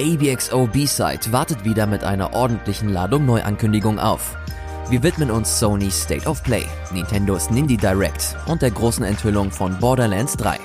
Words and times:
ABXO 0.00 0.66
B-Side 0.66 1.30
wartet 1.30 1.64
wieder 1.64 1.86
mit 1.86 2.02
einer 2.02 2.34
ordentlichen 2.34 2.88
Ladung 2.88 3.26
Neuankündigungen 3.26 4.00
auf. 4.00 4.36
Wir 4.90 5.04
widmen 5.04 5.30
uns 5.30 5.60
Sony's 5.60 6.02
State 6.02 6.28
of 6.28 6.42
Play, 6.42 6.64
Nintendos 6.92 7.48
Nindy 7.48 7.76
Direct 7.76 8.36
und 8.46 8.60
der 8.60 8.72
großen 8.72 9.04
Enthüllung 9.04 9.52
von 9.52 9.78
Borderlands 9.78 10.36
3. 10.36 10.58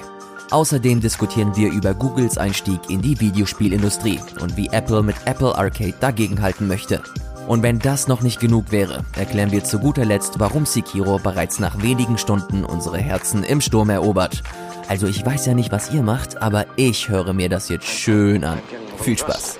Außerdem 0.49 0.99
diskutieren 0.99 1.55
wir 1.55 1.71
über 1.71 1.93
Googles 1.93 2.39
Einstieg 2.39 2.79
in 2.89 3.03
die 3.03 3.19
Videospielindustrie 3.19 4.19
und 4.41 4.57
wie 4.57 4.67
Apple 4.71 5.03
mit 5.03 5.15
Apple 5.25 5.55
Arcade 5.55 5.93
dagegenhalten 5.99 6.67
möchte. 6.67 6.99
Und 7.47 7.61
wenn 7.61 7.77
das 7.77 8.07
noch 8.07 8.21
nicht 8.21 8.39
genug 8.39 8.71
wäre, 8.71 9.05
erklären 9.15 9.51
wir 9.51 9.63
zu 9.63 9.77
guter 9.77 10.05
Letzt, 10.05 10.39
warum 10.39 10.65
Sekiro 10.65 11.19
bereits 11.19 11.59
nach 11.59 11.83
wenigen 11.83 12.17
Stunden 12.17 12.65
unsere 12.65 12.97
Herzen 12.97 13.43
im 13.43 13.61
Sturm 13.61 13.91
erobert. 13.91 14.41
Also 14.87 15.05
ich 15.05 15.23
weiß 15.23 15.45
ja 15.45 15.53
nicht, 15.53 15.71
was 15.71 15.93
ihr 15.93 16.01
macht, 16.01 16.41
aber 16.41 16.65
ich 16.77 17.09
höre 17.09 17.33
mir 17.33 17.47
das 17.47 17.69
jetzt 17.69 17.85
schön 17.85 18.43
an. 18.43 18.57
Viel 19.01 19.17
Spaß. 19.17 19.59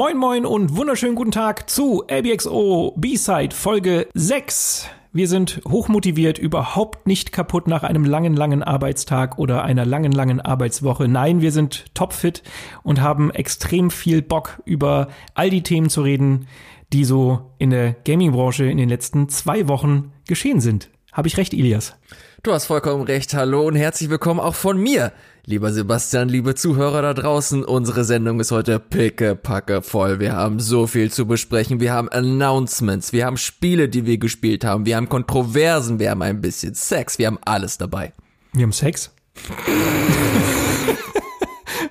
Moin 0.00 0.16
moin 0.16 0.46
und 0.46 0.76
wunderschönen 0.76 1.14
guten 1.14 1.30
Tag 1.30 1.68
zu 1.68 2.04
ABXO 2.08 2.94
B-Side 2.96 3.54
Folge 3.54 4.08
6. 4.14 4.88
Wir 5.12 5.28
sind 5.28 5.60
hochmotiviert, 5.68 6.38
überhaupt 6.38 7.06
nicht 7.06 7.32
kaputt 7.32 7.68
nach 7.68 7.82
einem 7.82 8.06
langen, 8.06 8.34
langen 8.34 8.62
Arbeitstag 8.62 9.36
oder 9.36 9.62
einer 9.62 9.84
langen, 9.84 10.12
langen 10.12 10.40
Arbeitswoche. 10.40 11.06
Nein, 11.06 11.42
wir 11.42 11.52
sind 11.52 11.94
topfit 11.94 12.42
und 12.82 13.02
haben 13.02 13.30
extrem 13.30 13.90
viel 13.90 14.22
Bock, 14.22 14.62
über 14.64 15.08
all 15.34 15.50
die 15.50 15.62
Themen 15.62 15.90
zu 15.90 16.00
reden, 16.00 16.46
die 16.94 17.04
so 17.04 17.52
in 17.58 17.68
der 17.68 17.92
Gaming-Branche 17.92 18.64
in 18.64 18.78
den 18.78 18.88
letzten 18.88 19.28
zwei 19.28 19.68
Wochen 19.68 20.12
geschehen 20.26 20.62
sind. 20.62 20.88
Habe 21.12 21.28
ich 21.28 21.36
recht, 21.36 21.52
Ilias? 21.52 21.94
Du 22.42 22.54
hast 22.54 22.66
vollkommen 22.66 23.02
recht. 23.02 23.34
Hallo 23.34 23.66
und 23.66 23.76
herzlich 23.76 24.08
willkommen 24.08 24.40
auch 24.40 24.54
von 24.54 24.78
mir. 24.78 25.12
Lieber 25.44 25.74
Sebastian, 25.74 26.30
liebe 26.30 26.54
Zuhörer 26.54 27.02
da 27.02 27.12
draußen, 27.12 27.64
unsere 27.64 28.02
Sendung 28.02 28.40
ist 28.40 28.50
heute 28.50 28.78
pickepacke 28.78 29.82
voll. 29.82 30.20
Wir 30.20 30.32
haben 30.36 30.58
so 30.58 30.86
viel 30.86 31.12
zu 31.12 31.26
besprechen. 31.26 31.80
Wir 31.80 31.92
haben 31.92 32.08
Announcements, 32.08 33.12
wir 33.12 33.26
haben 33.26 33.36
Spiele, 33.36 33.90
die 33.90 34.06
wir 34.06 34.16
gespielt 34.16 34.64
haben, 34.64 34.86
wir 34.86 34.96
haben 34.96 35.10
Kontroversen, 35.10 35.98
wir 35.98 36.10
haben 36.10 36.22
ein 36.22 36.40
bisschen 36.40 36.72
Sex, 36.72 37.18
wir 37.18 37.26
haben 37.26 37.38
alles 37.44 37.76
dabei. 37.76 38.14
Wir 38.54 38.62
haben 38.62 38.72
Sex? 38.72 39.10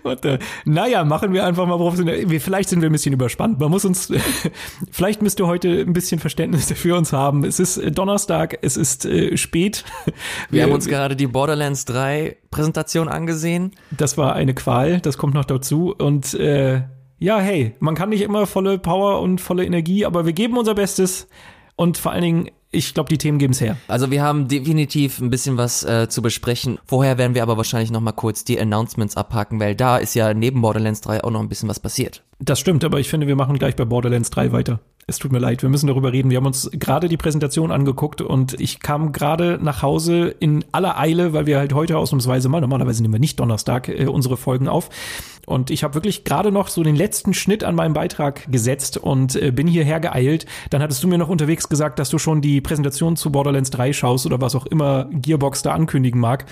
Und, 0.03 0.25
äh, 0.25 0.39
naja, 0.66 1.03
machen 1.03 1.33
wir 1.33 1.45
einfach 1.45 1.66
mal 1.66 1.78
professionell. 1.78 2.39
Vielleicht 2.39 2.69
sind 2.69 2.81
wir 2.81 2.89
ein 2.89 2.92
bisschen 2.92 3.14
überspannt. 3.14 3.59
Man 3.59 3.69
muss 3.69 3.86
uns, 3.86 4.11
vielleicht 4.92 5.22
müsst 5.22 5.39
ihr 5.39 5.47
heute 5.47 5.69
ein 5.69 5.94
bisschen 5.94 6.19
Verständnis 6.19 6.72
für 6.72 6.95
uns 6.95 7.14
haben. 7.14 7.44
Es 7.44 7.59
ist 7.59 7.78
äh, 7.78 7.92
Donnerstag, 7.92 8.59
es 8.61 8.77
ist 8.77 9.05
äh, 9.05 9.38
spät. 9.38 9.83
Wir, 10.05 10.14
wir 10.50 10.64
haben 10.64 10.72
uns 10.72 10.88
gerade 10.88 11.16
die 11.16 11.27
Borderlands 11.27 11.86
3 11.86 12.38
Präsentation 12.52 13.08
angesehen. 13.08 13.72
Das 13.92 14.17
war 14.17 14.33
eine 14.33 14.53
Qual, 14.53 15.00
das 15.00 15.17
kommt 15.17 15.33
noch 15.33 15.45
dazu. 15.45 15.94
Und 15.97 16.33
äh, 16.33 16.83
ja, 17.20 17.39
hey, 17.39 17.75
man 17.80 17.95
kann 17.95 18.09
nicht 18.09 18.22
immer 18.22 18.47
volle 18.47 18.80
Power 18.80 19.22
und 19.22 19.42
volle 19.42 19.66
Energie, 19.66 20.05
aber 20.05 20.25
wir 20.25 20.33
geben 20.33 20.58
unser 20.58 20.75
Bestes. 20.75 21.27
Und 21.75 21.97
vor 21.97 22.11
allen 22.11 22.23
Dingen 22.23 22.50
ich 22.71 22.93
glaube, 22.93 23.09
die 23.09 23.17
Themen 23.17 23.39
geben 23.39 23.53
es 23.53 23.61
her. 23.61 23.77
Also 23.87 24.11
wir 24.11 24.21
haben 24.21 24.47
definitiv 24.47 25.19
ein 25.19 25.29
bisschen 25.29 25.57
was 25.57 25.83
äh, 25.83 26.07
zu 26.07 26.21
besprechen. 26.21 26.77
Vorher 26.85 27.17
werden 27.17 27.33
wir 27.33 27.41
aber 27.41 27.57
wahrscheinlich 27.57 27.91
noch 27.91 28.01
mal 28.01 28.11
kurz 28.11 28.43
die 28.43 28.59
Announcements 28.59 29.17
abhaken, 29.17 29.59
weil 29.59 29.75
da 29.75 29.97
ist 29.97 30.13
ja 30.13 30.33
neben 30.33 30.61
Borderlands 30.61 31.01
3 31.01 31.23
auch 31.23 31.31
noch 31.31 31.39
ein 31.39 31.49
bisschen 31.49 31.69
was 31.69 31.79
passiert. 31.79 32.23
Das 32.39 32.59
stimmt, 32.59 32.83
aber 32.83 32.99
ich 32.99 33.09
finde, 33.09 33.27
wir 33.27 33.35
machen 33.35 33.57
gleich 33.57 33.75
bei 33.75 33.85
Borderlands 33.85 34.29
3 34.29 34.51
weiter. 34.51 34.79
Es 35.09 35.17
tut 35.17 35.31
mir 35.31 35.39
leid, 35.39 35.63
wir 35.63 35.69
müssen 35.69 35.88
darüber 35.88 36.13
reden. 36.13 36.29
Wir 36.29 36.38
haben 36.38 36.45
uns 36.45 36.69
gerade 36.71 37.07
die 37.07 37.17
Präsentation 37.17 37.71
angeguckt 37.71 38.21
und 38.21 38.59
ich 38.61 38.79
kam 38.79 39.11
gerade 39.11 39.57
nach 39.59 39.81
Hause 39.81 40.36
in 40.39 40.64
aller 40.71 40.99
Eile, 40.99 41.33
weil 41.33 41.47
wir 41.47 41.58
halt 41.58 41.73
heute 41.73 41.97
ausnahmsweise 41.97 42.47
mal, 42.47 42.61
normalerweise 42.61 43.02
nehmen 43.02 43.15
wir 43.15 43.20
nicht 43.20 43.39
Donnerstag 43.39 43.89
äh, 43.89 44.05
unsere 44.05 44.37
Folgen 44.37 44.67
auf. 44.67 44.89
Und 45.47 45.71
ich 45.71 45.83
habe 45.83 45.95
wirklich 45.95 46.25
gerade 46.25 46.52
noch 46.52 46.67
so 46.67 46.83
den 46.83 46.95
letzten 46.95 47.33
Schnitt 47.33 47.64
an 47.64 47.73
meinem 47.73 47.93
Beitrag 47.93 48.52
gesetzt 48.52 48.97
und 48.97 49.36
äh, 49.36 49.52
bin 49.52 49.65
hierher 49.65 49.99
geeilt. 49.99 50.45
Dann 50.70 50.83
hattest 50.83 51.03
du 51.03 51.08
mir 51.08 51.17
noch 51.17 51.30
unterwegs 51.30 51.67
gesagt, 51.67 51.97
dass 51.97 52.09
du 52.09 52.20
schon 52.20 52.41
die 52.41 52.61
Präsentation 52.61 53.15
zu 53.15 53.31
Borderlands 53.31 53.71
3 53.71 53.91
schaust 53.93 54.27
oder 54.27 54.39
was 54.39 54.53
auch 54.53 54.67
immer 54.67 55.09
Gearbox 55.11 55.64
da 55.64 55.73
ankündigen 55.73 56.21
mag. 56.21 56.45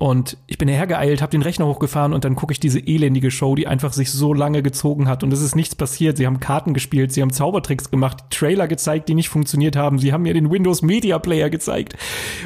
Und 0.00 0.38
ich 0.46 0.56
bin 0.56 0.66
hergeeilt, 0.66 1.20
habe 1.20 1.30
den 1.30 1.42
Rechner 1.42 1.66
hochgefahren 1.66 2.14
und 2.14 2.24
dann 2.24 2.34
gucke 2.34 2.52
ich 2.52 2.58
diese 2.58 2.78
elendige 2.78 3.30
Show, 3.30 3.54
die 3.54 3.66
einfach 3.66 3.92
sich 3.92 4.10
so 4.10 4.32
lange 4.32 4.62
gezogen 4.62 5.06
hat 5.08 5.22
und 5.22 5.30
es 5.30 5.42
ist 5.42 5.54
nichts 5.54 5.74
passiert. 5.74 6.16
Sie 6.16 6.24
haben 6.24 6.40
Karten 6.40 6.72
gespielt, 6.72 7.12
sie 7.12 7.20
haben 7.20 7.34
Zaubertricks 7.34 7.90
gemacht, 7.90 8.24
Trailer 8.30 8.66
gezeigt, 8.66 9.10
die 9.10 9.14
nicht 9.14 9.28
funktioniert 9.28 9.76
haben. 9.76 9.98
Sie 9.98 10.14
haben 10.14 10.22
mir 10.22 10.32
den 10.32 10.50
Windows 10.50 10.80
Media 10.80 11.18
Player 11.18 11.50
gezeigt. 11.50 11.98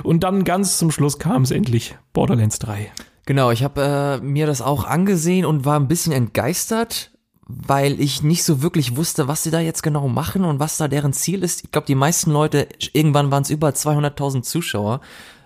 Und 0.02 0.24
dann 0.24 0.42
ganz 0.42 0.78
zum 0.78 0.90
Schluss 0.90 1.20
kam 1.20 1.42
es 1.42 1.52
endlich. 1.52 1.94
Borderlands 2.12 2.58
3. 2.58 2.90
Genau, 3.24 3.52
ich 3.52 3.62
habe 3.62 4.20
äh, 4.20 4.24
mir 4.24 4.48
das 4.48 4.60
auch 4.60 4.82
angesehen 4.82 5.46
und 5.46 5.64
war 5.64 5.78
ein 5.78 5.86
bisschen 5.86 6.12
entgeistert, 6.12 7.12
weil 7.46 8.00
ich 8.00 8.24
nicht 8.24 8.42
so 8.42 8.62
wirklich 8.62 8.96
wusste, 8.96 9.28
was 9.28 9.44
sie 9.44 9.52
da 9.52 9.60
jetzt 9.60 9.84
genau 9.84 10.08
machen 10.08 10.44
und 10.44 10.58
was 10.58 10.76
da 10.76 10.88
deren 10.88 11.12
Ziel 11.12 11.44
ist. 11.44 11.62
Ich 11.62 11.70
glaube, 11.70 11.86
die 11.86 11.94
meisten 11.94 12.32
Leute, 12.32 12.66
irgendwann 12.94 13.30
waren 13.30 13.44
es 13.44 13.50
über 13.50 13.68
200.000 13.68 14.42
Zuschauer, 14.42 15.02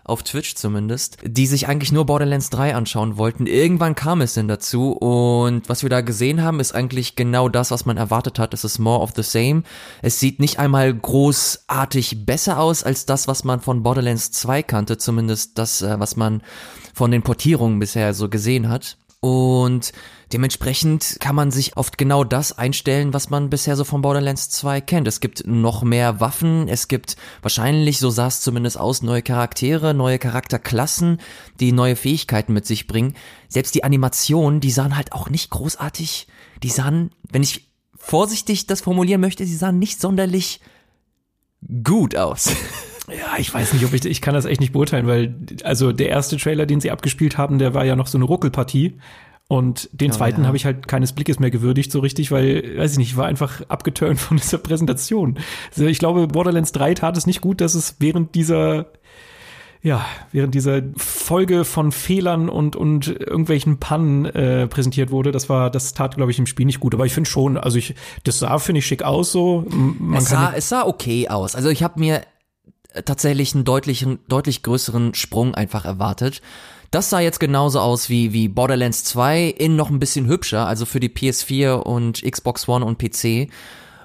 auf 0.09 0.23
Twitch 0.23 0.55
zumindest, 0.55 1.19
die 1.23 1.47
sich 1.47 1.69
eigentlich 1.69 1.93
nur 1.93 2.07
Borderlands 2.07 2.51
3 2.51 2.75
anschauen 2.75 3.17
wollten. 3.17 3.47
Irgendwann 3.47 3.95
kam 3.95 4.21
es 4.21 4.35
denn 4.35 4.49
dazu 4.49 4.93
und 4.93 5.69
was 5.69 5.83
wir 5.83 5.91
da 5.91 6.01
gesehen 6.01 6.43
haben, 6.43 6.61
ist 6.61 6.75
eigentlich 6.75 7.17
genau 7.17 7.49
das, 7.49 7.71
was 7.71 7.87
man 7.87 7.97
erwartet 7.97 8.39
hat. 8.39 8.55
Es 8.55 8.65
ist 8.65 8.79
more 8.79 9.01
of 9.01 9.13
the 9.15 9.23
same. 9.23 9.63
Es 10.03 10.21
sieht 10.21 10.41
nicht 10.41 10.59
einmal 10.59 10.93
großartig 10.95 12.27
besser 12.27 12.59
aus 12.59 12.83
als 12.83 13.07
das, 13.07 13.29
was 13.29 13.45
man 13.45 13.61
von 13.61 13.83
Borderlands 13.83 14.31
2 14.33 14.63
kannte, 14.63 14.99
zumindest 14.99 15.59
das, 15.59 15.83
äh, 15.83 15.99
was 15.99 16.17
man 16.17 16.43
von 16.95 17.11
den 17.11 17.23
Portierungen 17.23 17.79
bisher 17.79 18.15
so 18.15 18.29
gesehen 18.29 18.69
hat. 18.69 18.97
Und 19.21 19.93
dementsprechend 20.33 21.19
kann 21.21 21.35
man 21.35 21.51
sich 21.51 21.77
auf 21.77 21.93
genau 21.93 22.25
das 22.25 22.57
einstellen, 22.57 23.15
was 23.15 23.31
man 23.31 23.51
bisher 23.51 23.77
so 23.77 23.85
von 23.85 24.03
Borderlands 24.03 24.51
2 24.51 24.81
kennt. 24.81 25.09
Es 25.09 25.21
gibt 25.21 25.47
noch 25.47 25.83
mehr 25.83 26.21
Waffen, 26.21 26.69
es 26.69 26.89
gibt 26.89 27.17
wahrscheinlich, 27.43 27.99
so 27.99 28.11
sah 28.11 28.27
es 28.27 28.41
zumindest 28.41 28.79
aus, 28.79 29.03
neue 29.03 29.23
Charaktere, 29.23 29.95
neue 29.95 30.19
Charakterklassen, 30.19 31.19
die 31.61 31.73
neue 31.73 31.97
Fähigkeiten 31.97 32.53
mit 32.53 32.67
sich 32.67 32.87
bringen. 32.87 33.15
Selbst 33.49 33.75
die 33.75 33.85
Animationen, 33.85 34.61
die 34.61 34.71
sahen 34.71 34.97
halt 34.97 35.13
auch 35.13 35.31
nicht 35.31 35.51
großartig, 35.51 36.27
die 36.63 36.71
sahen, 36.71 37.11
wenn 37.31 37.43
ich 37.43 37.71
vorsichtig 37.97 38.67
das 38.67 38.81
formulieren 38.81 39.21
möchte, 39.21 39.45
sie 39.45 39.57
sahen 39.57 39.79
nicht 39.79 40.01
sonderlich 40.01 40.61
gut 41.85 42.17
aus. 42.17 42.55
Ja, 43.09 43.39
ich 43.39 43.53
weiß 43.55 43.73
nicht, 43.73 43.87
ob 43.87 43.95
ich, 43.95 44.05
ich 44.05 44.21
kann 44.21 44.35
das 44.35 44.45
echt 44.45 44.61
nicht 44.61 44.75
beurteilen, 44.75 45.07
weil, 45.07 45.35
also 45.65 45.93
der 45.93 46.11
erste 46.11 46.37
Trailer, 46.37 46.67
den 46.67 46.81
sie 46.81 46.91
abgespielt 46.91 47.39
haben, 47.39 47.59
der 47.59 47.73
war 47.73 47.87
ja 47.87 47.97
noch 47.97 48.07
so 48.07 48.19
eine 48.19 48.27
Ruckelpartie. 48.27 48.99
Und 49.49 49.89
den 49.93 50.11
oh, 50.11 50.15
zweiten 50.15 50.43
ja. 50.43 50.47
habe 50.47 50.59
ich 50.59 50.67
halt 50.67 50.87
keines 50.89 51.15
Blickes 51.15 51.39
mehr 51.39 51.51
gewürdigt, 51.51 51.91
so 51.91 52.01
richtig, 52.01 52.31
weil, 52.31 52.77
weiß 52.77 52.93
ich 52.93 52.99
nicht, 52.99 53.11
ich 53.11 53.17
war 53.17 53.27
einfach 53.27 53.63
abgeturnt 53.69 54.21
von 54.21 54.37
dieser 54.37 54.59
Präsentation. 54.59 55.39
Also 55.71 55.87
ich 55.87 55.99
glaube, 55.99 56.29
Borderlands 56.29 56.73
3 56.73 56.95
tat 56.95 57.17
es 57.17 57.27
nicht 57.27 57.41
gut, 57.41 57.63
dass 57.63 57.75
es 57.75 57.97
während 57.99 58.35
dieser, 58.35 58.87
ja, 59.83 60.05
während 60.33 60.55
dieser 60.55 60.83
Folge 60.97 61.65
von 61.65 61.93
Fehlern 61.93 62.51
und, 62.51 62.77
und 62.77 63.09
irgendwelchen 63.09 63.79
Pannen 63.79 64.27
äh, 64.27 64.67
präsentiert 64.67 65.11
wurde. 65.11 65.33
Das 65.33 65.49
war, 65.49 65.71
das 65.71 65.95
tat, 65.95 66.17
glaube 66.17 66.31
ich, 66.31 66.39
im 66.39 66.47
Spiel 66.47 66.67
nicht 66.67 66.81
gut. 66.81 66.93
Aber 66.93 67.07
ich 67.07 67.15
finde 67.15 67.31
schon, 67.31 67.57
also 67.57 67.79
ich, 67.79 67.95
das 68.25 68.41
sah, 68.41 68.59
finde 68.59 68.81
ich, 68.81 68.87
schick 68.87 69.03
aus 69.03 69.33
so. 69.33 69.65
Man 69.71 70.19
es, 70.19 70.29
sah, 70.29 70.53
es 70.55 70.69
sah 70.69 70.85
okay 70.85 71.29
aus. 71.31 71.55
Also 71.55 71.71
ich 71.71 71.83
habe 71.83 71.99
mir 72.01 72.21
tatsächlich 73.07 73.55
einen 73.55 73.65
deutlichen, 73.65 74.19
deutlich 74.29 74.63
größeren 74.63 75.15
Sprung 75.15 75.55
einfach 75.55 75.87
erwartet. 75.87 76.43
Das 76.91 77.11
sah 77.11 77.21
jetzt 77.21 77.41
genauso 77.41 77.81
aus 77.81 78.09
wie, 78.09 78.33
wie 78.33 78.49
Borderlands 78.49 79.05
2 79.05 79.45
in 79.45 79.77
noch 79.77 79.91
ein 79.91 79.99
bisschen 79.99 80.27
hübscher, 80.27 80.67
also 80.67 80.87
für 80.87 81.01
die 81.01 81.11
PS4 81.11 81.75
und 81.75 82.23
Xbox 82.23 82.69
One 82.69 82.85
und 82.85 82.99
PC. 82.99 83.51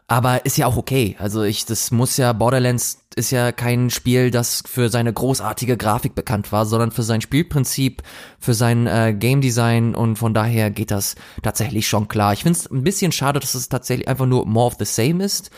Aber 0.07 0.45
ist 0.45 0.57
ja 0.57 0.68
auch 0.68 0.75
okay. 0.75 1.15
Also 1.18 1.44
ich, 1.44 1.65
das 1.65 1.91
muss 1.91 2.18
ja, 2.18 2.33
Borderlands 2.33 3.00
ist 3.15 3.31
ja 3.31 3.51
kein 3.51 3.89
Spiel, 3.89 4.31
das 4.31 4.63
für 4.68 4.89
seine 4.89 5.13
großartige 5.13 5.77
Grafik 5.77 6.13
bekannt 6.13 6.51
war, 6.51 6.65
sondern 6.65 6.91
für 6.91 7.03
sein 7.03 7.21
Spielprinzip, 7.21 8.03
für 8.38 8.53
sein 8.53 8.86
äh, 8.86 9.15
Game 9.18 9.39
Design 9.39 9.95
und 9.95 10.18
von 10.18 10.33
daher 10.33 10.71
geht 10.71 10.91
das 10.91 11.15
tatsächlich 11.41 11.88
schon 11.88 12.09
klar. 12.09 12.33
Ich 12.33 12.44
finde 12.44 12.59
es 12.59 12.69
ein 12.69 12.83
bisschen 12.83 13.12
schade, 13.12 13.39
dass 13.39 13.56
es 13.56 13.69
tatsächlich 13.69 14.07
einfach 14.07 14.25
nur 14.25 14.45
more 14.45 14.68
of 14.68 14.75
the 14.77 14.86
same 14.86 15.24
ist 15.24 15.51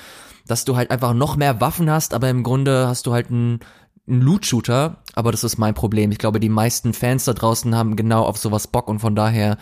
dass 0.47 0.65
du 0.65 0.75
halt 0.75 0.91
einfach 0.91 1.13
noch 1.13 1.35
mehr 1.35 1.61
Waffen 1.61 1.89
hast, 1.89 2.13
aber 2.13 2.29
im 2.29 2.43
Grunde 2.43 2.87
hast 2.87 3.07
du 3.07 3.13
halt 3.13 3.29
einen, 3.29 3.59
einen 4.07 4.21
Loot-Shooter, 4.21 4.97
Aber 5.15 5.31
das 5.31 5.43
ist 5.43 5.57
mein 5.57 5.73
Problem. 5.73 6.11
Ich 6.11 6.17
glaube, 6.17 6.39
die 6.39 6.49
meisten 6.49 6.93
Fans 6.93 7.25
da 7.25 7.33
draußen 7.33 7.73
haben 7.73 7.95
genau 7.95 8.23
auf 8.23 8.37
sowas 8.37 8.67
Bock 8.67 8.89
und 8.89 8.99
von 8.99 9.15
daher 9.15 9.57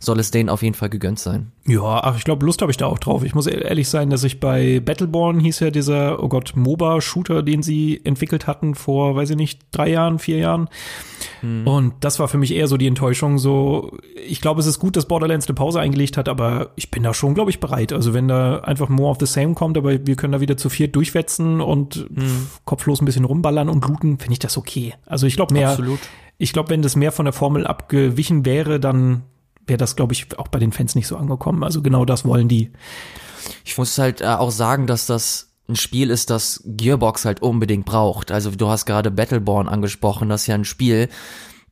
soll 0.00 0.20
es 0.20 0.30
denen 0.30 0.50
auf 0.50 0.62
jeden 0.62 0.74
Fall 0.74 0.90
gegönnt 0.90 1.18
sein. 1.18 1.50
Ja, 1.66 2.00
ach, 2.02 2.16
ich 2.16 2.24
glaube, 2.24 2.44
Lust 2.46 2.62
habe 2.62 2.70
ich 2.70 2.76
da 2.76 2.86
auch 2.86 2.98
drauf. 2.98 3.24
Ich 3.24 3.34
muss 3.34 3.46
e-, 3.46 3.58
ehrlich 3.58 3.88
sein, 3.88 4.10
dass 4.10 4.24
ich 4.24 4.38
bei 4.40 4.80
Battleborn 4.80 5.40
hieß 5.40 5.60
ja 5.60 5.70
dieser, 5.70 6.22
oh 6.22 6.28
Gott, 6.28 6.52
MOBA-Shooter, 6.56 7.42
den 7.42 7.62
sie 7.62 8.00
entwickelt 8.04 8.46
hatten 8.46 8.74
vor, 8.74 9.16
weiß 9.16 9.30
ich 9.30 9.36
nicht, 9.36 9.60
drei 9.70 9.90
Jahren, 9.90 10.18
vier 10.18 10.38
Jahren. 10.38 10.68
Hm. 11.40 11.66
Und 11.66 11.94
das 12.00 12.18
war 12.18 12.28
für 12.28 12.38
mich 12.38 12.54
eher 12.54 12.68
so 12.68 12.76
die 12.76 12.86
Enttäuschung. 12.86 13.38
So, 13.38 13.96
ich 14.26 14.40
glaube, 14.40 14.60
es 14.60 14.66
ist 14.66 14.78
gut, 14.78 14.96
dass 14.96 15.06
Borderlands 15.06 15.46
eine 15.46 15.54
Pause 15.54 15.80
eingelegt 15.80 16.16
hat, 16.16 16.28
aber 16.28 16.70
ich 16.76 16.90
bin 16.90 17.02
da 17.02 17.14
schon, 17.14 17.34
glaube 17.34 17.50
ich, 17.50 17.60
bereit. 17.60 17.92
Also 17.92 18.14
wenn 18.14 18.28
da 18.28 18.60
einfach 18.60 18.88
more 18.88 19.10
of 19.10 19.18
the 19.20 19.26
same 19.26 19.54
kommt, 19.54 19.76
aber 19.76 20.06
wir 20.06 20.16
können 20.16 20.32
da 20.32 20.40
wieder 20.40 20.56
zu 20.56 20.68
viert 20.68 20.96
durchwetzen 20.96 21.60
und 21.60 22.06
hm. 22.14 22.48
kopflos 22.64 23.00
ein 23.00 23.04
bisschen 23.04 23.24
rumballern 23.24 23.68
und 23.68 23.86
looten, 23.86 24.18
finde 24.18 24.32
ich 24.32 24.38
das 24.38 24.56
okay. 24.56 24.94
Also 25.06 25.26
ich 25.26 25.36
glaube 25.36 25.54
mehr, 25.54 25.70
Absolut. 25.70 26.00
ich 26.38 26.52
glaube, 26.52 26.70
wenn 26.70 26.82
das 26.82 26.96
mehr 26.96 27.12
von 27.12 27.24
der 27.24 27.32
Formel 27.32 27.66
abgewichen 27.66 28.44
wäre, 28.44 28.80
dann 28.80 29.22
wäre 29.66 29.78
das, 29.78 29.96
glaube 29.96 30.14
ich, 30.14 30.38
auch 30.38 30.48
bei 30.48 30.58
den 30.58 30.72
Fans 30.72 30.94
nicht 30.94 31.06
so 31.06 31.16
angekommen. 31.16 31.62
Also 31.62 31.82
genau 31.82 32.04
das 32.04 32.24
wollen 32.24 32.48
die. 32.48 32.70
Ich 33.64 33.76
muss 33.76 33.98
halt 33.98 34.20
äh, 34.20 34.26
auch 34.26 34.50
sagen, 34.50 34.86
dass 34.86 35.06
das 35.06 35.48
ein 35.68 35.76
Spiel 35.76 36.10
ist, 36.10 36.30
das 36.30 36.62
Gearbox 36.64 37.24
halt 37.24 37.42
unbedingt 37.42 37.84
braucht. 37.84 38.30
Also 38.30 38.50
du 38.50 38.68
hast 38.68 38.86
gerade 38.86 39.10
Battleborn 39.10 39.68
angesprochen, 39.68 40.28
das 40.30 40.42
ist 40.42 40.46
ja 40.46 40.54
ein 40.54 40.64
Spiel, 40.64 41.08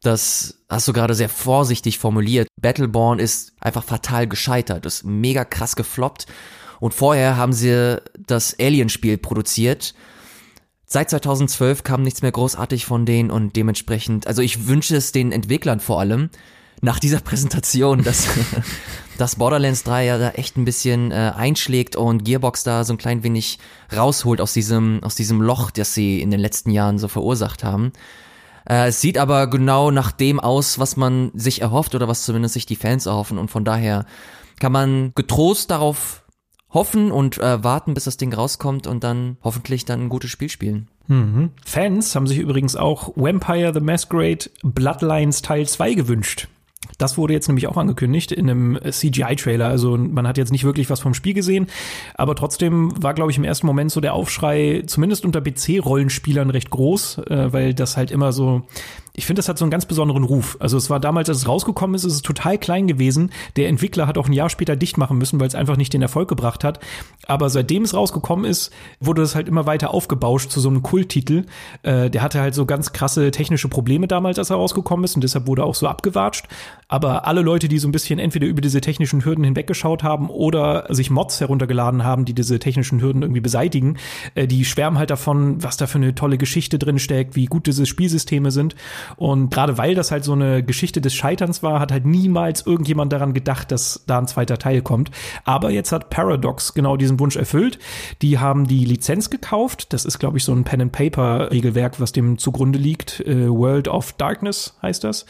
das 0.02 0.58
hast 0.68 0.86
du 0.86 0.92
gerade 0.92 1.14
sehr 1.14 1.30
vorsichtig 1.30 1.98
formuliert. 1.98 2.48
Battleborn 2.60 3.18
ist 3.18 3.54
einfach 3.60 3.82
fatal 3.82 4.26
gescheitert, 4.26 4.84
ist 4.84 5.04
mega 5.04 5.44
krass 5.44 5.76
gefloppt. 5.76 6.26
Und 6.78 6.92
vorher 6.92 7.38
haben 7.38 7.54
sie 7.54 8.02
das 8.18 8.54
Alien-Spiel 8.60 9.16
produziert 9.16 9.94
Seit 10.88 11.10
2012 11.10 11.82
kam 11.82 12.02
nichts 12.02 12.22
mehr 12.22 12.30
großartig 12.30 12.86
von 12.86 13.06
denen 13.06 13.32
und 13.32 13.56
dementsprechend, 13.56 14.28
also 14.28 14.40
ich 14.40 14.68
wünsche 14.68 14.94
es 14.94 15.10
den 15.10 15.32
Entwicklern 15.32 15.80
vor 15.80 15.98
allem, 15.98 16.30
nach 16.80 17.00
dieser 17.00 17.20
Präsentation, 17.24 18.04
dass, 18.04 18.28
dass 19.18 19.34
Borderlands 19.34 19.82
3 19.82 20.04
ja 20.04 20.18
da 20.18 20.30
echt 20.30 20.56
ein 20.56 20.64
bisschen 20.64 21.10
äh, 21.10 21.32
einschlägt 21.34 21.96
und 21.96 22.24
Gearbox 22.24 22.62
da 22.62 22.84
so 22.84 22.94
ein 22.94 22.98
klein 22.98 23.24
wenig 23.24 23.58
rausholt 23.94 24.40
aus 24.40 24.52
diesem, 24.52 25.02
aus 25.02 25.16
diesem 25.16 25.40
Loch, 25.42 25.72
das 25.72 25.92
sie 25.92 26.22
in 26.22 26.30
den 26.30 26.38
letzten 26.38 26.70
Jahren 26.70 26.98
so 26.98 27.08
verursacht 27.08 27.64
haben. 27.64 27.92
Äh, 28.68 28.88
es 28.88 29.00
sieht 29.00 29.18
aber 29.18 29.48
genau 29.48 29.90
nach 29.90 30.12
dem 30.12 30.38
aus, 30.38 30.78
was 30.78 30.96
man 30.96 31.32
sich 31.34 31.62
erhofft 31.62 31.96
oder 31.96 32.06
was 32.06 32.24
zumindest 32.24 32.54
sich 32.54 32.66
die 32.66 32.76
Fans 32.76 33.06
erhoffen 33.06 33.38
und 33.38 33.50
von 33.50 33.64
daher 33.64 34.06
kann 34.60 34.70
man 34.70 35.10
getrost 35.16 35.72
darauf 35.72 36.22
hoffen 36.76 37.10
und 37.10 37.38
äh, 37.38 37.64
warten, 37.64 37.94
bis 37.94 38.04
das 38.04 38.18
Ding 38.18 38.32
rauskommt 38.32 38.86
und 38.86 39.02
dann 39.02 39.38
hoffentlich 39.42 39.84
dann 39.86 40.02
ein 40.02 40.08
gutes 40.08 40.30
Spiel 40.30 40.50
spielen. 40.50 40.88
Mhm. 41.08 41.50
Fans 41.64 42.14
haben 42.14 42.26
sich 42.26 42.38
übrigens 42.38 42.76
auch 42.76 43.12
Vampire 43.16 43.72
the 43.72 43.80
Masquerade 43.80 44.50
Bloodlines 44.62 45.42
Teil 45.42 45.66
2 45.66 45.94
gewünscht. 45.94 46.48
Das 46.98 47.18
wurde 47.18 47.34
jetzt 47.34 47.48
nämlich 47.48 47.66
auch 47.66 47.76
angekündigt 47.76 48.32
in 48.32 48.48
einem 48.48 48.78
CGI-Trailer. 48.90 49.66
Also 49.66 49.96
man 49.96 50.26
hat 50.26 50.38
jetzt 50.38 50.52
nicht 50.52 50.64
wirklich 50.64 50.88
was 50.88 51.00
vom 51.00 51.14
Spiel 51.14 51.34
gesehen, 51.34 51.66
aber 52.14 52.34
trotzdem 52.34 53.02
war, 53.02 53.14
glaube 53.14 53.30
ich, 53.30 53.38
im 53.38 53.44
ersten 53.44 53.66
Moment 53.66 53.90
so 53.90 54.00
der 54.00 54.14
Aufschrei, 54.14 54.82
zumindest 54.86 55.24
unter 55.24 55.40
PC-Rollenspielern, 55.40 56.50
recht 56.50 56.70
groß, 56.70 57.18
äh, 57.18 57.52
weil 57.52 57.74
das 57.74 57.96
halt 57.96 58.10
immer 58.10 58.32
so 58.32 58.62
ich 59.16 59.24
finde, 59.24 59.38
das 59.40 59.48
hat 59.48 59.56
so 59.56 59.64
einen 59.64 59.70
ganz 59.70 59.86
besonderen 59.86 60.24
Ruf. 60.24 60.58
Also 60.60 60.76
es 60.76 60.90
war 60.90 61.00
damals, 61.00 61.30
als 61.30 61.38
es 61.38 61.48
rausgekommen 61.48 61.94
ist, 61.96 62.04
ist 62.04 62.12
es 62.12 62.22
total 62.22 62.58
klein 62.58 62.86
gewesen. 62.86 63.30
Der 63.56 63.68
Entwickler 63.68 64.06
hat 64.06 64.18
auch 64.18 64.26
ein 64.26 64.34
Jahr 64.34 64.50
später 64.50 64.76
dicht 64.76 64.98
machen 64.98 65.16
müssen, 65.16 65.40
weil 65.40 65.48
es 65.48 65.54
einfach 65.54 65.78
nicht 65.78 65.94
den 65.94 66.02
Erfolg 66.02 66.28
gebracht 66.28 66.64
hat. 66.64 66.80
Aber 67.26 67.48
seitdem 67.48 67.82
es 67.82 67.94
rausgekommen 67.94 68.44
ist, 68.44 68.72
wurde 69.00 69.22
es 69.22 69.34
halt 69.34 69.48
immer 69.48 69.64
weiter 69.64 69.94
aufgebauscht 69.94 70.50
zu 70.50 70.60
so 70.60 70.68
einem 70.68 70.82
Kulttitel. 70.82 71.46
Äh, 71.82 72.10
der 72.10 72.20
hatte 72.20 72.40
halt 72.40 72.54
so 72.54 72.66
ganz 72.66 72.92
krasse 72.92 73.30
technische 73.30 73.68
Probleme 73.68 74.06
damals, 74.06 74.38
als 74.38 74.50
er 74.50 74.56
rausgekommen 74.56 75.04
ist 75.04 75.14
und 75.14 75.24
deshalb 75.24 75.46
wurde 75.46 75.64
auch 75.64 75.74
so 75.74 75.88
abgewatscht. 75.88 76.46
Aber 76.88 77.26
alle 77.26 77.40
Leute, 77.40 77.68
die 77.68 77.78
so 77.78 77.88
ein 77.88 77.92
bisschen 77.92 78.18
entweder 78.18 78.46
über 78.46 78.60
diese 78.60 78.82
technischen 78.82 79.24
Hürden 79.24 79.44
hinweggeschaut 79.44 80.02
haben 80.02 80.28
oder 80.28 80.86
sich 80.94 81.10
Mods 81.10 81.40
heruntergeladen 81.40 82.04
haben, 82.04 82.26
die 82.26 82.34
diese 82.34 82.58
technischen 82.58 83.00
Hürden 83.00 83.22
irgendwie 83.22 83.40
beseitigen, 83.40 83.96
äh, 84.34 84.46
die 84.46 84.66
schwärmen 84.66 84.98
halt 84.98 85.08
davon, 85.08 85.62
was 85.62 85.78
da 85.78 85.86
für 85.86 85.98
eine 85.98 86.14
tolle 86.14 86.36
Geschichte 86.36 86.78
drin 86.78 86.98
steckt, 86.98 87.34
wie 87.34 87.46
gut 87.46 87.66
diese 87.66 87.86
Spielsysteme 87.86 88.50
sind. 88.50 88.76
Und 89.16 89.50
gerade 89.50 89.78
weil 89.78 89.94
das 89.94 90.10
halt 90.10 90.24
so 90.24 90.32
eine 90.32 90.62
Geschichte 90.62 91.00
des 91.00 91.14
Scheiterns 91.14 91.62
war, 91.62 91.80
hat 91.80 91.92
halt 91.92 92.06
niemals 92.06 92.66
irgendjemand 92.66 93.12
daran 93.12 93.34
gedacht, 93.34 93.70
dass 93.70 94.04
da 94.06 94.18
ein 94.18 94.26
zweiter 94.26 94.58
Teil 94.58 94.82
kommt. 94.82 95.10
Aber 95.44 95.70
jetzt 95.70 95.92
hat 95.92 96.10
Paradox 96.10 96.74
genau 96.74 96.96
diesen 96.96 97.20
Wunsch 97.20 97.36
erfüllt. 97.36 97.78
Die 98.22 98.38
haben 98.38 98.66
die 98.66 98.84
Lizenz 98.84 99.30
gekauft. 99.30 99.92
Das 99.92 100.04
ist, 100.04 100.18
glaube 100.18 100.38
ich, 100.38 100.44
so 100.44 100.52
ein 100.52 100.64
Pen-and-Paper-Regelwerk, 100.64 102.00
was 102.00 102.12
dem 102.12 102.38
zugrunde 102.38 102.78
liegt. 102.78 103.20
Äh, 103.20 103.48
World 103.48 103.88
of 103.88 104.12
Darkness 104.12 104.76
heißt 104.82 105.04
das. 105.04 105.26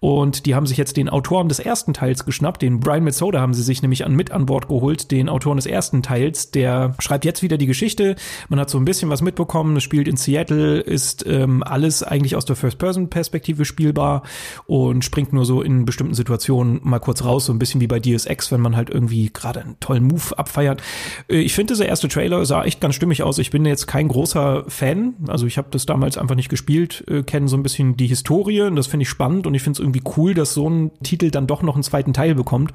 Und 0.00 0.46
die 0.46 0.54
haben 0.54 0.66
sich 0.66 0.76
jetzt 0.76 0.96
den 0.96 1.08
Autoren 1.08 1.48
des 1.48 1.58
ersten 1.58 1.92
Teils 1.92 2.24
geschnappt. 2.24 2.62
Den 2.62 2.80
Brian 2.80 3.04
Metzoda 3.04 3.40
haben 3.40 3.54
sie 3.54 3.62
sich 3.62 3.82
nämlich 3.82 4.04
an, 4.04 4.14
mit 4.14 4.30
an 4.30 4.46
Bord 4.46 4.68
geholt, 4.68 5.10
den 5.10 5.28
Autoren 5.28 5.56
des 5.56 5.66
ersten 5.66 6.02
Teils. 6.02 6.50
Der 6.50 6.94
schreibt 6.98 7.24
jetzt 7.24 7.42
wieder 7.42 7.58
die 7.58 7.66
Geschichte. 7.66 8.16
Man 8.48 8.60
hat 8.60 8.70
so 8.70 8.78
ein 8.78 8.84
bisschen 8.84 9.10
was 9.10 9.22
mitbekommen. 9.22 9.76
Es 9.76 9.82
spielt 9.82 10.08
in 10.08 10.16
Seattle, 10.16 10.80
ist 10.80 11.26
ähm, 11.26 11.62
alles 11.62 12.02
eigentlich 12.02 12.36
aus 12.36 12.44
der 12.44 12.56
First-Person- 12.56 13.08
Perspektive 13.16 13.64
spielbar 13.64 14.24
und 14.66 15.02
springt 15.02 15.32
nur 15.32 15.46
so 15.46 15.62
in 15.62 15.86
bestimmten 15.86 16.12
Situationen 16.12 16.80
mal 16.82 16.98
kurz 16.98 17.24
raus, 17.24 17.46
so 17.46 17.52
ein 17.54 17.58
bisschen 17.58 17.80
wie 17.80 17.86
bei 17.86 17.98
Deus 17.98 18.26
Ex, 18.26 18.52
wenn 18.52 18.60
man 18.60 18.76
halt 18.76 18.90
irgendwie 18.90 19.30
gerade 19.32 19.62
einen 19.62 19.80
tollen 19.80 20.04
Move 20.04 20.36
abfeiert. 20.36 20.82
Äh, 21.28 21.38
ich 21.38 21.54
finde, 21.54 21.72
dieser 21.72 21.86
erste 21.86 22.08
Trailer 22.08 22.44
sah 22.44 22.62
echt 22.64 22.78
ganz 22.78 22.94
stimmig 22.94 23.22
aus. 23.22 23.38
Ich 23.38 23.50
bin 23.50 23.64
jetzt 23.64 23.86
kein 23.86 24.08
großer 24.08 24.64
Fan, 24.68 25.14
also 25.28 25.46
ich 25.46 25.56
habe 25.56 25.68
das 25.70 25.86
damals 25.86 26.18
einfach 26.18 26.34
nicht 26.34 26.50
gespielt, 26.50 27.04
äh, 27.08 27.22
kenne 27.22 27.48
so 27.48 27.56
ein 27.56 27.62
bisschen 27.62 27.96
die 27.96 28.06
Historie 28.06 28.60
und 28.60 28.76
das 28.76 28.86
finde 28.86 29.04
ich 29.04 29.08
spannend 29.08 29.46
und 29.46 29.54
ich 29.54 29.62
finde 29.62 29.78
es 29.78 29.80
irgendwie 29.80 30.02
cool, 30.18 30.34
dass 30.34 30.52
so 30.52 30.68
ein 30.68 30.90
Titel 31.02 31.30
dann 31.30 31.46
doch 31.46 31.62
noch 31.62 31.72
einen 31.72 31.84
zweiten 31.84 32.12
Teil 32.12 32.34
bekommt. 32.34 32.74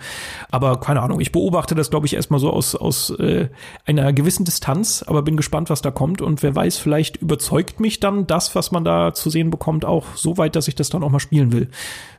Aber 0.50 0.80
keine 0.80 1.04
Ahnung, 1.04 1.20
ich 1.20 1.32
beobachte 1.32 1.76
das, 1.76 1.92
glaube 1.92 2.08
ich, 2.08 2.16
erstmal 2.16 2.40
so 2.40 2.50
aus, 2.50 2.74
aus 2.74 3.12
äh, 3.12 3.50
einer 3.86 4.12
gewissen 4.12 4.44
Distanz, 4.44 5.06
aber 5.06 5.22
bin 5.22 5.38
gespannt, 5.38 5.70
was 5.70 5.84
da 5.84 5.92
kommt 5.92 6.24
und 6.24 6.42
wer 6.42 6.56
weiß, 6.56 6.80
vielleicht 6.80 7.18
überzeugt 7.18 7.80
mich 7.80 8.00
dann 8.00 8.26
das, 8.26 8.56
was 8.56 8.72
man 8.72 8.84
da 8.84 9.14
zu 9.14 9.30
sehen 9.30 9.52
bekommt, 9.52 9.86
auch 9.86 10.16
so 10.16 10.31
so 10.32 10.38
weit, 10.38 10.56
dass 10.56 10.68
ich 10.68 10.76
das 10.76 10.90
dann 10.90 11.04
auch 11.04 11.10
mal 11.10 11.20
spielen 11.20 11.52
will. 11.52 11.70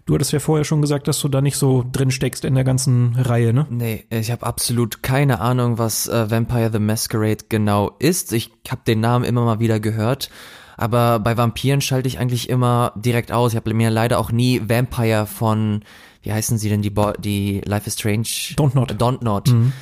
Du 0.07 0.15
hattest 0.15 0.33
ja 0.33 0.41
vorher 0.41 0.65
schon 0.65 0.81
gesagt, 0.81 1.09
dass 1.09 1.21
du 1.21 1.29
da 1.29 1.41
nicht 1.41 1.57
so 1.57 1.85
drin 1.91 2.11
steckst 2.11 2.45
in 2.45 2.55
der 2.55 2.65
ganzen 2.65 3.17
Reihe, 3.17 3.53
ne? 3.53 3.67
Nee, 3.71 4.05
ich 4.11 4.31
habe 4.31 4.45
absolut 4.45 5.03
keine 5.03 5.41
Ahnung, 5.41 5.79
was 5.79 6.09
äh, 6.09 6.31
Vampire 6.31 6.71
the 6.73 6.79
Masquerade 6.79 7.45
genau 7.49 7.93
ist. 7.99 8.33
Ich 8.33 8.51
habe 8.69 8.83
den 8.87 9.01
Namen 9.01 9.25
immer 9.25 9.45
mal 9.45 9.61
wieder 9.61 9.81
gehört. 9.81 10.31
Aber 10.77 11.21
bei 11.21 11.37
Vampiren 11.37 11.81
schalte 11.81 12.09
ich 12.09 12.19
eigentlich 12.19 12.49
immer 12.49 12.93
direkt 12.97 13.31
aus. 13.31 13.53
Ich 13.53 13.57
habe 13.57 13.73
mir 13.73 13.91
leider 13.91 14.19
auch 14.19 14.33
nie 14.33 14.61
Vampire 14.69 15.27
von, 15.27 15.85
wie 16.23 16.33
heißen 16.33 16.59
sie 16.59 16.69
denn, 16.69 16.83
die, 16.83 16.91
Bo 16.91 17.13
die 17.13 17.61
Life 17.65 17.87
is 17.87 17.95
Strange? 17.95 18.27
Don't 18.57 18.75
Not. 18.75 18.93
Don't 18.93 19.23
Not. 19.23 19.51
Mhm. 19.51 19.73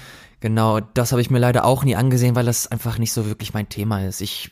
Genau, 0.40 0.80
das 0.80 1.12
habe 1.12 1.22
ich 1.22 1.30
mir 1.30 1.38
leider 1.38 1.64
auch 1.64 1.84
nie 1.84 1.96
angesehen, 1.96 2.34
weil 2.34 2.46
das 2.46 2.66
einfach 2.66 2.98
nicht 2.98 3.12
so 3.12 3.26
wirklich 3.26 3.54
mein 3.54 3.68
Thema 3.68 4.04
ist. 4.04 4.20
Ich 4.20 4.50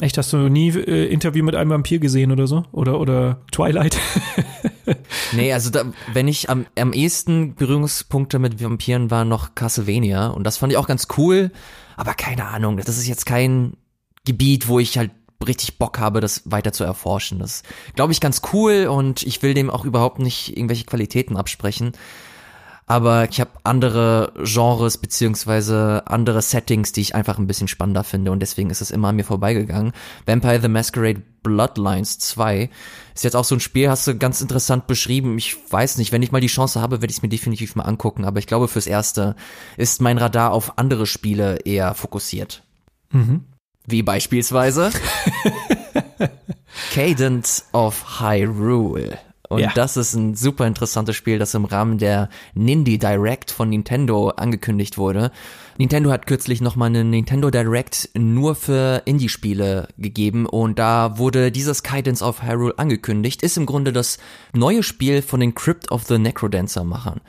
Echt, 0.00 0.16
hast 0.16 0.32
du 0.32 0.48
nie 0.48 0.68
äh, 0.68 1.06
Interview 1.06 1.44
mit 1.44 1.56
einem 1.56 1.70
Vampir 1.70 1.98
gesehen 1.98 2.30
oder 2.30 2.46
so? 2.46 2.64
Oder, 2.70 3.00
oder 3.00 3.40
Twilight? 3.50 3.98
nee, 5.32 5.52
also 5.52 5.70
da, 5.70 5.84
wenn 6.12 6.28
ich 6.28 6.48
am, 6.50 6.66
am 6.78 6.92
ehesten 6.92 7.56
Berührungspunkte 7.56 8.38
mit 8.38 8.62
Vampiren 8.62 9.10
war 9.10 9.24
noch 9.24 9.56
Castlevania 9.56 10.28
und 10.28 10.44
das 10.44 10.56
fand 10.56 10.72
ich 10.72 10.78
auch 10.78 10.86
ganz 10.86 11.08
cool, 11.16 11.50
aber 11.96 12.14
keine 12.14 12.46
Ahnung, 12.46 12.76
das 12.76 12.96
ist 12.96 13.08
jetzt 13.08 13.26
kein 13.26 13.72
Gebiet, 14.24 14.68
wo 14.68 14.78
ich 14.78 14.98
halt 14.98 15.10
richtig 15.46 15.78
Bock 15.78 15.98
habe, 15.98 16.20
das 16.20 16.42
weiter 16.44 16.72
zu 16.72 16.84
erforschen. 16.84 17.38
Das 17.38 17.62
glaube 17.94 18.12
ich 18.12 18.20
ganz 18.20 18.42
cool 18.52 18.86
und 18.86 19.22
ich 19.22 19.42
will 19.42 19.54
dem 19.54 19.70
auch 19.70 19.84
überhaupt 19.84 20.20
nicht 20.20 20.56
irgendwelche 20.56 20.84
Qualitäten 20.84 21.36
absprechen 21.36 21.92
aber 22.88 23.28
ich 23.30 23.38
habe 23.38 23.50
andere 23.64 24.32
Genres 24.42 24.96
beziehungsweise 24.96 26.02
andere 26.06 26.40
Settings, 26.40 26.92
die 26.92 27.02
ich 27.02 27.14
einfach 27.14 27.38
ein 27.38 27.46
bisschen 27.46 27.68
spannender 27.68 28.02
finde 28.02 28.32
und 28.32 28.40
deswegen 28.40 28.70
ist 28.70 28.80
es 28.80 28.90
immer 28.90 29.08
an 29.08 29.16
mir 29.16 29.24
vorbeigegangen. 29.24 29.92
Vampire 30.24 30.60
the 30.60 30.68
Masquerade 30.68 31.22
Bloodlines 31.42 32.18
2 32.18 32.70
ist 33.14 33.24
jetzt 33.24 33.36
auch 33.36 33.44
so 33.44 33.54
ein 33.54 33.60
Spiel, 33.60 33.90
hast 33.90 34.06
du 34.06 34.16
ganz 34.16 34.40
interessant 34.40 34.86
beschrieben. 34.86 35.36
Ich 35.36 35.56
weiß 35.70 35.98
nicht, 35.98 36.12
wenn 36.12 36.22
ich 36.22 36.32
mal 36.32 36.40
die 36.40 36.46
Chance 36.46 36.80
habe, 36.80 37.02
werde 37.02 37.10
ich 37.10 37.18
es 37.18 37.22
mir 37.22 37.28
definitiv 37.28 37.76
mal 37.76 37.84
angucken, 37.84 38.24
aber 38.24 38.38
ich 38.38 38.46
glaube 38.46 38.68
fürs 38.68 38.86
Erste 38.86 39.36
ist 39.76 40.00
mein 40.00 40.16
Radar 40.16 40.52
auf 40.52 40.78
andere 40.78 41.06
Spiele 41.06 41.58
eher 41.66 41.92
fokussiert. 41.92 42.62
Mhm. 43.10 43.44
Wie 43.86 44.02
beispielsweise 44.02 44.90
Cadence 46.90 47.66
of 47.72 48.20
Hyrule. 48.20 49.18
Und 49.48 49.60
ja. 49.60 49.72
das 49.74 49.96
ist 49.96 50.14
ein 50.14 50.34
super 50.34 50.66
interessantes 50.66 51.16
Spiel, 51.16 51.38
das 51.38 51.54
im 51.54 51.64
Rahmen 51.64 51.98
der 51.98 52.28
Nindy 52.54 52.98
Direct 52.98 53.50
von 53.50 53.70
Nintendo 53.70 54.28
angekündigt 54.28 54.98
wurde. 54.98 55.30
Nintendo 55.78 56.10
hat 56.10 56.26
kürzlich 56.26 56.60
nochmal 56.60 56.88
eine 56.88 57.04
Nintendo 57.04 57.50
Direct 57.50 58.10
nur 58.14 58.54
für 58.54 59.02
Indie-Spiele 59.04 59.88
gegeben 59.96 60.44
und 60.44 60.78
da 60.78 61.18
wurde 61.18 61.50
dieses 61.50 61.82
Guidance 61.82 62.22
of 62.22 62.42
Hyrule 62.42 62.78
angekündigt. 62.78 63.42
Ist 63.42 63.56
im 63.56 63.64
Grunde 63.64 63.92
das 63.92 64.18
neue 64.52 64.82
Spiel 64.82 65.22
von 65.22 65.40
den 65.40 65.54
Crypt 65.54 65.90
of 65.90 66.04
the 66.04 66.18
Necrodancer 66.18 66.84
Machern. 66.84 67.20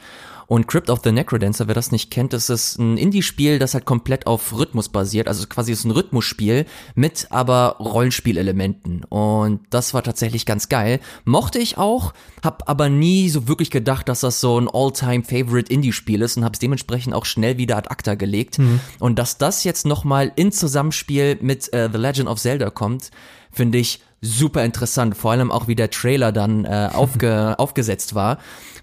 Und 0.49 0.67
Crypt 0.67 0.89
of 0.89 1.01
the 1.03 1.11
Necrodancer, 1.11 1.67
wer 1.67 1.75
das 1.75 1.91
nicht 1.91 2.09
kennt, 2.09 2.33
das 2.33 2.49
ist 2.49 2.79
ein 2.79 2.97
Indie-Spiel, 2.97 3.59
das 3.59 3.75
halt 3.75 3.85
komplett 3.85 4.25
auf 4.25 4.57
Rhythmus 4.57 4.89
basiert. 4.89 5.27
Also 5.27 5.45
quasi 5.45 5.71
ist 5.71 5.85
ein 5.85 5.91
Rhythmusspiel 5.91 6.65
mit 6.95 7.27
aber 7.29 7.75
Rollenspielelementen. 7.79 9.03
Und 9.03 9.59
das 9.69 9.93
war 9.93 10.01
tatsächlich 10.01 10.47
ganz 10.47 10.67
geil. 10.67 11.01
Mochte 11.23 11.59
ich 11.59 11.77
auch, 11.77 12.15
hab 12.43 12.67
aber 12.67 12.89
nie 12.89 13.29
so 13.29 13.47
wirklich 13.47 13.69
gedacht, 13.69 14.09
dass 14.09 14.21
das 14.21 14.41
so 14.41 14.59
ein 14.59 14.67
All-Time-Favorite 14.67 15.71
Indie-Spiel 15.71 16.23
ist 16.23 16.35
und 16.35 16.43
hab's 16.43 16.57
dementsprechend 16.57 17.13
auch 17.13 17.25
schnell 17.25 17.59
wieder 17.59 17.77
ad 17.77 17.87
acta 17.91 18.15
gelegt. 18.15 18.57
Mhm. 18.57 18.79
Und 18.97 19.19
dass 19.19 19.37
das 19.37 19.63
jetzt 19.63 19.85
nochmal 19.85 20.31
in 20.35 20.51
Zusammenspiel 20.51 21.37
mit 21.41 21.71
äh, 21.73 21.89
The 21.91 21.99
Legend 21.99 22.27
of 22.27 22.39
Zelda 22.39 22.71
kommt, 22.71 23.11
finde 23.51 23.77
ich 23.77 24.01
super 24.21 24.63
interessant. 24.65 25.15
Vor 25.17 25.31
allem 25.31 25.51
auch 25.51 25.67
wie 25.67 25.75
der 25.75 25.89
Trailer 25.89 26.31
dann 26.31 26.65
äh, 26.65 26.89
aufge 26.93 27.57
aufgesetzt 27.57 28.15
war 28.15 28.37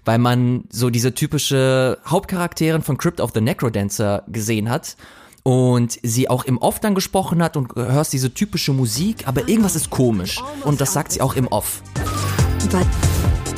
weil 0.07 0.17
man 0.19 0.63
so 0.71 0.89
diese 0.89 1.13
typische 1.13 1.99
Hauptcharakteren 2.07 2.81
von 2.81 2.97
Crypt 2.97 3.19
of 3.19 3.31
the 3.33 3.41
Necrodancer 3.41 4.23
gesehen 4.27 4.69
hat 4.69 4.95
und 5.43 5.99
sie 6.01 6.29
auch 6.29 6.45
im 6.45 6.57
Off 6.57 6.79
dann 6.79 6.95
gesprochen 6.95 7.43
hat 7.43 7.57
und 7.57 7.75
hörst 7.75 8.13
diese 8.13 8.33
typische 8.33 8.71
Musik, 8.71 9.27
aber 9.27 9.49
irgendwas 9.49 9.75
ist 9.75 9.89
komisch 9.89 10.41
und 10.63 10.79
das 10.79 10.93
sagt 10.93 11.11
sie 11.11 11.21
auch 11.21 11.35
im 11.35 11.47
Off. 11.47 11.83
But 12.71 12.87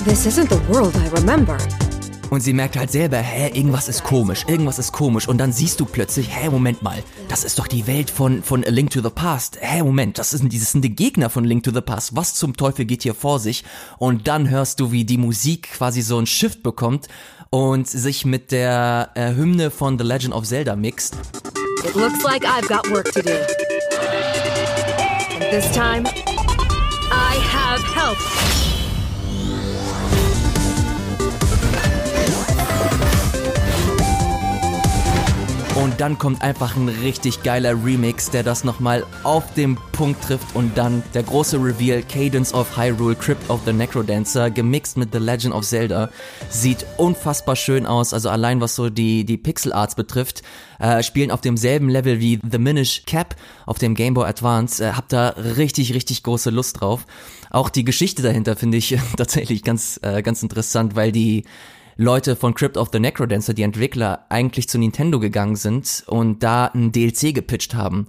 this 0.06 0.26
isn't 0.26 0.50
the 0.50 0.60
world 0.74 0.96
I 0.96 1.08
remember. 1.16 1.58
Und 2.30 2.42
sie 2.42 2.54
merkt 2.54 2.78
halt 2.78 2.92
selber, 2.92 3.18
hä, 3.18 3.50
irgendwas 3.58 3.90
ist 3.90 4.04
komisch, 4.04 4.46
irgendwas 4.48 4.78
ist 4.78 4.92
komisch. 4.92 5.28
Und 5.28 5.40
dann 5.40 5.52
siehst 5.52 5.80
du 5.80 5.86
plötzlich, 5.86 6.30
hä, 6.30 6.50
Moment 6.50 6.84
mal, 6.84 7.04
das 7.28 7.44
ist 7.44 7.58
doch 7.58 7.68
die 7.68 7.88
Welt 7.88 8.10
von, 8.10 8.44
von 8.44 8.64
A 8.64 8.70
Link 8.70 8.92
to 8.92 9.02
the 9.02 9.10
Past. 9.10 9.58
Hä, 9.62 9.82
Moment, 9.82 10.20
das, 10.20 10.34
ist, 10.34 10.44
das 10.44 10.72
sind 10.72 10.84
die 10.84 10.96
Gegner 10.96 11.30
von 11.30 11.44
Link 11.44 11.64
to 11.64 11.72
the 11.72 11.82
Past. 11.82 12.16
Was 12.16 12.36
zum 12.36 12.56
Teufel 12.56 12.86
geht 12.86 13.04
hier 13.04 13.16
vor 13.16 13.40
sich? 13.40 13.64
Und 13.98 14.28
dann 14.28 14.50
hörst 14.50 14.80
du, 14.80 14.92
wie 14.92 15.06
die 15.06 15.18
Musik 15.18 15.72
quasi 15.74 16.02
so 16.02 16.20
ein 16.20 16.28
Shift 16.28 16.62
bekommt 16.62 17.08
und 17.50 17.88
sich 17.88 18.26
mit 18.26 18.52
der 18.52 19.10
äh, 19.16 19.34
Hymne 19.34 19.72
von 19.72 19.98
The 19.98 20.06
Legend 20.06 20.34
of 20.34 20.46
Zelda 20.46 20.76
mixt. 20.76 21.16
It 21.84 21.96
looks 21.96 22.24
like 22.24 22.46
I've 22.46 22.68
got 22.68 22.90
work 22.92 23.12
to 23.14 23.22
do. 23.22 23.32
And 25.34 25.44
this 25.50 25.72
time, 25.74 26.06
I 27.12 27.36
have 27.42 27.82
help. 27.96 28.59
Und 35.82 36.02
dann 36.02 36.18
kommt 36.18 36.42
einfach 36.42 36.76
ein 36.76 36.90
richtig 36.90 37.42
geiler 37.42 37.72
Remix, 37.86 38.30
der 38.30 38.44
das 38.44 38.66
nochmal 38.66 39.06
auf 39.24 39.54
den 39.54 39.78
Punkt 39.94 40.22
trifft 40.22 40.54
und 40.54 40.78
dann 40.78 41.02
der 41.14 41.24
große 41.24 41.56
Reveal 41.56 42.04
Cadence 42.04 42.54
of 42.54 42.76
Hyrule 42.76 43.16
Crypt 43.16 43.50
of 43.50 43.62
the 43.66 43.72
Necrodancer 43.72 44.52
gemixt 44.52 44.98
mit 44.98 45.14
The 45.14 45.20
Legend 45.20 45.56
of 45.56 45.66
Zelda. 45.66 46.10
Sieht 46.50 46.86
unfassbar 46.98 47.56
schön 47.56 47.86
aus, 47.86 48.14
also 48.14 48.30
allein 48.30 48.60
was 48.60 48.76
so 48.76 48.90
die, 48.90 49.24
die 49.24 49.38
Pixel 49.38 49.72
Arts 49.72 49.96
betrifft, 49.96 50.42
äh, 50.80 51.02
spielen 51.02 51.32
auf 51.32 51.40
demselben 51.40 51.88
Level 51.88 52.20
wie 52.20 52.40
The 52.52 52.58
Minish 52.58 53.04
Cap 53.06 53.38
auf 53.66 53.78
dem 53.78 53.96
Game 53.96 54.16
Boy 54.16 54.28
Advance. 54.28 54.84
Äh, 54.84 54.92
hab 54.92 55.08
da 55.08 55.30
richtig, 55.30 55.94
richtig 55.94 56.24
große 56.24 56.50
Lust 56.50 56.82
drauf. 56.82 57.06
Auch 57.52 57.70
die 57.70 57.86
Geschichte 57.86 58.22
dahinter 58.22 58.58
finde 58.58 58.78
ich 58.78 58.98
tatsächlich 59.18 59.64
ganz, 59.64 59.98
äh, 60.04 60.22
ganz 60.24 60.44
interessant, 60.44 60.98
weil 60.98 61.14
die 61.14 61.46
Leute 62.02 62.38
von 62.38 62.54
Crypt 62.54 62.78
of 62.78 62.92
the 62.94 63.00
Necrodancer, 63.02 63.54
die 63.54 63.64
Entwickler, 63.64 64.26
eigentlich 64.30 64.70
zu 64.70 64.78
Nintendo 64.78 65.20
gegangen 65.20 65.58
sind 65.58 66.06
und 66.08 66.42
da 66.44 66.68
ein 66.68 66.94
DLC 66.94 67.36
gepitcht 67.36 67.74
haben. 67.74 68.08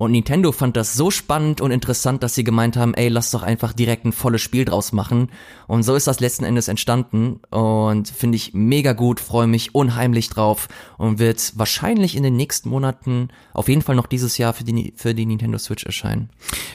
Und 0.00 0.12
Nintendo 0.12 0.52
fand 0.52 0.76
das 0.76 0.94
so 0.94 1.10
spannend 1.10 1.60
und 1.60 1.72
interessant, 1.72 2.22
dass 2.22 2.36
sie 2.36 2.44
gemeint 2.44 2.76
haben, 2.76 2.94
ey, 2.94 3.08
lass 3.08 3.32
doch 3.32 3.42
einfach 3.42 3.72
direkt 3.72 4.04
ein 4.04 4.12
volles 4.12 4.40
Spiel 4.40 4.64
draus 4.64 4.92
machen. 4.92 5.28
Und 5.66 5.82
so 5.82 5.96
ist 5.96 6.06
das 6.06 6.20
letzten 6.20 6.44
Endes 6.44 6.68
entstanden 6.68 7.40
und 7.50 8.06
finde 8.06 8.36
ich 8.36 8.54
mega 8.54 8.92
gut, 8.92 9.18
freue 9.18 9.48
mich 9.48 9.74
unheimlich 9.74 10.30
drauf 10.30 10.68
und 10.98 11.18
wird 11.18 11.54
wahrscheinlich 11.56 12.16
in 12.16 12.22
den 12.22 12.36
nächsten 12.36 12.68
Monaten 12.68 13.30
auf 13.52 13.66
jeden 13.66 13.82
Fall 13.82 13.96
noch 13.96 14.06
dieses 14.06 14.38
Jahr 14.38 14.52
für 14.52 14.62
die, 14.62 14.92
für 14.94 15.16
die 15.16 15.26
Nintendo 15.26 15.58
Switch 15.58 15.84
erscheinen. 15.84 16.30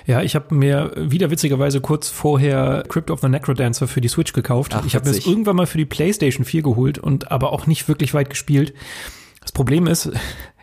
Ja, 0.05 0.21
ich 0.21 0.35
habe 0.35 0.53
mir 0.53 0.91
wieder 0.97 1.31
witzigerweise 1.31 1.79
kurz 1.79 2.09
vorher 2.09 2.83
Crypt 2.89 3.09
of 3.09 3.21
the 3.21 3.29
Necrodancer 3.29 3.87
für 3.87 4.01
die 4.01 4.09
Switch 4.09 4.33
gekauft. 4.33 4.73
Ach, 4.75 4.85
ich 4.85 4.95
habe 4.95 5.07
mir 5.07 5.15
das 5.15 5.25
irgendwann 5.25 5.55
mal 5.55 5.65
für 5.65 5.77
die 5.77 5.85
PlayStation 5.85 6.43
4 6.43 6.61
geholt 6.61 6.97
und 6.97 7.31
aber 7.31 7.53
auch 7.53 7.67
nicht 7.67 7.87
wirklich 7.87 8.13
weit 8.13 8.29
gespielt. 8.29 8.73
Das 9.39 9.53
Problem 9.53 9.87
ist, 9.87 10.09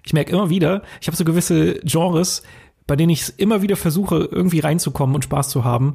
ich 0.05 0.13
merke 0.13 0.33
immer 0.33 0.51
wieder, 0.51 0.83
ich 1.01 1.07
habe 1.07 1.17
so 1.17 1.25
gewisse 1.25 1.75
Genres, 1.85 2.43
bei 2.87 2.97
denen 2.97 3.11
ich 3.11 3.39
immer 3.39 3.63
wieder 3.63 3.77
versuche, 3.77 4.29
irgendwie 4.31 4.61
reinzukommen 4.61 5.15
und 5.15 5.25
Spaß 5.25 5.49
zu 5.49 5.65
haben, 5.65 5.95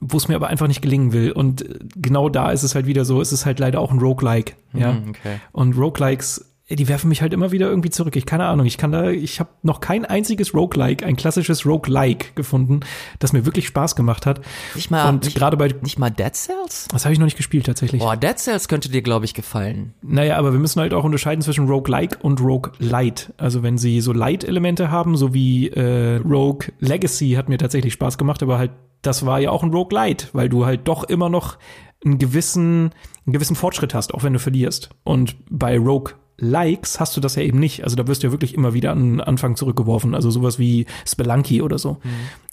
wo 0.00 0.16
es 0.16 0.28
mir 0.28 0.36
aber 0.36 0.48
einfach 0.48 0.68
nicht 0.68 0.82
gelingen 0.82 1.12
will. 1.12 1.32
Und 1.32 1.64
genau 1.96 2.28
da 2.28 2.50
ist 2.50 2.62
es 2.62 2.74
halt 2.74 2.86
wieder 2.86 3.04
so, 3.04 3.20
es 3.20 3.32
ist 3.32 3.46
halt 3.46 3.58
leider 3.58 3.80
auch 3.80 3.90
ein 3.90 3.98
Roguelike. 3.98 4.54
Ja. 4.72 4.92
Mhm, 4.92 5.10
okay. 5.10 5.40
Und 5.52 5.76
Roguelikes 5.76 6.44
die 6.70 6.88
werfen 6.88 7.08
mich 7.08 7.22
halt 7.22 7.32
immer 7.32 7.50
wieder 7.50 7.68
irgendwie 7.68 7.90
zurück. 7.90 8.14
Ich 8.16 8.26
keine 8.26 8.46
Ahnung, 8.46 8.66
ich 8.66 8.76
kann 8.76 8.92
da, 8.92 9.10
ich 9.10 9.40
habe 9.40 9.50
noch 9.62 9.80
kein 9.80 10.04
einziges 10.04 10.54
Roguelike, 10.54 11.04
ein 11.04 11.16
klassisches 11.16 11.64
Roguelike 11.64 12.34
gefunden, 12.34 12.80
das 13.18 13.32
mir 13.32 13.46
wirklich 13.46 13.66
Spaß 13.66 13.96
gemacht 13.96 14.26
hat. 14.26 14.40
Nicht 14.74 14.90
mal, 14.90 15.08
und 15.08 15.34
gerade 15.34 15.56
bei 15.56 15.74
nicht 15.82 15.98
mal 15.98 16.10
Dead 16.10 16.34
Cells? 16.34 16.88
Das 16.90 17.04
habe 17.04 17.12
ich 17.14 17.18
noch 17.18 17.24
nicht 17.24 17.36
gespielt 17.36 17.66
tatsächlich. 17.66 18.02
Boah, 18.02 18.16
Dead 18.16 18.38
Cells 18.38 18.68
könnte 18.68 18.90
dir 18.90 19.02
glaube 19.02 19.24
ich 19.24 19.34
gefallen. 19.34 19.94
Naja, 20.02 20.36
aber 20.36 20.52
wir 20.52 20.60
müssen 20.60 20.80
halt 20.80 20.92
auch 20.92 21.04
unterscheiden 21.04 21.42
zwischen 21.42 21.68
Roguelike 21.68 22.18
und 22.20 22.40
Roguelite. 22.40 23.32
Also 23.38 23.62
wenn 23.62 23.78
sie 23.78 24.00
so 24.00 24.12
Light-Elemente 24.12 24.90
haben, 24.90 25.16
so 25.16 25.32
wie 25.32 25.68
äh, 25.68 26.16
Rogue 26.16 26.68
Legacy 26.80 27.32
hat 27.32 27.48
mir 27.48 27.58
tatsächlich 27.58 27.94
Spaß 27.94 28.18
gemacht, 28.18 28.42
aber 28.42 28.58
halt 28.58 28.72
das 29.02 29.24
war 29.24 29.38
ja 29.38 29.50
auch 29.50 29.62
ein 29.62 29.70
Roguelite, 29.70 30.28
weil 30.32 30.48
du 30.48 30.66
halt 30.66 30.88
doch 30.88 31.04
immer 31.04 31.28
noch 31.28 31.56
einen 32.04 32.18
gewissen, 32.18 32.90
einen 33.26 33.32
gewissen 33.32 33.56
Fortschritt 33.56 33.94
hast, 33.94 34.12
auch 34.12 34.22
wenn 34.22 34.32
du 34.32 34.38
verlierst. 34.38 34.90
Und 35.04 35.36
bei 35.48 35.78
Rogue 35.78 36.14
Likes 36.38 37.00
hast 37.00 37.16
du 37.16 37.20
das 37.20 37.34
ja 37.34 37.42
eben 37.42 37.58
nicht. 37.58 37.84
Also 37.84 37.96
da 37.96 38.06
wirst 38.06 38.22
du 38.22 38.28
ja 38.28 38.32
wirklich 38.32 38.54
immer 38.54 38.72
wieder 38.72 38.92
an 38.92 38.98
den 38.98 39.20
Anfang 39.20 39.56
zurückgeworfen. 39.56 40.14
Also 40.14 40.30
sowas 40.30 40.58
wie 40.58 40.86
Spelunky 41.04 41.62
oder 41.62 41.78
so. 41.78 41.94
Mhm. 42.02 42.10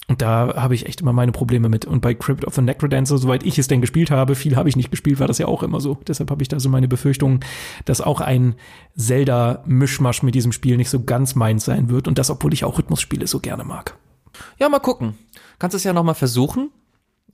Und 0.08 0.22
da 0.22 0.54
habe 0.56 0.76
ich 0.76 0.86
echt 0.86 1.02
immer 1.02 1.14
meine 1.14 1.32
Probleme 1.32 1.68
mit. 1.68 1.86
Und 1.86 2.02
bei 2.02 2.14
Crypt 2.14 2.46
of 2.46 2.54
the 2.54 2.62
Necrodancer, 2.62 3.18
soweit 3.18 3.44
ich 3.44 3.58
es 3.58 3.68
denn 3.68 3.82
gespielt 3.82 4.12
habe, 4.12 4.36
viel 4.36 4.56
habe 4.56 4.70
ich 4.70 4.76
nicht 4.76 4.92
gespielt, 4.92 5.20
war 5.20 5.28
das 5.28 5.40
ja 5.40 5.48
auch 5.48 5.64
immer 5.64 5.82
so. 5.82 5.98
Deshalb 6.08 6.30
habe 6.30 6.44
ich 6.44 6.48
da 6.48 6.60
so 6.60 6.70
meine 6.70 6.88
Befürchtung, 6.88 7.40
dass 7.86 8.02
auch 8.02 8.22
ein 8.22 8.56
Zelda-Mischmasch 8.96 10.22
mit 10.22 10.36
diesem 10.36 10.52
Spiel 10.52 10.78
nicht 10.78 10.92
so 10.92 11.04
ganz 11.04 11.34
meins 11.34 11.66
sein 11.66 11.90
wird. 11.90 12.08
Und 12.08 12.20
das, 12.20 12.30
obwohl 12.30 12.54
ich 12.54 12.66
auch 12.66 12.78
Rhythmusspiele 12.78 13.26
so 13.26 13.40
gerne 13.40 13.64
mag. 13.64 13.98
Ja, 14.60 14.70
mal 14.70 14.80
gucken. 14.80 15.16
Kannst 15.58 15.76
es 15.76 15.84
ja 15.84 15.94
noch 15.94 16.04
mal 16.04 16.14
versuchen. 16.14 16.70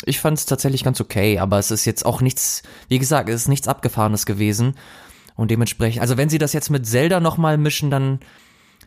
Ich 0.06 0.20
fand 0.20 0.38
es 0.38 0.46
tatsächlich 0.46 0.84
ganz 0.84 1.02
okay, 1.02 1.40
aber 1.40 1.60
es 1.60 1.72
ist 1.72 1.86
jetzt 1.86 2.06
auch 2.06 2.22
nichts, 2.22 2.64
wie 2.88 3.00
gesagt, 3.00 3.30
es 3.30 3.42
ist 3.42 3.48
nichts 3.50 3.68
Abgefahrenes 3.68 4.26
gewesen. 4.26 4.76
Und 5.36 5.52
dementsprechend, 5.52 6.02
also 6.02 6.18
wenn 6.18 6.30
sie 6.30 6.38
das 6.38 6.54
jetzt 6.54 6.70
mit 6.70 6.86
Zelda 6.86 7.20
nochmal 7.20 7.58
mischen, 7.58 7.90
dann, 7.90 8.20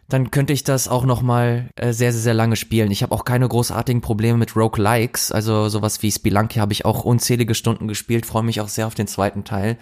dann 0.08 0.30
könnte 0.30 0.52
ich 0.52 0.64
das 0.64 0.88
auch 0.88 1.04
nochmal 1.04 1.70
äh, 1.76 1.92
sehr, 1.92 2.12
sehr, 2.12 2.22
sehr 2.22 2.34
lange 2.34 2.56
spielen. 2.56 2.90
Ich 2.90 3.02
habe 3.02 3.14
auch 3.14 3.24
keine 3.24 3.48
großartigen 3.48 4.02
Probleme 4.02 4.38
mit 4.38 4.56
Roguelikes, 4.56 5.32
also 5.32 5.68
sowas 5.68 6.02
wie 6.02 6.12
Spelunky 6.12 6.58
habe 6.58 6.72
ich 6.72 6.84
auch 6.84 7.04
unzählige 7.04 7.54
Stunden 7.54 7.88
gespielt, 7.88 8.26
freue 8.26 8.42
mich 8.42 8.60
auch 8.60 8.68
sehr 8.68 8.86
auf 8.86 8.94
den 8.94 9.06
zweiten 9.06 9.44
Teil. 9.44 9.78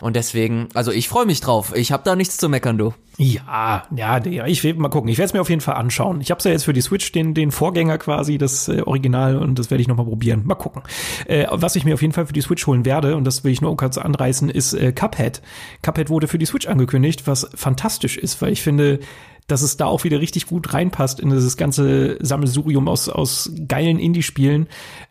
Und 0.00 0.16
deswegen, 0.16 0.68
also 0.74 0.92
ich 0.92 1.08
freue 1.08 1.26
mich 1.26 1.40
drauf. 1.40 1.74
Ich 1.74 1.92
habe 1.92 2.02
da 2.04 2.16
nichts 2.16 2.36
zu 2.36 2.48
meckern, 2.48 2.76
du. 2.78 2.92
Ja, 3.18 3.84
ja, 3.94 4.22
ich 4.46 4.62
will 4.62 4.74
mal 4.74 4.90
gucken. 4.90 5.08
Ich 5.08 5.16
werde 5.16 5.28
es 5.28 5.32
mir 5.32 5.40
auf 5.40 5.48
jeden 5.48 5.62
Fall 5.62 5.76
anschauen. 5.76 6.20
Ich 6.20 6.30
habe 6.30 6.40
ja 6.44 6.50
jetzt 6.50 6.64
für 6.64 6.74
die 6.74 6.82
Switch 6.82 7.12
den, 7.12 7.32
den 7.32 7.50
Vorgänger 7.50 7.96
quasi, 7.96 8.36
das 8.36 8.68
äh, 8.68 8.82
Original, 8.82 9.38
und 9.38 9.58
das 9.58 9.70
werde 9.70 9.80
ich 9.80 9.88
noch 9.88 9.96
mal 9.96 10.04
probieren. 10.04 10.42
Mal 10.44 10.54
gucken. 10.54 10.82
Äh, 11.26 11.46
was 11.50 11.76
ich 11.76 11.84
mir 11.84 11.94
auf 11.94 12.02
jeden 12.02 12.12
Fall 12.12 12.26
für 12.26 12.34
die 12.34 12.42
Switch 12.42 12.66
holen 12.66 12.84
werde, 12.84 13.16
und 13.16 13.24
das 13.24 13.42
will 13.42 13.52
ich 13.52 13.62
nur 13.62 13.74
kurz 13.76 13.96
anreißen, 13.96 14.50
ist 14.50 14.74
äh, 14.74 14.92
Cuphead. 14.92 15.40
Cuphead 15.82 16.10
wurde 16.10 16.28
für 16.28 16.38
die 16.38 16.46
Switch 16.46 16.66
angekündigt, 16.66 17.26
was 17.26 17.48
fantastisch 17.54 18.18
ist, 18.18 18.42
weil 18.42 18.52
ich 18.52 18.62
finde, 18.62 19.00
dass 19.46 19.62
es 19.62 19.76
da 19.76 19.86
auch 19.86 20.04
wieder 20.04 20.20
richtig 20.20 20.46
gut 20.46 20.74
reinpasst 20.74 21.20
in 21.20 21.30
dieses 21.30 21.56
ganze 21.56 22.18
Sammelsurium 22.20 22.88
aus, 22.88 23.08
aus 23.08 23.50
geilen 23.68 23.98
Indie-Spielen. 23.98 24.66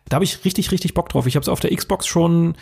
Da 0.08 0.16
habe 0.16 0.24
ich 0.24 0.44
richtig, 0.44 0.70
richtig 0.70 0.94
Bock 0.94 1.08
drauf. 1.08 1.26
Ich 1.26 1.36
habe 1.36 1.42
es 1.42 1.48
auf 1.48 1.60
der 1.60 1.74
Xbox 1.74 2.06
schon 2.06 2.54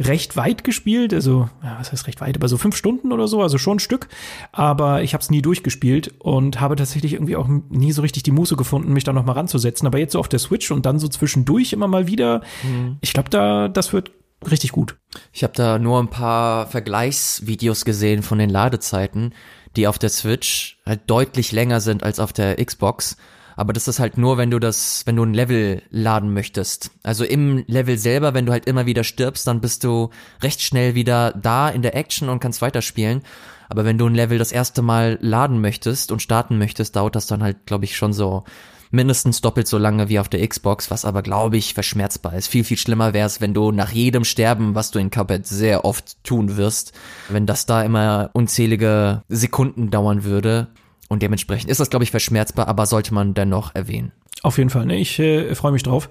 recht 0.00 0.36
weit 0.36 0.64
gespielt, 0.64 1.12
also 1.12 1.48
ja, 1.62 1.76
was 1.78 1.92
heißt 1.92 2.06
recht 2.06 2.20
weit, 2.20 2.36
aber 2.36 2.48
so 2.48 2.56
fünf 2.56 2.74
Stunden 2.76 3.12
oder 3.12 3.28
so, 3.28 3.42
also 3.42 3.58
schon 3.58 3.76
ein 3.76 3.80
Stück. 3.80 4.08
Aber 4.50 5.02
ich 5.02 5.12
habe 5.12 5.22
es 5.22 5.30
nie 5.30 5.42
durchgespielt 5.42 6.14
und 6.18 6.60
habe 6.60 6.76
tatsächlich 6.76 7.12
irgendwie 7.12 7.36
auch 7.36 7.48
nie 7.68 7.92
so 7.92 8.02
richtig 8.02 8.22
die 8.22 8.30
Muße 8.30 8.56
gefunden, 8.56 8.92
mich 8.92 9.04
da 9.04 9.12
noch 9.12 9.24
mal 9.24 9.32
ranzusetzen. 9.32 9.86
Aber 9.86 9.98
jetzt 9.98 10.12
so 10.12 10.18
auf 10.18 10.28
der 10.28 10.38
Switch 10.38 10.70
und 10.70 10.86
dann 10.86 10.98
so 10.98 11.08
zwischendurch 11.08 11.72
immer 11.72 11.86
mal 11.86 12.06
wieder. 12.06 12.40
Mhm. 12.62 12.96
Ich 13.00 13.12
glaube, 13.12 13.28
da 13.30 13.68
das 13.68 13.92
wird 13.92 14.10
richtig 14.50 14.72
gut. 14.72 14.96
Ich 15.32 15.42
habe 15.42 15.52
da 15.54 15.78
nur 15.78 16.00
ein 16.00 16.08
paar 16.08 16.66
Vergleichsvideos 16.66 17.84
gesehen 17.84 18.22
von 18.22 18.38
den 18.38 18.50
Ladezeiten, 18.50 19.34
die 19.76 19.86
auf 19.86 19.98
der 19.98 20.08
Switch 20.08 20.78
halt 20.86 21.02
deutlich 21.06 21.52
länger 21.52 21.80
sind 21.80 22.02
als 22.02 22.18
auf 22.18 22.32
der 22.32 22.56
Xbox. 22.56 23.16
Aber 23.56 23.72
das 23.72 23.88
ist 23.88 23.98
halt 23.98 24.18
nur, 24.18 24.38
wenn 24.38 24.50
du 24.50 24.58
das, 24.58 25.02
wenn 25.06 25.16
du 25.16 25.24
ein 25.24 25.34
Level 25.34 25.82
laden 25.90 26.32
möchtest. 26.32 26.90
Also 27.02 27.24
im 27.24 27.64
Level 27.66 27.98
selber, 27.98 28.34
wenn 28.34 28.46
du 28.46 28.52
halt 28.52 28.66
immer 28.66 28.86
wieder 28.86 29.04
stirbst, 29.04 29.46
dann 29.46 29.60
bist 29.60 29.84
du 29.84 30.10
recht 30.42 30.62
schnell 30.62 30.94
wieder 30.94 31.32
da 31.32 31.68
in 31.68 31.82
der 31.82 31.96
Action 31.96 32.28
und 32.28 32.40
kannst 32.40 32.62
weiterspielen. 32.62 33.22
Aber 33.68 33.84
wenn 33.84 33.98
du 33.98 34.06
ein 34.06 34.14
Level 34.14 34.38
das 34.38 34.52
erste 34.52 34.82
Mal 34.82 35.18
laden 35.20 35.60
möchtest 35.60 36.10
und 36.10 36.22
starten 36.22 36.58
möchtest, 36.58 36.96
dauert 36.96 37.14
das 37.14 37.26
dann 37.26 37.42
halt, 37.42 37.66
glaube 37.66 37.84
ich, 37.84 37.96
schon 37.96 38.12
so 38.12 38.44
mindestens 38.90 39.40
doppelt 39.40 39.68
so 39.68 39.78
lange 39.78 40.08
wie 40.08 40.18
auf 40.18 40.28
der 40.28 40.46
Xbox, 40.46 40.90
was 40.90 41.04
aber, 41.04 41.22
glaube 41.22 41.56
ich, 41.56 41.74
verschmerzbar 41.74 42.34
ist. 42.34 42.48
Viel, 42.48 42.64
viel 42.64 42.76
schlimmer 42.76 43.12
wäre 43.12 43.26
es, 43.26 43.40
wenn 43.40 43.54
du 43.54 43.72
nach 43.72 43.92
jedem 43.92 44.24
Sterben, 44.24 44.74
was 44.74 44.90
du 44.90 44.98
in 44.98 45.10
Cuphead 45.10 45.46
sehr 45.46 45.84
oft 45.84 46.22
tun 46.24 46.56
wirst, 46.56 46.92
wenn 47.28 47.46
das 47.46 47.66
da 47.66 47.82
immer 47.82 48.30
unzählige 48.32 49.22
Sekunden 49.28 49.90
dauern 49.90 50.24
würde. 50.24 50.68
Und 51.10 51.22
dementsprechend 51.22 51.70
ist 51.70 51.80
das, 51.80 51.90
glaube 51.90 52.04
ich, 52.04 52.12
verschmerzbar, 52.12 52.68
aber 52.68 52.86
sollte 52.86 53.12
man 53.12 53.34
dennoch 53.34 53.74
erwähnen. 53.74 54.12
Auf 54.42 54.58
jeden 54.58 54.70
Fall, 54.70 54.86
ne? 54.86 54.96
Ich 54.96 55.18
äh, 55.18 55.54
freue 55.56 55.72
mich 55.72 55.82
drauf. 55.82 56.08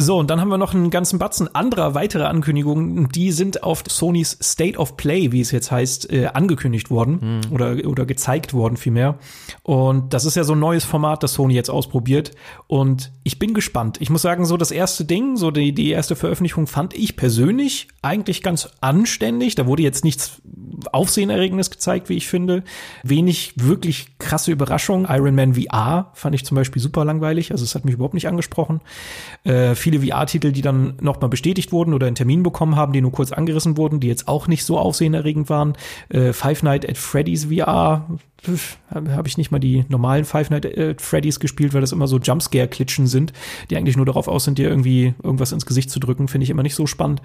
So, 0.00 0.16
und 0.16 0.30
dann 0.30 0.40
haben 0.40 0.48
wir 0.48 0.58
noch 0.58 0.74
einen 0.74 0.90
ganzen 0.90 1.18
Batzen 1.18 1.52
anderer 1.56 1.92
weitere 1.92 2.22
Ankündigungen. 2.22 3.08
Die 3.08 3.32
sind 3.32 3.64
auf 3.64 3.82
Sonys 3.88 4.38
State 4.40 4.78
of 4.78 4.96
Play, 4.96 5.32
wie 5.32 5.40
es 5.40 5.50
jetzt 5.50 5.72
heißt, 5.72 6.12
äh, 6.12 6.26
angekündigt 6.26 6.88
worden 6.88 7.40
mhm. 7.48 7.52
oder, 7.52 7.76
oder 7.84 8.06
gezeigt 8.06 8.54
worden 8.54 8.76
vielmehr. 8.76 9.18
Und 9.64 10.14
das 10.14 10.24
ist 10.24 10.36
ja 10.36 10.44
so 10.44 10.52
ein 10.52 10.60
neues 10.60 10.84
Format, 10.84 11.24
das 11.24 11.34
Sony 11.34 11.54
jetzt 11.54 11.68
ausprobiert. 11.68 12.30
Und 12.68 13.10
ich 13.24 13.40
bin 13.40 13.54
gespannt. 13.54 13.96
Ich 14.00 14.08
muss 14.08 14.22
sagen, 14.22 14.44
so 14.44 14.56
das 14.56 14.70
erste 14.70 15.04
Ding, 15.04 15.36
so 15.36 15.50
die, 15.50 15.72
die 15.72 15.90
erste 15.90 16.14
Veröffentlichung 16.14 16.68
fand 16.68 16.94
ich 16.94 17.16
persönlich 17.16 17.88
eigentlich 18.00 18.44
ganz 18.44 18.68
anständig. 18.80 19.56
Da 19.56 19.66
wurde 19.66 19.82
jetzt 19.82 20.04
nichts 20.04 20.40
Aufsehenerregendes 20.92 21.72
gezeigt, 21.72 22.08
wie 22.08 22.16
ich 22.16 22.28
finde. 22.28 22.62
Wenig 23.02 23.54
wirklich 23.56 24.16
krasse 24.18 24.52
Überraschung. 24.52 25.08
Iron 25.10 25.34
Man 25.34 25.54
VR 25.54 26.12
fand 26.14 26.36
ich 26.36 26.44
zum 26.44 26.54
Beispiel 26.54 26.80
super 26.80 27.04
langweilig. 27.04 27.50
Also 27.50 27.64
es 27.64 27.74
hat 27.74 27.84
mich 27.84 27.94
überhaupt 27.94 28.14
nicht 28.14 28.28
angesprochen. 28.28 28.80
Äh, 29.42 29.74
viele 29.88 30.06
VR-Titel, 30.06 30.52
die 30.52 30.60
dann 30.60 30.94
nochmal 31.00 31.30
bestätigt 31.30 31.72
wurden 31.72 31.94
oder 31.94 32.06
einen 32.06 32.16
Termin 32.16 32.42
bekommen 32.42 32.76
haben, 32.76 32.92
die 32.92 33.00
nur 33.00 33.12
kurz 33.12 33.32
angerissen 33.32 33.76
wurden, 33.76 34.00
die 34.00 34.08
jetzt 34.08 34.28
auch 34.28 34.46
nicht 34.46 34.64
so 34.64 34.78
aufsehenerregend 34.78 35.48
waren. 35.48 35.74
Äh, 36.10 36.32
Five 36.32 36.62
Night 36.62 36.88
at 36.88 36.98
Freddy's 36.98 37.46
VR 37.46 38.06
habe 38.94 39.28
ich 39.28 39.36
nicht 39.36 39.50
mal 39.50 39.58
die 39.58 39.84
normalen 39.88 40.24
Five 40.24 40.50
Night 40.50 40.78
at 40.78 41.02
Freddy's 41.02 41.40
gespielt, 41.40 41.74
weil 41.74 41.80
das 41.80 41.92
immer 41.92 42.06
so 42.06 42.18
Jumpscare-Klitschen 42.18 43.06
sind, 43.06 43.32
die 43.70 43.76
eigentlich 43.76 43.96
nur 43.96 44.06
darauf 44.06 44.28
aus 44.28 44.44
sind, 44.44 44.58
dir 44.58 44.68
irgendwie 44.68 45.14
irgendwas 45.22 45.52
ins 45.52 45.66
Gesicht 45.66 45.90
zu 45.90 45.98
drücken, 45.98 46.28
finde 46.28 46.44
ich 46.44 46.50
immer 46.50 46.62
nicht 46.62 46.74
so 46.74 46.86
spannend. 46.86 47.20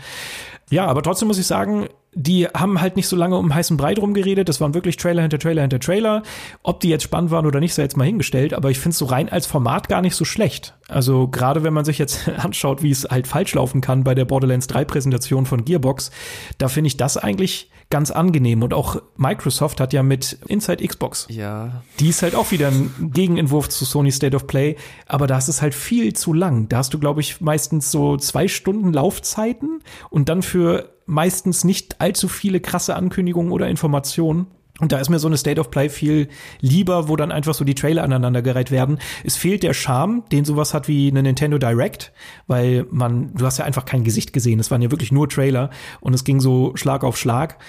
Ja, 0.69 0.87
aber 0.87 1.03
trotzdem 1.03 1.27
muss 1.27 1.37
ich 1.37 1.45
sagen, 1.45 1.87
die 2.15 2.47
haben 2.47 2.81
halt 2.81 2.95
nicht 2.95 3.07
so 3.07 3.15
lange 3.15 3.37
um 3.37 3.53
heißen 3.53 3.77
Brei 3.77 3.93
drum 3.93 4.13
geredet. 4.13 4.49
Das 4.49 4.61
waren 4.61 4.73
wirklich 4.73 4.97
Trailer 4.97 5.21
hinter 5.21 5.39
Trailer 5.39 5.61
hinter 5.61 5.79
Trailer. 5.79 6.23
Ob 6.61 6.79
die 6.79 6.89
jetzt 6.89 7.03
spannend 7.03 7.31
waren 7.31 7.45
oder 7.45 7.59
nicht, 7.59 7.73
sei 7.73 7.83
jetzt 7.83 7.97
mal 7.97 8.05
hingestellt. 8.05 8.53
Aber 8.53 8.69
ich 8.69 8.79
finde 8.79 8.91
es 8.91 8.97
so 8.99 9.05
rein 9.05 9.29
als 9.29 9.45
Format 9.45 9.89
gar 9.89 10.01
nicht 10.01 10.15
so 10.15 10.25
schlecht. 10.25 10.75
Also 10.87 11.27
gerade 11.27 11.63
wenn 11.63 11.73
man 11.73 11.85
sich 11.85 11.97
jetzt 11.97 12.29
anschaut, 12.37 12.83
wie 12.83 12.91
es 12.91 13.05
halt 13.09 13.27
falsch 13.27 13.53
laufen 13.53 13.81
kann 13.81 14.03
bei 14.03 14.15
der 14.15 14.25
Borderlands 14.25 14.67
3 14.67 14.85
Präsentation 14.85 15.45
von 15.45 15.65
Gearbox, 15.65 16.11
da 16.57 16.67
finde 16.67 16.87
ich 16.87 16.97
das 16.97 17.17
eigentlich 17.17 17.69
ganz 17.89 18.11
angenehm. 18.11 18.63
Und 18.63 18.73
auch 18.73 19.01
Microsoft 19.17 19.79
hat 19.79 19.93
ja 19.93 20.03
mit 20.03 20.39
Inside 20.47 20.85
Xbox. 20.85 21.27
Ja. 21.29 21.83
Die 21.99 22.09
ist 22.09 22.21
halt 22.21 22.35
auch 22.35 22.51
wieder 22.51 22.69
ein 22.69 23.11
Gegenentwurf 23.13 23.69
zu 23.69 23.85
Sony 23.85 24.11
State 24.11 24.35
of 24.35 24.47
Play. 24.47 24.75
Aber 25.07 25.27
da 25.27 25.37
ist 25.37 25.47
es 25.47 25.61
halt 25.61 25.73
viel 25.73 26.13
zu 26.13 26.33
lang. 26.33 26.69
Da 26.69 26.77
hast 26.77 26.93
du, 26.93 26.99
glaube 26.99 27.21
ich, 27.21 27.41
meistens 27.41 27.91
so 27.91 28.17
zwei 28.17 28.47
Stunden 28.47 28.93
Laufzeiten 28.93 29.81
und 30.09 30.29
dann 30.29 30.41
für 30.41 30.93
meistens 31.05 31.63
nicht 31.63 32.01
allzu 32.01 32.27
viele 32.27 32.59
krasse 32.59 32.95
Ankündigungen 32.95 33.51
oder 33.51 33.67
Informationen. 33.67 34.47
Und 34.79 34.91
da 34.91 34.97
ist 34.97 35.09
mir 35.09 35.19
so 35.19 35.27
eine 35.27 35.37
State 35.37 35.61
of 35.61 35.69
Play 35.69 35.87
viel 35.87 36.29
lieber, 36.59 37.07
wo 37.07 37.15
dann 37.15 37.31
einfach 37.31 37.53
so 37.53 37.63
die 37.63 37.75
Trailer 37.75 38.03
aneinandergereiht 38.03 38.71
werden. 38.71 38.97
Es 39.23 39.35
fehlt 39.35 39.61
der 39.61 39.73
Charme, 39.73 40.23
den 40.31 40.45
sowas 40.45 40.73
hat 40.73 40.87
wie 40.87 41.09
eine 41.09 41.21
Nintendo 41.21 41.59
Direct, 41.59 42.11
weil 42.47 42.87
man, 42.89 43.35
du 43.35 43.45
hast 43.45 43.59
ja 43.59 43.65
einfach 43.65 43.85
kein 43.85 44.03
Gesicht 44.03 44.33
gesehen. 44.33 44.59
Es 44.59 44.71
waren 44.71 44.81
ja 44.81 44.89
wirklich 44.89 45.11
nur 45.11 45.29
Trailer 45.29 45.69
und 46.01 46.15
es 46.15 46.23
ging 46.23 46.39
so 46.39 46.75
Schlag 46.75 47.03
auf 47.03 47.17
Schlag. 47.17 47.59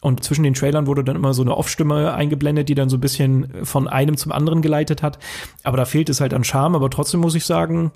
Und 0.00 0.22
zwischen 0.24 0.44
den 0.44 0.54
Trailern 0.54 0.86
wurde 0.86 1.04
dann 1.04 1.16
immer 1.16 1.34
so 1.34 1.42
eine 1.42 1.56
Off-Stimme 1.56 2.14
eingeblendet, 2.14 2.68
die 2.68 2.74
dann 2.74 2.88
so 2.88 2.96
ein 2.96 3.00
bisschen 3.00 3.52
von 3.64 3.88
einem 3.88 4.16
zum 4.16 4.32
anderen 4.32 4.62
geleitet 4.62 5.02
hat. 5.02 5.18
Aber 5.64 5.76
da 5.76 5.84
fehlt 5.84 6.08
es 6.08 6.20
halt 6.20 6.32
an 6.32 6.44
Charme. 6.44 6.76
Aber 6.76 6.88
trotzdem 6.88 7.20
muss 7.20 7.34
ich 7.34 7.44
sagen, 7.44 7.90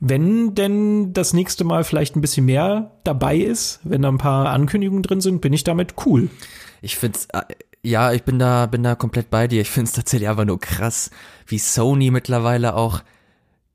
wenn 0.00 0.54
denn 0.54 1.12
das 1.12 1.34
nächste 1.34 1.64
Mal 1.64 1.84
vielleicht 1.84 2.16
ein 2.16 2.22
bisschen 2.22 2.46
mehr 2.46 2.92
dabei 3.04 3.36
ist, 3.36 3.80
wenn 3.84 4.00
da 4.02 4.08
ein 4.08 4.18
paar 4.18 4.48
Ankündigungen 4.48 5.02
drin 5.02 5.20
sind, 5.20 5.42
bin 5.42 5.52
ich 5.52 5.62
damit 5.62 5.94
cool. 6.06 6.30
Ich 6.82 6.96
find's, 6.96 7.26
äh, 7.32 7.42
ja, 7.82 8.12
ich 8.12 8.24
bin 8.24 8.38
da, 8.38 8.66
bin 8.66 8.82
da 8.82 8.94
komplett 8.94 9.30
bei 9.30 9.48
dir. 9.48 9.62
Ich 9.62 9.70
find's 9.70 9.92
tatsächlich 9.92 10.28
einfach 10.28 10.44
nur 10.44 10.60
krass, 10.60 11.10
wie 11.46 11.58
Sony 11.58 12.10
mittlerweile 12.10 12.74
auch, 12.74 13.02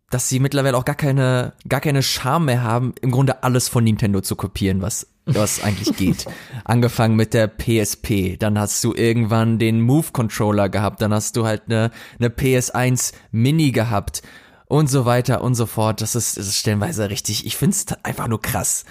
dass 0.10 0.30
sie 0.30 0.40
mittlerweile 0.40 0.78
auch 0.78 0.86
gar 0.86 0.96
keine, 0.96 1.54
gar 1.68 1.82
keine 1.82 2.04
Scham 2.04 2.46
mehr 2.46 2.64
haben, 2.64 2.94
im 3.02 3.12
Grunde 3.12 3.44
alles 3.44 3.68
von 3.68 3.84
Nintendo 3.84 4.22
zu 4.22 4.36
kopieren, 4.36 4.82
was 4.82 5.08
was 5.26 5.62
eigentlich 5.62 5.96
geht. 5.98 6.26
Angefangen 6.64 7.16
mit 7.16 7.34
der 7.34 7.48
PSP, 7.48 8.38
dann 8.38 8.60
hast 8.60 8.84
du 8.84 8.94
irgendwann 8.94 9.60
den 9.60 9.82
Move 9.82 10.08
Controller 10.12 10.70
gehabt, 10.70 11.02
dann 11.02 11.14
hast 11.14 11.36
du 11.36 11.46
halt 11.46 11.64
eine, 11.66 11.92
eine 12.20 12.30
PS1 12.30 13.14
Mini 13.32 13.72
gehabt 13.72 14.22
und 14.68 14.90
so 14.90 15.06
weiter 15.06 15.42
und 15.42 15.56
so 15.56 15.66
fort. 15.66 16.02
Das 16.02 16.16
ist, 16.16 16.38
das 16.38 16.48
ist 16.48 16.58
stellenweise 16.58 17.10
richtig, 17.10 17.46
ich 17.46 17.58
find's 17.58 17.86
einfach 18.04 18.28
nur 18.28 18.42
krass, 18.42 18.86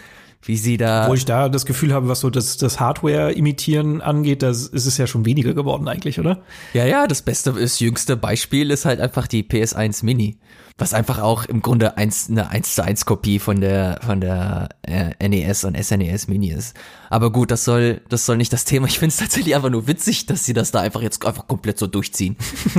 wie 0.45 0.57
sie 0.57 0.77
da. 0.77 1.09
Wo 1.09 1.15
ich 1.15 1.25
da 1.25 1.49
das 1.49 1.67
Gefühl 1.67 1.93
habe, 1.93 2.09
was 2.09 2.21
so 2.21 2.31
das, 2.31 2.57
das 2.57 2.81
Hardware-Imitieren 2.81 4.01
angeht, 4.01 4.43
das 4.43 4.67
ist 4.67 4.87
es 4.87 4.99
ja 4.99 5.07
schon 5.07 5.25
weniger 5.25 5.55
geworden 5.55 5.89
eigentlich, 5.89 6.21
oder? 6.21 6.43
Ja, 6.73 6.85
ja, 6.85 7.07
das 7.07 7.23
beste, 7.23 7.53
das 7.53 7.81
jüngste 7.81 8.17
Beispiel 8.17 8.71
ist 8.71 8.85
halt 8.85 9.01
einfach 9.01 9.27
die 9.27 9.43
PS1 9.43 10.05
Mini 10.05 10.39
was 10.77 10.93
einfach 10.93 11.21
auch 11.21 11.45
im 11.45 11.63
Grunde 11.63 11.97
eins, 11.97 12.29
eine 12.29 12.51
1 12.51 12.75
zu 12.75 12.83
1 12.83 13.07
Kopie 13.07 13.39
von 13.39 13.61
der, 13.61 14.01
von 14.05 14.21
der 14.21 14.71
äh, 14.83 15.29
NES 15.29 15.65
und 15.65 15.77
SNES 15.81 16.27
Mini 16.27 16.51
ist. 16.51 16.75
Aber 17.11 17.31
gut, 17.31 17.53
das 17.53 17.65
soll, 17.65 18.01
das 18.09 18.27
soll 18.27 18.37
nicht 18.39 18.53
das 18.53 18.65
Thema. 18.65 18.89
Ich 18.89 18.99
finde 18.99 19.13
es 19.13 19.19
tatsächlich 19.19 19.55
einfach 19.55 19.71
nur 19.71 19.87
witzig, 19.87 20.27
dass 20.27 20.45
sie 20.45 20.53
das 20.53 20.73
da 20.73 20.81
einfach 20.81 21.01
jetzt 21.01 21.25
einfach 21.25 21.47
komplett 21.47 21.79
so 21.79 21.87
durchziehen. 21.87 22.37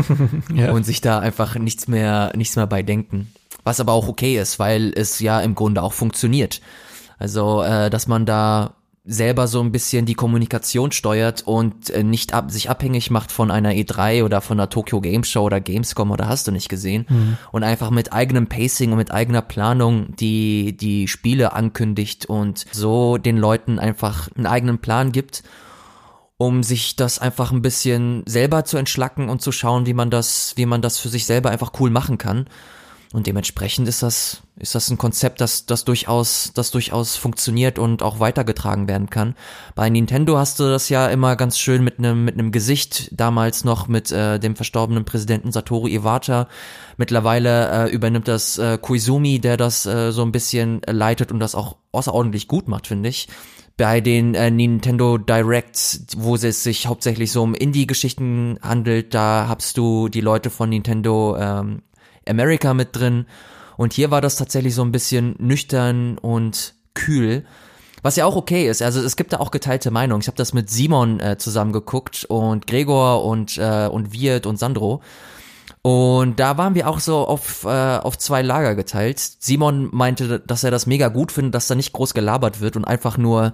ja. 0.54 0.72
Und 0.74 0.86
sich 0.86 1.00
da 1.00 1.20
einfach 1.20 1.56
nichts 1.56 1.88
mehr, 1.88 2.34
nichts 2.36 2.58
mehr 2.58 2.68
bei 2.68 2.84
denken. 2.84 3.32
Was 3.64 3.80
aber 3.80 3.94
auch 3.94 4.10
okay 4.10 4.38
ist, 4.38 4.60
weil 4.60 4.92
es 4.94 5.20
ja 5.20 5.40
im 5.40 5.56
Grunde 5.56 5.82
auch 5.82 5.94
funktioniert. 5.94 6.60
Also, 7.18 7.64
äh, 7.64 7.90
dass 7.90 8.08
man 8.08 8.26
da 8.26 8.76
selber 9.08 9.48
so 9.48 9.62
ein 9.62 9.72
bisschen 9.72 10.08
die 10.08 10.16
Kommunikation 10.16 10.92
steuert 10.92 11.44
und 11.44 11.92
äh, 11.92 12.04
nicht 12.04 12.34
ab, 12.34 12.50
sich 12.50 12.72
abhängig 12.72 13.12
macht 13.12 13.32
von 13.32 13.52
einer 13.52 13.72
E3 13.72 14.24
oder 14.24 14.42
von 14.42 14.60
einer 14.60 14.70
Tokyo 14.70 15.00
Game 15.00 15.24
Show 15.24 15.44
oder 15.44 15.62
Gamescom 15.62 16.10
oder 16.10 16.28
hast 16.28 16.48
du 16.48 16.52
nicht 16.52 16.70
gesehen 16.70 17.06
mhm. 17.08 17.38
und 17.52 17.64
einfach 17.64 17.92
mit 17.92 18.14
eigenem 18.14 18.48
Pacing 18.48 18.92
und 18.92 18.98
mit 18.98 19.12
eigener 19.12 19.44
Planung 19.44 20.16
die 20.16 20.76
die 20.76 21.08
Spiele 21.08 21.54
ankündigt 21.54 22.26
und 22.26 22.66
so 22.72 23.18
den 23.18 23.38
Leuten 23.38 23.78
einfach 23.78 24.28
einen 24.36 24.48
eigenen 24.48 24.80
Plan 24.80 25.12
gibt, 25.12 25.44
um 26.38 26.64
sich 26.64 26.96
das 26.96 27.20
einfach 27.20 27.52
ein 27.52 27.62
bisschen 27.62 28.24
selber 28.26 28.66
zu 28.66 28.78
entschlacken 28.78 29.30
und 29.30 29.40
zu 29.40 29.52
schauen, 29.52 29.86
wie 29.86 29.94
man 29.94 30.10
das 30.10 30.54
wie 30.56 30.66
man 30.66 30.82
das 30.82 30.98
für 30.98 31.10
sich 31.10 31.28
selber 31.28 31.52
einfach 31.52 31.74
cool 31.80 31.92
machen 31.92 32.18
kann 32.18 32.48
und 33.16 33.28
dementsprechend 33.28 33.88
ist 33.88 34.04
das, 34.04 34.42
ist 34.58 34.76
das 34.76 34.90
ein 34.90 34.98
Konzept, 34.98 35.40
das, 35.40 35.66
das 35.66 35.86
durchaus, 35.86 36.52
das 36.54 36.70
durchaus 36.70 37.16
funktioniert 37.16 37.80
und 37.80 38.04
auch 38.04 38.20
weitergetragen 38.20 38.90
werden 38.90 39.10
kann. 39.10 39.36
Bei 39.74 39.90
Nintendo 39.90 40.38
hast 40.38 40.60
du 40.60 40.66
das 40.66 40.90
ja 40.90 41.08
immer 41.08 41.38
ganz 41.38 41.58
schön 41.58 41.82
mit 41.82 41.98
einem, 41.98 42.26
mit 42.26 42.34
einem 42.34 42.52
Gesicht, 42.52 43.10
damals 43.14 43.64
noch 43.64 43.88
mit 43.88 44.12
äh, 44.12 44.38
dem 44.38 44.58
verstorbenen 44.58 45.06
Präsidenten 45.06 45.54
Satoru 45.54 45.88
Iwata. 45.88 46.50
Mittlerweile 46.98 47.86
äh, 47.86 47.90
übernimmt 47.90 48.28
das 48.28 48.58
äh, 48.58 48.78
Koizumi, 48.78 49.40
der 49.40 49.56
das 49.56 49.86
äh, 49.86 50.12
so 50.12 50.22
ein 50.22 50.34
bisschen 50.34 50.82
leitet 50.86 51.32
und 51.32 51.40
das 51.40 51.56
auch 51.56 51.78
außerordentlich 51.94 52.50
gut 52.50 52.68
macht, 52.68 52.88
finde 52.88 53.08
ich 53.08 53.30
bei 53.78 54.02
den 54.02 54.36
äh, 54.36 54.52
Nintendo 54.52 55.18
Directs, 55.18 56.06
wo 56.18 56.36
es 56.36 56.64
sich 56.64 56.88
hauptsächlich 56.88 57.32
so 57.32 57.44
um 57.44 57.54
Indie-Geschichten 57.54 58.58
handelt, 58.62 59.14
da 59.14 59.48
hast 59.48 59.78
du 59.78 60.10
die 60.10 60.22
Leute 60.22 60.50
von 60.50 60.70
Nintendo 60.70 61.38
ähm, 61.38 61.82
America 62.28 62.74
mit 62.74 62.96
drin. 62.96 63.26
Und 63.78 63.94
hier 63.94 64.12
war 64.12 64.22
das 64.22 64.36
tatsächlich 64.38 64.76
so 64.76 64.84
ein 64.84 64.92
bisschen 64.92 65.36
nüchtern 65.38 66.18
und 66.18 66.74
kühl. 66.94 67.46
Was 68.02 68.16
ja 68.16 68.26
auch 68.26 68.36
okay 68.36 68.70
ist. 68.70 68.82
Also 68.82 69.02
es 69.02 69.16
gibt 69.16 69.34
da 69.34 69.40
auch 69.40 69.52
geteilte 69.52 69.90
Meinungen. 69.90 70.22
Ich 70.22 70.28
habe 70.28 70.38
das 70.38 70.54
mit 70.54 70.70
Simon 70.70 71.20
äh, 71.20 71.38
zusammen 71.38 71.74
geguckt 71.74 72.26
und 72.26 72.68
Gregor 72.68 73.26
und 73.26 73.58
äh, 73.58 73.88
und 73.88 74.14
Wirt 74.14 74.46
und 74.46 74.58
Sandro. 74.58 75.02
Und 75.82 76.40
da 76.40 76.58
waren 76.58 76.74
wir 76.74 76.90
auch 76.90 77.00
so 77.00 77.28
auf, 77.28 77.64
äh, 77.64 77.68
auf 77.68 78.18
zwei 78.18 78.42
Lager 78.42 78.74
geteilt. 78.74 79.20
Simon 79.20 79.90
meinte, 79.92 80.40
dass 80.40 80.64
er 80.64 80.72
das 80.72 80.88
mega 80.88 81.10
gut 81.10 81.32
findet, 81.32 81.54
dass 81.54 81.68
da 81.68 81.76
nicht 81.76 81.94
groß 81.94 82.14
gelabert 82.14 82.60
wird 82.60 82.76
und 82.76 82.86
einfach 82.86 83.18
nur 83.18 83.54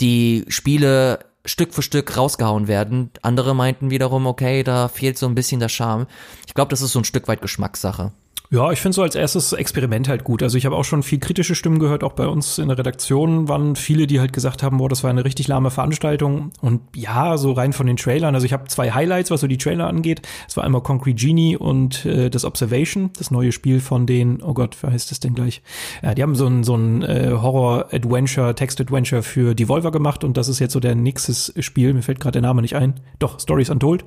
die 0.00 0.44
Spiele 0.48 1.18
Stück 1.44 1.74
für 1.74 1.82
Stück 1.82 2.16
rausgehauen 2.16 2.68
werden. 2.68 3.10
Andere 3.22 3.54
meinten 3.54 3.90
wiederum, 3.90 4.26
okay, 4.26 4.62
da 4.62 4.88
fehlt 4.88 5.18
so 5.18 5.26
ein 5.26 5.34
bisschen 5.34 5.60
der 5.60 5.68
Charme. 5.68 6.06
Ich 6.46 6.54
glaube, 6.54 6.70
das 6.70 6.80
ist 6.80 6.92
so 6.92 7.00
ein 7.00 7.04
Stück 7.04 7.28
weit 7.28 7.42
Geschmackssache. 7.42 8.12
Ja, 8.50 8.70
ich 8.70 8.80
finde 8.80 8.94
so 8.94 9.02
als 9.02 9.14
erstes 9.14 9.52
Experiment 9.52 10.06
halt 10.06 10.22
gut. 10.22 10.42
Also 10.42 10.58
ich 10.58 10.66
habe 10.66 10.76
auch 10.76 10.84
schon 10.84 11.02
viel 11.02 11.18
kritische 11.18 11.54
Stimmen 11.54 11.78
gehört, 11.78 12.04
auch 12.04 12.12
bei 12.12 12.26
uns 12.26 12.58
in 12.58 12.68
der 12.68 12.78
Redaktion 12.78 13.48
waren 13.48 13.74
viele, 13.74 14.06
die 14.06 14.20
halt 14.20 14.32
gesagt 14.32 14.62
haben, 14.62 14.76
boah, 14.76 14.88
das 14.88 15.02
war 15.02 15.10
eine 15.10 15.24
richtig 15.24 15.48
lahme 15.48 15.70
Veranstaltung. 15.70 16.52
Und 16.60 16.82
ja, 16.94 17.38
so 17.38 17.52
rein 17.52 17.72
von 17.72 17.86
den 17.86 17.96
Trailern. 17.96 18.34
Also 18.34 18.44
ich 18.44 18.52
habe 18.52 18.68
zwei 18.68 18.92
Highlights, 18.92 19.30
was 19.30 19.40
so 19.40 19.46
die 19.46 19.56
Trailer 19.56 19.88
angeht. 19.88 20.22
Es 20.46 20.56
war 20.56 20.64
einmal 20.64 20.82
Concrete 20.82 21.16
Genie 21.16 21.56
und 21.56 22.04
äh, 22.04 22.28
das 22.28 22.44
Observation, 22.44 23.10
das 23.18 23.30
neue 23.30 23.50
Spiel 23.50 23.80
von 23.80 24.06
den, 24.06 24.42
oh 24.42 24.52
Gott, 24.52 24.76
wer 24.82 24.92
heißt 24.92 25.10
das 25.10 25.20
denn 25.20 25.34
gleich? 25.34 25.62
Ja, 26.02 26.14
die 26.14 26.22
haben 26.22 26.34
so 26.34 26.46
ein, 26.46 26.64
so 26.64 26.76
ein 26.76 27.02
äh, 27.02 27.30
Horror-Adventure, 27.32 28.54
Text-Adventure 28.54 29.22
für 29.22 29.54
Devolver 29.54 29.90
gemacht 29.90 30.22
und 30.22 30.36
das 30.36 30.48
ist 30.48 30.58
jetzt 30.58 30.74
so 30.74 30.80
der 30.80 30.94
Nixes-Spiel. 30.94 31.94
Mir 31.94 32.02
fällt 32.02 32.20
gerade 32.20 32.40
der 32.40 32.42
Name 32.42 32.60
nicht 32.60 32.76
ein. 32.76 33.00
Doch, 33.18 33.40
Stories 33.40 33.70
Untold. 33.70 34.04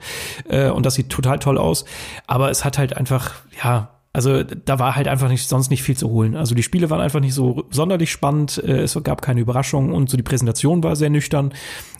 Äh, 0.48 0.70
und 0.70 0.86
das 0.86 0.94
sieht 0.94 1.10
total 1.10 1.40
toll 1.40 1.58
aus. 1.58 1.86
Aber 2.28 2.52
es 2.52 2.64
hat 2.64 2.78
halt 2.78 2.96
einfach, 2.96 3.34
ja, 3.62 3.90
Also 4.18 4.42
da 4.42 4.80
war 4.80 4.96
halt 4.96 5.08
einfach 5.08 5.30
nicht 5.30 5.48
sonst 5.48 5.70
nicht 5.70 5.84
viel 5.84 5.96
zu 5.96 6.10
holen. 6.10 6.36
Also 6.36 6.56
die 6.56 6.64
Spiele 6.64 6.90
waren 6.90 7.02
einfach 7.02 7.20
nicht 7.20 7.36
so 7.36 7.66
sonderlich 7.70 8.12
spannend, 8.12 8.58
äh, 8.66 8.82
es 8.82 8.98
gab 9.04 9.22
keine 9.22 9.42
Überraschungen 9.42 9.92
und 9.92 10.10
so 10.10 10.18
die 10.18 10.24
Präsentation 10.24 10.82
war 10.82 10.96
sehr 10.96 11.12
nüchtern. 11.12 11.54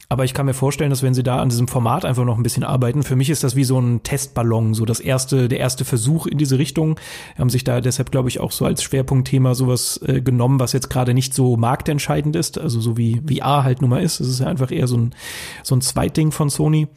Aber 0.10 0.24
ich 0.24 0.34
kann 0.34 0.46
mir 0.46 0.54
vorstellen, 0.54 0.90
dass 0.90 1.04
wenn 1.04 1.14
sie 1.14 1.24
da 1.24 1.40
an 1.40 1.50
diesem 1.50 1.68
Format 1.68 2.06
einfach 2.06 2.24
noch 2.24 2.38
ein 2.38 2.44
bisschen 2.44 2.64
arbeiten, 2.64 3.04
für 3.04 3.18
mich 3.18 3.30
ist 3.30 3.44
das 3.44 3.58
wie 3.58 3.66
so 3.66 3.78
ein 3.78 4.04
Testballon, 4.04 4.74
so 4.74 4.86
das 4.86 5.02
erste, 5.02 5.50
der 5.50 5.60
erste 5.60 5.84
Versuch 5.84 6.28
in 6.28 6.38
diese 6.38 6.58
Richtung. 6.58 6.98
Haben 7.38 7.50
sich 7.50 7.66
da 7.66 7.82
deshalb, 7.82 8.10
glaube 8.12 8.30
ich, 8.30 8.40
auch 8.40 8.52
so 8.54 8.66
als 8.66 8.84
Schwerpunktthema 8.84 9.54
sowas 9.54 10.00
äh, 10.06 10.22
genommen, 10.22 10.62
was 10.62 10.72
jetzt 10.72 10.90
gerade 10.90 11.14
nicht 11.14 11.34
so 11.34 11.58
marktentscheidend 11.58 12.38
ist, 12.38 12.58
also 12.58 12.80
so 12.80 12.96
wie 12.96 13.22
VR 13.28 13.66
halt 13.66 13.82
nun 13.82 13.90
mal 13.90 14.02
ist. 14.02 14.22
Es 14.22 14.30
ist 14.30 14.40
ja 14.40 14.48
einfach 14.48 14.72
eher 14.72 14.88
so 14.88 14.98
ein, 14.98 15.14
so 15.62 15.76
ein 15.76 15.82
Zweitding 15.82 16.32
von 16.32 16.50
Sony. 16.50 16.88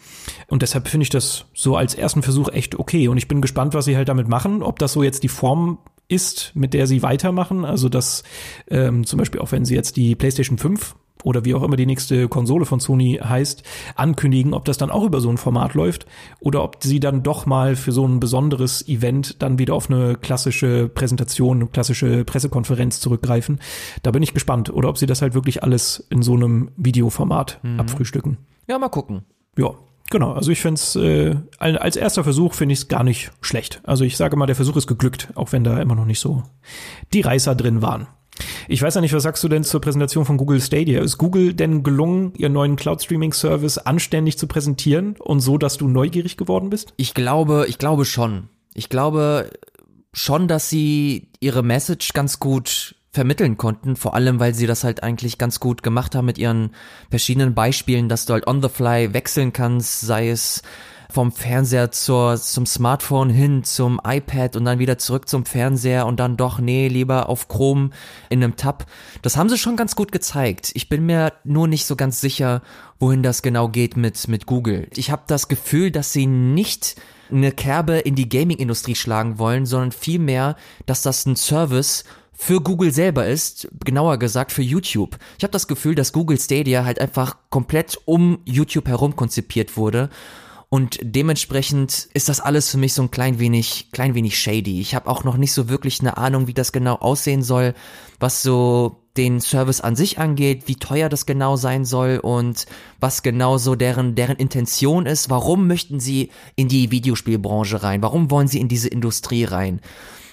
Und 0.47 0.63
deshalb 0.63 0.87
finde 0.87 1.03
ich 1.03 1.11
das 1.11 1.47
so 1.53 1.77
als 1.77 1.95
ersten 1.95 2.23
Versuch 2.23 2.49
echt 2.49 2.79
okay. 2.79 3.09
Und 3.09 3.17
ich 3.17 3.27
bin 3.27 3.41
gespannt, 3.41 3.75
was 3.75 3.87
sie 3.87 3.97
halt 3.97 4.09
damit 4.09 4.29
machen, 4.29 4.63
ob 4.63 4.79
das 4.79 4.93
so 4.93 5.03
jetzt 5.03 5.25
die 5.25 5.29
Form 5.29 5.79
ist, 6.07 6.53
mit 6.55 6.75
der 6.75 6.87
sie 6.87 7.03
weitermachen. 7.03 7.65
Also 7.65 7.89
dass 7.89 8.23
ähm, 8.69 9.05
zum 9.05 9.19
Beispiel 9.19 9.41
auch 9.41 9.51
wenn 9.51 9.65
sie 9.65 9.75
jetzt 9.75 9.97
die 9.97 10.15
PlayStation 10.15 10.59
5 10.59 10.95
oder 11.25 11.45
wie 11.45 11.55
auch 11.55 11.63
immer 11.63 11.77
die 11.77 11.87
nächste 11.87 12.29
Konsole 12.29 12.65
von 12.65 12.81
Sony 12.81 13.21
heißt, 13.23 13.63
ankündigen, 13.97 14.55
ob 14.55 14.65
das 14.65 14.79
dann 14.79 14.91
auch 14.91 15.05
über 15.05 15.21
so 15.21 15.31
ein 15.31 15.39
Format 15.39 15.75
läuft 15.75 16.07
oder 16.41 16.63
ob 16.63 16.83
sie 16.83 17.01
dann 17.01 17.23
doch 17.23 17.47
mal 17.47 17.77
für 17.77 17.93
so 17.93 18.07
ein 18.07 18.21
besonderes 18.21 18.87
Event 18.89 19.43
dann 19.43 19.59
wieder 19.59 19.75
auf 19.75 19.91
eine 19.91 20.17
klassische 20.17 20.89
Präsentation, 20.89 21.59
eine 21.59 21.67
klassische 21.67 22.25
Pressekonferenz 22.25 23.01
zurückgreifen. 23.01 23.61
Da 24.03 24.11
bin 24.11 24.23
ich 24.23 24.35
gespannt. 24.35 24.71
Oder 24.71 24.89
ob 24.89 24.99
sie 24.99 25.07
das 25.07 25.23
halt 25.23 25.35
wirklich 25.35 25.63
alles 25.63 26.07
in 26.11 26.23
so 26.23 26.35
einem 26.35 26.71
Videoformat 26.77 27.61
mhm. 27.63 27.81
abfrühstücken. 27.81 28.39
Ja, 28.69 28.79
mal 28.79 28.89
gucken. 28.89 29.23
Ja, 29.57 29.75
Genau, 30.13 30.33
also 30.33 30.51
ich 30.51 30.61
finde 30.61 30.75
es 30.75 30.97
äh, 30.97 31.37
als 31.59 31.95
erster 31.95 32.25
Versuch 32.25 32.55
finde 32.55 32.73
ich 32.73 32.81
es 32.81 32.89
gar 32.89 33.05
nicht 33.05 33.31
schlecht. 33.41 33.81
Also 33.85 34.03
ich 34.03 34.17
sage 34.17 34.37
mal, 34.37 34.47
der 34.47 34.57
Versuch 34.57 34.77
ist 34.77 34.89
geglückt, 34.89 35.29
auch 35.37 35.53
wenn 35.53 35.63
da 35.63 35.81
immer 35.81 35.95
noch 35.95 36.05
nicht 36.05 36.19
so 36.19 36.43
die 37.13 37.21
Reißer 37.21 37.55
drin 37.55 37.81
waren. 37.81 38.09
Ich 38.69 38.83
weiß 38.83 38.95
ja 38.95 39.01
nicht, 39.01 39.13
was 39.13 39.23
sagst 39.23 39.43
du 39.45 39.49
denn 39.49 39.65
zur 39.65 39.81
Präsentation 39.81 40.25
von 40.25 40.37
Google 40.37 40.61
Stadia? 40.61 41.01
Ist 41.01 41.19
Google 41.19 41.55
denn 41.55 41.83
gelungen, 41.83 42.33
ihren 42.37 42.53
neuen 42.53 42.77
Cloud-Streaming-Service 42.77 43.79
anständig 43.79 44.39
zu 44.39 44.47
präsentieren 44.47 45.17
und 45.19 45.41
so, 45.41 45.59
dass 45.59 45.77
du 45.77 45.89
neugierig 45.89 46.37
geworden 46.37 46.71
bist? 46.71 46.93
Ich 46.97 47.15
glaube, 47.15 47.67
ich 47.69 47.79
glaube 47.79 48.05
schon. 48.05 48.49
Ich 48.75 48.89
glaube 48.89 49.51
schon, 50.13 50.49
dass 50.49 50.69
sie 50.69 51.29
ihre 51.41 51.63
Message 51.63 52.13
ganz 52.13 52.41
gut 52.41 52.95
vermitteln 53.13 53.57
konnten, 53.57 53.97
vor 53.97 54.15
allem 54.15 54.39
weil 54.39 54.55
sie 54.55 54.67
das 54.67 54.85
halt 54.85 55.03
eigentlich 55.03 55.37
ganz 55.39 55.59
gut 55.59 55.83
gemacht 55.83 56.15
haben 56.15 56.27
mit 56.27 56.39
ihren 56.39 56.71
verschiedenen 57.11 57.55
Beispielen, 57.55 58.09
dass 58.09 58.25
du 58.25 58.35
halt 58.35 58.47
on 58.47 58.63
the 58.63 58.69
fly 58.69 59.13
wechseln 59.13 59.53
kannst, 59.53 60.01
sei 60.01 60.31
es 60.31 60.63
vom 61.11 61.33
Fernseher 61.33 61.91
zur, 61.91 62.37
zum 62.37 62.67
Smartphone 62.67 63.31
hin 63.31 63.65
zum 63.65 64.01
iPad 64.05 64.57
und 64.57 64.65
dann 64.65 64.79
wieder 64.79 64.99
zurück 64.99 65.29
zum 65.29 65.45
Fernseher 65.45 66.07
und 66.07 66.21
dann 66.21 66.37
doch, 66.37 66.59
nee, 66.59 66.89
lieber 66.89 67.29
auf 67.29 67.49
Chrome 67.49 67.91
in 68.29 68.43
einem 68.43 68.57
Tab. 68.57 68.87
Das 69.23 69.37
haben 69.37 69.49
sie 69.49 69.59
schon 69.59 69.77
ganz 69.77 69.97
gut 69.97 70.13
gezeigt. 70.13 70.71
Ich 70.75 70.89
bin 70.89 71.07
mir 71.07 71.33
nur 71.45 71.69
nicht 71.69 71.87
so 71.87 71.97
ganz 71.97 72.21
sicher, 72.21 72.63
wohin 72.99 73.23
das 73.23 73.43
genau 73.43 73.69
geht 73.69 73.97
mit, 73.97 74.29
mit 74.29 74.47
Google. 74.47 74.89
Ich 74.95 75.11
habe 75.11 75.23
das 75.27 75.49
Gefühl, 75.49 75.91
dass 75.91 76.13
sie 76.13 76.27
nicht 76.27 76.97
eine 77.31 77.53
Kerbe 77.53 77.99
in 77.99 78.15
die 78.15 78.29
Gaming-Industrie 78.29 78.95
schlagen 78.95 79.39
wollen, 79.39 79.67
sondern 79.67 79.93
vielmehr, 79.93 80.57
dass 80.87 81.03
das 81.03 81.27
ein 81.27 81.37
Service 81.37 82.05
für 82.33 82.61
Google 82.63 82.91
selber 82.91 83.27
ist, 83.27 83.69
genauer 83.85 84.19
gesagt 84.19 84.51
für 84.51 84.63
YouTube. 84.63 85.19
Ich 85.37 85.45
habe 85.45 85.53
das 85.53 85.69
Gefühl, 85.69 85.95
dass 85.95 86.13
Google 86.13 86.39
Stadia 86.41 86.87
halt 86.87 86.99
einfach 86.99 87.37
komplett 87.51 87.99
um 88.07 88.39
YouTube 88.47 88.89
herum 88.89 89.15
konzipiert 89.15 89.77
wurde 89.77 90.09
und 90.73 91.01
dementsprechend 91.03 92.09
ist 92.15 92.29
das 92.29 92.39
alles 92.39 92.71
für 92.71 92.79
mich 92.79 92.95
so 92.95 93.03
ein 93.03 93.11
klein 93.11 93.41
wenig, 93.41 93.89
klein 93.91 94.15
wenig 94.15 94.39
shady. 94.39 94.81
Ich 94.81 94.95
habe 94.95 95.11
auch 95.11 95.25
noch 95.25 95.37
nicht 95.37 95.53
so 95.53 95.69
wirklich 95.69 95.99
eine 95.99 96.17
Ahnung, 96.17 96.47
wie 96.47 96.55
das 96.55 96.71
genau 96.71 96.95
aussehen 96.95 97.43
soll, 97.43 97.75
was 98.21 98.45
so 98.45 99.03
den 99.17 99.41
Service 99.41 99.81
an 99.81 99.97
sich 99.97 100.21
angeht, 100.21 100.69
wie 100.69 100.77
teuer 100.77 101.09
das 101.09 101.27
genau 101.27 101.57
sein 101.57 101.85
soll 101.85 102.21
und 102.23 102.67
was 103.01 103.25
genau 103.25 103.59
so 103.59 103.75
deren, 103.75 104.15
deren 104.15 104.37
Intention 104.37 105.07
ist. 105.07 105.29
Warum 105.29 105.67
möchten 105.67 105.99
sie 105.99 106.31
in 106.55 106.69
die 106.69 106.93
Videospielbranche 106.93 107.83
rein? 107.83 108.01
Warum 108.01 108.31
wollen 108.31 108.47
sie 108.47 108.61
in 108.61 108.69
diese 108.69 108.89
Industrie 108.89 109.43
rein? 109.43 109.81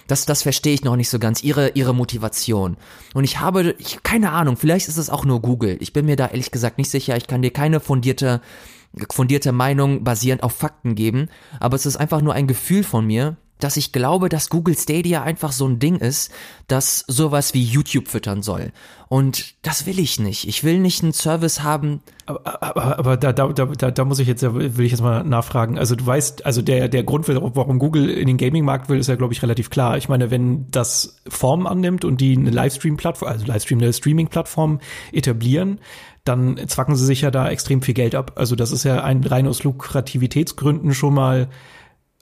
Das, 0.06 0.28
das 0.28 0.43
verstehe 0.43 0.76
ich 0.76 0.84
noch 0.84 0.95
nicht 0.97 1.10
so 1.10 1.17
ganz, 1.17 1.43
ihre, 1.43 1.69
ihre 1.69 1.95
Motivation. 1.95 2.78
Und 3.15 3.23
ich 3.23 3.39
habe, 3.39 3.73
ich, 3.80 4.04
keine 4.04 4.32
Ahnung, 4.34 4.56
vielleicht 4.56 4.88
ist 4.88 4.97
es 4.97 5.10
auch 5.10 5.26
nur 5.26 5.41
Google. 5.41 5.78
Ich 5.80 5.93
bin 5.93 6.06
mir 6.06 6.15
da 6.15 6.28
ehrlich 6.28 6.52
gesagt 6.52 6.78
nicht 6.78 6.91
sicher. 6.91 7.17
Ich 7.17 7.26
kann 7.26 7.41
dir 7.41 7.52
keine 7.52 7.80
fundierte 7.80 8.39
fundierte 9.12 9.51
Meinung 9.51 10.03
basierend 10.03 10.43
auf 10.43 10.53
Fakten 10.53 10.95
geben, 10.95 11.29
aber 11.60 11.75
es 11.75 11.86
ist 11.86 11.97
einfach 11.97 12.21
nur 12.21 12.33
ein 12.33 12.47
Gefühl 12.47 12.83
von 12.83 13.05
mir, 13.05 13.38
dass 13.60 13.77
ich 13.77 13.91
glaube, 13.91 14.29
dass 14.29 14.49
Google 14.49 14.77
Stadia 14.77 15.23
einfach 15.23 15.51
so 15.51 15.67
ein 15.67 15.79
Ding 15.79 15.97
ist, 15.97 16.31
das 16.67 17.03
sowas 17.07 17.53
wie 17.53 17.63
YouTube 17.63 18.07
füttern 18.07 18.43
soll. 18.43 18.71
Und 19.10 19.55
das 19.65 19.86
will 19.86 19.99
ich 19.99 20.19
nicht. 20.19 20.47
Ich 20.47 20.63
will 20.63 20.79
nicht 20.79 21.01
einen 21.01 21.13
Service 21.13 21.63
haben. 21.63 22.01
Aber, 22.25 22.62
aber, 22.62 22.99
aber 22.99 23.17
da, 23.17 23.33
da, 23.33 23.47
da, 23.47 23.91
da 23.91 24.05
muss 24.05 24.19
ich 24.19 24.27
jetzt, 24.27 24.43
will 24.43 24.86
ich 24.86 24.91
jetzt 24.91 25.01
mal 25.01 25.23
nachfragen. 25.23 25.79
Also 25.79 25.95
du 25.95 26.05
weißt, 26.05 26.45
also 26.45 26.62
der, 26.62 26.88
der 26.89 27.03
Grund, 27.03 27.27
warum 27.27 27.79
Google 27.79 28.10
in 28.10 28.27
den 28.27 28.38
Gaming-Markt 28.38 28.89
will, 28.89 28.99
ist 28.99 29.07
ja, 29.07 29.15
glaube 29.15 29.33
ich, 29.33 29.41
relativ 29.41 29.69
klar. 29.69 29.97
Ich 29.97 30.10
meine, 30.10 30.29
wenn 30.29 30.69
das 30.69 31.21
Form 31.27 31.65
annimmt 31.65 32.05
und 32.05 32.21
die 32.21 32.38
eine 32.38 32.51
Livestream-Plattform, 32.51 33.29
also 33.29 33.45
Livestream, 33.45 33.79
eine 33.79 33.93
Streaming-Plattform 33.93 34.79
etablieren, 35.13 35.79
dann 36.27 36.57
zwacken 36.67 36.95
sie 36.95 37.05
sich 37.05 37.21
ja 37.21 37.31
da 37.31 37.49
extrem 37.49 37.81
viel 37.81 37.93
Geld 37.93 38.15
ab. 38.15 38.33
Also 38.35 38.55
das 38.55 38.71
ist 38.71 38.83
ja 38.83 39.03
ein 39.03 39.23
rein 39.23 39.47
aus 39.47 39.63
Lukrativitätsgründen 39.63 40.93
schon 40.93 41.13
mal 41.13 41.49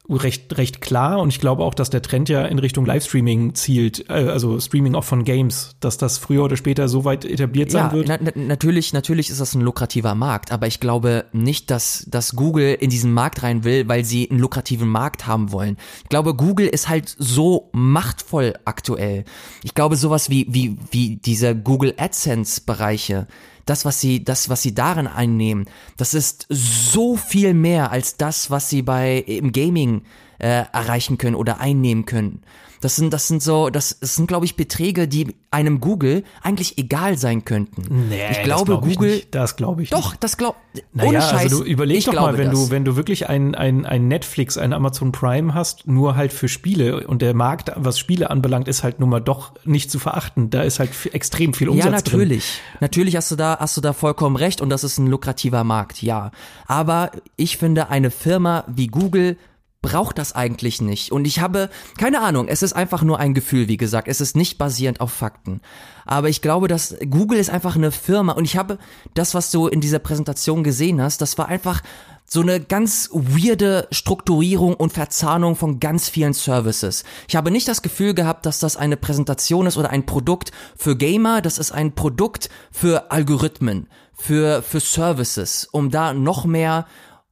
recht 0.10 0.58
recht 0.58 0.82
klar 0.82 1.20
und 1.20 1.30
ich 1.30 1.40
glaube 1.40 1.64
auch, 1.64 1.74
dass 1.74 1.90
der 1.90 2.02
Trend 2.02 2.30
ja 2.30 2.46
in 2.46 2.60
Richtung 2.60 2.86
Livestreaming 2.86 3.56
zielt, 3.56 4.10
äh, 4.10 4.30
also 4.30 4.60
Streaming 4.60 4.96
auch 4.96 5.04
von 5.04 5.24
Games, 5.24 5.76
dass 5.80 5.98
das 5.98 6.18
früher 6.18 6.44
oder 6.44 6.58
später 6.58 6.88
so 6.88 7.06
weit 7.06 7.26
etabliert 7.26 7.72
sein 7.72 7.86
ja, 7.86 7.92
wird. 7.92 8.08
Na, 8.08 8.18
na, 8.22 8.32
natürlich, 8.36 8.94
natürlich 8.94 9.30
ist 9.30 9.42
das 9.42 9.56
ein 9.56 9.62
lukrativer 9.62 10.16
Markt, 10.16 10.52
aber 10.52 10.68
ich 10.68 10.80
glaube 10.80 11.26
nicht, 11.34 11.72
dass 11.72 12.06
dass 12.08 12.36
Google 12.36 12.76
in 12.76 12.90
diesen 12.90 13.14
Markt 13.14 13.42
rein 13.44 13.64
will, 13.64 13.88
weil 13.88 14.06
sie 14.06 14.30
einen 14.30 14.40
lukrativen 14.40 14.88
Markt 14.88 15.26
haben 15.26 15.52
wollen. 15.52 15.78
Ich 16.04 16.10
glaube, 16.10 16.36
Google 16.36 16.68
ist 16.68 16.88
halt 16.88 17.16
so 17.18 17.70
machtvoll 17.74 18.54
aktuell. 18.66 19.26
Ich 19.64 19.74
glaube, 19.74 19.96
sowas 19.96 20.30
wie 20.30 20.46
wie 20.50 20.78
wie 20.92 21.16
diese 21.16 21.56
Google 21.56 21.96
AdSense 21.98 22.62
Bereiche 22.66 23.28
das, 23.66 23.86
was 23.86 24.00
sie, 24.00 24.24
das, 24.24 24.50
was 24.50 24.62
sie 24.62 24.74
darin 24.74 25.08
einnehmen, 25.08 25.66
das 25.98 26.14
ist 26.14 26.46
so 26.50 27.18
viel 27.18 27.54
mehr 27.54 27.92
als 27.92 28.18
das, 28.18 28.52
was 28.52 28.70
sie 28.70 28.82
bei 28.82 29.18
im 29.18 29.52
Gaming 29.52 30.04
äh, 30.40 30.66
erreichen 30.72 31.18
können 31.18 31.36
oder 31.36 31.60
einnehmen 31.60 32.06
können. 32.06 32.44
Das 32.82 32.96
sind, 32.96 33.14
das 33.14 33.28
sind 33.28 33.42
so, 33.42 33.70
das, 33.70 34.00
das 34.00 34.16
sind, 34.16 34.28
glaube 34.28 34.46
ich, 34.46 34.56
Beträge, 34.56 35.08
die 35.08 35.36
einem 35.52 35.80
Google 35.80 36.24
eigentlich 36.42 36.78
egal 36.78 37.18
sein 37.18 37.46
könnten. 37.46 38.10
Nee, 38.10 38.20
ich 38.32 38.44
glaube, 38.44 38.72
das 38.72 38.82
glaub 38.82 38.84
Google. 38.84 39.14
Ich 39.14 39.30
das 39.32 39.56
glaube 39.56 39.84
ich. 39.84 39.90
Doch, 39.90 40.12
nicht. 40.12 40.24
das 40.24 40.38
glaube 40.38 40.58
naja, 40.94 41.10
ohne 41.10 41.22
Scheiß. 41.22 41.34
Also 41.44 41.64
du 41.64 41.70
überleg 41.70 42.04
doch 42.06 42.14
mal, 42.14 42.38
wenn 42.38 42.52
das. 42.52 42.60
du, 42.60 42.72
wenn 42.72 42.86
du 42.86 42.96
wirklich 42.96 43.30
ein, 43.30 43.56
ein, 43.56 43.86
ein 43.86 44.08
Netflix, 44.08 44.58
ein 44.58 44.74
Amazon 44.74 45.12
Prime 45.12 45.54
hast, 45.54 45.88
nur 45.88 46.16
halt 46.16 46.34
für 46.34 46.48
Spiele 46.48 47.08
und 47.08 47.22
der 47.22 47.34
Markt, 47.34 47.72
was 47.76 47.98
Spiele 48.00 48.30
anbelangt, 48.30 48.68
ist 48.68 48.84
halt 48.84 49.00
nun 49.00 49.10
mal 49.10 49.22
doch 49.22 49.54
nicht 49.64 49.90
zu 49.90 50.00
verachten. 50.00 50.50
Da 50.50 50.64
ist 50.64 50.80
halt 50.80 50.92
extrem 51.14 51.54
viel 51.54 51.70
Umsatz 51.70 51.86
Ja, 51.86 51.92
natürlich. 51.92 52.44
Drin. 52.46 52.78
Natürlich 52.82 53.16
hast 53.16 53.32
du 53.32 53.36
da, 53.36 53.58
hast 53.60 53.78
du 53.78 53.82
da 53.82 53.94
vollkommen 53.94 54.36
recht 54.36 54.62
und 54.62 54.70
das 54.70 54.84
ist 54.84 54.98
ein 54.98 55.08
lukrativer 55.08 55.64
Markt, 55.64 56.02
ja. 56.02 56.32
Aber 56.68 57.12
ich 57.38 57.58
finde, 57.58 57.90
eine 57.90 58.12
Firma 58.12 58.66
wie 58.68 58.88
Google 58.88 59.38
braucht 59.86 60.18
das 60.18 60.34
eigentlich 60.34 60.82
nicht. 60.82 61.12
Und 61.12 61.26
ich 61.26 61.40
habe, 61.40 61.70
keine 61.98 62.22
Ahnung, 62.22 62.48
es 62.48 62.64
ist 62.64 62.74
einfach 62.74 63.04
nur 63.04 63.20
ein 63.20 63.34
Gefühl, 63.36 63.68
wie 63.68 63.78
gesagt. 63.78 64.08
Es 64.08 64.20
ist 64.20 64.36
nicht 64.36 64.58
basierend 64.58 65.00
auf 65.00 65.12
Fakten. 65.12 65.62
Aber 66.06 66.28
ich 66.28 66.42
glaube, 66.42 66.68
dass 66.68 66.96
Google 67.10 67.38
ist 67.38 67.52
einfach 67.52 67.76
eine 67.76 67.92
Firma. 67.92 68.34
Und 68.34 68.46
ich 68.46 68.58
habe 68.58 68.80
das, 69.14 69.36
was 69.36 69.52
du 69.52 69.68
in 69.68 69.82
dieser 69.82 70.00
Präsentation 70.00 70.64
gesehen 70.64 71.02
hast, 71.02 71.22
das 71.22 71.38
war 71.38 71.48
einfach 71.48 71.84
so 72.28 72.42
eine 72.42 72.60
ganz 72.60 73.10
weirde 73.14 73.88
Strukturierung 73.92 74.74
und 74.74 74.92
Verzahnung 74.92 75.56
von 75.56 75.80
ganz 75.80 76.10
vielen 76.10 76.34
Services. 76.34 77.04
Ich 77.28 77.36
habe 77.36 77.52
nicht 77.52 77.68
das 77.68 77.84
Gefühl 77.84 78.16
gehabt, 78.16 78.48
dass 78.48 78.60
das 78.60 78.78
eine 78.78 78.98
Präsentation 78.98 79.68
ist 79.68 79.78
oder 79.78 79.92
ein 79.92 80.08
Produkt 80.08 80.52
für 80.76 80.96
Gamer, 80.96 81.42
das 81.42 81.60
ist 81.60 81.72
ein 81.72 81.94
Produkt 81.94 82.50
für 82.72 83.12
Algorithmen, 83.12 83.88
für, 84.16 84.64
für 84.64 84.80
Services, 84.80 85.70
um 85.72 85.92
da 85.92 86.14
noch 86.14 86.46
mehr 86.46 86.88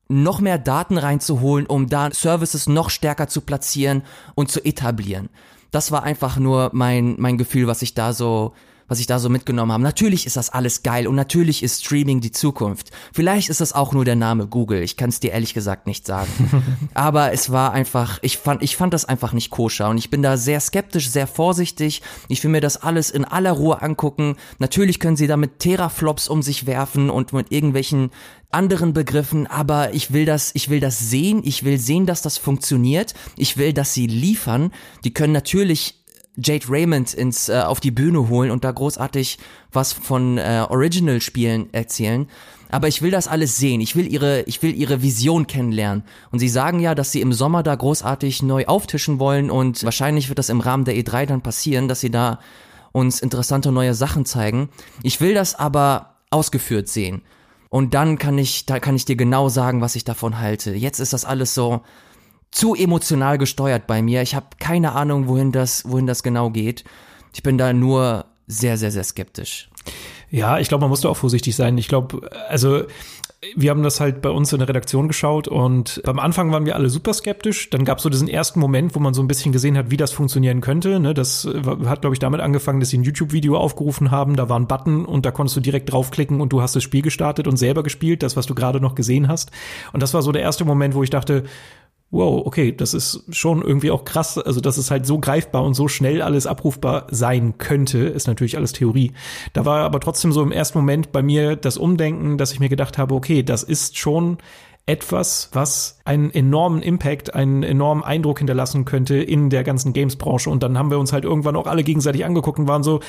noch 0.07 0.39
mehr 0.39 0.57
Daten 0.57 0.97
reinzuholen, 0.97 1.65
um 1.65 1.87
da 1.87 2.11
Services 2.11 2.67
noch 2.67 2.89
stärker 2.89 3.27
zu 3.27 3.41
platzieren 3.41 4.03
und 4.35 4.51
zu 4.51 4.63
etablieren. 4.63 5.29
Das 5.71 5.91
war 5.91 6.03
einfach 6.03 6.37
nur 6.37 6.69
mein, 6.73 7.15
mein 7.17 7.37
Gefühl, 7.37 7.67
was 7.67 7.81
ich 7.81 7.95
da 7.95 8.13
so, 8.13 8.53
was 8.87 8.99
ich 8.99 9.07
da 9.07 9.17
so 9.17 9.27
mitgenommen 9.29 9.71
habe. 9.71 9.81
Natürlich 9.81 10.27
ist 10.27 10.37
das 10.37 10.51
alles 10.51 10.83
geil 10.83 11.07
und 11.07 11.15
natürlich 11.15 11.63
ist 11.63 11.83
Streaming 11.83 12.21
die 12.21 12.31
Zukunft. 12.31 12.91
Vielleicht 13.11 13.49
ist 13.49 13.59
das 13.59 13.73
auch 13.73 13.93
nur 13.93 14.05
der 14.05 14.15
Name 14.15 14.45
Google. 14.45 14.83
Ich 14.83 14.97
kann 14.97 15.09
es 15.09 15.19
dir 15.19 15.31
ehrlich 15.31 15.55
gesagt 15.55 15.87
nicht 15.87 16.05
sagen. 16.05 16.29
Aber 16.93 17.31
es 17.31 17.51
war 17.51 17.71
einfach, 17.71 18.19
ich 18.21 18.37
fand, 18.37 18.61
ich 18.61 18.75
fand 18.75 18.93
das 18.93 19.05
einfach 19.05 19.33
nicht 19.33 19.49
koscher 19.49 19.89
und 19.89 19.97
ich 19.97 20.11
bin 20.11 20.21
da 20.21 20.37
sehr 20.37 20.59
skeptisch, 20.59 21.09
sehr 21.09 21.25
vorsichtig. 21.25 22.03
Ich 22.27 22.43
will 22.43 22.51
mir 22.51 22.61
das 22.61 22.77
alles 22.77 23.09
in 23.09 23.25
aller 23.25 23.53
Ruhe 23.53 23.81
angucken. 23.81 24.35
Natürlich 24.59 24.99
können 24.99 25.17
sie 25.17 25.27
damit 25.27 25.57
Teraflops 25.57 26.27
um 26.27 26.43
sich 26.43 26.67
werfen 26.67 27.09
und 27.09 27.33
mit 27.33 27.51
irgendwelchen 27.51 28.11
anderen 28.53 28.93
Begriffen, 28.93 29.47
aber 29.47 29.93
ich 29.93 30.13
will 30.13 30.25
das, 30.25 30.51
ich 30.53 30.69
will 30.69 30.79
das 30.79 30.99
sehen, 30.99 31.41
ich 31.43 31.63
will 31.63 31.77
sehen, 31.77 32.05
dass 32.05 32.21
das 32.21 32.37
funktioniert, 32.37 33.13
ich 33.35 33.57
will, 33.57 33.73
dass 33.73 33.93
sie 33.93 34.07
liefern. 34.07 34.71
Die 35.03 35.13
können 35.13 35.33
natürlich 35.33 36.03
Jade 36.35 36.65
Raymond 36.67 37.13
ins 37.13 37.49
äh, 37.49 37.61
auf 37.61 37.79
die 37.79 37.91
Bühne 37.91 38.27
holen 38.29 38.49
und 38.51 38.63
da 38.63 38.71
großartig 38.71 39.37
was 39.71 39.93
von 39.93 40.37
äh, 40.37 40.65
Original 40.69 41.21
Spielen 41.21 41.71
erzählen, 41.73 42.27
aber 42.69 42.87
ich 42.87 43.03
will 43.03 43.11
das 43.11 43.27
alles 43.27 43.57
sehen. 43.57 43.81
Ich 43.81 43.95
will 43.95 44.11
ihre 44.11 44.41
ich 44.43 44.63
will 44.63 44.75
ihre 44.75 45.03
Vision 45.03 45.45
kennenlernen 45.45 46.03
und 46.31 46.39
sie 46.39 46.49
sagen 46.49 46.79
ja, 46.79 46.95
dass 46.95 47.11
sie 47.11 47.21
im 47.21 47.33
Sommer 47.33 47.61
da 47.61 47.75
großartig 47.75 48.41
neu 48.41 48.65
auftischen 48.65 49.19
wollen 49.19 49.51
und 49.51 49.83
wahrscheinlich 49.83 50.29
wird 50.29 50.39
das 50.39 50.49
im 50.49 50.59
Rahmen 50.59 50.85
der 50.85 50.95
E3 50.95 51.27
dann 51.27 51.41
passieren, 51.41 51.87
dass 51.87 52.01
sie 52.01 52.09
da 52.11 52.39
uns 52.91 53.21
interessante 53.21 53.71
neue 53.71 53.93
Sachen 53.93 54.25
zeigen. 54.25 54.69
Ich 55.03 55.21
will 55.21 55.35
das 55.35 55.53
aber 55.53 56.15
ausgeführt 56.31 56.87
sehen. 56.87 57.21
Und 57.73 57.95
dann 57.95 58.19
kann 58.19 58.38
ich, 58.38 58.67
da 58.67 58.79
kann 58.79 58.95
ich 58.95 59.05
dir 59.05 59.15
genau 59.15 59.49
sagen, 59.49 59.81
was 59.81 59.95
ich 59.95 60.03
davon 60.03 60.38
halte. 60.38 60.75
Jetzt 60.75 60.99
ist 60.99 61.12
das 61.12 61.25
alles 61.25 61.55
so, 61.55 61.81
zu 62.51 62.75
emotional 62.75 63.39
gesteuert 63.39 63.88
bei 63.88 64.03
mir. 64.03 64.21
Ich 64.21 64.36
habe 64.36 64.45
keine 64.59 64.91
Ahnung, 64.91 65.27
wohin 65.27 65.51
das, 65.51 65.83
wohin 65.89 66.05
das 66.05 66.21
genau 66.21 66.51
geht. 66.51 66.83
Ich 67.33 67.41
bin 67.41 67.57
da 67.57 67.73
nur 67.73 68.25
sehr, 68.45 68.77
sehr, 68.77 68.91
sehr 68.91 69.03
skeptisch. 69.03 69.71
Ja, 70.29 70.59
ich 70.59 70.67
glaube, 70.67 70.81
man 70.81 70.91
muss 70.91 71.01
da 71.01 71.09
auch 71.09 71.17
vorsichtig 71.17 71.55
sein. 71.55 71.75
Ich 71.79 71.88
glaube, 71.88 72.29
also 72.47 72.83
wir 73.56 73.69
haben 73.69 73.84
das 73.84 73.99
halt 73.99 74.21
bei 74.21 74.29
uns 74.29 74.53
in 74.53 74.60
der 74.60 74.69
Redaktion 74.69 75.08
geschaut 75.08 75.47
und 75.47 76.01
am 76.06 76.19
Anfang 76.19 76.51
waren 76.51 76.65
wir 76.65 76.75
alle 76.75 76.89
super 76.89 77.13
skeptisch. 77.13 77.69
Dann 77.69 77.86
gab 77.86 77.97
es 77.97 78.03
so 78.03 78.10
diesen 78.10 78.27
ersten 78.27 78.60
Moment, 78.60 78.95
wo 78.95 78.99
man 78.99 79.13
so 79.13 79.21
ein 79.21 79.27
bisschen 79.27 79.51
gesehen 79.51 79.77
hat, 79.77 79.91
wie 79.91 79.97
das 79.97 80.12
funktionieren 80.12 80.62
könnte. 80.62 80.99
Ne, 80.99 81.13
das 81.13 81.47
hat, 81.86 82.01
glaube 82.01 82.15
ich, 82.15 82.19
damit 82.19 82.41
angefangen, 82.41 82.79
dass 82.79 82.89
sie 82.89 82.97
ein 82.97 83.03
YouTube-Video 83.03 83.58
aufgerufen 83.58 84.12
haben. 84.12 84.36
Da 84.36 84.49
war 84.49 84.60
ein 84.60 84.67
Button 84.67 85.06
und 85.06 85.25
da 85.25 85.32
konntest 85.32 85.58
du 85.58 85.62
direkt 85.62 85.91
draufklicken 85.91 86.41
und 86.41 86.53
du 86.53 86.62
hast 86.62 86.75
das 86.75 86.84
Spiel 86.84 87.01
gestartet 87.01 87.47
und 87.47 87.58
selber 87.58 87.84
gespielt, 87.84 88.23
das, 88.23 88.36
was 88.36 88.45
du 88.45 88.56
gerade 88.56 88.79
noch 88.79 88.95
gesehen 88.95 89.27
hast. 89.27 89.51
Und 89.91 90.01
das 90.01 90.13
war 90.13 90.21
so 90.21 90.32
der 90.32 90.41
erste 90.41 90.65
Moment, 90.65 90.95
wo 90.95 91.03
ich 91.03 91.10
dachte, 91.10 91.43
wow, 92.13 92.45
okay, 92.45 92.71
das 92.71 92.93
ist 92.93 93.23
schon 93.32 93.63
irgendwie 93.63 93.89
auch 93.89 94.06
krass, 94.06 94.38
also 94.38 94.62
dass 94.62 94.78
es 94.78 94.91
halt 94.91 95.06
so 95.08 95.19
greifbar 95.19 95.63
und 95.63 95.73
so 95.73 95.88
schnell 95.88 96.21
alles 96.21 96.45
abrufbar 96.45 97.08
sein 97.10 97.58
könnte, 97.58 97.97
ist 97.97 98.28
natürlich 98.28 98.56
alles 98.56 98.71
Theorie. 98.71 99.13
Da 99.54 99.65
war 99.65 99.80
aber 99.80 99.99
trotzdem 99.99 100.32
so 100.32 100.43
im 100.43 100.52
ersten 100.52 100.78
Moment 100.78 101.12
bei 101.12 101.23
mir 101.23 101.56
das 101.56 101.76
Umdenken, 101.76 102.38
dass 102.38 102.54
ich 102.54 102.60
mir 102.60 102.69
gedacht 102.69 102.99
habe, 102.99 103.15
okay, 103.15 103.41
das 103.41 103.63
ist 103.63 103.97
schon 103.97 104.38
etwas, 104.86 105.49
was 105.54 105.99
einen 106.06 106.30
enormen 106.30 106.84
Impact, 106.84 107.34
einen 107.34 107.63
enormen 107.63 108.04
Eindruck 108.04 108.38
hinterlassen 108.38 108.86
könnte 108.86 109.15
in 109.15 109.49
der 109.49 109.63
ganzen 109.63 109.91
Games-Branche. 109.93 110.52
Und 110.52 110.62
dann 110.62 110.78
haben 110.78 110.91
wir 110.91 110.99
uns 110.99 111.13
halt 111.13 111.23
irgendwann 111.23 111.56
auch 111.56 111.67
alle 111.67 111.84
gegenseitig 111.84 112.26
angeguckt 112.26 112.60
und 112.60 112.67
waren 112.67 112.84
so, 112.84 112.99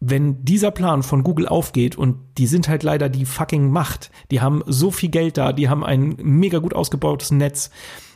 wenn 0.00 0.44
dieser 0.44 0.72
Plan 0.72 1.02
von 1.02 1.22
Google 1.22 1.46
aufgeht 1.46 1.96
und 1.96 2.16
die 2.38 2.46
sind 2.46 2.68
halt 2.68 2.82
leider 2.82 3.08
die 3.08 3.26
fucking 3.26 3.70
Macht, 3.70 4.10
die 4.30 4.40
haben 4.40 4.64
so 4.66 4.90
viel 4.90 5.10
Geld 5.10 5.36
da, 5.36 5.52
die 5.52 5.68
haben 5.68 5.84
ein 5.84 6.16
mega 6.18 6.58
gut 6.58 6.74
ausgebautes 6.74 7.30
Netz, 7.30 7.70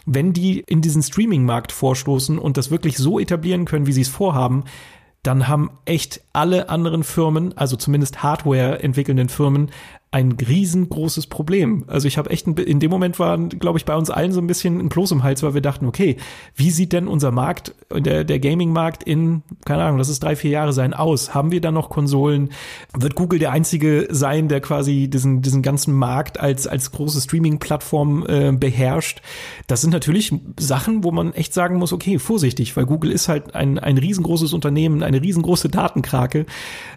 wenn 0.06 0.32
die 0.32 0.60
in 0.60 0.80
diesen 0.80 1.02
Streaming-Markt 1.02 1.72
vorstoßen 1.72 2.38
und 2.38 2.56
das 2.56 2.70
wirklich 2.70 2.96
so 2.96 3.18
etablieren 3.18 3.64
können, 3.64 3.86
wie 3.86 3.92
sie 3.92 4.02
es 4.02 4.08
vorhaben, 4.08 4.64
dann 5.22 5.48
haben 5.48 5.70
echt 5.86 6.20
alle 6.34 6.68
anderen 6.68 7.02
Firmen, 7.02 7.56
also 7.56 7.76
zumindest 7.76 8.22
Hardware 8.22 8.82
entwickelnden 8.82 9.30
Firmen, 9.30 9.70
ein 10.14 10.30
riesengroßes 10.30 11.26
Problem. 11.26 11.82
Also 11.88 12.06
ich 12.06 12.18
habe 12.18 12.30
echt, 12.30 12.46
ein, 12.46 12.54
in 12.54 12.78
dem 12.78 12.88
Moment 12.88 13.18
war, 13.18 13.36
glaube 13.36 13.80
ich, 13.80 13.84
bei 13.84 13.96
uns 13.96 14.10
allen 14.10 14.32
so 14.32 14.40
ein 14.40 14.46
bisschen 14.46 14.78
ein 14.78 14.88
Kloß 14.88 15.10
im 15.10 15.24
Hals, 15.24 15.42
weil 15.42 15.54
wir 15.54 15.60
dachten, 15.60 15.86
okay, 15.86 16.18
wie 16.54 16.70
sieht 16.70 16.92
denn 16.92 17.08
unser 17.08 17.32
Markt, 17.32 17.74
der, 17.92 18.22
der 18.22 18.38
Gaming-Markt 18.38 19.02
in, 19.02 19.42
keine 19.64 19.82
Ahnung, 19.82 19.98
das 19.98 20.08
ist 20.08 20.22
drei, 20.22 20.36
vier 20.36 20.52
Jahre 20.52 20.72
sein, 20.72 20.94
aus? 20.94 21.34
Haben 21.34 21.50
wir 21.50 21.60
da 21.60 21.72
noch 21.72 21.90
Konsolen? 21.90 22.50
Wird 22.96 23.16
Google 23.16 23.40
der 23.40 23.50
einzige 23.50 24.06
sein, 24.08 24.46
der 24.46 24.60
quasi 24.60 25.08
diesen, 25.08 25.42
diesen 25.42 25.62
ganzen 25.62 25.94
Markt 25.94 26.38
als, 26.38 26.68
als 26.68 26.92
große 26.92 27.20
Streaming-Plattform 27.20 28.24
äh, 28.28 28.52
beherrscht? 28.52 29.20
Das 29.66 29.80
sind 29.80 29.90
natürlich 29.90 30.32
Sachen, 30.60 31.02
wo 31.02 31.10
man 31.10 31.32
echt 31.32 31.52
sagen 31.52 31.76
muss, 31.76 31.92
okay, 31.92 32.20
vorsichtig, 32.20 32.76
weil 32.76 32.86
Google 32.86 33.10
ist 33.10 33.26
halt 33.26 33.56
ein, 33.56 33.80
ein 33.80 33.98
riesengroßes 33.98 34.52
Unternehmen, 34.52 35.02
eine 35.02 35.20
riesengroße 35.20 35.70
Datenkrake. 35.70 36.46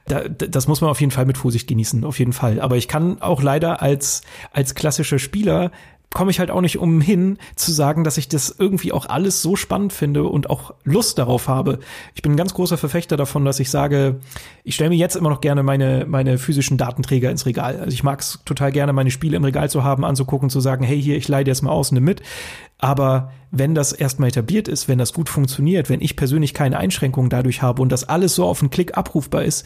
Da, 0.05 0.27
das 0.27 0.67
muss 0.67 0.81
man 0.81 0.91
auf 0.91 1.01
jeden 1.01 1.11
Fall 1.11 1.25
mit 1.25 1.39
Vorsicht 1.39 1.67
genießen, 1.67 2.03
auf 2.03 2.19
jeden 2.19 2.33
Fall. 2.33 2.61
Aber 2.61 2.77
ich 2.77 2.87
kann 2.87 3.06
auch 3.21 3.41
leider 3.41 3.81
als, 3.81 4.21
als 4.51 4.75
klassischer 4.75 5.19
Spieler 5.19 5.71
komme 6.13 6.31
ich 6.31 6.39
halt 6.39 6.51
auch 6.51 6.61
nicht 6.61 6.79
umhin 6.79 7.37
zu 7.55 7.71
sagen, 7.71 8.03
dass 8.03 8.17
ich 8.17 8.29
das 8.29 8.55
irgendwie 8.57 8.91
auch 8.91 9.07
alles 9.07 9.41
so 9.41 9.55
spannend 9.55 9.93
finde 9.93 10.23
und 10.23 10.49
auch 10.49 10.73
Lust 10.83 11.17
darauf 11.17 11.47
habe. 11.47 11.79
Ich 12.15 12.21
bin 12.21 12.31
ein 12.31 12.37
ganz 12.37 12.53
großer 12.53 12.77
Verfechter 12.77 13.17
davon, 13.17 13.45
dass 13.45 13.59
ich 13.59 13.69
sage, 13.69 14.19
ich 14.63 14.75
stelle 14.75 14.89
mir 14.89 14.95
jetzt 14.95 15.15
immer 15.15 15.29
noch 15.29 15.41
gerne 15.41 15.63
meine, 15.63 16.05
meine 16.07 16.37
physischen 16.37 16.77
Datenträger 16.77 17.29
ins 17.29 17.45
Regal. 17.45 17.77
Also 17.79 17.91
ich 17.91 18.03
mag 18.03 18.21
es 18.21 18.39
total 18.45 18.71
gerne, 18.71 18.93
meine 18.93 19.11
Spiele 19.11 19.37
im 19.37 19.43
Regal 19.43 19.69
zu 19.69 19.83
haben, 19.83 20.05
anzugucken, 20.05 20.49
zu 20.49 20.59
sagen, 20.59 20.83
hey, 20.83 20.99
hier, 20.99 21.17
ich 21.17 21.27
leide 21.27 21.51
jetzt 21.51 21.61
mal 21.61 21.71
aus, 21.71 21.91
nimm 21.91 22.05
mit. 22.05 22.21
Aber 22.79 23.31
wenn 23.51 23.75
das 23.75 23.91
erstmal 23.91 24.29
etabliert 24.29 24.67
ist, 24.67 24.87
wenn 24.87 24.97
das 24.97 25.13
gut 25.13 25.29
funktioniert, 25.29 25.89
wenn 25.89 26.01
ich 26.01 26.15
persönlich 26.15 26.53
keine 26.53 26.77
Einschränkungen 26.77 27.29
dadurch 27.29 27.61
habe 27.61 27.81
und 27.81 27.91
das 27.91 28.07
alles 28.07 28.33
so 28.33 28.45
auf 28.45 28.61
einen 28.61 28.69
Klick 28.69 28.97
abrufbar 28.97 29.43
ist, 29.43 29.65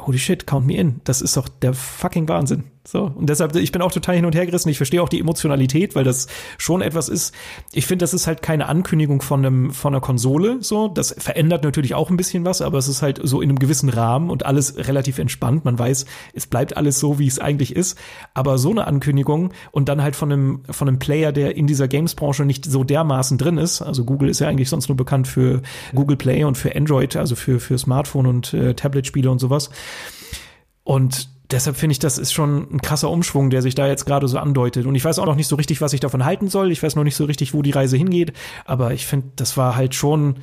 holy 0.00 0.18
shit, 0.18 0.46
count 0.46 0.66
me 0.66 0.76
in. 0.76 1.00
Das 1.04 1.22
ist 1.22 1.36
doch 1.36 1.48
der 1.48 1.74
fucking 1.74 2.28
Wahnsinn. 2.28 2.64
So. 2.86 3.10
Und 3.14 3.28
deshalb, 3.28 3.54
ich 3.56 3.72
bin 3.72 3.82
auch 3.82 3.90
total 3.90 4.14
hin 4.14 4.24
und 4.24 4.34
her 4.34 4.46
gerissen. 4.46 4.68
Ich 4.68 4.76
verstehe 4.76 5.02
auch 5.02 5.08
die 5.08 5.18
Emotionalität, 5.18 5.94
weil 5.96 6.04
das 6.04 6.28
schon 6.56 6.82
etwas 6.82 7.08
ist. 7.08 7.34
Ich 7.72 7.86
finde, 7.86 8.04
das 8.04 8.14
ist 8.14 8.26
halt 8.26 8.42
keine 8.42 8.68
Ankündigung 8.68 9.22
von 9.22 9.44
einem, 9.44 9.70
von 9.72 9.92
einer 9.92 10.00
Konsole, 10.00 10.58
so. 10.60 10.88
Das 10.88 11.14
verändert 11.18 11.64
natürlich 11.64 11.94
auch 11.94 12.10
ein 12.10 12.16
bisschen 12.16 12.44
was, 12.44 12.62
aber 12.62 12.78
es 12.78 12.86
ist 12.86 13.02
halt 13.02 13.20
so 13.22 13.40
in 13.40 13.48
einem 13.48 13.58
gewissen 13.58 13.88
Rahmen 13.88 14.30
und 14.30 14.46
alles 14.46 14.76
relativ 14.76 15.18
entspannt. 15.18 15.64
Man 15.64 15.78
weiß, 15.78 16.06
es 16.32 16.46
bleibt 16.46 16.76
alles 16.76 17.00
so, 17.00 17.18
wie 17.18 17.26
es 17.26 17.40
eigentlich 17.40 17.74
ist. 17.74 17.98
Aber 18.34 18.56
so 18.58 18.70
eine 18.70 18.86
Ankündigung 18.86 19.52
und 19.72 19.88
dann 19.88 20.02
halt 20.02 20.14
von 20.14 20.30
einem, 20.30 20.62
von 20.70 20.88
einem 20.88 20.98
Player, 21.00 21.32
der 21.32 21.56
in 21.56 21.66
dieser 21.66 21.88
Games-Branche 21.88 22.44
nicht 22.44 22.64
so 22.64 22.84
dermaßen 22.84 23.36
drin 23.36 23.58
ist. 23.58 23.82
Also 23.82 24.04
Google 24.04 24.28
ist 24.28 24.40
ja 24.40 24.48
eigentlich 24.48 24.68
sonst 24.68 24.88
nur 24.88 24.96
bekannt 24.96 25.26
für 25.26 25.62
Google 25.94 26.16
Play 26.16 26.44
und 26.44 26.56
für 26.56 26.74
Android, 26.76 27.16
also 27.16 27.34
für, 27.34 27.58
für 27.58 27.78
Smartphone 27.78 28.26
und 28.26 28.54
äh, 28.54 28.74
Tablet-Spiele 28.74 29.30
und 29.30 29.40
sowas. 29.40 29.70
Und 30.84 31.35
deshalb 31.50 31.76
finde 31.76 31.92
ich, 31.92 31.98
das 31.98 32.18
ist 32.18 32.32
schon 32.32 32.66
ein 32.72 32.80
krasser 32.80 33.10
Umschwung, 33.10 33.50
der 33.50 33.62
sich 33.62 33.74
da 33.74 33.86
jetzt 33.86 34.04
gerade 34.04 34.28
so 34.28 34.38
andeutet. 34.38 34.86
Und 34.86 34.94
ich 34.94 35.04
weiß 35.04 35.18
auch 35.18 35.26
noch 35.26 35.36
nicht 35.36 35.48
so 35.48 35.56
richtig, 35.56 35.80
was 35.80 35.92
ich 35.92 36.00
davon 36.00 36.24
halten 36.24 36.48
soll. 36.48 36.72
Ich 36.72 36.82
weiß 36.82 36.96
noch 36.96 37.04
nicht 37.04 37.16
so 37.16 37.24
richtig, 37.24 37.54
wo 37.54 37.62
die 37.62 37.70
Reise 37.70 37.96
hingeht. 37.96 38.32
Aber 38.64 38.92
ich 38.92 39.06
finde, 39.06 39.28
das 39.36 39.56
war 39.56 39.76
halt 39.76 39.94
schon 39.94 40.36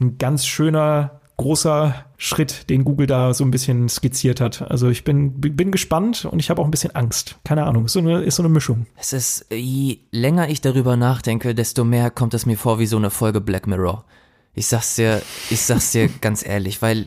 ein 0.00 0.18
ganz 0.18 0.46
schöner, 0.46 1.20
großer 1.38 2.04
Schritt, 2.16 2.68
den 2.68 2.84
Google 2.84 3.06
da 3.06 3.32
so 3.32 3.44
ein 3.44 3.52
bisschen 3.52 3.88
skizziert 3.88 4.40
hat. 4.40 4.68
Also 4.70 4.88
ich 4.88 5.04
bin, 5.04 5.40
bin 5.40 5.70
gespannt 5.70 6.24
und 6.24 6.40
ich 6.40 6.50
habe 6.50 6.60
auch 6.60 6.64
ein 6.64 6.70
bisschen 6.70 6.94
Angst. 6.94 7.38
Keine 7.44 7.64
Ahnung, 7.64 7.86
ist 7.86 7.92
so 7.92 8.00
eine, 8.00 8.22
ist 8.22 8.36
so 8.36 8.42
eine 8.42 8.50
Mischung. 8.50 8.86
Es 8.96 9.12
ist, 9.12 9.46
je 9.50 10.00
länger 10.10 10.48
ich 10.48 10.60
darüber 10.60 10.96
nachdenke, 10.96 11.54
desto 11.54 11.84
mehr 11.84 12.10
kommt 12.10 12.34
es 12.34 12.44
mir 12.44 12.58
vor 12.58 12.80
wie 12.80 12.86
so 12.86 12.96
eine 12.96 13.10
Folge 13.10 13.40
Black 13.40 13.68
Mirror. 13.68 14.04
Ich 14.54 14.66
sag's 14.66 14.96
dir, 14.96 15.22
ich 15.48 15.62
sag's 15.62 15.92
dir 15.92 16.08
ganz 16.20 16.44
ehrlich, 16.44 16.82
weil 16.82 17.06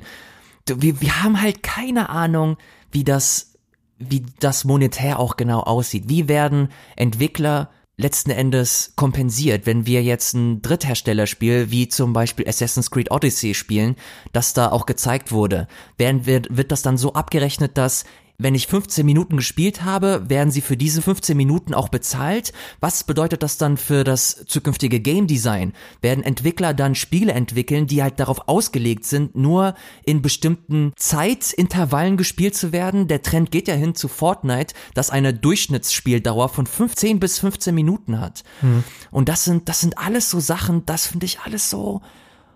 wir, 0.66 1.02
wir 1.02 1.24
haben 1.24 1.42
halt 1.42 1.62
keine 1.62 2.10
Ahnung, 2.10 2.56
wie 2.92 3.04
das, 3.04 3.54
wie 3.98 4.26
das 4.40 4.64
monetär 4.64 5.20
auch 5.20 5.38
genau 5.38 5.62
aussieht. 5.62 6.06
Wie 6.08 6.28
werden 6.28 6.70
Entwickler 6.96 7.70
letzten 7.98 8.32
Endes 8.32 8.94
kompensiert, 8.96 9.66
wenn 9.66 9.86
wir 9.86 10.02
jetzt 10.04 10.34
ein 10.34 10.62
Drittherstellerspiel 10.62 11.72
wie 11.72 11.88
zum 11.88 12.14
Beispiel 12.14 12.48
Assassin's 12.48 12.90
Creed 12.90 13.12
Odyssey 13.12 13.54
spielen, 13.54 13.96
das 14.34 14.54
da 14.54 14.72
auch 14.72 14.86
gezeigt 14.86 15.32
wurde. 15.32 15.68
Werden 15.98 16.26
wird, 16.26 16.56
wird 16.56 16.72
das 16.72 16.82
dann 16.82 16.98
so 16.98 17.14
abgerechnet, 17.14 17.78
dass 17.78 18.06
wenn 18.42 18.56
ich 18.56 18.68
15 18.68 19.06
Minuten 19.06 19.38
gespielt 19.38 19.84
habe, 19.84 20.30
werden 20.30 20.52
sie 20.52 20.62
für 20.62 20.78
diese 20.78 21.02
15 21.02 21.38
Minuten 21.38 21.74
auch 21.74 21.90
bezahlt? 21.90 22.54
Was 22.80 23.04
bedeutet 23.04 23.44
das 23.44 23.58
dann 23.58 23.78
für 23.78 24.04
das 24.04 24.46
zukünftige 24.48 25.00
Game 25.00 25.28
Design? 25.28 25.74
Werden 26.02 26.24
Entwickler 26.24 26.74
dann 26.74 26.96
Spiele 26.96 27.34
entwickeln, 27.34 27.88
die 27.88 28.04
halt 28.04 28.20
darauf 28.20 28.48
ausgelegt 28.48 29.06
sind, 29.06 29.36
nur 29.36 29.76
in 30.04 30.22
bestimmten 30.22 30.94
Zeitintervallen 30.96 32.18
gespielt 32.18 32.56
zu 32.56 32.72
werden? 32.72 33.08
Der 33.08 33.22
Trend 33.22 33.52
geht 33.52 33.68
ja 33.68 33.76
hin 33.76 33.96
zu 33.96 34.08
Fortnite, 34.08 34.74
das 34.94 35.10
eine 35.10 35.34
Durchschnittsspieldauer 35.34 36.50
von 36.50 36.66
15 36.66 37.20
bis 37.20 37.40
15 37.40 37.74
Minuten 37.74 38.20
hat. 38.20 38.44
Hm. 38.62 38.84
Und 39.12 39.30
das 39.30 39.44
sind, 39.44 39.70
das 39.70 39.82
sind 39.82 39.98
alles 39.98 40.30
so 40.30 40.40
Sachen, 40.40 40.86
das 40.86 41.08
finde 41.08 41.26
ich 41.26 41.40
alles 41.42 41.70
so, 41.70 42.02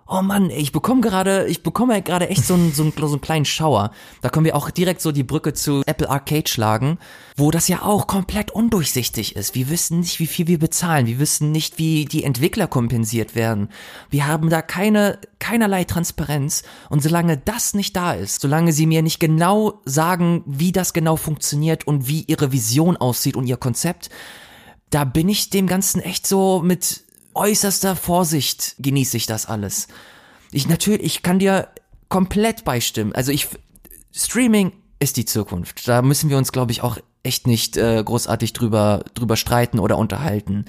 Oh 0.07 0.21
Mann, 0.21 0.51
ich 0.51 0.71
bekomme 0.71 1.01
gerade, 1.01 1.47
ich 1.47 1.63
bekomme 1.63 1.99
gerade 1.99 2.29
echt 2.29 2.45
so 2.45 2.53
einen, 2.53 2.71
so, 2.71 2.83
einen, 2.83 2.93
so 2.95 3.07
einen 3.07 3.21
kleinen 3.21 3.45
Schauer. 3.45 3.89
Da 4.21 4.29
können 4.29 4.45
wir 4.45 4.55
auch 4.55 4.69
direkt 4.69 5.01
so 5.01 5.11
die 5.11 5.23
Brücke 5.23 5.53
zu 5.53 5.81
Apple 5.87 6.07
Arcade 6.07 6.47
schlagen, 6.47 6.99
wo 7.35 7.49
das 7.49 7.67
ja 7.67 7.81
auch 7.81 8.05
komplett 8.05 8.51
undurchsichtig 8.51 9.35
ist. 9.35 9.55
Wir 9.55 9.67
wissen 9.67 10.01
nicht, 10.01 10.19
wie 10.19 10.27
viel 10.27 10.45
wir 10.45 10.59
bezahlen. 10.59 11.07
Wir 11.07 11.17
wissen 11.17 11.51
nicht, 11.51 11.79
wie 11.79 12.05
die 12.05 12.23
Entwickler 12.23 12.67
kompensiert 12.67 13.33
werden. 13.33 13.69
Wir 14.11 14.27
haben 14.27 14.51
da 14.51 14.61
keine, 14.61 15.17
keinerlei 15.39 15.85
Transparenz. 15.85 16.61
Und 16.91 17.01
solange 17.01 17.37
das 17.37 17.73
nicht 17.73 17.95
da 17.95 18.13
ist, 18.13 18.41
solange 18.41 18.73
sie 18.73 18.85
mir 18.85 19.01
nicht 19.01 19.19
genau 19.19 19.81
sagen, 19.85 20.43
wie 20.45 20.71
das 20.71 20.93
genau 20.93 21.15
funktioniert 21.15 21.87
und 21.87 22.07
wie 22.07 22.25
ihre 22.27 22.51
Vision 22.51 22.95
aussieht 22.95 23.35
und 23.35 23.47
ihr 23.47 23.57
Konzept, 23.57 24.11
da 24.91 25.03
bin 25.03 25.29
ich 25.29 25.49
dem 25.49 25.65
Ganzen 25.65 25.99
echt 25.99 26.27
so 26.27 26.61
mit 26.63 27.04
äußerster 27.35 27.95
Vorsicht 27.95 28.75
genieße 28.79 29.17
ich 29.17 29.25
das 29.25 29.45
alles. 29.45 29.87
Ich 30.51 30.67
natürlich, 30.67 31.03
ich 31.03 31.23
kann 31.23 31.39
dir 31.39 31.69
komplett 32.09 32.63
beistimmen. 32.63 33.13
Also 33.13 33.31
ich, 33.31 33.47
Streaming 34.11 34.71
ist 34.99 35.17
die 35.17 35.25
Zukunft. 35.25 35.87
Da 35.87 36.01
müssen 36.01 36.29
wir 36.29 36.37
uns, 36.37 36.51
glaube 36.51 36.71
ich, 36.71 36.81
auch 36.81 36.97
echt 37.23 37.47
nicht 37.47 37.77
äh, 37.77 38.01
großartig 38.03 38.53
drüber, 38.53 39.03
drüber 39.13 39.35
streiten 39.35 39.79
oder 39.79 39.97
unterhalten. 39.97 40.65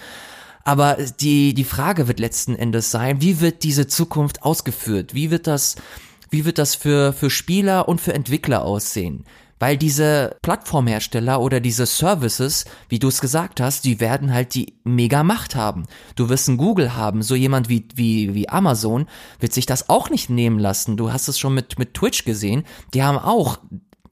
Aber 0.64 0.96
die, 1.20 1.54
die 1.54 1.64
Frage 1.64 2.08
wird 2.08 2.18
letzten 2.18 2.56
Endes 2.56 2.90
sein, 2.90 3.20
wie 3.20 3.40
wird 3.40 3.62
diese 3.62 3.86
Zukunft 3.86 4.42
ausgeführt? 4.42 5.14
Wie 5.14 5.30
wird 5.30 5.46
das, 5.46 5.76
wie 6.30 6.44
wird 6.44 6.58
das 6.58 6.74
für, 6.74 7.12
für 7.12 7.30
Spieler 7.30 7.88
und 7.88 8.00
für 8.00 8.14
Entwickler 8.14 8.64
aussehen? 8.64 9.24
Weil 9.58 9.78
diese 9.78 10.36
Plattformhersteller 10.42 11.40
oder 11.40 11.60
diese 11.60 11.86
Services, 11.86 12.66
wie 12.88 12.98
du 12.98 13.08
es 13.08 13.20
gesagt 13.20 13.60
hast, 13.60 13.84
die 13.84 14.00
werden 14.00 14.32
halt 14.32 14.54
die 14.54 14.74
mega 14.84 15.22
Macht 15.22 15.56
haben. 15.56 15.84
Du 16.14 16.28
wirst 16.28 16.48
ein 16.48 16.58
Google 16.58 16.94
haben, 16.94 17.22
so 17.22 17.34
jemand 17.34 17.68
wie, 17.68 17.88
wie, 17.94 18.34
wie 18.34 18.48
Amazon 18.48 19.06
wird 19.40 19.54
sich 19.54 19.64
das 19.64 19.88
auch 19.88 20.10
nicht 20.10 20.28
nehmen 20.28 20.58
lassen. 20.58 20.96
Du 20.96 21.10
hast 21.12 21.28
es 21.28 21.38
schon 21.38 21.54
mit, 21.54 21.78
mit 21.78 21.94
Twitch 21.94 22.24
gesehen. 22.24 22.64
Die 22.92 23.02
haben 23.02 23.18
auch 23.18 23.58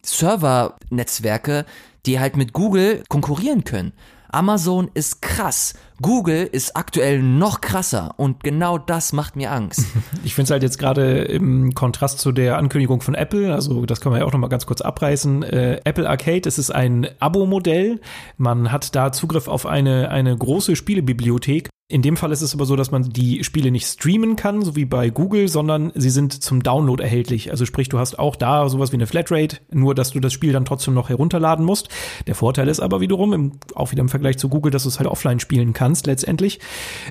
Servernetzwerke, 0.03 1.67
die 2.07 2.21
halt 2.21 2.37
mit 2.37 2.53
Google 2.53 3.03
konkurrieren 3.09 3.65
können. 3.65 3.93
Amazon 4.31 4.91
ist 4.95 5.23
krass. 5.23 5.75
Google 6.05 6.47
ist 6.53 6.77
aktuell 6.77 7.23
noch 7.23 7.63
krasser 7.63 8.13
und 8.19 8.45
genau 8.45 8.77
das 8.77 9.15
macht 9.15 9.37
mir 9.37 9.51
Angst. 9.51 9.87
Ich 10.23 10.35
finde 10.35 10.45
es 10.45 10.51
halt 10.51 10.63
jetzt 10.63 10.79
gerade 10.79 11.23
im 11.23 11.75
Kontrast 11.75 12.19
zu 12.19 12.33
der 12.33 12.57
Ankündigung 12.57 13.01
von 13.03 13.15
Apple, 13.15 13.55
also 13.55 13.85
das 13.85 14.01
kann 14.01 14.11
man 14.11 14.21
ja 14.21 14.27
auch 14.27 14.33
noch 14.33 14.39
mal 14.39 14.49
ganz 14.49 14.65
kurz 14.65 14.81
abreißen. 14.81 15.43
Äh, 15.43 15.81
Apple 15.85 16.09
Arcade, 16.09 16.49
es 16.49 16.59
ist 16.59 16.71
ein 16.71 17.07
Abo-Modell. 17.21 18.01
Man 18.37 18.73
hat 18.73 18.95
da 18.95 19.13
Zugriff 19.13 19.49
auf 19.49 19.67
eine, 19.67 20.11
eine 20.11 20.37
große 20.37 20.77
Spielebibliothek 20.77 21.69
in 21.87 22.01
dem 22.01 22.17
Fall 22.17 22.33
ist 22.33 22.41
es 22.41 22.55
aber 22.55 22.65
so, 22.65 22.77
dass 22.77 22.91
man 22.91 23.11
die 23.11 23.45
Spiele 23.45 23.71
nicht 23.71 23.87
streamen 23.87 24.35
kann, 24.35 24.63
so 24.63 24.75
wie 24.75 24.85
bei 24.85 25.11
Google, 25.11 25.49
sondern 25.49 25.93
sie 25.95 26.11
sind 26.11 26.43
zum 26.43 26.63
Download 26.63 27.03
erhältlich. 27.03 27.53
Also 27.53 27.67
sprich, 27.67 27.89
du 27.89 28.01
hast 28.01 28.19
auch 28.19 28.35
da 28.35 28.71
sowas 28.71 28.91
wie 28.91 28.97
eine 28.97 29.07
Flatrate, 29.07 29.59
nur 29.71 29.95
dass 29.95 30.11
du 30.11 30.19
das 30.19 30.33
Spiel 30.33 30.53
dann 30.53 30.65
trotzdem 30.65 30.95
noch 30.95 31.11
herunterladen 31.11 31.65
musst. 31.65 31.91
Der 32.27 32.35
Vorteil 32.35 32.67
ist 32.67 32.81
aber 32.81 33.01
wiederum, 33.01 33.33
im, 33.33 33.53
auch 33.77 33.93
wieder 33.93 34.01
im 34.01 34.09
Vergleich 34.09 34.39
zu 34.39 34.49
Google, 34.49 34.73
dass 34.73 34.83
du 34.83 34.89
es 34.89 34.99
halt 34.99 35.09
offline 35.09 35.39
spielen 35.39 35.73
kannst 35.73 35.94
letztendlich. 36.07 36.61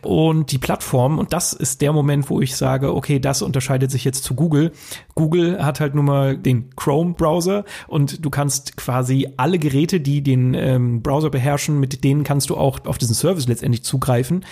Und 0.02 0.52
die 0.52 0.58
Plattform, 0.58 1.20
und 1.20 1.34
das 1.34 1.54
ist 1.54 1.82
der 1.82 1.94
Moment, 1.94 2.30
wo 2.30 2.42
ich 2.42 2.56
sage, 2.56 2.94
okay, 2.94 3.20
das 3.20 3.42
unterscheidet 3.42 3.92
sich 3.92 4.04
jetzt 4.04 4.24
zu 4.24 4.36
Google. 4.36 4.72
Google 5.16 5.64
hat 5.64 5.80
halt 5.80 5.96
nun 5.96 6.06
mal 6.06 6.38
den 6.38 6.70
Chrome-Browser 6.76 7.66
und 7.88 8.24
du 8.24 8.30
kannst 8.30 8.78
quasi 8.78 9.30
alle 9.38 9.60
Geräte, 9.60 10.00
die 10.00 10.22
den 10.22 10.54
ähm, 10.54 11.02
Browser 11.02 11.30
beherrschen, 11.30 11.80
mit 11.80 12.04
denen 12.04 12.24
kannst 12.24 12.50
du 12.50 12.58
auch 12.58 12.86
auf 12.86 12.98
diesen 12.98 13.16
Service 13.16 13.48
letztendlich 13.48 13.84
zugreifen. 13.84 14.46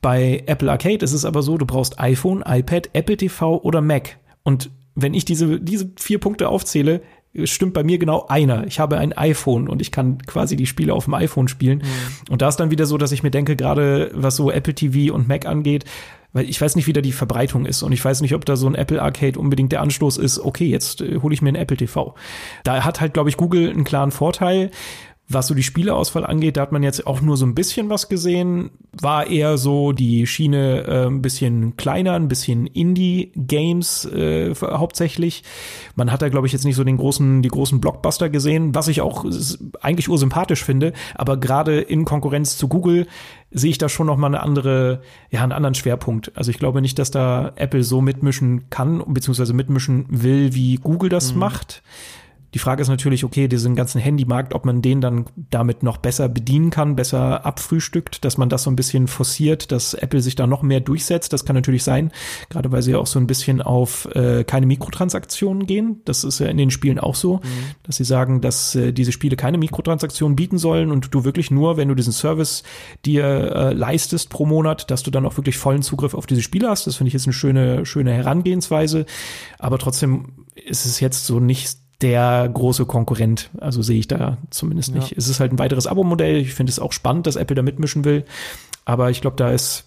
Bei 0.00 0.42
Apple 0.46 0.70
Arcade 0.70 1.04
ist 1.04 1.12
es 1.12 1.24
aber 1.24 1.42
so, 1.42 1.56
du 1.58 1.64
brauchst 1.64 2.00
iPhone, 2.00 2.42
iPad, 2.46 2.90
Apple 2.92 3.16
TV 3.16 3.60
oder 3.62 3.80
Mac. 3.80 4.18
Und 4.42 4.70
wenn 4.94 5.14
ich 5.14 5.24
diese, 5.24 5.60
diese 5.60 5.90
vier 5.96 6.18
Punkte 6.18 6.48
aufzähle, 6.48 7.02
stimmt 7.44 7.74
bei 7.74 7.82
mir 7.82 7.98
genau 7.98 8.26
einer. 8.28 8.66
Ich 8.66 8.78
habe 8.78 8.98
ein 8.98 9.12
iPhone 9.12 9.68
und 9.68 9.80
ich 9.80 9.90
kann 9.90 10.18
quasi 10.18 10.56
die 10.56 10.66
Spiele 10.66 10.94
auf 10.94 11.04
dem 11.04 11.14
iPhone 11.14 11.48
spielen. 11.48 11.78
Mhm. 11.78 12.32
Und 12.32 12.42
da 12.42 12.48
ist 12.48 12.56
dann 12.56 12.70
wieder 12.70 12.86
so, 12.86 12.98
dass 12.98 13.12
ich 13.12 13.22
mir 13.22 13.30
denke, 13.30 13.56
gerade 13.56 14.10
was 14.14 14.36
so 14.36 14.50
Apple 14.50 14.74
TV 14.74 15.14
und 15.14 15.28
Mac 15.28 15.46
angeht, 15.46 15.84
weil 16.32 16.48
ich 16.48 16.60
weiß 16.60 16.76
nicht, 16.76 16.86
wie 16.86 16.92
da 16.92 17.00
die 17.00 17.12
Verbreitung 17.12 17.66
ist 17.66 17.82
und 17.82 17.92
ich 17.92 18.04
weiß 18.04 18.22
nicht, 18.22 18.34
ob 18.34 18.44
da 18.44 18.56
so 18.56 18.66
ein 18.66 18.74
Apple 18.74 19.02
Arcade 19.02 19.38
unbedingt 19.38 19.72
der 19.72 19.82
Anstoß 19.82 20.16
ist, 20.16 20.38
okay, 20.38 20.66
jetzt 20.66 21.00
äh, 21.02 21.18
hole 21.20 21.34
ich 21.34 21.42
mir 21.42 21.50
ein 21.50 21.56
Apple 21.56 21.76
TV. 21.76 22.14
Da 22.64 22.84
hat 22.84 23.00
halt, 23.00 23.14
glaube 23.14 23.28
ich, 23.28 23.36
Google 23.36 23.70
einen 23.70 23.84
klaren 23.84 24.10
Vorteil. 24.10 24.70
Was 25.28 25.46
so 25.46 25.54
die 25.54 25.62
Spieleauswahl 25.62 26.26
angeht, 26.26 26.56
da 26.56 26.62
hat 26.62 26.72
man 26.72 26.82
jetzt 26.82 27.06
auch 27.06 27.22
nur 27.22 27.36
so 27.36 27.46
ein 27.46 27.54
bisschen 27.54 27.88
was 27.88 28.08
gesehen. 28.08 28.70
War 28.92 29.28
eher 29.28 29.56
so 29.56 29.92
die 29.92 30.26
Schiene 30.26 30.82
äh, 30.82 31.06
ein 31.06 31.22
bisschen 31.22 31.76
kleiner, 31.76 32.14
ein 32.14 32.28
bisschen 32.28 32.66
Indie-Games 32.66 34.04
äh, 34.06 34.54
hauptsächlich. 34.54 35.42
Man 35.94 36.12
hat 36.12 36.20
da, 36.20 36.28
glaube 36.28 36.46
ich, 36.46 36.52
jetzt 36.52 36.64
nicht 36.64 36.76
so 36.76 36.84
den 36.84 36.98
großen, 36.98 37.40
die 37.40 37.48
großen 37.48 37.80
Blockbuster 37.80 38.28
gesehen, 38.28 38.74
was 38.74 38.88
ich 38.88 39.00
auch 39.00 39.24
eigentlich 39.80 40.08
ursympathisch 40.10 40.64
finde. 40.64 40.92
Aber 41.14 41.38
gerade 41.38 41.80
in 41.80 42.04
Konkurrenz 42.04 42.58
zu 42.58 42.68
Google 42.68 43.06
sehe 43.52 43.70
ich 43.70 43.78
da 43.78 43.88
schon 43.88 44.06
noch 44.06 44.16
mal 44.16 44.26
eine 44.26 44.42
andere, 44.42 45.02
ja, 45.30 45.42
einen 45.42 45.52
anderen 45.52 45.74
Schwerpunkt. 45.74 46.32
Also 46.34 46.50
ich 46.50 46.58
glaube 46.58 46.82
nicht, 46.82 46.98
dass 46.98 47.10
da 47.10 47.52
Apple 47.56 47.84
so 47.84 48.00
mitmischen 48.00 48.68
kann, 48.70 49.02
beziehungsweise 49.06 49.54
mitmischen 49.54 50.06
will, 50.08 50.54
wie 50.54 50.76
Google 50.76 51.08
das 51.08 51.32
mhm. 51.32 51.40
macht. 51.40 51.82
Die 52.54 52.58
Frage 52.58 52.82
ist 52.82 52.88
natürlich, 52.88 53.24
okay, 53.24 53.48
diesen 53.48 53.74
ganzen 53.74 54.00
Handymarkt, 54.00 54.54
ob 54.54 54.64
man 54.64 54.82
den 54.82 55.00
dann 55.00 55.26
damit 55.50 55.82
noch 55.82 55.96
besser 55.96 56.28
bedienen 56.28 56.70
kann, 56.70 56.96
besser 56.96 57.46
abfrühstückt, 57.46 58.24
dass 58.24 58.36
man 58.36 58.48
das 58.48 58.64
so 58.64 58.70
ein 58.70 58.76
bisschen 58.76 59.08
forciert, 59.08 59.72
dass 59.72 59.94
Apple 59.94 60.20
sich 60.20 60.34
da 60.34 60.46
noch 60.46 60.62
mehr 60.62 60.80
durchsetzt. 60.80 61.32
Das 61.32 61.44
kann 61.44 61.56
natürlich 61.56 61.82
sein, 61.82 62.12
gerade 62.50 62.70
weil 62.70 62.82
sie 62.82 62.92
ja 62.92 62.98
auch 62.98 63.06
so 63.06 63.18
ein 63.18 63.26
bisschen 63.26 63.62
auf 63.62 64.06
äh, 64.14 64.44
keine 64.44 64.66
Mikrotransaktionen 64.66 65.66
gehen. 65.66 66.02
Das 66.04 66.24
ist 66.24 66.38
ja 66.40 66.46
in 66.46 66.58
den 66.58 66.70
Spielen 66.70 66.98
auch 66.98 67.14
so, 67.14 67.36
mhm. 67.36 67.40
dass 67.84 67.96
sie 67.96 68.04
sagen, 68.04 68.40
dass 68.40 68.74
äh, 68.74 68.92
diese 68.92 69.12
Spiele 69.12 69.36
keine 69.36 69.58
Mikrotransaktionen 69.58 70.36
bieten 70.36 70.58
sollen 70.58 70.90
und 70.90 71.14
du 71.14 71.24
wirklich 71.24 71.50
nur, 71.50 71.76
wenn 71.76 71.88
du 71.88 71.94
diesen 71.94 72.12
Service 72.12 72.62
dir 73.04 73.24
äh, 73.24 73.72
leistest 73.72 74.30
pro 74.30 74.46
Monat, 74.46 74.90
dass 74.90 75.02
du 75.02 75.10
dann 75.10 75.26
auch 75.26 75.36
wirklich 75.36 75.56
vollen 75.56 75.82
Zugriff 75.82 76.14
auf 76.14 76.26
diese 76.26 76.42
Spiele 76.42 76.68
hast. 76.68 76.86
Das 76.86 76.96
finde 76.96 77.08
ich 77.08 77.14
jetzt 77.14 77.26
eine 77.26 77.32
schöne, 77.32 77.86
schöne 77.86 78.12
Herangehensweise. 78.12 79.06
Aber 79.58 79.78
trotzdem 79.78 80.46
ist 80.54 80.84
es 80.84 81.00
jetzt 81.00 81.26
so 81.26 81.40
nicht 81.40 81.81
der 82.02 82.50
große 82.52 82.84
Konkurrent. 82.84 83.50
Also 83.60 83.82
sehe 83.82 83.98
ich 83.98 84.08
da 84.08 84.38
zumindest 84.50 84.94
nicht. 84.94 85.10
Ja. 85.12 85.16
Es 85.16 85.28
ist 85.28 85.40
halt 85.40 85.52
ein 85.52 85.58
weiteres 85.58 85.86
Abo-Modell. 85.86 86.36
Ich 86.36 86.54
finde 86.54 86.70
es 86.70 86.78
auch 86.78 86.92
spannend, 86.92 87.26
dass 87.26 87.36
Apple 87.36 87.56
da 87.56 87.62
mitmischen 87.62 88.04
will. 88.04 88.24
Aber 88.84 89.10
ich 89.10 89.20
glaube, 89.20 89.36
da 89.36 89.50
ist 89.50 89.84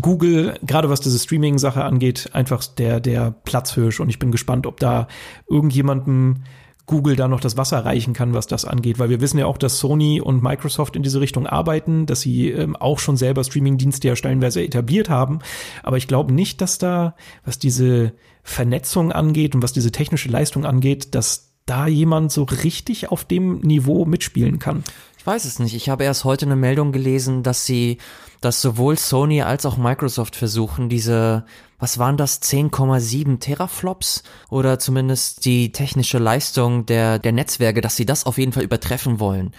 Google, 0.00 0.54
gerade 0.62 0.90
was 0.90 1.00
diese 1.00 1.18
Streaming-Sache 1.18 1.82
angeht, 1.82 2.30
einfach 2.32 2.64
der, 2.64 3.00
der 3.00 3.34
Platzhirsch. 3.44 4.00
Und 4.00 4.10
ich 4.10 4.18
bin 4.18 4.30
gespannt, 4.30 4.66
ob 4.66 4.78
da 4.78 5.08
irgendjemandem 5.48 6.42
Google 6.86 7.16
da 7.16 7.28
noch 7.28 7.40
das 7.40 7.56
Wasser 7.56 7.84
reichen 7.84 8.14
kann, 8.14 8.34
was 8.34 8.48
das 8.48 8.64
angeht, 8.64 8.98
weil 8.98 9.10
wir 9.10 9.20
wissen 9.20 9.38
ja 9.38 9.46
auch, 9.46 9.58
dass 9.58 9.78
Sony 9.78 10.20
und 10.20 10.42
Microsoft 10.42 10.96
in 10.96 11.04
diese 11.04 11.20
Richtung 11.20 11.46
arbeiten, 11.46 12.04
dass 12.04 12.20
sie 12.20 12.50
ähm, 12.50 12.74
auch 12.74 12.98
schon 12.98 13.16
selber 13.16 13.44
Streaming-Dienste 13.44 14.08
ja 14.08 14.16
stellenweise 14.16 14.62
etabliert 14.62 15.08
haben. 15.08 15.38
Aber 15.84 15.96
ich 15.98 16.08
glaube 16.08 16.34
nicht, 16.34 16.60
dass 16.60 16.78
da, 16.78 17.14
was 17.44 17.60
diese 17.60 18.12
Vernetzung 18.42 19.12
angeht 19.12 19.54
und 19.54 19.62
was 19.62 19.72
diese 19.72 19.92
technische 19.92 20.28
Leistung 20.28 20.64
angeht, 20.64 21.14
dass 21.14 21.50
da 21.66 21.86
jemand 21.86 22.32
so 22.32 22.42
richtig 22.44 23.10
auf 23.10 23.24
dem 23.24 23.60
Niveau 23.60 24.04
mitspielen 24.04 24.58
kann. 24.58 24.82
Ich 25.18 25.26
weiß 25.26 25.44
es 25.44 25.58
nicht. 25.58 25.74
Ich 25.74 25.88
habe 25.88 26.04
erst 26.04 26.24
heute 26.24 26.46
eine 26.46 26.56
Meldung 26.56 26.92
gelesen, 26.92 27.42
dass 27.42 27.66
sie, 27.66 27.98
dass 28.40 28.62
sowohl 28.62 28.98
Sony 28.98 29.42
als 29.42 29.66
auch 29.66 29.76
Microsoft 29.76 30.34
versuchen, 30.34 30.88
diese, 30.88 31.44
was 31.78 31.98
waren 31.98 32.16
das, 32.16 32.42
10,7 32.42 33.38
Teraflops 33.38 34.22
oder 34.48 34.78
zumindest 34.78 35.44
die 35.44 35.72
technische 35.72 36.18
Leistung 36.18 36.86
der, 36.86 37.18
der 37.18 37.32
Netzwerke, 37.32 37.82
dass 37.82 37.96
sie 37.96 38.06
das 38.06 38.24
auf 38.24 38.38
jeden 38.38 38.52
Fall 38.52 38.64
übertreffen 38.64 39.20
wollen. 39.20 39.52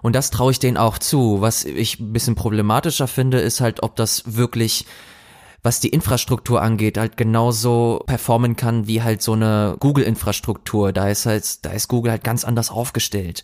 Und 0.00 0.14
das 0.14 0.30
traue 0.30 0.52
ich 0.52 0.60
denen 0.60 0.76
auch 0.76 0.96
zu. 0.96 1.40
Was 1.40 1.64
ich 1.64 2.00
ein 2.00 2.12
bisschen 2.12 2.36
problematischer 2.36 3.06
finde, 3.06 3.40
ist 3.40 3.60
halt, 3.60 3.82
ob 3.82 3.96
das 3.96 4.36
wirklich 4.36 4.86
was 5.62 5.80
die 5.80 5.88
Infrastruktur 5.88 6.62
angeht, 6.62 6.98
halt 6.98 7.16
genauso 7.16 8.02
performen 8.06 8.56
kann 8.56 8.86
wie 8.86 9.02
halt 9.02 9.22
so 9.22 9.32
eine 9.32 9.76
Google-Infrastruktur. 9.80 10.92
Da 10.92 11.08
ist 11.08 11.26
halt, 11.26 11.64
da 11.64 11.70
ist 11.70 11.88
Google 11.88 12.12
halt 12.12 12.24
ganz 12.24 12.44
anders 12.44 12.70
aufgestellt 12.70 13.42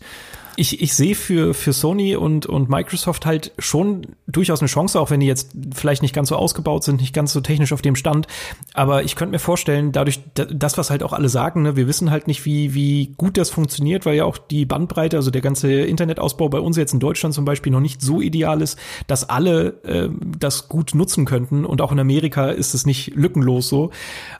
ich, 0.57 0.81
ich 0.81 0.95
sehe 0.95 1.13
für, 1.13 1.53
für 1.53 1.71
Sony 1.71 2.15
und, 2.15 2.47
und 2.47 2.67
Microsoft 2.67 3.27
halt 3.27 3.51
schon 3.59 4.07
durchaus 4.25 4.59
eine 4.59 4.67
Chance, 4.67 4.99
auch 4.99 5.11
wenn 5.11 5.19
die 5.19 5.27
jetzt 5.27 5.51
vielleicht 5.73 6.01
nicht 6.01 6.15
ganz 6.15 6.29
so 6.29 6.35
ausgebaut 6.35 6.83
sind, 6.83 6.99
nicht 6.99 7.13
ganz 7.13 7.31
so 7.31 7.41
technisch 7.41 7.71
auf 7.73 7.83
dem 7.83 7.95
Stand. 7.95 8.25
Aber 8.73 9.03
ich 9.03 9.15
könnte 9.15 9.33
mir 9.33 9.39
vorstellen, 9.39 9.91
dadurch, 9.91 10.19
das, 10.33 10.77
was 10.79 10.89
halt 10.89 11.03
auch 11.03 11.13
alle 11.13 11.29
sagen, 11.29 11.61
ne, 11.61 11.75
wir 11.75 11.87
wissen 11.87 12.09
halt 12.09 12.25
nicht, 12.25 12.43
wie, 12.45 12.73
wie 12.73 13.13
gut 13.17 13.37
das 13.37 13.51
funktioniert, 13.51 14.07
weil 14.07 14.15
ja 14.15 14.25
auch 14.25 14.39
die 14.39 14.65
Bandbreite, 14.65 15.17
also 15.17 15.29
der 15.29 15.41
ganze 15.41 15.71
Internetausbau 15.71 16.49
bei 16.49 16.59
uns 16.59 16.75
jetzt 16.75 16.93
in 16.93 16.99
Deutschland 16.99 17.35
zum 17.35 17.45
Beispiel 17.45 17.71
noch 17.71 17.79
nicht 17.79 18.01
so 18.01 18.19
ideal 18.19 18.61
ist, 18.63 18.79
dass 19.05 19.29
alle 19.29 19.83
äh, 19.83 20.09
das 20.39 20.69
gut 20.69 20.95
nutzen 20.95 21.25
könnten. 21.25 21.65
Und 21.65 21.81
auch 21.81 21.91
in 21.91 21.99
Amerika 21.99 22.49
ist 22.49 22.73
es 22.73 22.87
nicht 22.87 23.15
lückenlos 23.15 23.69
so. 23.69 23.91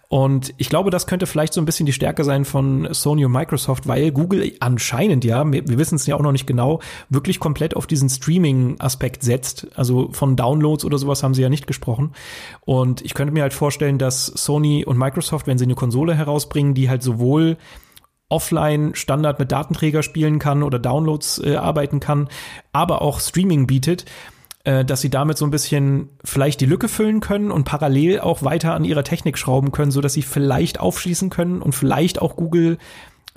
Und 0.10 0.54
ich 0.58 0.70
glaube, 0.70 0.90
das 0.90 1.06
könnte 1.06 1.28
vielleicht 1.28 1.54
so 1.54 1.60
ein 1.60 1.66
bisschen 1.66 1.86
die 1.86 1.94
Stärke 1.94 2.24
sein 2.24 2.46
von 2.46 2.88
Sony 2.94 3.26
und 3.26 3.32
Microsoft, 3.34 3.88
weil 3.88 4.12
Google 4.12 4.54
anscheinend 4.62 5.26
ja, 5.26 5.52
wir, 5.52 5.78
wissen 5.78 5.96
es 5.96 6.08
ja 6.08 6.16
auch 6.16 6.22
noch 6.22 6.32
nicht 6.32 6.48
genau, 6.48 6.80
wirklich 7.10 7.42
komplett 7.42 7.76
auf 7.76 7.88
diesen 7.88 8.08
Streaming-Aspekt 8.08 9.24
setzt. 9.24 9.68
Also 9.76 10.10
von 10.14 10.38
Downloads 10.38 10.86
oder 10.86 10.98
sowas 10.98 11.24
haben 11.24 11.34
sie 11.34 11.42
ja 11.42 11.50
nicht 11.50 11.68
gesprochen. 11.68 12.14
Und 12.62 13.02
ich 13.02 13.16
könnte 13.16 13.34
mir 13.34 13.44
halt 13.44 13.54
vorstellen, 13.54 13.98
dass 13.98 14.28
Sony 14.28 14.86
und 14.86 14.98
Microsoft, 14.98 15.46
wenn 15.46 15.58
sie 15.58 15.66
eine 15.66 15.76
Konsole 15.76 16.16
herausbringen, 16.16 16.74
die 16.74 16.90
halt 16.90 17.04
sowohl 17.04 17.58
offline 18.30 18.96
Standard 18.96 19.40
mit 19.40 19.52
Datenträger 19.52 20.04
spielen 20.04 20.40
kann 20.40 20.64
oder 20.64 20.80
Downloads 20.80 21.40
äh, 21.40 21.56
arbeiten 21.56 22.00
kann, 22.00 22.30
aber 22.72 23.02
auch 23.02 23.20
Streaming 23.20 23.68
bietet, 23.68 24.06
äh, 24.68 24.84
dass 24.84 25.00
sie 25.00 25.10
damit 25.10 25.38
so 25.38 25.46
ein 25.46 25.52
bisschen 25.52 26.10
vielleicht 26.26 26.60
die 26.60 26.66
Lücke 26.66 26.90
füllen 26.90 27.22
können 27.22 27.52
und 27.52 27.64
parallel 27.64 28.20
auch 28.20 28.44
weiter 28.44 28.74
an 28.74 28.84
ihrer 28.84 29.06
Technik 29.06 29.38
schrauben 29.38 29.72
können, 29.72 29.92
so 29.92 30.02
dass 30.02 30.12
sie 30.12 30.24
vielleicht 30.24 30.82
aufschließen 30.82 31.30
können 31.30 31.62
und 31.62 31.74
vielleicht 31.74 32.22
auch 32.22 32.36
Google 32.36 32.78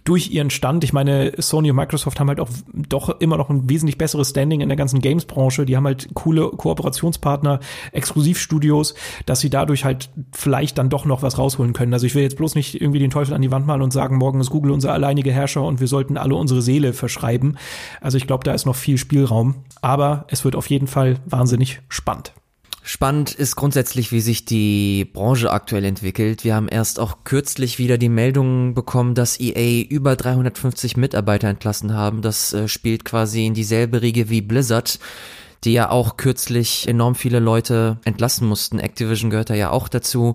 durch 0.04 0.30
ihren 0.30 0.50
Stand, 0.50 0.84
ich 0.84 0.92
meine, 0.92 1.32
Sony 1.38 1.70
und 1.70 1.76
Microsoft 1.76 2.20
haben 2.20 2.28
halt 2.28 2.40
auch 2.40 2.48
doch 2.72 3.20
immer 3.20 3.36
noch 3.36 3.50
ein 3.50 3.68
wesentlich 3.68 3.98
besseres 3.98 4.30
Standing 4.30 4.60
in 4.60 4.68
der 4.68 4.76
ganzen 4.76 5.00
Games-Branche. 5.00 5.66
Die 5.66 5.76
haben 5.76 5.86
halt 5.86 6.08
coole 6.14 6.48
Kooperationspartner, 6.48 7.60
Exklusivstudios, 7.92 8.94
dass 9.26 9.40
sie 9.40 9.50
dadurch 9.50 9.84
halt 9.84 10.10
vielleicht 10.32 10.78
dann 10.78 10.90
doch 10.90 11.04
noch 11.04 11.22
was 11.22 11.38
rausholen 11.38 11.72
können. 11.72 11.92
Also 11.92 12.06
ich 12.06 12.14
will 12.14 12.22
jetzt 12.22 12.36
bloß 12.36 12.54
nicht 12.54 12.80
irgendwie 12.80 12.98
den 12.98 13.10
Teufel 13.10 13.34
an 13.34 13.42
die 13.42 13.50
Wand 13.50 13.66
malen 13.66 13.82
und 13.82 13.92
sagen, 13.92 14.16
morgen 14.16 14.40
ist 14.40 14.50
Google 14.50 14.72
unser 14.72 14.92
alleinige 14.92 15.32
Herrscher 15.32 15.62
und 15.62 15.80
wir 15.80 15.88
sollten 15.88 16.16
alle 16.16 16.34
unsere 16.34 16.62
Seele 16.62 16.92
verschreiben. 16.92 17.56
Also 18.00 18.16
ich 18.16 18.26
glaube, 18.26 18.44
da 18.44 18.52
ist 18.52 18.66
noch 18.66 18.76
viel 18.76 18.98
Spielraum. 18.98 19.56
Aber 19.82 20.24
es 20.28 20.44
wird 20.44 20.56
auf 20.56 20.68
jeden 20.68 20.86
Fall 20.86 21.18
wahnsinnig 21.26 21.80
spannend. 21.88 22.32
Spannend 22.92 23.30
ist 23.30 23.54
grundsätzlich, 23.54 24.10
wie 24.10 24.20
sich 24.20 24.44
die 24.44 25.04
Branche 25.04 25.52
aktuell 25.52 25.84
entwickelt. 25.84 26.42
Wir 26.42 26.56
haben 26.56 26.66
erst 26.66 26.98
auch 26.98 27.18
kürzlich 27.22 27.78
wieder 27.78 27.98
die 27.98 28.08
Meldung 28.08 28.74
bekommen, 28.74 29.14
dass 29.14 29.38
EA 29.38 29.84
über 29.88 30.16
350 30.16 30.96
Mitarbeiter 30.96 31.46
entlassen 31.46 31.94
haben. 31.94 32.20
Das 32.20 32.52
äh, 32.52 32.66
spielt 32.66 33.04
quasi 33.04 33.46
in 33.46 33.54
dieselbe 33.54 34.02
Riege 34.02 34.28
wie 34.28 34.40
Blizzard, 34.40 34.98
die 35.62 35.72
ja 35.72 35.88
auch 35.88 36.16
kürzlich 36.16 36.88
enorm 36.88 37.14
viele 37.14 37.38
Leute 37.38 38.00
entlassen 38.04 38.48
mussten. 38.48 38.80
Activision 38.80 39.30
gehört 39.30 39.50
da 39.50 39.54
ja 39.54 39.70
auch 39.70 39.86
dazu. 39.86 40.34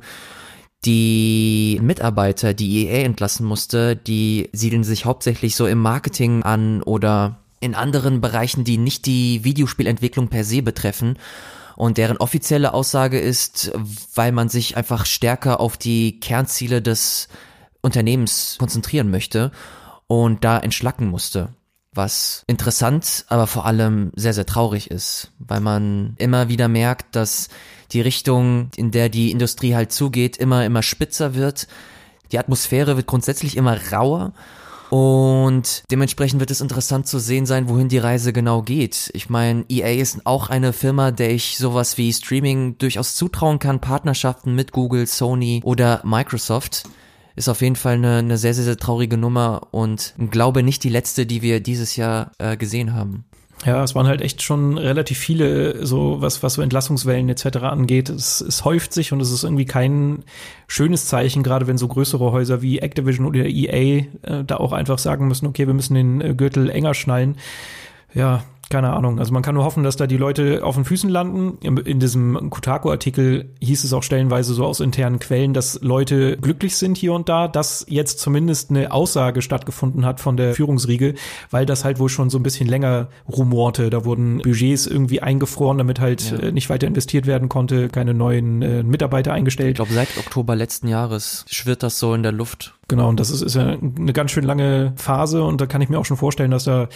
Die 0.86 1.78
Mitarbeiter, 1.84 2.54
die 2.54 2.88
EA 2.88 3.04
entlassen 3.04 3.46
musste, 3.46 3.98
die 3.98 4.50
siedeln 4.54 4.86
sich 4.86 5.04
hauptsächlich 5.04 5.58
so 5.58 5.68
im 5.68 5.82
Marketing 5.82 6.44
an 6.44 6.82
oder 6.84 7.42
in 7.60 7.76
anderen 7.76 8.22
Bereichen, 8.22 8.64
die 8.64 8.78
nicht 8.78 9.08
die 9.08 9.44
Videospielentwicklung 9.44 10.30
per 10.30 10.46
se 10.46 10.62
betreffen. 10.62 11.18
Und 11.76 11.98
deren 11.98 12.18
offizielle 12.18 12.74
Aussage 12.74 13.20
ist, 13.20 13.72
weil 14.16 14.32
man 14.32 14.50
sich 14.50 14.78
einfach 14.78 15.06
stärker 15.06 15.60
auf 15.60 15.78
die 15.78 16.20
Kernziele 16.20 16.82
des 16.82 17.28
Unternehmens 17.82 18.56
konzentrieren 18.58 19.12
möchte 19.12 19.52
und 20.08 20.44
da 20.44 20.58
entschlacken 20.58 21.08
musste. 21.08 21.50
Was 21.94 22.44
interessant, 22.48 23.26
aber 23.30 23.48
vor 23.48 23.66
allem 23.66 24.12
sehr, 24.16 24.34
sehr 24.34 24.46
traurig 24.46 24.92
ist, 24.92 25.32
weil 25.40 25.62
man 25.62 26.16
immer 26.18 26.50
wieder 26.50 26.68
merkt, 26.68 27.16
dass 27.16 27.48
die 27.92 28.02
Richtung, 28.02 28.70
in 28.76 28.92
der 28.92 29.08
die 29.08 29.32
Industrie 29.32 29.76
halt 29.76 29.94
zugeht, 29.94 30.36
immer, 30.36 30.66
immer 30.66 30.84
spitzer 30.84 31.36
wird. 31.36 31.68
Die 32.32 32.40
Atmosphäre 32.40 32.98
wird 32.98 33.08
grundsätzlich 33.08 33.56
immer 33.56 33.80
rauer 33.94 34.34
und 34.90 35.84
dementsprechend 35.92 36.40
wird 36.40 36.52
es 36.52 36.62
interessant 36.62 37.08
zu 37.08 37.20
sehen 37.20 37.46
sein, 37.46 37.70
wohin 37.70 37.90
die 37.90 37.98
Reise 37.98 38.34
genau 38.34 38.62
geht. 38.62 39.10
Ich 39.14 39.30
meine, 39.30 39.66
EA 39.70 40.02
ist 40.02 40.26
auch 40.26 40.50
eine 40.50 40.74
Firma, 40.74 41.12
der 41.12 41.32
ich 41.32 41.58
sowas 41.58 41.98
wie 41.98 42.14
Streaming 42.14 42.78
durchaus 42.78 43.16
zutrauen 43.16 43.60
kann, 43.60 43.82
Partnerschaften 43.82 44.54
mit 44.56 44.72
Google, 44.72 45.08
Sony 45.08 45.62
oder 45.64 46.02
Microsoft. 46.04 46.84
Ist 47.36 47.50
auf 47.50 47.62
jeden 47.62 47.76
Fall 47.76 47.96
eine, 47.96 48.18
eine 48.18 48.38
sehr, 48.38 48.54
sehr, 48.54 48.64
sehr 48.64 48.78
traurige 48.78 49.18
Nummer 49.18 49.68
und 49.72 50.14
glaube 50.32 50.64
nicht 50.64 50.84
die 50.84 50.90
letzte, 50.90 51.26
die 51.26 51.42
wir 51.42 51.60
dieses 51.60 51.96
Jahr 51.98 52.32
äh, 52.38 52.56
gesehen 52.56 52.94
haben. 52.94 53.26
Ja, 53.64 53.84
es 53.84 53.96
waren 53.96 54.08
halt 54.08 54.22
echt 54.22 54.42
schon 54.42 54.78
relativ 54.78 55.18
viele, 55.18 55.86
so 55.86 56.22
was, 56.22 56.44
was 56.44 56.56
so 56.56 56.62
Entlassungswellen 56.62 57.30
etc. 57.30 57.58
angeht. 57.60 58.10
Es, 58.10 58.42
es 58.42 58.66
häuft 58.66 58.94
sich 58.94 59.14
und 59.14 59.22
es 59.22 59.32
ist 59.32 59.44
irgendwie 59.44 59.66
kein 59.66 60.24
schönes 60.68 61.08
Zeichen, 61.08 61.42
gerade 61.42 61.66
wenn 61.66 61.78
so 61.78 61.88
größere 61.88 62.32
Häuser 62.32 62.62
wie 62.62 62.80
Activision 62.80 63.26
oder 63.26 63.46
EA 63.46 64.06
äh, 64.24 64.44
da 64.46 64.58
auch 64.58 64.74
einfach 64.74 65.00
sagen 65.00 65.28
müssen, 65.28 65.48
okay, 65.48 65.68
wir 65.68 65.74
müssen 65.74 65.96
den 65.96 66.22
äh, 66.22 66.36
Gürtel 66.36 66.70
enger 66.70 66.94
schnallen. 66.94 67.38
Ja, 68.14 68.44
keine 68.70 68.94
Ahnung. 68.94 69.20
Also 69.20 69.34
man 69.34 69.44
kann 69.44 69.56
nur 69.56 69.64
hoffen, 69.64 69.84
dass 69.84 69.96
da 69.96 70.08
die 70.08 70.18
Leute 70.18 70.64
auf 70.64 70.76
den 70.76 70.86
Füßen 70.86 71.10
landen. 71.10 71.58
In 71.62 72.00
diesem 72.00 72.50
Kotaku-Artikel 72.50 73.50
hieß 73.62 73.84
es 73.84 73.94
auch 73.94 74.04
stellenweise 74.04 74.54
so 74.54 74.66
aus 74.66 74.80
internen 74.80 75.20
Quellen, 75.20 75.54
dass 75.54 75.80
Leute 75.82 76.38
glücklich 76.38 76.76
sind 76.78 76.98
hier 76.98 77.14
und 77.14 77.30
da, 77.30 77.48
dass 77.48 77.86
jetzt 77.88 78.20
zumindest 78.20 78.72
eine 78.72 78.92
Aussage 78.92 79.42
stattgefunden 79.42 80.06
hat 80.06 80.20
von 80.20 80.36
der 80.36 80.56
Führungsriege, 80.56 81.16
weil 81.52 81.66
das 81.66 81.86
halt 81.86 82.00
wohl 82.00 82.10
schon 82.10 82.30
so 82.30 82.40
ein 82.40 82.44
bisschen 82.44 82.68
länger 82.68 83.10
rumorte. 83.30 83.90
Da 83.90 84.04
wurden 84.06 84.40
Budgets 84.40 84.88
irgendwie 84.88 85.22
eingefroren, 85.22 85.78
damit 85.78 86.00
halt 86.00 86.32
ja. 86.32 86.38
Äh, 86.40 86.52
nicht 86.52 86.70
weiter 86.70 86.88
investiert 86.88 87.28
werden 87.28 87.50
konnte, 87.50 87.90
keine 87.90 88.14
neuen 88.14 88.62
äh, 88.62 88.84
Mitarbeiter 88.84 89.34
eingestellt. 89.34 89.70
Ich 89.70 89.76
glaube, 89.76 89.94
seit 89.94 90.18
Oktober 90.18 90.56
letzten 90.56 90.88
Jahres 90.88 91.46
schwirrt 91.50 91.84
das 91.84 92.00
so 92.00 92.14
in 92.14 92.24
der 92.24 92.32
Luft. 92.32 92.76
Genau, 92.88 93.10
und 93.10 93.20
das 93.20 93.32
ist, 93.32 93.42
ist 93.42 93.56
ja 93.56 93.78
eine 93.80 94.14
ganz 94.14 94.30
schön 94.30 94.44
lange 94.44 94.94
Phase 94.96 95.44
und 95.44 95.60
da 95.60 95.66
kann 95.66 95.82
ich 95.82 95.90
mir 95.90 95.98
auch 95.98 96.06
schon 96.06 96.18
vorstellen, 96.18 96.52
dass 96.52 96.66
da, 96.66 96.88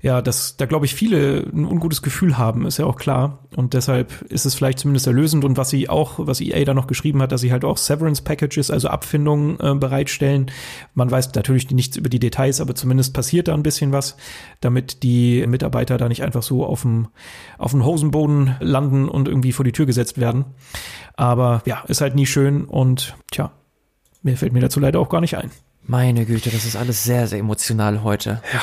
ja, 0.00 0.22
dass 0.22 0.56
da 0.56 0.64
glaube 0.64 0.86
ich 0.86 0.94
viele 0.94 1.40
ein 1.52 1.66
ungutes 1.66 2.00
Gefühl 2.00 2.38
haben, 2.38 2.64
ist 2.64 2.78
ja 2.78 2.86
auch 2.86 2.96
klar. 2.96 3.40
Und 3.54 3.74
deshalb 3.74 4.22
ist 4.30 4.46
es 4.46 4.54
vielleicht 4.54 4.78
zumindest 4.78 5.06
erlösend 5.06 5.44
und 5.44 5.58
was 5.58 5.68
sie 5.68 5.90
auch, 5.90 6.14
was 6.16 6.40
EA 6.40 6.64
da 6.64 6.72
noch 6.72 6.86
geschrieben 6.86 7.20
hat, 7.20 7.32
dass 7.32 7.42
sie 7.42 7.52
halt 7.52 7.66
auch 7.66 7.76
Severance 7.76 8.22
Packages, 8.22 8.70
also 8.70 8.88
Abfindungen 8.88 9.60
äh, 9.60 9.74
bereitstellen. 9.74 10.50
Man 10.94 11.10
weiß 11.10 11.34
natürlich 11.34 11.70
nichts 11.70 11.98
über 11.98 12.08
die 12.08 12.18
Details, 12.18 12.62
aber 12.62 12.74
zumindest 12.74 13.12
passiert 13.12 13.48
da 13.48 13.54
ein 13.54 13.62
bisschen 13.62 13.92
was, 13.92 14.16
damit 14.62 15.02
die 15.02 15.46
Mitarbeiter 15.46 15.98
da 15.98 16.08
nicht 16.08 16.22
einfach 16.22 16.42
so 16.42 16.64
auf 16.64 16.80
dem, 16.80 17.08
auf 17.58 17.72
dem 17.72 17.84
Hosenboden 17.84 18.56
landen 18.60 19.06
und 19.06 19.28
irgendwie 19.28 19.52
vor 19.52 19.66
die 19.66 19.72
Tür 19.72 19.84
gesetzt 19.84 20.18
werden. 20.18 20.46
Aber 21.14 21.60
ja, 21.66 21.84
ist 21.88 22.00
halt 22.00 22.14
nie 22.14 22.26
schön 22.26 22.64
und 22.64 23.16
tja, 23.30 23.52
Mehr 24.26 24.36
fällt 24.36 24.52
mir 24.52 24.58
dazu 24.58 24.80
leider 24.80 24.98
auch 24.98 25.08
gar 25.08 25.20
nicht 25.20 25.36
ein. 25.36 25.52
Meine 25.84 26.26
Güte, 26.26 26.50
das 26.50 26.64
ist 26.64 26.74
alles 26.74 27.04
sehr, 27.04 27.28
sehr 27.28 27.38
emotional 27.38 28.02
heute. 28.02 28.42
Ja. 28.52 28.60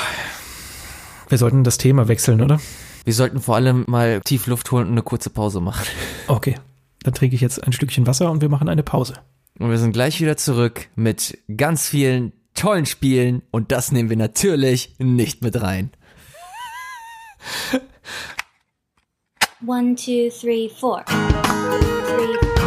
Wir 1.29 1.37
sollten 1.37 1.63
das 1.63 1.77
Thema 1.77 2.09
wechseln, 2.09 2.41
oder? 2.41 2.59
Wir 3.05 3.13
sollten 3.13 3.39
vor 3.39 3.55
allem 3.55 3.85
mal 3.87 4.19
tief 4.25 4.47
Luft 4.47 4.69
holen 4.73 4.87
und 4.87 4.91
eine 4.91 5.03
kurze 5.03 5.29
Pause 5.29 5.61
machen. 5.61 5.85
Okay. 6.27 6.55
Dann 7.03 7.13
trinke 7.13 7.35
ich 7.35 7.41
jetzt 7.41 7.63
ein 7.63 7.71
Stückchen 7.71 8.05
Wasser 8.07 8.29
und 8.29 8.41
wir 8.41 8.49
machen 8.49 8.67
eine 8.67 8.83
Pause. 8.83 9.13
Und 9.57 9.69
wir 9.69 9.77
sind 9.77 9.93
gleich 9.93 10.19
wieder 10.19 10.35
zurück 10.35 10.89
mit 10.95 11.37
ganz 11.55 11.87
vielen 11.87 12.33
tollen 12.53 12.85
Spielen 12.85 13.41
und 13.51 13.71
das 13.71 13.93
nehmen 13.93 14.09
wir 14.09 14.17
natürlich 14.17 14.95
nicht 14.99 15.41
mit 15.41 15.61
rein. 15.61 15.91
One, 19.65 19.95
two, 19.95 20.29
three, 20.29 20.67
four. 20.67 21.05
Three, 21.05 22.62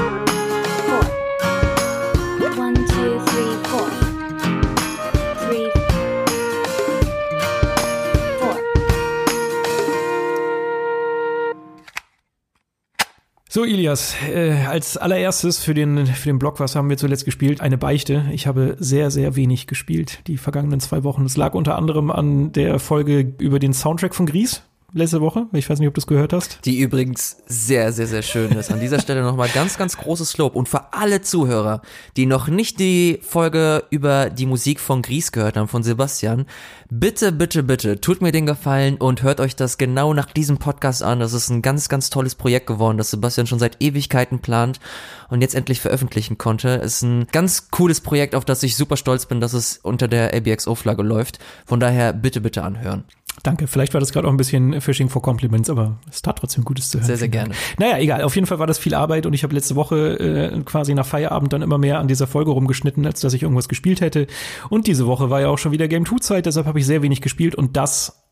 So, 13.57 13.65
Ilias, 13.65 14.15
äh, 14.29 14.67
als 14.69 14.99
allererstes 14.99 15.59
für 15.59 15.73
den, 15.73 16.05
für 16.05 16.29
den 16.29 16.39
Blog, 16.39 16.61
was 16.61 16.77
haben 16.77 16.91
wir 16.91 16.99
zuletzt 16.99 17.25
gespielt? 17.25 17.63
Eine 17.63 17.79
Beichte. 17.79 18.27
Ich 18.31 18.47
habe 18.47 18.77
sehr, 18.81 19.11
sehr 19.11 19.35
wenig 19.35 19.67
gespielt 19.67 20.19
die 20.27 20.37
vergangenen 20.37 20.79
zwei 20.79 21.05
Wochen. 21.05 21.25
Es 21.25 21.39
lag 21.39 21.55
unter 21.55 21.75
anderem 21.75 22.11
an 22.11 22.53
der 22.53 22.79
Folge 22.79 23.33
über 23.39 23.59
den 23.59 23.73
Soundtrack 23.73 24.15
von 24.15 24.27
Gries 24.27 24.63
letzte 24.97 25.21
Woche. 25.21 25.47
Ich 25.53 25.69
weiß 25.69 25.79
nicht, 25.79 25.89
ob 25.89 25.95
du 25.95 26.01
es 26.01 26.07
gehört 26.07 26.33
hast. 26.33 26.61
Die 26.65 26.79
übrigens 26.79 27.39
sehr, 27.47 27.93
sehr, 27.93 28.07
sehr 28.07 28.23
schön 28.23 28.53
ist. 28.53 28.71
An 28.73 28.81
dieser 28.81 29.01
Stelle 29.01 29.23
nochmal 29.23 29.49
ganz, 29.49 29.79
ganz 29.79 29.97
großes 29.97 30.37
Lob. 30.39 30.57
Und 30.57 30.69
für 30.69 30.93
alle 30.93 31.23
Zuhörer, 31.23 31.83
die 32.17 32.27
noch 32.27 32.49
nicht 32.49 32.81
die 32.81 33.21
Folge 33.23 33.85
über 33.91 34.31
die 34.31 34.47
Musik 34.47 34.81
von 34.81 35.03
Gries 35.03 35.33
gehört 35.33 35.57
haben, 35.57 35.69
von 35.69 35.83
Sebastian, 35.83 36.47
bitte, 36.91 37.33
bitte, 37.33 37.63
bitte, 37.63 38.01
tut 38.01 38.23
mir 38.23 38.33
den 38.33 38.47
Gefallen 38.47 38.97
und 38.97 39.23
hört 39.23 39.41
euch 39.41 39.55
das 39.55 39.79
genau 39.79 40.15
nach 40.15 40.33
diesem 40.33 40.59
Podcast 40.59 41.03
an. 41.03 41.21
Das 41.21 41.33
ist 41.33 41.51
ein 41.51 41.63
ganz, 41.63 41.89
ganz 41.89 42.11
tolles 42.11 42.35
Projekt 42.35 42.67
geworden, 42.67 42.99
das 42.99 43.11
Sebastian 43.11 43.47
schon 43.47 43.59
seit 43.59 43.83
Ewigkeiten 43.83 44.41
plant 44.41 44.81
und 45.29 45.43
jetzt 45.43 45.55
endlich 45.55 45.81
veröffentlichen 45.81 46.39
konnte. 46.39 46.69
Ist 46.69 47.03
ein 47.03 47.27
ganz 47.33 47.71
cooles 47.71 48.01
Projekt, 48.01 48.35
auf 48.35 48.45
das 48.45 48.63
ich 48.63 48.77
super 48.77 48.97
stolz 48.97 49.27
bin, 49.27 49.41
dass 49.41 49.53
es 49.53 49.79
unter 49.83 50.09
der 50.09 50.35
ABXO-Flagge 50.35 51.03
läuft. 51.03 51.39
Von 51.67 51.81
daher 51.81 52.13
bitte, 52.13 52.41
bitte 52.41 52.63
anhören. 52.63 53.05
Danke. 53.43 53.67
Vielleicht 53.67 53.95
war 53.95 54.01
das 54.01 54.13
gerade 54.13 54.27
auch 54.27 54.33
ein 54.33 54.37
bisschen 54.37 54.81
Fishing 54.81 55.09
for 55.09 55.23
Compliments, 55.23 55.71
aber 55.71 55.99
es 56.11 56.23
tat 56.23 56.39
trotzdem 56.39 56.65
Gutes 56.65 56.91
zu 56.91 56.99
hören. 56.99 57.07
Sehr, 57.07 57.17
sehr 57.17 57.29
gerne. 57.29 57.55
Naja, 57.79 57.99
egal. 57.99 58.23
Auf 58.23 58.35
jeden 58.35 58.47
Fall 58.47 58.59
war 58.59 58.67
das 58.67 58.79
viel 58.79 58.95
Arbeit 58.95 59.27
und 59.27 59.33
ich 59.33 59.43
habe 59.43 59.55
letzte 59.55 59.77
Woche 59.77 60.19
äh, 60.19 60.63
quasi 60.63 60.95
nach 60.95 61.07
Feierabend 61.07 61.53
dann 61.53 61.63
immer 61.63 61.79
mehr 61.79 61.99
an 61.99 62.09
dieser 62.09 62.27
Folge 62.27 62.51
rumgeschnitten, 62.51 63.07
als 63.07 63.21
dass 63.21 63.35
ich 63.35 63.43
irgendwas 63.43 63.69
gespielt 63.69 64.01
hätte. 64.01 64.27
Und 64.69 64.87
diese 64.87 65.07
Woche 65.07 65.31
war 65.31 65.41
ja 65.41 65.49
auch 65.49 65.59
schon 65.59 65.73
wieder 65.73 65.89
Game 65.89 66.07
2 66.07 66.17
Zeit, 66.21 66.47
deshalb 66.47 66.67
habe 66.67 66.79
ich 66.79 66.87
sehr 66.87 67.03
wenig 67.03 67.21
gespielt 67.21 67.55
und 67.55 67.77
das, 67.77 68.25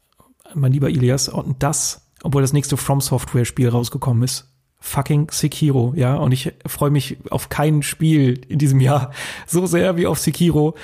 mein 0.55 0.73
lieber 0.73 0.89
Ilias, 0.89 1.29
und 1.29 1.63
das, 1.63 2.11
obwohl 2.23 2.43
das 2.43 2.53
nächste 2.53 2.77
From 2.77 3.01
Software 3.01 3.45
Spiel 3.45 3.69
rausgekommen 3.69 4.23
ist, 4.23 4.53
fucking 4.81 5.29
Sekiro, 5.31 5.95
ja, 5.97 6.17
und 6.17 6.33
ich 6.33 6.53
freue 6.67 6.91
mich 6.91 7.19
auf 7.31 7.49
kein 7.49 7.83
Spiel 7.83 8.41
in 8.49 8.59
diesem 8.59 8.81
Jahr 8.81 9.13
so 9.47 9.67
sehr 9.67 9.97
wie 9.97 10.07
auf 10.07 10.19
Sekiro. 10.19 10.75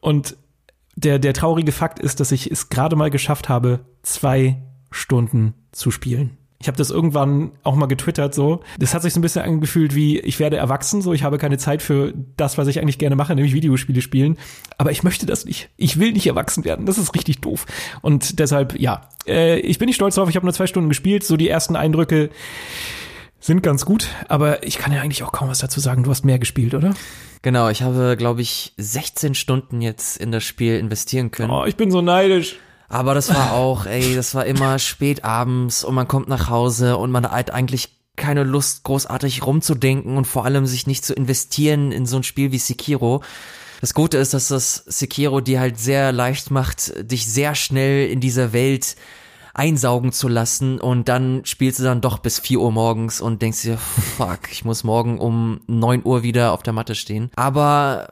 Und 0.00 0.36
der, 0.96 1.18
der 1.18 1.34
traurige 1.34 1.72
Fakt 1.72 1.98
ist, 1.98 2.20
dass 2.20 2.32
ich 2.32 2.50
es 2.50 2.68
gerade 2.68 2.96
mal 2.96 3.10
geschafft 3.10 3.48
habe, 3.48 3.80
zwei 4.02 4.62
Stunden 4.90 5.54
zu 5.72 5.90
spielen. 5.90 6.38
Ich 6.58 6.68
habe 6.68 6.78
das 6.78 6.90
irgendwann 6.90 7.52
auch 7.64 7.76
mal 7.76 7.86
getwittert 7.86 8.34
so. 8.34 8.62
Das 8.78 8.94
hat 8.94 9.02
sich 9.02 9.12
so 9.12 9.20
ein 9.20 9.22
bisschen 9.22 9.42
angefühlt 9.42 9.94
wie, 9.94 10.18
ich 10.18 10.40
werde 10.40 10.56
erwachsen, 10.56 11.02
so 11.02 11.12
ich 11.12 11.22
habe 11.22 11.36
keine 11.36 11.58
Zeit 11.58 11.82
für 11.82 12.14
das, 12.38 12.56
was 12.56 12.66
ich 12.66 12.80
eigentlich 12.80 12.98
gerne 12.98 13.14
mache, 13.14 13.34
nämlich 13.34 13.52
Videospiele 13.52 14.00
spielen. 14.00 14.38
Aber 14.78 14.90
ich 14.90 15.02
möchte 15.02 15.26
das 15.26 15.44
nicht. 15.44 15.68
Ich 15.76 16.00
will 16.00 16.12
nicht 16.12 16.26
erwachsen 16.26 16.64
werden. 16.64 16.86
Das 16.86 16.96
ist 16.96 17.14
richtig 17.14 17.42
doof. 17.42 17.66
Und 18.00 18.38
deshalb, 18.38 18.80
ja, 18.80 19.10
äh, 19.26 19.58
ich 19.60 19.78
bin 19.78 19.86
nicht 19.86 19.96
stolz 19.96 20.14
drauf. 20.14 20.30
Ich 20.30 20.36
habe 20.36 20.46
nur 20.46 20.54
zwei 20.54 20.66
Stunden 20.66 20.88
gespielt. 20.88 21.24
So 21.24 21.36
die 21.36 21.48
ersten 21.48 21.76
Eindrücke 21.76 22.30
sind 23.46 23.62
ganz 23.62 23.84
gut. 23.84 24.08
Aber 24.28 24.62
ich 24.64 24.78
kann 24.78 24.92
ja 24.92 25.00
eigentlich 25.00 25.22
auch 25.22 25.32
kaum 25.32 25.48
was 25.48 25.60
dazu 25.60 25.80
sagen. 25.80 26.02
Du 26.02 26.10
hast 26.10 26.24
mehr 26.24 26.38
gespielt, 26.38 26.74
oder? 26.74 26.94
Genau, 27.42 27.68
ich 27.68 27.82
habe, 27.82 28.16
glaube 28.18 28.42
ich, 28.42 28.74
16 28.76 29.34
Stunden 29.34 29.80
jetzt 29.80 30.16
in 30.16 30.32
das 30.32 30.44
Spiel 30.44 30.78
investieren 30.78 31.30
können. 31.30 31.50
Oh, 31.50 31.64
ich 31.64 31.76
bin 31.76 31.90
so 31.90 32.02
neidisch. 32.02 32.56
Aber 32.88 33.14
das 33.14 33.34
war 33.34 33.52
auch, 33.52 33.86
ey, 33.86 34.14
das 34.14 34.34
war 34.34 34.46
immer 34.46 34.78
spät 34.80 35.24
abends 35.24 35.84
und 35.84 35.94
man 35.94 36.08
kommt 36.08 36.28
nach 36.28 36.50
Hause 36.50 36.96
und 36.96 37.10
man 37.10 37.30
hat 37.30 37.52
eigentlich 37.52 37.90
keine 38.16 38.44
Lust, 38.44 38.84
großartig 38.84 39.44
rumzudenken 39.44 40.16
und 40.16 40.26
vor 40.26 40.44
allem 40.44 40.66
sich 40.66 40.86
nicht 40.86 41.04
zu 41.04 41.14
investieren 41.14 41.92
in 41.92 42.06
so 42.06 42.16
ein 42.16 42.22
Spiel 42.22 42.50
wie 42.50 42.58
Sekiro. 42.58 43.22
Das 43.80 43.92
Gute 43.92 44.16
ist, 44.16 44.32
dass 44.32 44.48
das 44.48 44.74
Sekiro 44.86 45.40
dir 45.40 45.60
halt 45.60 45.78
sehr 45.78 46.12
leicht 46.12 46.50
macht, 46.50 46.94
dich 47.10 47.26
sehr 47.26 47.54
schnell 47.54 48.08
in 48.08 48.20
dieser 48.20 48.52
Welt 48.52 48.96
einsaugen 49.56 50.12
zu 50.12 50.28
lassen 50.28 50.80
und 50.80 51.08
dann 51.08 51.44
spielst 51.44 51.80
du 51.80 51.84
dann 51.84 52.00
doch 52.00 52.18
bis 52.18 52.38
4 52.38 52.60
Uhr 52.60 52.72
morgens 52.72 53.20
und 53.20 53.40
denkst 53.42 53.62
dir, 53.62 53.78
fuck, 53.78 54.52
ich 54.52 54.64
muss 54.64 54.84
morgen 54.84 55.18
um 55.18 55.60
9 55.66 56.04
Uhr 56.04 56.22
wieder 56.22 56.52
auf 56.52 56.62
der 56.62 56.72
Matte 56.72 56.94
stehen. 56.94 57.30
Aber 57.36 58.08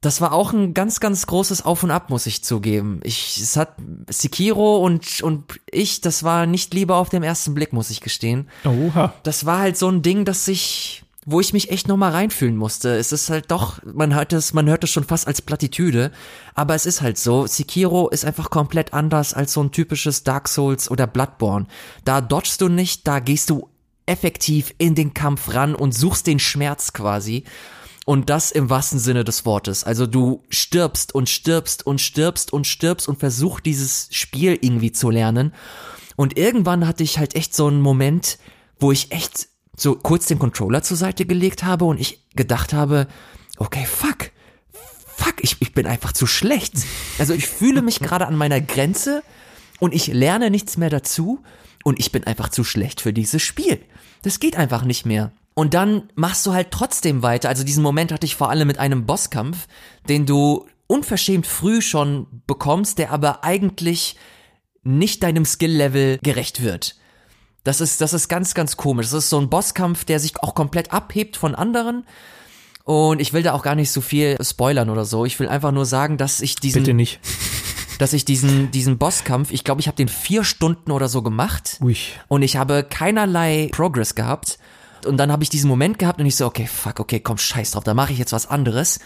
das 0.00 0.20
war 0.20 0.32
auch 0.32 0.52
ein 0.52 0.74
ganz, 0.74 1.00
ganz 1.00 1.26
großes 1.26 1.64
Auf 1.64 1.82
und 1.82 1.90
Ab, 1.90 2.10
muss 2.10 2.26
ich 2.26 2.44
zugeben. 2.44 3.00
Ich, 3.02 3.38
es 3.38 3.56
hat 3.56 3.74
Sekiro 4.08 4.78
und, 4.78 5.22
und 5.22 5.60
ich, 5.70 6.00
das 6.00 6.22
war 6.22 6.46
nicht 6.46 6.72
lieber 6.72 6.96
auf 6.96 7.08
dem 7.08 7.24
ersten 7.24 7.54
Blick, 7.54 7.72
muss 7.72 7.90
ich 7.90 8.00
gestehen. 8.00 8.48
Oha. 8.64 9.12
Das 9.24 9.44
war 9.44 9.58
halt 9.58 9.76
so 9.76 9.88
ein 9.88 10.02
Ding, 10.02 10.24
das 10.24 10.44
sich, 10.44 11.02
wo 11.30 11.40
ich 11.40 11.52
mich 11.52 11.70
echt 11.70 11.88
nochmal 11.88 12.12
reinfühlen 12.12 12.56
musste. 12.56 12.96
Es 12.96 13.12
ist 13.12 13.28
halt 13.28 13.50
doch, 13.50 13.80
man 13.84 14.14
hört 14.14 14.32
es, 14.32 14.54
man 14.54 14.66
hört 14.66 14.82
es 14.84 14.90
schon 14.90 15.04
fast 15.04 15.26
als 15.26 15.42
Plattitüde, 15.42 16.10
aber 16.54 16.74
es 16.74 16.86
ist 16.86 17.02
halt 17.02 17.18
so. 17.18 17.46
Sekiro 17.46 18.08
ist 18.08 18.24
einfach 18.24 18.48
komplett 18.48 18.94
anders 18.94 19.34
als 19.34 19.52
so 19.52 19.62
ein 19.62 19.70
typisches 19.70 20.24
Dark 20.24 20.48
Souls 20.48 20.90
oder 20.90 21.06
Bloodborne. 21.06 21.66
Da 22.02 22.22
dodgst 22.22 22.62
du 22.62 22.68
nicht, 22.68 23.06
da 23.06 23.18
gehst 23.20 23.50
du 23.50 23.68
effektiv 24.06 24.74
in 24.78 24.94
den 24.94 25.12
Kampf 25.12 25.52
ran 25.52 25.74
und 25.74 25.92
suchst 25.92 26.26
den 26.26 26.38
Schmerz 26.38 26.94
quasi. 26.94 27.44
Und 28.06 28.30
das 28.30 28.50
im 28.50 28.70
wahrsten 28.70 28.98
Sinne 28.98 29.22
des 29.22 29.44
Wortes. 29.44 29.84
Also 29.84 30.06
du 30.06 30.42
stirbst 30.48 31.14
und 31.14 31.28
stirbst 31.28 31.86
und 31.86 32.00
stirbst 32.00 32.54
und 32.54 32.66
stirbst 32.66 33.06
und 33.06 33.18
versuchst 33.18 33.66
dieses 33.66 34.08
Spiel 34.12 34.58
irgendwie 34.62 34.92
zu 34.92 35.10
lernen. 35.10 35.52
Und 36.16 36.38
irgendwann 36.38 36.88
hatte 36.88 37.02
ich 37.02 37.18
halt 37.18 37.34
echt 37.34 37.54
so 37.54 37.66
einen 37.66 37.82
Moment, 37.82 38.38
wo 38.80 38.92
ich 38.92 39.12
echt 39.12 39.48
so 39.80 39.94
kurz 39.94 40.26
den 40.26 40.38
Controller 40.38 40.82
zur 40.82 40.96
Seite 40.96 41.24
gelegt 41.24 41.64
habe 41.64 41.84
und 41.84 42.00
ich 42.00 42.26
gedacht 42.34 42.72
habe, 42.72 43.06
okay, 43.58 43.86
fuck, 43.86 44.30
fuck, 45.16 45.34
ich, 45.40 45.56
ich 45.60 45.72
bin 45.72 45.86
einfach 45.86 46.12
zu 46.12 46.26
schlecht. 46.26 46.74
Also 47.18 47.32
ich 47.32 47.46
fühle 47.46 47.82
mich 47.82 48.00
gerade 48.00 48.26
an 48.26 48.36
meiner 48.36 48.60
Grenze 48.60 49.22
und 49.78 49.94
ich 49.94 50.08
lerne 50.08 50.50
nichts 50.50 50.76
mehr 50.76 50.90
dazu 50.90 51.42
und 51.84 51.98
ich 51.98 52.12
bin 52.12 52.24
einfach 52.24 52.48
zu 52.48 52.64
schlecht 52.64 53.00
für 53.00 53.12
dieses 53.12 53.42
Spiel. 53.42 53.80
Das 54.22 54.40
geht 54.40 54.56
einfach 54.56 54.84
nicht 54.84 55.06
mehr. 55.06 55.32
Und 55.54 55.74
dann 55.74 56.10
machst 56.14 56.46
du 56.46 56.52
halt 56.52 56.70
trotzdem 56.70 57.22
weiter. 57.22 57.48
Also 57.48 57.64
diesen 57.64 57.82
Moment 57.82 58.12
hatte 58.12 58.26
ich 58.26 58.36
vor 58.36 58.50
allem 58.50 58.68
mit 58.68 58.78
einem 58.78 59.06
Bosskampf, 59.06 59.66
den 60.08 60.26
du 60.26 60.66
unverschämt 60.86 61.46
früh 61.46 61.82
schon 61.82 62.26
bekommst, 62.46 62.98
der 62.98 63.10
aber 63.10 63.44
eigentlich 63.44 64.16
nicht 64.82 65.22
deinem 65.22 65.44
Skill-Level 65.44 66.18
gerecht 66.22 66.62
wird. 66.62 66.96
Das 67.64 67.80
ist, 67.80 68.00
das 68.00 68.12
ist 68.12 68.28
ganz, 68.28 68.54
ganz 68.54 68.76
komisch. 68.76 69.06
Das 69.06 69.24
ist 69.24 69.30
so 69.30 69.38
ein 69.38 69.50
Bosskampf, 69.50 70.04
der 70.04 70.20
sich 70.20 70.42
auch 70.42 70.54
komplett 70.54 70.92
abhebt 70.92 71.36
von 71.36 71.54
anderen. 71.54 72.04
Und 72.84 73.20
ich 73.20 73.32
will 73.32 73.42
da 73.42 73.52
auch 73.52 73.62
gar 73.62 73.74
nicht 73.74 73.92
so 73.92 74.00
viel 74.00 74.36
spoilern 74.40 74.88
oder 74.88 75.04
so. 75.04 75.26
Ich 75.26 75.38
will 75.38 75.48
einfach 75.48 75.72
nur 75.72 75.84
sagen, 75.84 76.16
dass 76.16 76.40
ich 76.40 76.56
diesen. 76.56 76.82
Bitte 76.82 76.94
nicht. 76.94 77.20
Dass 77.98 78.12
ich 78.12 78.24
diesen, 78.24 78.70
diesen 78.70 78.96
Bosskampf, 78.96 79.50
ich 79.50 79.64
glaube, 79.64 79.80
ich 79.80 79.88
habe 79.88 79.96
den 79.96 80.06
vier 80.06 80.44
Stunden 80.44 80.92
oder 80.92 81.08
so 81.08 81.20
gemacht. 81.20 81.78
Ui. 81.82 81.96
Und 82.28 82.42
ich 82.42 82.56
habe 82.56 82.86
keinerlei 82.88 83.70
Progress 83.72 84.14
gehabt. 84.14 84.60
Und 85.04 85.16
dann 85.16 85.32
habe 85.32 85.42
ich 85.42 85.50
diesen 85.50 85.68
Moment 85.68 85.98
gehabt 85.98 86.20
und 86.20 86.26
ich 86.26 86.36
so, 86.36 86.46
okay, 86.46 86.68
fuck, 86.68 87.00
okay, 87.00 87.18
komm, 87.18 87.38
scheiß 87.38 87.72
drauf, 87.72 87.82
da 87.82 87.94
mache 87.94 88.12
ich 88.12 88.20
jetzt 88.20 88.32
was 88.32 88.46
anderes. 88.46 89.00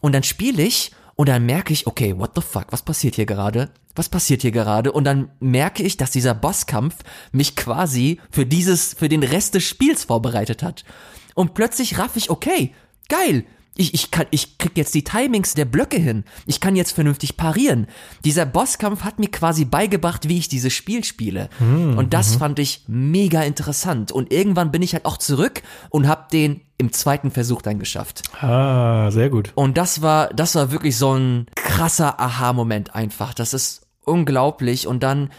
Und 0.00 0.12
dann 0.12 0.22
spiele 0.22 0.62
ich 0.62 0.92
und 1.16 1.30
dann 1.30 1.46
merke 1.46 1.72
ich, 1.72 1.86
okay, 1.86 2.16
what 2.16 2.32
the 2.34 2.42
fuck, 2.42 2.66
was 2.70 2.82
passiert 2.82 3.14
hier 3.14 3.26
gerade? 3.26 3.70
Was 3.94 4.10
passiert 4.10 4.42
hier 4.42 4.52
gerade? 4.52 4.92
Und 4.92 5.04
dann 5.04 5.30
merke 5.40 5.82
ich, 5.82 5.96
dass 5.96 6.10
dieser 6.10 6.34
Bosskampf 6.34 6.96
mich 7.32 7.56
quasi 7.56 8.20
für 8.30 8.44
dieses, 8.44 8.92
für 8.92 9.08
den 9.08 9.22
Rest 9.22 9.54
des 9.54 9.64
Spiels 9.64 10.04
vorbereitet 10.04 10.62
hat. 10.62 10.84
Und 11.34 11.54
plötzlich 11.54 11.98
raff 11.98 12.16
ich, 12.16 12.28
okay, 12.28 12.74
geil, 13.08 13.46
ich, 13.76 13.94
ich, 13.94 14.10
kann, 14.10 14.26
ich 14.30 14.58
krieg 14.58 14.72
jetzt 14.76 14.94
die 14.94 15.04
Timings 15.04 15.54
der 15.54 15.64
Blöcke 15.64 15.98
hin. 15.98 16.24
Ich 16.46 16.60
kann 16.60 16.76
jetzt 16.76 16.92
vernünftig 16.92 17.36
parieren. 17.36 17.86
Dieser 18.24 18.46
Bosskampf 18.46 19.02
hat 19.02 19.18
mir 19.18 19.30
quasi 19.30 19.64
beigebracht, 19.64 20.28
wie 20.28 20.38
ich 20.38 20.48
dieses 20.48 20.72
Spiel 20.72 21.04
spiele. 21.04 21.48
Hm, 21.58 21.98
und 21.98 22.14
das 22.14 22.34
mhm. 22.34 22.38
fand 22.38 22.58
ich 22.58 22.84
mega 22.86 23.42
interessant. 23.42 24.12
Und 24.12 24.32
irgendwann 24.32 24.72
bin 24.72 24.82
ich 24.82 24.94
halt 24.94 25.04
auch 25.04 25.18
zurück 25.18 25.62
und 25.90 26.08
hab 26.08 26.30
den 26.30 26.62
im 26.78 26.92
zweiten 26.92 27.30
Versuch 27.30 27.62
dann 27.62 27.78
geschafft. 27.78 28.22
Ah, 28.42 29.10
sehr 29.10 29.30
gut. 29.30 29.52
Und 29.54 29.78
das 29.78 30.02
war, 30.02 30.28
das 30.28 30.54
war 30.54 30.70
wirklich 30.70 30.96
so 30.96 31.14
ein 31.14 31.46
krasser 31.54 32.20
Aha-Moment 32.20 32.94
einfach. 32.94 33.34
Das 33.34 33.54
ist 33.54 33.86
unglaublich. 34.04 34.86
Und 34.86 35.02
dann 35.02 35.30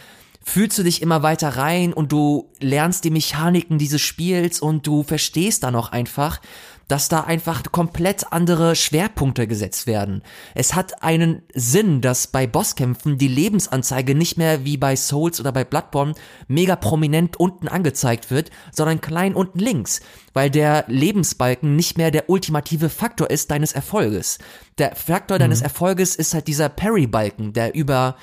fühlst 0.43 0.77
du 0.77 0.83
dich 0.83 1.01
immer 1.01 1.23
weiter 1.23 1.49
rein 1.49 1.91
und 1.93 2.11
du 2.11 2.51
lernst 2.59 3.03
die 3.03 3.09
Mechaniken 3.09 3.77
dieses 3.77 4.01
Spiels 4.01 4.59
und 4.59 4.88
du 4.88 5.03
verstehst 5.03 5.63
dann 5.63 5.75
auch 5.75 5.91
einfach, 5.91 6.39
dass 6.88 7.09
da 7.09 7.21
einfach 7.21 7.63
komplett 7.71 8.31
andere 8.31 8.75
Schwerpunkte 8.75 9.47
gesetzt 9.47 9.88
werden. 9.88 10.21
Es 10.55 10.75
hat 10.75 11.03
einen 11.03 11.41
Sinn, 11.53 12.01
dass 12.01 12.27
bei 12.27 12.47
Bosskämpfen 12.47 13.17
die 13.17 13.27
Lebensanzeige 13.27 14.15
nicht 14.15 14.38
mehr 14.38 14.63
wie 14.65 14.77
bei 14.77 14.95
Souls 14.95 15.39
oder 15.39 15.51
bei 15.51 15.63
Bloodborne 15.63 16.13
mega 16.47 16.75
prominent 16.75 17.38
unten 17.38 17.67
angezeigt 17.67 18.31
wird, 18.31 18.51
sondern 18.71 19.01
klein 19.01 19.35
unten 19.35 19.59
links, 19.59 20.01
weil 20.33 20.49
der 20.49 20.85
Lebensbalken 20.88 21.75
nicht 21.75 21.97
mehr 21.97 22.11
der 22.11 22.29
ultimative 22.29 22.89
Faktor 22.89 23.29
ist 23.29 23.51
deines 23.51 23.73
Erfolges. 23.73 24.39
Der 24.77 24.95
Faktor 24.95 25.39
deines 25.39 25.61
Erfolges 25.61 26.15
ist 26.15 26.33
halt 26.33 26.47
dieser 26.47 26.69
Parry-Balken, 26.69 27.53
der 27.53 27.73
über 27.75 28.15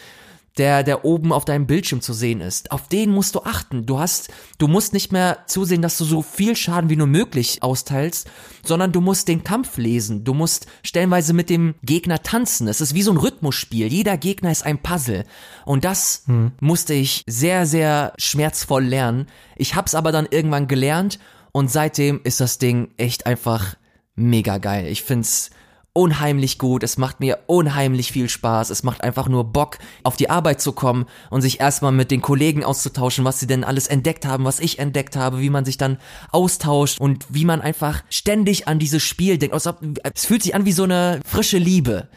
der, 0.59 0.85
der 0.85 1.05
oben 1.05 1.33
auf 1.33 1.45
deinem 1.45 1.67
Bildschirm 1.67 2.01
zu 2.01 2.13
sehen 2.13 2.41
ist. 2.41 2.71
Auf 2.71 2.89
den 2.89 3.11
musst 3.11 3.35
du 3.35 3.43
achten. 3.43 3.87
Du 3.87 3.99
hast, 3.99 4.33
du 4.59 4.69
musst 4.69 4.93
nicht 4.93 5.11
mehr 5.11 5.39
zusehen, 5.47 5.83
dass 5.83 5.99
du 5.99 6.05
so 6.05 6.23
viel 6.23 6.55
Schaden 6.55 6.91
wie 6.91 6.97
nur 6.97 7.09
möglich 7.09 7.63
austeilst, 7.63 8.31
sondern 8.63 8.93
du 8.93 9.01
musst 9.01 9.27
den 9.27 9.43
Kampf 9.43 9.79
lesen. 9.79 10.23
Du 10.23 10.33
musst 10.33 10.67
stellenweise 10.85 11.33
mit 11.33 11.51
dem 11.51 11.75
Gegner 11.83 12.23
tanzen. 12.23 12.69
Es 12.69 12.81
ist 12.81 12.95
wie 12.95 13.03
so 13.03 13.11
ein 13.11 13.17
Rhythmusspiel. 13.17 13.89
Jeder 13.89 14.17
Gegner 14.17 14.53
ist 14.53 14.65
ein 14.65 14.79
Puzzle. 14.79 15.25
Und 15.65 15.85
das 15.85 16.25
musste 16.61 16.95
ich 16.95 17.25
sehr, 17.27 17.67
sehr 17.67 18.13
schmerzvoll 18.19 18.85
lernen. 18.85 19.27
Ich 19.57 19.75
hab's 19.75 19.95
aber 19.95 20.13
dann 20.13 20.29
irgendwann 20.31 20.69
gelernt 20.69 21.19
und 21.51 21.71
seitdem 21.71 22.21
ist 22.23 22.41
das 22.41 22.59
Ding 22.59 22.91
echt 22.97 23.27
einfach 23.27 23.77
mega 24.15 24.59
geil. 24.59 24.87
Ich 24.87 25.03
find's 25.03 25.51
unheimlich 25.95 26.59
gut, 26.59 26.83
es 26.83 26.99
macht 26.99 27.21
mir 27.21 27.39
unheimlich 27.47 28.11
viel 28.13 28.29
Spaß, 28.29 28.71
es 28.71 28.83
macht 28.83 29.03
einfach 29.03 29.29
nur 29.29 29.45
Bock, 29.45 29.79
auf 30.03 30.17
die 30.17 30.29
Arbeit 30.29 30.61
zu 30.61 30.73
kommen 30.73 31.07
und 31.31 31.41
sich 31.41 31.61
erstmal 31.61 31.93
mit 31.93 32.11
den 32.11 32.21
Kollegen 32.21 32.65
auszutauschen, 32.65 33.25
was 33.25 33.39
sie 33.39 33.47
denn 33.47 33.65
alles 33.65 33.87
entdeckt 33.87 34.27
haben, 34.27 34.45
was 34.45 34.59
ich 34.59 34.81
entdeckt 34.81 35.15
habe, 35.17 35.41
wie 35.41 35.51
man 35.51 35.65
sich 35.65 35.79
dann 35.79 35.99
austauscht 36.33 37.01
und 37.01 37.25
wie 37.29 37.45
man 37.45 37.61
einfach 37.61 38.03
ständig 38.11 38.67
an 38.67 38.81
dieses 38.81 39.05
Spiel 39.05 39.39
denkt. 39.39 39.55
Es 39.55 40.27
fühlt 40.27 40.43
sich 40.43 40.55
an 40.55 40.65
wie 40.65 40.73
so 40.73 40.83
eine 40.83 41.21
frische 41.25 41.59
Liebe. 41.59 42.09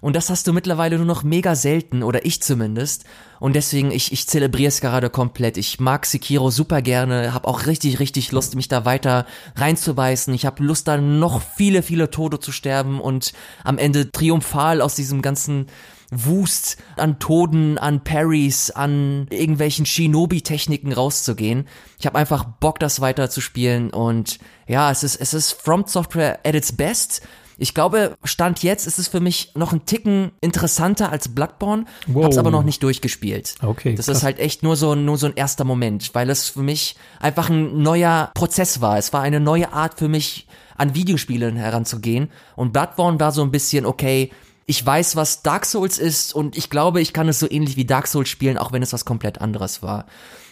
Und 0.00 0.16
das 0.16 0.30
hast 0.30 0.46
du 0.46 0.52
mittlerweile 0.52 0.96
nur 0.96 1.06
noch 1.06 1.22
mega 1.22 1.54
selten, 1.54 2.02
oder 2.02 2.24
ich 2.24 2.42
zumindest. 2.42 3.04
Und 3.40 3.54
deswegen, 3.54 3.90
ich, 3.90 4.12
ich 4.12 4.26
zelebriere 4.26 4.68
es 4.68 4.80
gerade 4.80 5.10
komplett. 5.10 5.56
Ich 5.56 5.80
mag 5.80 6.06
Sekiro 6.06 6.50
super 6.50 6.82
gerne, 6.82 7.34
habe 7.34 7.48
auch 7.48 7.66
richtig, 7.66 8.00
richtig 8.00 8.32
Lust, 8.32 8.54
mich 8.54 8.68
da 8.68 8.84
weiter 8.84 9.26
reinzubeißen. 9.56 10.32
Ich 10.34 10.46
habe 10.46 10.62
Lust, 10.62 10.88
da 10.88 10.98
noch 10.98 11.40
viele, 11.40 11.82
viele 11.82 12.10
Tode 12.10 12.40
zu 12.40 12.52
sterben 12.52 13.00
und 13.00 13.32
am 13.64 13.78
Ende 13.78 14.10
triumphal 14.10 14.80
aus 14.80 14.94
diesem 14.94 15.22
ganzen 15.22 15.66
Wust 16.10 16.78
an 16.96 17.18
Toden, 17.18 17.76
an 17.76 18.02
Parries, 18.02 18.70
an 18.70 19.26
irgendwelchen 19.30 19.84
Shinobi-Techniken 19.84 20.92
rauszugehen. 20.92 21.68
Ich 21.98 22.06
habe 22.06 22.18
einfach 22.18 22.44
Bock, 22.44 22.78
das 22.78 23.00
weiter 23.00 23.28
zu 23.28 23.40
spielen 23.40 23.90
und 23.90 24.38
ja, 24.66 24.90
es 24.90 25.02
ist, 25.02 25.16
es 25.16 25.34
ist 25.34 25.52
From 25.52 25.86
Software 25.86 26.40
at 26.44 26.54
its 26.54 26.72
best. 26.72 27.22
Ich 27.58 27.74
glaube, 27.74 28.16
Stand 28.24 28.62
jetzt 28.62 28.86
ist 28.86 28.98
es 28.98 29.08
für 29.08 29.20
mich 29.20 29.52
noch 29.54 29.72
ein 29.72 29.84
Ticken 29.84 30.30
interessanter 30.40 31.10
als 31.10 31.28
Bloodborne, 31.28 31.86
wow. 32.06 32.24
hab's 32.24 32.38
aber 32.38 32.50
noch 32.50 32.62
nicht 32.62 32.82
durchgespielt. 32.82 33.56
Okay. 33.62 33.94
Das 33.94 34.06
krass. 34.06 34.18
ist 34.18 34.22
halt 34.22 34.38
echt 34.38 34.62
nur 34.62 34.76
so, 34.76 34.94
nur 34.94 35.18
so 35.18 35.26
ein 35.26 35.34
erster 35.34 35.64
Moment, 35.64 36.14
weil 36.14 36.30
es 36.30 36.48
für 36.48 36.62
mich 36.62 36.96
einfach 37.20 37.50
ein 37.50 37.82
neuer 37.82 38.30
Prozess 38.34 38.80
war. 38.80 38.96
Es 38.96 39.12
war 39.12 39.22
eine 39.22 39.40
neue 39.40 39.72
Art 39.72 39.98
für 39.98 40.08
mich, 40.08 40.46
an 40.78 40.94
Videospielen 40.94 41.56
heranzugehen. 41.56 42.30
Und 42.56 42.72
Bloodborne 42.72 43.20
war 43.20 43.32
so 43.32 43.42
ein 43.42 43.50
bisschen, 43.50 43.84
okay, 43.84 44.30
ich 44.64 44.84
weiß, 44.84 45.16
was 45.16 45.42
Dark 45.42 45.66
Souls 45.66 45.98
ist 45.98 46.34
und 46.34 46.56
ich 46.56 46.70
glaube, 46.70 47.00
ich 47.00 47.12
kann 47.12 47.28
es 47.28 47.38
so 47.38 47.50
ähnlich 47.50 47.76
wie 47.76 47.84
Dark 47.84 48.06
Souls 48.06 48.28
spielen, 48.28 48.58
auch 48.58 48.70
wenn 48.70 48.82
es 48.82 48.92
was 48.92 49.04
komplett 49.04 49.40
anderes 49.40 49.82
war. 49.82 50.06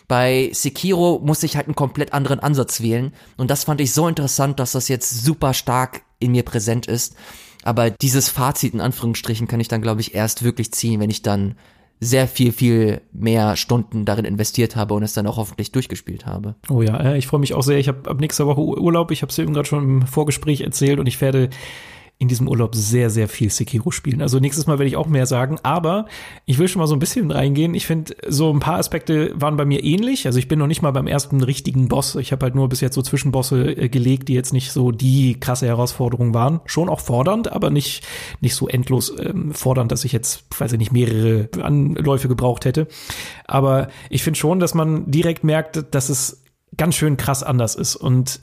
Bei 0.08 0.50
Sekiro 0.52 1.20
musste 1.22 1.46
ich 1.46 1.56
halt 1.56 1.66
einen 1.66 1.74
komplett 1.74 2.12
anderen 2.12 2.40
Ansatz 2.40 2.80
wählen 2.80 3.12
und 3.36 3.50
das 3.50 3.64
fand 3.64 3.80
ich 3.80 3.92
so 3.92 4.08
interessant, 4.08 4.58
dass 4.58 4.72
das 4.72 4.88
jetzt 4.88 5.24
super 5.24 5.52
stark 5.52 6.02
in 6.18 6.32
mir 6.32 6.42
präsent 6.42 6.86
ist. 6.86 7.16
Aber 7.62 7.90
dieses 7.90 8.28
Fazit 8.28 8.74
in 8.74 8.80
Anführungsstrichen 8.80 9.48
kann 9.48 9.60
ich 9.60 9.68
dann, 9.68 9.82
glaube 9.82 10.00
ich, 10.00 10.14
erst 10.14 10.44
wirklich 10.44 10.72
ziehen, 10.72 11.00
wenn 11.00 11.10
ich 11.10 11.22
dann 11.22 11.56
sehr 11.98 12.28
viel, 12.28 12.52
viel 12.52 13.00
mehr 13.12 13.56
Stunden 13.56 14.04
darin 14.04 14.24
investiert 14.24 14.76
habe 14.76 14.94
und 14.94 15.02
es 15.02 15.14
dann 15.14 15.26
auch 15.26 15.38
hoffentlich 15.38 15.72
durchgespielt 15.72 16.26
habe. 16.26 16.54
Oh 16.68 16.82
ja, 16.82 16.96
äh, 16.98 17.18
ich 17.18 17.26
freue 17.26 17.40
mich 17.40 17.54
auch 17.54 17.62
sehr. 17.62 17.78
Ich 17.78 17.88
habe 17.88 18.08
ab 18.08 18.20
nächster 18.20 18.46
Woche 18.46 18.60
Urlaub. 18.60 19.10
Ich 19.10 19.22
habe 19.22 19.30
es 19.30 19.38
eben 19.38 19.54
gerade 19.54 19.66
schon 19.66 19.82
im 19.82 20.06
Vorgespräch 20.06 20.60
erzählt 20.60 21.00
und 21.00 21.06
ich 21.06 21.20
werde 21.20 21.48
in 22.18 22.28
diesem 22.28 22.48
Urlaub 22.48 22.74
sehr, 22.74 23.10
sehr 23.10 23.28
viel 23.28 23.50
Sekiro 23.50 23.90
spielen. 23.90 24.22
Also 24.22 24.38
nächstes 24.38 24.66
Mal 24.66 24.78
werde 24.78 24.88
ich 24.88 24.96
auch 24.96 25.06
mehr 25.06 25.26
sagen, 25.26 25.58
aber 25.62 26.06
ich 26.46 26.58
will 26.58 26.66
schon 26.66 26.80
mal 26.80 26.86
so 26.86 26.96
ein 26.96 26.98
bisschen 26.98 27.30
reingehen. 27.30 27.74
Ich 27.74 27.86
finde, 27.86 28.16
so 28.26 28.50
ein 28.50 28.58
paar 28.58 28.78
Aspekte 28.78 29.32
waren 29.38 29.58
bei 29.58 29.66
mir 29.66 29.84
ähnlich. 29.84 30.26
Also 30.26 30.38
ich 30.38 30.48
bin 30.48 30.58
noch 30.58 30.66
nicht 30.66 30.80
mal 30.80 30.92
beim 30.92 31.06
ersten 31.06 31.42
richtigen 31.42 31.88
Boss. 31.88 32.14
Ich 32.14 32.32
habe 32.32 32.44
halt 32.44 32.54
nur 32.54 32.70
bis 32.70 32.80
jetzt 32.80 32.94
so 32.94 33.02
Zwischenbosse 33.02 33.76
äh, 33.76 33.88
gelegt, 33.90 34.28
die 34.28 34.34
jetzt 34.34 34.54
nicht 34.54 34.72
so 34.72 34.92
die 34.92 35.38
krasse 35.38 35.66
Herausforderung 35.66 36.32
waren. 36.32 36.60
Schon 36.64 36.88
auch 36.88 37.00
fordernd, 37.00 37.52
aber 37.52 37.68
nicht, 37.68 38.06
nicht 38.40 38.54
so 38.54 38.66
endlos 38.66 39.12
ähm, 39.20 39.52
fordernd, 39.52 39.92
dass 39.92 40.04
ich 40.04 40.12
jetzt, 40.12 40.44
weiß 40.58 40.72
ich 40.72 40.78
nicht, 40.78 40.92
mehrere 40.92 41.50
Anläufe 41.60 42.28
gebraucht 42.28 42.64
hätte. 42.64 42.88
Aber 43.44 43.88
ich 44.08 44.22
finde 44.22 44.38
schon, 44.38 44.58
dass 44.58 44.72
man 44.72 45.10
direkt 45.10 45.44
merkt, 45.44 45.84
dass 45.94 46.08
es 46.08 46.42
ganz 46.76 46.94
schön 46.94 47.16
krass 47.16 47.42
anders 47.42 47.74
ist. 47.74 47.96
Und 47.96 48.40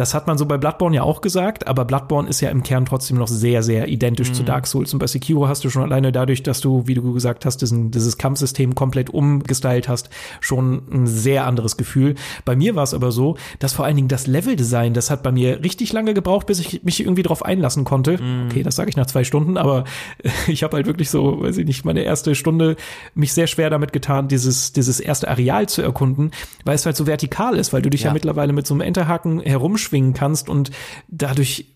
das 0.00 0.14
hat 0.14 0.26
man 0.26 0.38
so 0.38 0.46
bei 0.46 0.56
Bloodborne 0.56 0.96
ja 0.96 1.02
auch 1.02 1.20
gesagt, 1.20 1.68
aber 1.68 1.84
Bloodborne 1.84 2.26
ist 2.26 2.40
ja 2.40 2.48
im 2.48 2.62
Kern 2.62 2.86
trotzdem 2.86 3.18
noch 3.18 3.28
sehr, 3.28 3.62
sehr 3.62 3.88
identisch 3.88 4.30
mhm. 4.30 4.34
zu 4.34 4.42
Dark 4.44 4.66
Souls. 4.66 4.94
Und 4.94 4.98
bei 4.98 5.06
Sekiro 5.06 5.46
hast 5.46 5.62
du 5.62 5.68
schon 5.68 5.82
alleine 5.82 6.10
dadurch, 6.10 6.42
dass 6.42 6.62
du, 6.62 6.86
wie 6.86 6.94
du 6.94 7.12
gesagt 7.12 7.44
hast, 7.44 7.58
diesen, 7.58 7.90
dieses 7.90 8.16
Kampfsystem 8.16 8.74
komplett 8.74 9.10
umgestylt 9.10 9.90
hast, 9.90 10.08
schon 10.40 10.82
ein 10.90 11.06
sehr 11.06 11.46
anderes 11.46 11.76
Gefühl. 11.76 12.14
Bei 12.46 12.56
mir 12.56 12.76
war 12.76 12.82
es 12.84 12.94
aber 12.94 13.12
so, 13.12 13.36
dass 13.58 13.74
vor 13.74 13.84
allen 13.84 13.96
Dingen 13.96 14.08
das 14.08 14.26
Leveldesign, 14.26 14.94
das 14.94 15.10
hat 15.10 15.22
bei 15.22 15.32
mir 15.32 15.62
richtig 15.62 15.92
lange 15.92 16.14
gebraucht, 16.14 16.46
bis 16.46 16.60
ich 16.60 16.82
mich 16.82 17.00
irgendwie 17.00 17.22
drauf 17.22 17.44
einlassen 17.44 17.84
konnte. 17.84 18.16
Mhm. 18.16 18.46
Okay, 18.46 18.62
das 18.62 18.76
sage 18.76 18.88
ich 18.88 18.96
nach 18.96 19.06
zwei 19.06 19.24
Stunden, 19.24 19.58
aber 19.58 19.84
ich 20.48 20.62
habe 20.62 20.78
halt 20.78 20.86
wirklich 20.86 21.10
so, 21.10 21.42
weiß 21.42 21.58
ich 21.58 21.66
nicht, 21.66 21.84
meine 21.84 22.04
erste 22.04 22.34
Stunde 22.34 22.76
mich 23.14 23.34
sehr 23.34 23.48
schwer 23.48 23.68
damit 23.68 23.92
getan, 23.92 24.28
dieses, 24.28 24.72
dieses 24.72 24.98
erste 24.98 25.28
Areal 25.28 25.68
zu 25.68 25.82
erkunden, 25.82 26.30
weil 26.64 26.74
es 26.74 26.86
halt 26.86 26.96
so 26.96 27.06
vertikal 27.06 27.58
ist, 27.58 27.74
weil 27.74 27.82
du 27.82 27.90
dich 27.90 28.04
ja, 28.04 28.06
ja 28.08 28.14
mittlerweile 28.14 28.54
mit 28.54 28.66
so 28.66 28.72
einem 28.72 28.80
Enterhaken 28.80 29.40
herumschwingst 29.40 29.89
schwingen 29.90 30.14
kannst 30.14 30.48
und 30.48 30.70
dadurch, 31.08 31.66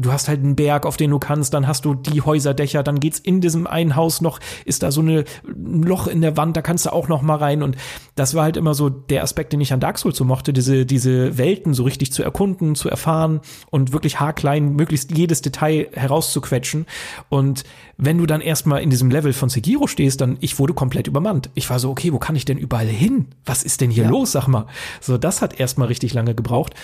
du 0.00 0.12
hast 0.12 0.28
halt 0.28 0.40
einen 0.40 0.56
Berg, 0.56 0.84
auf 0.84 0.96
den 0.96 1.10
du 1.10 1.18
kannst, 1.18 1.54
dann 1.54 1.66
hast 1.66 1.84
du 1.84 1.94
die 1.94 2.20
Häuserdächer, 2.20 2.82
dann 2.82 3.00
geht's 3.00 3.18
in 3.18 3.40
diesem 3.40 3.66
einen 3.66 3.96
Haus 3.96 4.20
noch, 4.20 4.40
ist 4.64 4.82
da 4.82 4.90
so 4.90 5.00
eine 5.00 5.24
ein 5.46 5.82
Loch 5.82 6.06
in 6.06 6.20
der 6.20 6.36
Wand, 6.36 6.56
da 6.56 6.62
kannst 6.62 6.86
du 6.86 6.92
auch 6.92 7.08
noch 7.08 7.22
mal 7.22 7.36
rein 7.36 7.62
und 7.62 7.76
das 8.14 8.34
war 8.34 8.44
halt 8.44 8.56
immer 8.56 8.74
so 8.74 8.88
der 8.88 9.22
Aspekt, 9.22 9.52
den 9.52 9.60
ich 9.60 9.72
an 9.72 9.80
Dark 9.80 9.98
Souls 9.98 10.16
so 10.16 10.24
mochte, 10.24 10.52
diese, 10.52 10.84
diese 10.84 11.38
Welten 11.38 11.72
so 11.72 11.84
richtig 11.84 12.12
zu 12.12 12.22
erkunden, 12.22 12.74
zu 12.74 12.88
erfahren 12.88 13.40
und 13.70 13.92
wirklich 13.92 14.20
haarklein 14.20 14.74
möglichst 14.74 15.16
jedes 15.16 15.40
Detail 15.40 15.88
herauszuquetschen 15.92 16.86
und 17.28 17.64
wenn 17.96 18.18
du 18.18 18.26
dann 18.26 18.40
erstmal 18.40 18.82
in 18.82 18.90
diesem 18.90 19.10
Level 19.10 19.32
von 19.32 19.48
Sekiro 19.48 19.86
stehst, 19.86 20.20
dann 20.20 20.36
ich 20.40 20.58
wurde 20.58 20.74
komplett 20.74 21.06
übermannt. 21.06 21.50
Ich 21.54 21.70
war 21.70 21.78
so, 21.78 21.90
okay, 21.90 22.12
wo 22.12 22.18
kann 22.18 22.34
ich 22.34 22.44
denn 22.44 22.58
überall 22.58 22.86
hin? 22.86 23.28
Was 23.44 23.62
ist 23.62 23.80
denn 23.80 23.90
hier 23.90 24.04
ja. 24.04 24.10
los, 24.10 24.32
sag 24.32 24.48
mal? 24.48 24.66
So, 25.00 25.18
das 25.18 25.40
hat 25.40 25.60
erstmal 25.60 25.88
richtig 25.88 26.12
lange 26.14 26.34
gebraucht. 26.34 26.74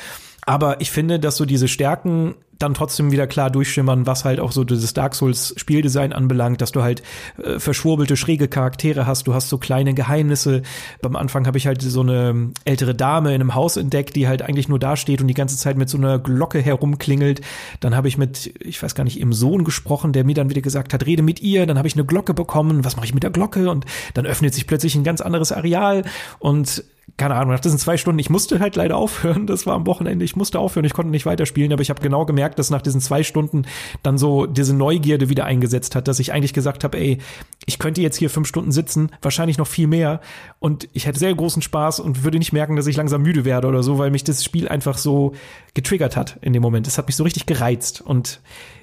Aber 0.47 0.81
ich 0.81 0.91
finde, 0.91 1.19
dass 1.19 1.37
so 1.37 1.45
diese 1.45 1.69
Stärken 1.69 2.37
dann 2.59 2.75
trotzdem 2.75 3.13
wieder 3.13 3.27
klar 3.27 3.51
durchschimmern, 3.51 4.07
was 4.07 4.25
halt 4.25 4.41
auch 4.41 4.53
so 4.53 4.65
dieses 4.65 4.93
Dark 4.93 5.15
Souls 5.15 5.55
Spieldesign 5.57 6.13
anbelangt, 6.13 6.61
dass 6.61 6.73
du 6.73 6.83
halt 6.83 7.03
äh, 7.43 7.59
verschwurbelte, 7.59 8.17
schräge 8.17 8.49
Charaktere 8.49 9.07
hast, 9.07 9.27
du 9.27 9.35
hast 9.35 9.49
so 9.49 9.59
kleine 9.59 9.95
Geheimnisse. 9.95 10.63
Beim 11.01 11.17
Anfang 11.17 11.47
habe 11.47 11.59
ich 11.59 11.67
halt 11.67 11.83
so 11.83 12.01
eine 12.01 12.51
ältere 12.65 12.95
Dame 12.95 13.35
in 13.35 13.41
einem 13.41 13.55
Haus 13.55 13.77
entdeckt, 13.77 14.17
die 14.17 14.29
halt 14.29 14.43
eigentlich 14.43 14.69
nur 14.69 14.79
da 14.79 14.97
steht 14.97 15.21
und 15.21 15.29
die 15.29 15.35
ganze 15.35 15.57
Zeit 15.57 15.77
mit 15.77 15.89
so 15.89 15.99
einer 15.99 16.19
Glocke 16.19 16.61
herumklingelt. 16.61 17.41
Dann 17.81 17.95
habe 17.95 18.09
ich 18.09 18.19
mit, 18.19 18.53
ich 18.61 18.83
weiß 18.83 18.95
gar 18.95 19.05
nicht, 19.05 19.19
ihrem 19.19 19.33
Sohn 19.33 19.65
gesprochen, 19.65 20.13
der 20.13 20.25
mir 20.25 20.35
dann 20.35 20.51
wieder 20.51 20.63
gesagt 20.63 20.93
hat, 20.93 21.07
rede 21.07 21.23
mit 21.23 21.41
ihr. 21.41 21.67
Dann 21.67 21.79
habe 21.79 21.89
ich 21.89 21.95
eine 21.95 22.05
Glocke 22.05 22.35
bekommen. 22.35 22.85
Was 22.85 22.97
mache 22.97 23.07
ich 23.07 23.15
mit 23.15 23.23
der 23.23 23.31
Glocke? 23.31 23.71
Und 23.71 23.85
dann 24.15 24.27
öffnet 24.27 24.55
sich 24.55 24.67
plötzlich 24.67 24.95
ein 24.95 25.05
ganz 25.05 25.21
anderes 25.21 25.53
Areal 25.53 26.03
und 26.39 26.85
keine 27.17 27.35
Ahnung, 27.35 27.53
nach 27.53 27.61
diesen 27.61 27.79
zwei 27.79 27.97
Stunden, 27.97 28.19
ich 28.19 28.31
musste 28.31 28.61
halt 28.61 28.77
leider 28.77 28.97
aufhören, 28.97 29.47
das 29.47 29.67
war 29.67 29.75
am 29.75 29.87
Wochenende, 29.87 30.25
ich 30.25 30.37
musste 30.37 30.59
aufhören, 30.61 30.85
ich 30.85 30.93
konnte 30.93 31.11
nicht 31.11 31.27
weiterspielen, 31.27 31.73
aber 31.73 31.83
ich 31.83 31.91
habe 31.91 32.01
genau 32.01 32.27
gemerkt, 32.27 32.48
dass 32.57 32.71
nach 32.71 32.83
diesen 32.83 33.01
zwei 33.01 33.23
Stunden 33.23 33.67
dann 34.03 34.19
so 34.19 34.47
diese 34.47 34.75
Neugierde 34.75 35.29
wieder 35.29 35.45
eingesetzt 35.45 35.95
hat, 35.95 36.09
dass 36.09 36.19
ich 36.19 36.33
eigentlich 36.33 36.53
gesagt 36.53 36.85
habe, 36.85 36.99
ey, 36.99 37.19
ich 37.67 37.79
könnte 37.79 38.01
jetzt 38.01 38.17
hier 38.17 38.31
fünf 38.31 38.49
Stunden 38.49 38.73
sitzen, 38.73 39.11
wahrscheinlich 39.23 39.59
noch 39.59 39.67
viel 39.67 39.87
mehr 39.87 40.21
und 40.59 40.89
ich 40.93 41.07
hätte 41.07 41.19
sehr 41.19 41.35
großen 41.35 41.63
Spaß 41.63 42.01
und 42.01 42.25
würde 42.25 42.39
nicht 42.39 42.53
merken, 42.53 42.77
dass 42.77 42.87
ich 42.87 42.97
langsam 42.97 43.23
müde 43.23 43.45
werde 43.45 43.69
oder 43.69 43.83
so, 43.83 43.99
weil 43.99 44.11
mich 44.11 44.25
das 44.25 44.45
Spiel 44.45 44.69
einfach 44.69 44.99
so 44.99 45.35
getriggert 45.75 46.17
hat 46.17 46.39
in 46.43 46.53
dem 46.53 46.63
Moment. 46.63 46.87
Es 46.87 46.99
hat 46.99 47.07
mich 47.07 47.17
so 47.17 47.25
richtig 47.25 47.47
gereizt 47.47 48.01
und 48.01 48.41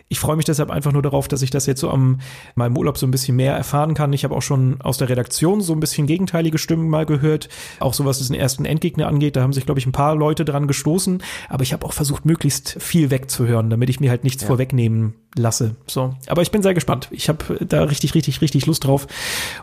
ich 0.07 0.19
freue 0.19 0.35
mich 0.35 0.45
deshalb 0.45 0.69
einfach 0.69 0.91
nur 0.91 1.01
darauf, 1.01 1.27
dass 1.27 1.41
ich 1.41 1.49
das 1.49 1.65
jetzt 1.65 1.81
so 1.81 1.89
am 1.89 2.19
meinem 2.53 2.77
Urlaub 2.77 2.97
so 2.97 3.07
ein 3.07 3.11
bisschen 3.11 3.35
mehr 3.35 3.55
erfahren 3.55 3.95
kann. 3.95 4.13
Ich 4.13 4.23
habe 4.23 4.35
auch 4.35 4.41
schon 4.41 4.79
aus 4.81 4.97
der 4.97 5.09
Redaktion 5.09 5.61
so 5.61 5.73
ein 5.73 5.79
bisschen 5.79 6.05
gegenteilige 6.05 6.59
Stimmen 6.59 6.89
mal 6.89 7.05
gehört, 7.05 7.49
auch 7.79 7.93
so 7.93 8.05
was 8.05 8.25
den 8.25 8.35
ersten 8.35 8.65
Endgegner 8.65 9.07
angeht. 9.07 9.35
Da 9.35 9.41
haben 9.41 9.53
sich 9.53 9.65
glaube 9.65 9.79
ich 9.79 9.87
ein 9.87 9.91
paar 9.91 10.15
Leute 10.15 10.45
dran 10.45 10.67
gestoßen, 10.67 11.23
aber 11.49 11.63
ich 11.63 11.73
habe 11.73 11.85
auch 11.85 11.93
versucht 11.93 12.25
möglichst 12.25 12.77
viel 12.79 13.09
wegzuhören, 13.09 13.69
damit 13.69 13.89
ich 13.89 13.99
mir 13.99 14.11
halt 14.11 14.23
nichts 14.23 14.43
ja. 14.43 14.47
vorwegnehmen 14.47 15.15
lasse. 15.35 15.75
So, 15.87 16.15
aber 16.27 16.43
ich 16.43 16.51
bin 16.51 16.61
sehr 16.61 16.75
gespannt. 16.75 17.07
Ich 17.11 17.27
habe 17.27 17.65
da 17.65 17.83
richtig 17.83 18.13
richtig 18.13 18.41
richtig 18.41 18.67
Lust 18.67 18.83
drauf 18.83 19.07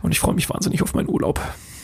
und 0.02 0.10
ich 0.10 0.18
freue 0.18 0.34
mich 0.34 0.50
wahnsinnig 0.50 0.82
auf 0.82 0.94
meinen 0.94 1.08
Urlaub. 1.08 1.40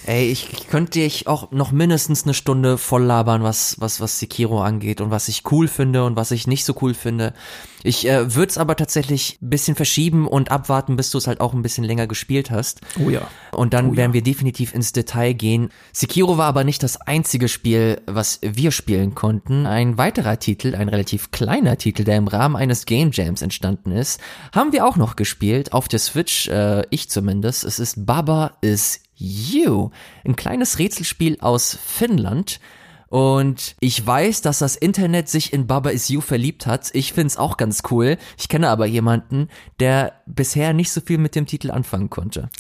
Ey, 0.09 0.31
ich, 0.31 0.51
ich 0.55 0.69
könnte 0.69 1.01
dich 1.01 1.27
auch 1.27 1.51
noch 1.51 1.71
mindestens 1.71 2.25
eine 2.25 2.33
Stunde 2.33 2.79
voll 2.79 3.03
labern, 3.03 3.43
was, 3.43 3.79
was, 3.79 4.01
was 4.01 4.19
Sekiro 4.19 4.63
angeht 4.63 5.03
und 5.03 5.11
was 5.11 5.29
ich 5.29 5.43
cool 5.51 5.69
finde 5.69 6.03
und 6.07 6.17
was 6.17 6.31
ich 6.31 6.47
nicht 6.47 6.65
so 6.65 6.75
cool 6.81 6.95
finde. 6.95 7.35
Ich 7.83 8.09
äh, 8.09 8.35
würde 8.35 8.49
es 8.49 8.57
aber 8.57 8.75
tatsächlich 8.75 9.39
ein 9.43 9.51
bisschen 9.51 9.77
verschieben 9.77 10.27
und 10.27 10.51
abwarten, 10.51 10.97
bis 10.97 11.11
du 11.11 11.19
es 11.19 11.27
halt 11.27 11.43
auch 11.43 11.53
ein 11.53 11.61
bisschen 11.61 11.85
länger 11.85 12.07
gespielt 12.07 12.51
hast. 12.51 12.81
Oh 12.99 13.11
ja. 13.11 13.29
Und 13.53 13.75
dann 13.75 13.91
oh 13.91 13.97
werden 13.99 14.13
ja. 14.13 14.15
wir 14.15 14.23
definitiv 14.23 14.75
ins 14.75 14.93
Detail 14.93 15.35
gehen. 15.35 15.69
Sekiro 15.93 16.39
war 16.39 16.47
aber 16.47 16.65
nicht 16.65 16.83
das 16.83 16.99
einzige 17.03 17.49
Spiel, 17.49 18.01
was 18.07 18.41
wir 18.41 18.71
spielen 18.71 19.15
konnten. 19.15 19.67
Ein 19.67 19.99
weiterer 19.99 20.39
Titel, 20.39 20.75
ein 20.75 20.89
relativ 20.89 21.33
kleiner 21.33 21.77
Titel, 21.77 22.05
der 22.05 22.17
im 22.17 22.29
Rahmen 22.29 22.57
eines 22.57 22.87
Game 22.87 23.11
Jams 23.13 23.43
entstanden 23.43 23.93
ist, 23.93 24.23
haben 24.55 24.73
wir 24.73 24.87
auch 24.87 24.97
noch 24.97 25.17
gespielt 25.17 25.75
auf 25.75 25.87
der 25.87 25.99
Switch, 25.99 26.49
äh, 26.49 26.85
ich 26.89 27.11
zumindest. 27.11 27.65
Es 27.65 27.79
ist 27.79 28.07
Baba 28.07 28.53
is 28.63 29.03
You, 29.19 29.91
ein 30.25 30.37
kleines 30.37 30.79
Rätselspiel 30.79 31.39
aus 31.41 31.77
Finnland. 31.85 32.61
Und 33.09 33.75
ich 33.81 34.07
weiß, 34.07 34.43
dass 34.43 34.59
das 34.59 34.77
Internet 34.77 35.29
sich 35.29 35.53
in 35.53 35.67
Baba 35.67 35.91
Is 35.91 36.09
You 36.09 36.21
verliebt 36.21 36.67
hat. 36.67 36.91
Ich 36.93 37.13
find's 37.15 37.37
auch 37.37 37.57
ganz 37.57 37.83
cool. 37.91 38.19
Ich 38.39 38.49
kenne 38.49 38.69
aber 38.69 38.87
jemanden, 38.87 39.49
der 39.81 40.21
bisher 40.27 40.73
nicht 40.75 40.93
so 40.93 41.01
viel 41.01 41.19
mit 41.19 41.35
dem 41.35 41.47
Titel 41.47 41.71
anfangen 41.71 42.11
konnte. 42.11 42.51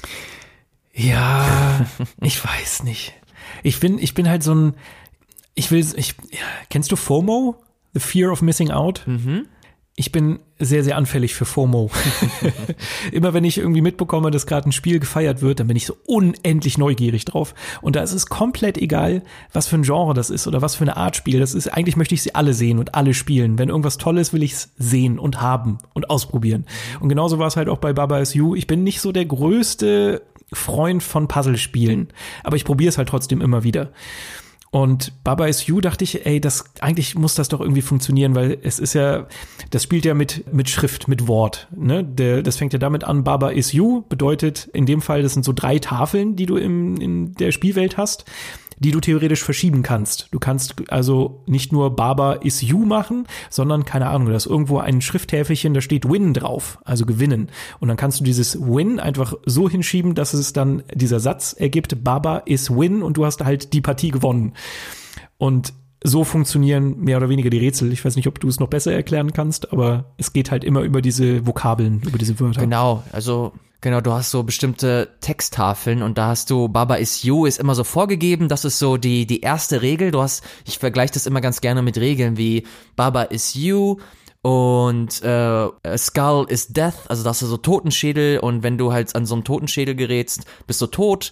Ja, 0.94 1.86
ich 2.22 2.42
weiß 2.44 2.82
nicht. 2.82 3.14
Ich 3.62 3.78
bin, 3.78 3.98
ich 3.98 4.14
bin 4.14 4.28
halt 4.28 4.42
so 4.42 4.54
ein, 4.54 4.74
ich 5.54 5.70
will, 5.70 5.86
ich, 5.96 6.14
kennst 6.70 6.90
du 6.92 6.96
FOMO? 6.96 7.56
The 7.94 8.00
Fear 8.00 8.32
of 8.32 8.42
Missing 8.42 8.70
Out? 8.70 9.02
Mhm 9.06 9.46
ich 9.98 10.12
bin 10.12 10.38
sehr, 10.60 10.84
sehr 10.84 10.96
anfällig 10.96 11.34
für 11.34 11.44
FOMO. 11.44 11.90
Immer 13.12 13.34
wenn 13.34 13.42
ich 13.42 13.58
irgendwie 13.58 13.80
mitbekomme, 13.80 14.30
dass 14.30 14.46
gerade 14.46 14.68
ein 14.68 14.72
Spiel 14.72 15.00
gefeiert 15.00 15.42
wird, 15.42 15.58
dann 15.58 15.66
bin 15.66 15.76
ich 15.76 15.86
so 15.86 15.96
unendlich 16.06 16.78
neugierig 16.78 17.24
drauf. 17.24 17.52
Und 17.82 17.96
da 17.96 18.02
ist 18.02 18.12
es 18.12 18.26
komplett 18.26 18.78
egal, 18.78 19.24
was 19.52 19.66
für 19.66 19.74
ein 19.74 19.82
Genre 19.82 20.14
das 20.14 20.30
ist 20.30 20.46
oder 20.46 20.62
was 20.62 20.76
für 20.76 20.84
eine 20.84 20.96
Art 20.96 21.16
Spiel 21.16 21.40
das 21.40 21.52
ist. 21.52 21.66
Eigentlich 21.66 21.96
möchte 21.96 22.14
ich 22.14 22.22
sie 22.22 22.36
alle 22.36 22.54
sehen 22.54 22.78
und 22.78 22.94
alle 22.94 23.12
spielen. 23.12 23.58
Wenn 23.58 23.70
irgendwas 23.70 23.98
toll 23.98 24.18
ist, 24.18 24.32
will 24.32 24.44
ich 24.44 24.52
es 24.52 24.70
sehen 24.78 25.18
und 25.18 25.40
haben 25.40 25.78
und 25.94 26.10
ausprobieren. 26.10 26.66
Und 27.00 27.08
genauso 27.08 27.40
war 27.40 27.48
es 27.48 27.56
halt 27.56 27.68
auch 27.68 27.78
bei 27.78 27.92
Baba 27.92 28.20
Is 28.20 28.34
You. 28.34 28.54
Ich 28.54 28.68
bin 28.68 28.84
nicht 28.84 29.00
so 29.00 29.10
der 29.10 29.24
größte 29.24 30.22
Freund 30.52 31.02
von 31.02 31.26
Puzzlespielen, 31.26 32.08
aber 32.44 32.54
ich 32.54 32.64
probiere 32.64 32.90
es 32.90 32.98
halt 32.98 33.08
trotzdem 33.08 33.40
immer 33.40 33.64
wieder. 33.64 33.90
Und 34.70 35.24
Baba 35.24 35.46
is 35.46 35.66
You 35.66 35.80
dachte 35.80 36.04
ich, 36.04 36.26
ey, 36.26 36.40
das 36.40 36.64
eigentlich 36.80 37.14
muss 37.14 37.34
das 37.34 37.48
doch 37.48 37.60
irgendwie 37.60 37.82
funktionieren, 37.82 38.34
weil 38.34 38.58
es 38.62 38.78
ist 38.78 38.94
ja, 38.94 39.26
das 39.70 39.82
spielt 39.82 40.04
ja 40.04 40.14
mit 40.14 40.52
mit 40.52 40.68
Schrift, 40.68 41.08
mit 41.08 41.26
Wort. 41.26 41.68
Ne? 41.74 42.04
Der, 42.04 42.42
das 42.42 42.56
fängt 42.56 42.72
ja 42.72 42.78
damit 42.78 43.04
an. 43.04 43.24
Baba 43.24 43.50
is 43.50 43.72
You 43.72 44.02
bedeutet 44.08 44.68
in 44.72 44.84
dem 44.84 45.00
Fall, 45.00 45.22
das 45.22 45.32
sind 45.32 45.44
so 45.44 45.52
drei 45.52 45.78
Tafeln, 45.78 46.36
die 46.36 46.46
du 46.46 46.56
im 46.56 47.00
in 47.00 47.34
der 47.34 47.52
Spielwelt 47.52 47.96
hast. 47.96 48.24
Die 48.78 48.90
du 48.90 49.00
theoretisch 49.00 49.42
verschieben 49.42 49.82
kannst. 49.82 50.28
Du 50.30 50.38
kannst 50.38 50.76
also 50.88 51.42
nicht 51.46 51.72
nur 51.72 51.96
Baba 51.96 52.34
is 52.34 52.62
you 52.62 52.84
machen, 52.84 53.26
sondern 53.50 53.84
keine 53.84 54.08
Ahnung, 54.08 54.28
da 54.28 54.36
ist 54.36 54.46
irgendwo 54.46 54.78
ein 54.78 55.00
Schrifthäfelchen, 55.00 55.74
da 55.74 55.80
steht 55.80 56.08
Win 56.08 56.34
drauf, 56.34 56.78
also 56.84 57.06
gewinnen. 57.06 57.48
Und 57.80 57.88
dann 57.88 57.96
kannst 57.96 58.20
du 58.20 58.24
dieses 58.24 58.60
Win 58.60 59.00
einfach 59.00 59.34
so 59.44 59.68
hinschieben, 59.68 60.14
dass 60.14 60.34
es 60.34 60.52
dann 60.52 60.82
dieser 60.94 61.20
Satz 61.20 61.54
ergibt, 61.58 62.04
Baba 62.04 62.38
is 62.38 62.70
Win 62.70 63.02
und 63.02 63.16
du 63.16 63.24
hast 63.24 63.44
halt 63.44 63.72
die 63.72 63.80
Partie 63.80 64.10
gewonnen. 64.10 64.54
Und 65.38 65.72
so 66.04 66.24
funktionieren 66.24 67.00
mehr 67.00 67.16
oder 67.16 67.28
weniger 67.28 67.50
die 67.50 67.58
Rätsel. 67.58 67.92
Ich 67.92 68.04
weiß 68.04 68.16
nicht, 68.16 68.28
ob 68.28 68.38
du 68.40 68.48
es 68.48 68.60
noch 68.60 68.68
besser 68.68 68.92
erklären 68.92 69.32
kannst, 69.32 69.72
aber 69.72 70.04
es 70.16 70.32
geht 70.32 70.50
halt 70.50 70.62
immer 70.62 70.82
über 70.82 71.02
diese 71.02 71.46
Vokabeln, 71.46 72.02
über 72.06 72.18
diese 72.18 72.38
Wörter. 72.38 72.60
Genau, 72.60 73.02
also 73.10 73.52
Genau, 73.80 74.00
du 74.00 74.12
hast 74.12 74.32
so 74.32 74.42
bestimmte 74.42 75.08
Texttafeln 75.20 76.02
und 76.02 76.18
da 76.18 76.28
hast 76.28 76.50
du 76.50 76.66
Baba 76.66 76.96
is 76.96 77.22
you 77.22 77.46
ist 77.46 77.60
immer 77.60 77.76
so 77.76 77.84
vorgegeben, 77.84 78.48
das 78.48 78.64
ist 78.64 78.80
so 78.80 78.96
die 78.96 79.24
die 79.24 79.40
erste 79.40 79.82
Regel. 79.82 80.10
Du 80.10 80.20
hast 80.20 80.42
ich 80.64 80.78
vergleiche 80.78 81.14
das 81.14 81.26
immer 81.26 81.40
ganz 81.40 81.60
gerne 81.60 81.80
mit 81.80 81.96
Regeln 81.96 82.36
wie 82.36 82.66
Baba 82.96 83.22
is 83.22 83.54
you 83.54 83.98
und 84.42 85.22
äh, 85.22 85.68
Skull 85.96 86.46
is 86.48 86.68
death, 86.68 87.08
also 87.08 87.22
das 87.22 87.40
ist 87.40 87.50
so 87.50 87.56
Totenschädel 87.56 88.40
und 88.40 88.64
wenn 88.64 88.78
du 88.78 88.92
halt 88.92 89.14
an 89.14 89.26
so 89.26 89.34
einem 89.36 89.44
Totenschädel 89.44 89.94
gerätst, 89.94 90.44
bist 90.66 90.80
du 90.80 90.88
tot 90.88 91.30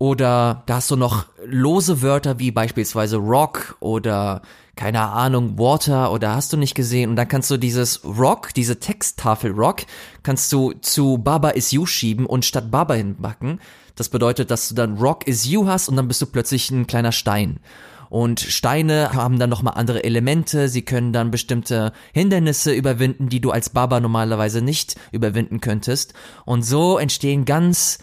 oder 0.00 0.62
da 0.64 0.76
hast 0.76 0.90
du 0.90 0.96
noch 0.96 1.26
lose 1.44 2.00
Wörter 2.00 2.38
wie 2.38 2.50
beispielsweise 2.50 3.18
Rock 3.18 3.76
oder 3.80 4.40
keine 4.74 5.02
Ahnung, 5.02 5.58
Water 5.58 6.10
oder 6.10 6.34
hast 6.34 6.54
du 6.54 6.56
nicht 6.56 6.74
gesehen. 6.74 7.10
Und 7.10 7.16
dann 7.16 7.28
kannst 7.28 7.50
du 7.50 7.58
dieses 7.58 8.02
Rock, 8.02 8.54
diese 8.54 8.80
Texttafel 8.80 9.52
Rock, 9.52 9.82
kannst 10.22 10.50
du 10.54 10.72
zu 10.72 11.18
Baba 11.18 11.50
is 11.50 11.70
you 11.72 11.84
schieben 11.84 12.24
und 12.24 12.46
statt 12.46 12.70
Baba 12.70 12.94
hinbacken. 12.94 13.60
Das 13.94 14.08
bedeutet, 14.08 14.50
dass 14.50 14.70
du 14.70 14.74
dann 14.74 14.96
Rock 14.96 15.26
is 15.26 15.44
you 15.44 15.66
hast 15.66 15.90
und 15.90 15.96
dann 15.96 16.08
bist 16.08 16.22
du 16.22 16.26
plötzlich 16.26 16.70
ein 16.70 16.86
kleiner 16.86 17.12
Stein. 17.12 17.60
Und 18.08 18.40
Steine 18.40 19.12
haben 19.12 19.38
dann 19.38 19.50
nochmal 19.50 19.74
andere 19.76 20.02
Elemente, 20.02 20.70
sie 20.70 20.82
können 20.82 21.12
dann 21.12 21.30
bestimmte 21.30 21.92
Hindernisse 22.14 22.72
überwinden, 22.72 23.28
die 23.28 23.42
du 23.42 23.50
als 23.50 23.68
Baba 23.68 24.00
normalerweise 24.00 24.62
nicht 24.62 24.96
überwinden 25.12 25.60
könntest. 25.60 26.14
Und 26.46 26.62
so 26.62 26.96
entstehen 26.96 27.44
ganz 27.44 27.98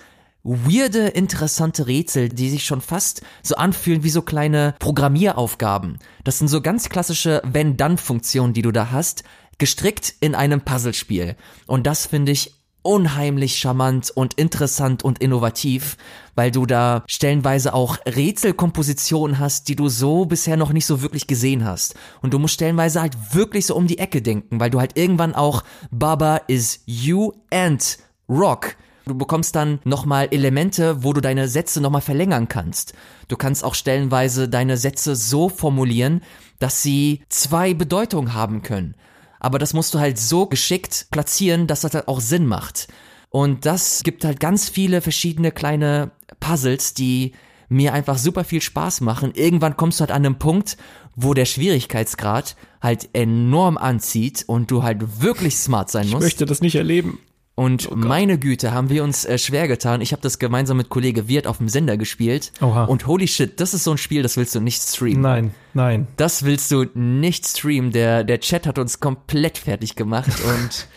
weirde, 0.48 1.08
interessante 1.08 1.88
Rätsel, 1.88 2.30
die 2.30 2.50
sich 2.50 2.66
schon 2.66 2.82
fast 2.82 3.22
so 3.43 3.56
anfühlen 3.56 4.04
wie 4.04 4.10
so 4.10 4.22
kleine 4.22 4.76
Programmieraufgaben. 4.80 6.00
Das 6.24 6.39
sind 6.39 6.48
so 6.48 6.62
ganz 6.62 6.89
klassische 6.89 7.41
Wenn-Dann-Funktionen, 7.43 8.54
die 8.54 8.62
du 8.62 8.72
da 8.72 8.91
hast, 8.91 9.24
gestrickt 9.58 10.16
in 10.22 10.36
einem 10.36 10.62
Puzzlespiel. 10.62 11.36
Und 11.66 11.86
das 11.86 12.06
finde 12.06 12.32
ich 12.32 12.54
unheimlich 12.82 13.58
charmant 13.58 14.12
und 14.12 14.36
interessant 14.36 15.04
und 15.04 15.20
innovativ, 15.20 15.98
weil 16.36 16.52
du 16.52 16.66
da 16.66 17.04
stellenweise 17.08 17.74
auch 17.74 17.98
Rätselkompositionen 18.06 19.39
hast, 19.39 19.68
die 19.68 19.76
du 19.76 19.89
so 19.89 20.26
bisher 20.26 20.56
noch 20.56 20.72
nicht 20.72 20.86
so 20.86 21.02
wirklich 21.02 21.28
gesehen 21.28 21.66
hast. 21.66 21.95
Und 22.22 22.34
du 22.34 22.39
musst 22.39 22.54
stellenweise 22.54 23.02
halt 23.02 23.34
wirklich 23.34 23.66
so 23.66 23.76
um 23.76 23.88
die 23.88 23.98
Ecke 23.98 24.22
denken, 24.22 24.62
weil 24.62 24.70
du 24.70 24.80
halt 24.80 24.95
irgendwann 24.95 25.36
auch 25.36 25.66
Baba 25.91 26.38
is 26.48 26.82
you 26.86 27.34
and 27.52 27.98
Rock 28.30 28.78
Du 29.08 29.16
bekommst 29.16 29.55
dann 29.55 29.80
nochmal 29.84 30.28
Elemente, 30.32 31.03
wo 31.03 31.14
du 31.14 31.22
deine 31.22 31.47
Sätze 31.47 31.82
nochmal 31.82 32.01
verlängern 32.01 32.47
kannst. 32.47 32.93
Du 33.28 33.38
kannst 33.38 33.64
auch 33.64 33.76
stellenweise 33.76 34.49
deine 34.49 34.78
Sätze 34.78 35.16
so 35.16 35.49
formulieren, 35.49 36.22
dass 36.60 36.84
sie 36.84 37.22
zwei 37.30 37.74
Bedeutungen 37.74 38.34
haben 38.34 38.64
können. 38.64 38.95
Aber 39.39 39.60
das 39.60 39.74
musst 39.74 39.93
du 39.93 39.99
halt 39.99 40.18
so 40.18 40.47
geschickt 40.47 41.08
platzieren, 41.12 41.68
dass 41.68 41.82
das 41.82 41.93
halt 41.93 42.08
auch 42.08 42.20
Sinn 42.20 42.45
macht. 42.45 42.88
Und 43.30 43.66
das 43.66 44.03
gibt 44.03 44.26
halt 44.26 44.39
ganz 44.39 44.70
viele 44.70 45.01
verschiedene 45.01 45.51
kleine 45.51 46.12
Puzzles, 46.39 46.93
die 46.93 47.34
mir 47.70 47.93
einfach 47.93 48.18
super 48.18 48.43
viel 48.43 48.62
Spaß 48.62 49.01
machen. 49.01 49.34
Irgendwann 49.36 49.78
kommst 49.78 49.99
du 49.99 50.01
halt 50.01 50.12
an 50.12 50.26
einen 50.26 50.39
Punkt, 50.39 50.78
wo 51.16 51.34
der 51.34 51.45
Schwierigkeitsgrad 51.45 52.55
halt 52.82 53.10
enorm 53.14 53.78
anzieht 53.78 54.45
und 54.47 54.72
du 54.72 54.84
halt 54.84 55.22
wirklich 55.22 55.58
smart 55.58 55.91
sein 55.91 56.10
musst. 56.10 56.16
Ich 56.16 56.34
möchte 56.34 56.45
das 56.45 56.62
nicht 56.62 56.76
erleben. 56.76 57.20
Und 57.58 57.89
oh 57.91 57.95
meine 57.95 58.38
Güte, 58.38 58.72
haben 58.72 58.91
wir 58.91 59.03
uns 59.03 59.26
äh, 59.26 59.39
schwer 59.39 59.68
getan. 59.68 59.99
Ich 60.01 60.12
habe 60.12 60.22
das 60.22 60.38
gemeinsam 60.38 60.78
mit 60.78 60.89
Kollege 60.89 61.28
Wirt 61.28 61.47
auf 61.47 61.58
dem 61.58 61.70
Sender 61.70 61.97
gespielt. 61.97 62.51
Oha. 62.62 62.84
Und 62.84 63.08
holy 63.08 63.28
shit, 63.28 63.60
das 63.60 63.74
ist 63.74 63.84
so 63.84 63.89
ein 63.89 63.97
Spiel, 63.97 64.22
das 64.22 64.38
willst 64.38 64.53
du 64.53 64.60
nicht 64.60 64.80
streamen. 64.80 65.22
Nein, 65.22 65.51
nein. 65.74 66.08
Das 66.18 66.45
willst 66.45 66.70
du 66.70 66.86
nicht 66.93 67.47
streamen. 67.47 67.91
Der, 67.91 68.24
der 68.24 68.41
Chat 68.41 68.68
hat 68.68 68.78
uns 68.78 68.99
komplett 68.99 69.58
fertig 69.58 69.95
gemacht 69.95 70.30
und 70.45 70.88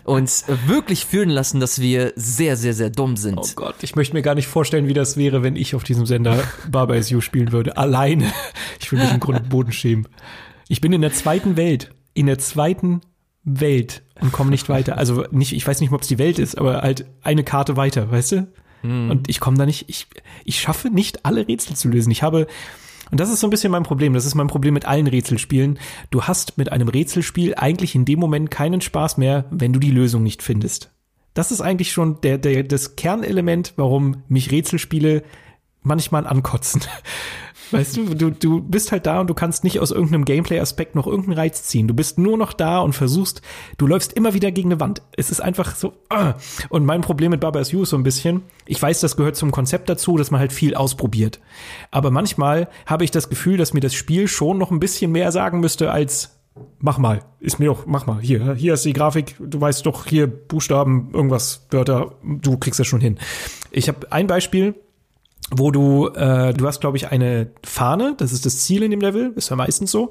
uns 0.04 0.44
wirklich 0.66 1.06
fühlen 1.06 1.30
lassen, 1.30 1.60
dass 1.60 1.80
wir 1.80 2.12
sehr, 2.16 2.56
sehr, 2.56 2.74
sehr 2.74 2.90
dumm 2.90 3.16
sind. 3.16 3.38
Oh 3.38 3.46
Gott, 3.54 3.76
ich 3.82 3.94
möchte 3.94 4.14
mir 4.14 4.22
gar 4.22 4.34
nicht 4.34 4.48
vorstellen, 4.48 4.88
wie 4.88 4.94
das 4.94 5.16
wäre, 5.16 5.44
wenn 5.44 5.54
ich 5.54 5.76
auf 5.76 5.84
diesem 5.84 6.04
Sender 6.04 6.42
Barber 6.68 7.00
SU 7.00 7.20
spielen 7.20 7.52
würde. 7.52 7.76
Alleine. 7.76 8.32
Ich 8.80 8.90
würde 8.90 9.04
mich 9.04 9.14
im 9.14 9.20
Grunde 9.20 9.42
Boden 9.42 9.70
schämen. 9.70 10.08
Ich 10.68 10.80
bin 10.80 10.92
in 10.92 11.02
der 11.02 11.12
zweiten 11.12 11.56
Welt. 11.56 11.90
In 12.14 12.26
der 12.26 12.38
zweiten 12.38 13.02
Welt 13.48 14.02
und 14.20 14.32
komme 14.32 14.50
nicht 14.50 14.68
weiter. 14.68 14.98
Also 14.98 15.24
nicht, 15.30 15.52
ich 15.52 15.66
weiß 15.66 15.80
nicht, 15.80 15.92
ob 15.92 16.02
es 16.02 16.08
die 16.08 16.18
Welt 16.18 16.38
ist, 16.38 16.58
aber 16.58 16.82
halt 16.82 17.06
eine 17.22 17.44
Karte 17.44 17.76
weiter, 17.76 18.10
weißt 18.10 18.32
du? 18.32 18.48
Mm. 18.82 19.10
Und 19.10 19.28
ich 19.28 19.40
komme 19.40 19.56
da 19.56 19.66
nicht, 19.66 19.88
ich, 19.88 20.06
ich 20.44 20.60
schaffe 20.60 20.90
nicht 20.90 21.24
alle 21.24 21.46
Rätsel 21.46 21.76
zu 21.76 21.88
lösen. 21.88 22.10
Ich 22.10 22.22
habe, 22.22 22.46
und 23.10 23.20
das 23.20 23.30
ist 23.30 23.40
so 23.40 23.46
ein 23.46 23.50
bisschen 23.50 23.72
mein 23.72 23.82
Problem, 23.82 24.14
das 24.14 24.26
ist 24.26 24.34
mein 24.34 24.48
Problem 24.48 24.74
mit 24.74 24.84
allen 24.84 25.06
Rätselspielen. 25.06 25.78
Du 26.10 26.22
hast 26.22 26.58
mit 26.58 26.72
einem 26.72 26.88
Rätselspiel 26.88 27.54
eigentlich 27.54 27.94
in 27.94 28.04
dem 28.04 28.18
Moment 28.18 28.50
keinen 28.50 28.80
Spaß 28.80 29.18
mehr, 29.18 29.46
wenn 29.50 29.72
du 29.72 29.78
die 29.78 29.90
Lösung 29.90 30.22
nicht 30.22 30.42
findest. 30.42 30.90
Das 31.34 31.52
ist 31.52 31.60
eigentlich 31.60 31.92
schon 31.92 32.20
der, 32.20 32.38
der, 32.38 32.64
das 32.64 32.96
Kernelement, 32.96 33.74
warum 33.76 34.24
mich 34.28 34.50
Rätselspiele 34.50 35.22
manchmal 35.82 36.26
ankotzen. 36.26 36.82
Weißt 37.70 37.96
du, 37.96 38.14
du, 38.14 38.30
du 38.30 38.60
bist 38.60 38.92
halt 38.92 39.06
da 39.06 39.20
und 39.20 39.28
du 39.28 39.34
kannst 39.34 39.64
nicht 39.64 39.80
aus 39.80 39.90
irgendeinem 39.90 40.24
Gameplay-Aspekt 40.24 40.94
noch 40.94 41.06
irgendeinen 41.06 41.38
Reiz 41.38 41.64
ziehen. 41.64 41.88
Du 41.88 41.94
bist 41.94 42.18
nur 42.18 42.36
noch 42.36 42.52
da 42.52 42.80
und 42.80 42.94
versuchst, 42.94 43.42
du 43.76 43.86
läufst 43.86 44.12
immer 44.12 44.34
wieder 44.34 44.50
gegen 44.50 44.70
eine 44.70 44.80
Wand. 44.80 45.02
Es 45.16 45.30
ist 45.30 45.40
einfach 45.40 45.74
so. 45.74 45.94
Uh. 46.12 46.32
Und 46.68 46.84
mein 46.84 47.00
Problem 47.00 47.30
mit 47.30 47.40
Baba 47.40 47.60
is 47.60 47.72
You 47.72 47.82
ist 47.82 47.90
so 47.90 47.96
ein 47.96 48.02
bisschen, 48.02 48.42
ich 48.66 48.80
weiß, 48.80 49.00
das 49.00 49.16
gehört 49.16 49.36
zum 49.36 49.50
Konzept 49.50 49.88
dazu, 49.88 50.16
dass 50.16 50.30
man 50.30 50.40
halt 50.40 50.52
viel 50.52 50.74
ausprobiert. 50.74 51.40
Aber 51.90 52.10
manchmal 52.10 52.68
habe 52.86 53.04
ich 53.04 53.10
das 53.10 53.28
Gefühl, 53.28 53.56
dass 53.56 53.74
mir 53.74 53.80
das 53.80 53.94
Spiel 53.94 54.28
schon 54.28 54.58
noch 54.58 54.70
ein 54.70 54.80
bisschen 54.80 55.12
mehr 55.12 55.32
sagen 55.32 55.60
müsste 55.60 55.90
als 55.90 56.38
mach 56.80 56.98
mal, 56.98 57.22
ist 57.40 57.58
mir 57.58 57.66
doch, 57.66 57.86
mach 57.86 58.06
mal, 58.06 58.20
hier, 58.20 58.54
hier 58.54 58.74
ist 58.74 58.84
die 58.84 58.92
Grafik, 58.92 59.36
du 59.38 59.60
weißt 59.60 59.86
doch, 59.86 60.06
hier 60.06 60.26
Buchstaben, 60.26 61.10
irgendwas, 61.12 61.66
Wörter, 61.70 62.16
du 62.22 62.56
kriegst 62.56 62.80
das 62.80 62.86
schon 62.86 63.00
hin. 63.00 63.18
Ich 63.70 63.88
habe 63.88 64.10
ein 64.12 64.26
Beispiel, 64.26 64.74
wo 65.50 65.70
du, 65.70 66.08
äh, 66.08 66.52
du 66.52 66.66
hast, 66.66 66.80
glaube 66.80 66.96
ich, 66.96 67.10
eine 67.10 67.50
Fahne, 67.64 68.14
das 68.16 68.32
ist 68.32 68.46
das 68.46 68.58
Ziel 68.58 68.82
in 68.82 68.90
dem 68.90 69.00
Level, 69.00 69.32
ist 69.36 69.50
ja 69.50 69.56
meistens 69.56 69.90
so. 69.90 70.10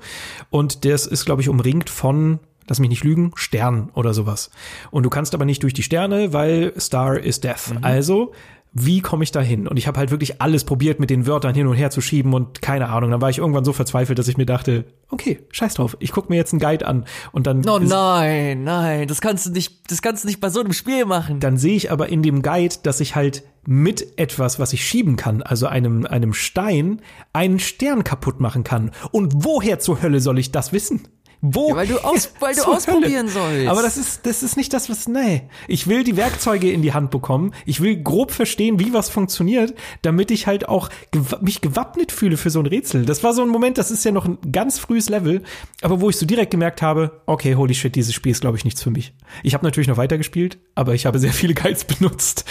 Und 0.49 0.85
das 0.85 1.05
ist, 1.05 1.25
glaube 1.25 1.41
ich, 1.41 1.49
umringt 1.49 1.89
von, 1.89 2.39
lass 2.67 2.79
mich 2.79 2.89
nicht 2.89 3.03
lügen, 3.03 3.31
Sternen 3.35 3.89
oder 3.93 4.13
sowas. 4.13 4.49
Und 4.91 5.03
du 5.03 5.09
kannst 5.09 5.33
aber 5.35 5.45
nicht 5.45 5.63
durch 5.63 5.73
die 5.73 5.83
Sterne, 5.83 6.33
weil 6.33 6.73
Star 6.79 7.19
is 7.19 7.39
Death. 7.39 7.73
Mhm. 7.73 7.83
Also 7.83 8.33
wie 8.79 9.01
komme 9.01 9.23
ich 9.23 9.31
da 9.31 9.41
hin? 9.41 9.67
Und 9.67 9.77
ich 9.77 9.87
habe 9.87 9.97
halt 9.97 10.11
wirklich 10.11 10.41
alles 10.41 10.63
probiert, 10.63 10.99
mit 10.99 11.09
den 11.09 11.25
Wörtern 11.25 11.55
hin 11.55 11.67
und 11.67 11.75
her 11.75 11.89
zu 11.89 12.01
schieben 12.01 12.33
und 12.33 12.61
keine 12.61 12.89
Ahnung. 12.89 13.11
Dann 13.11 13.21
war 13.21 13.29
ich 13.29 13.39
irgendwann 13.39 13.65
so 13.65 13.73
verzweifelt, 13.73 14.19
dass 14.19 14.27
ich 14.27 14.37
mir 14.37 14.45
dachte, 14.45 14.85
okay, 15.09 15.39
scheiß 15.51 15.75
drauf, 15.75 15.97
ich 15.99 16.11
gucke 16.11 16.29
mir 16.29 16.35
jetzt 16.35 16.53
einen 16.53 16.59
Guide 16.59 16.85
an 16.85 17.05
und 17.31 17.47
dann. 17.47 17.67
Oh 17.67 17.79
nein, 17.79 18.63
nein, 18.63 19.07
das 19.07 19.21
kannst 19.21 19.47
du 19.47 19.51
nicht, 19.51 19.91
das 19.91 20.01
kannst 20.01 20.23
du 20.23 20.27
nicht 20.27 20.39
bei 20.39 20.49
so 20.49 20.59
einem 20.59 20.73
Spiel 20.73 21.05
machen. 21.05 21.39
Dann 21.39 21.57
sehe 21.57 21.75
ich 21.75 21.91
aber 21.91 22.09
in 22.09 22.21
dem 22.21 22.41
Guide, 22.41 22.75
dass 22.83 22.99
ich 22.99 23.15
halt 23.15 23.43
mit 23.67 24.17
etwas, 24.17 24.59
was 24.59 24.71
ich 24.71 24.85
schieben 24.85 25.17
kann, 25.17 25.43
also 25.43 25.67
einem, 25.67 26.05
einem 26.05 26.33
Stein, 26.33 27.01
einen 27.33 27.59
Stern 27.59 28.05
kaputt 28.05 28.39
machen 28.39 28.63
kann. 28.63 28.91
Und 29.11 29.43
woher 29.43 29.77
zur 29.79 30.01
Hölle 30.01 30.21
soll 30.21 30.39
ich 30.39 30.53
das 30.53 30.71
wissen? 30.71 31.05
Wo? 31.41 31.69
Ja, 31.69 31.75
weil 31.75 31.87
du, 31.87 31.99
aus, 31.99 32.31
weil 32.39 32.55
du 32.55 32.63
ausprobieren 32.63 33.27
sollst. 33.27 33.67
Aber 33.67 33.81
das 33.81 33.97
ist, 33.97 34.25
das 34.25 34.41
ist 34.41 34.55
nicht 34.55 34.73
das, 34.73 34.89
was, 34.89 35.09
nee. 35.09 35.43
Ich 35.67 35.85
will 35.87 36.05
die 36.05 36.15
Werkzeuge 36.15 36.71
in 36.71 36.81
die 36.81 36.93
Hand 36.93 37.11
bekommen. 37.11 37.53
Ich 37.65 37.81
will 37.81 38.01
grob 38.01 38.31
verstehen, 38.31 38.79
wie 38.79 38.93
was 38.93 39.09
funktioniert, 39.09 39.75
damit 40.01 40.31
ich 40.31 40.47
halt 40.47 40.69
auch 40.69 40.89
gew 41.11 41.25
mich 41.41 41.59
gewappnet 41.59 42.13
fühle 42.13 42.37
für 42.37 42.49
so 42.49 42.61
ein 42.61 42.67
Rätsel. 42.67 43.05
Das 43.05 43.21
war 43.21 43.33
so 43.33 43.41
ein 43.41 43.49
Moment, 43.49 43.77
das 43.77 43.91
ist 43.91 44.05
ja 44.05 44.13
noch 44.13 44.25
ein 44.25 44.37
ganz 44.49 44.79
frühes 44.79 45.09
Level, 45.09 45.43
aber 45.81 45.99
wo 45.99 46.09
ich 46.09 46.15
so 46.15 46.25
direkt 46.25 46.51
gemerkt 46.51 46.81
habe, 46.81 47.21
okay, 47.25 47.55
holy 47.55 47.75
shit, 47.75 47.93
dieses 47.93 48.13
Spiel 48.13 48.31
ist, 48.31 48.39
glaube 48.39 48.57
ich, 48.57 48.63
nichts 48.63 48.81
für 48.81 48.91
mich. 48.91 49.13
Ich 49.43 49.53
habe 49.53 49.65
natürlich 49.65 49.89
noch 49.89 49.97
weitergespielt, 49.97 50.57
aber 50.73 50.93
ich 50.93 51.05
habe 51.05 51.19
sehr 51.19 51.33
viele 51.33 51.53
Guides 51.53 51.83
benutzt. 51.83 52.45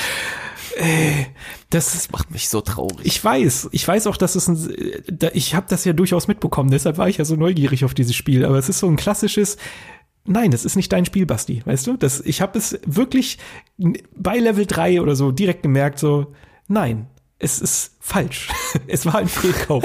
Das, 1.70 1.92
das 1.92 2.10
macht 2.10 2.30
mich 2.30 2.48
so 2.48 2.60
traurig. 2.60 3.00
Ich 3.04 3.22
weiß, 3.24 3.70
ich 3.72 3.86
weiß 3.86 4.06
auch, 4.06 4.16
dass 4.16 4.34
es 4.34 4.48
ein, 4.48 4.74
ich 5.32 5.54
habe 5.54 5.66
das 5.68 5.84
ja 5.84 5.92
durchaus 5.92 6.28
mitbekommen, 6.28 6.70
deshalb 6.70 6.98
war 6.98 7.08
ich 7.08 7.16
ja 7.16 7.24
so 7.24 7.34
neugierig 7.36 7.84
auf 7.84 7.94
dieses 7.94 8.14
Spiel, 8.14 8.44
aber 8.44 8.58
es 8.58 8.68
ist 8.68 8.80
so 8.80 8.86
ein 8.86 8.96
klassisches, 8.96 9.56
nein, 10.24 10.50
das 10.50 10.64
ist 10.64 10.76
nicht 10.76 10.92
dein 10.92 11.06
Spiel, 11.06 11.24
Basti, 11.26 11.62
weißt 11.64 11.86
du? 11.86 11.96
Das, 11.96 12.20
ich 12.20 12.40
habe 12.42 12.58
es 12.58 12.78
wirklich 12.84 13.38
bei 14.14 14.38
Level 14.38 14.66
3 14.66 15.00
oder 15.00 15.16
so 15.16 15.32
direkt 15.32 15.62
gemerkt, 15.62 15.98
so, 15.98 16.34
nein, 16.68 17.08
es 17.38 17.58
ist 17.58 17.92
falsch. 18.00 18.48
Es 18.88 19.06
war 19.06 19.16
ein 19.16 19.28
Fehlkauf. 19.28 19.82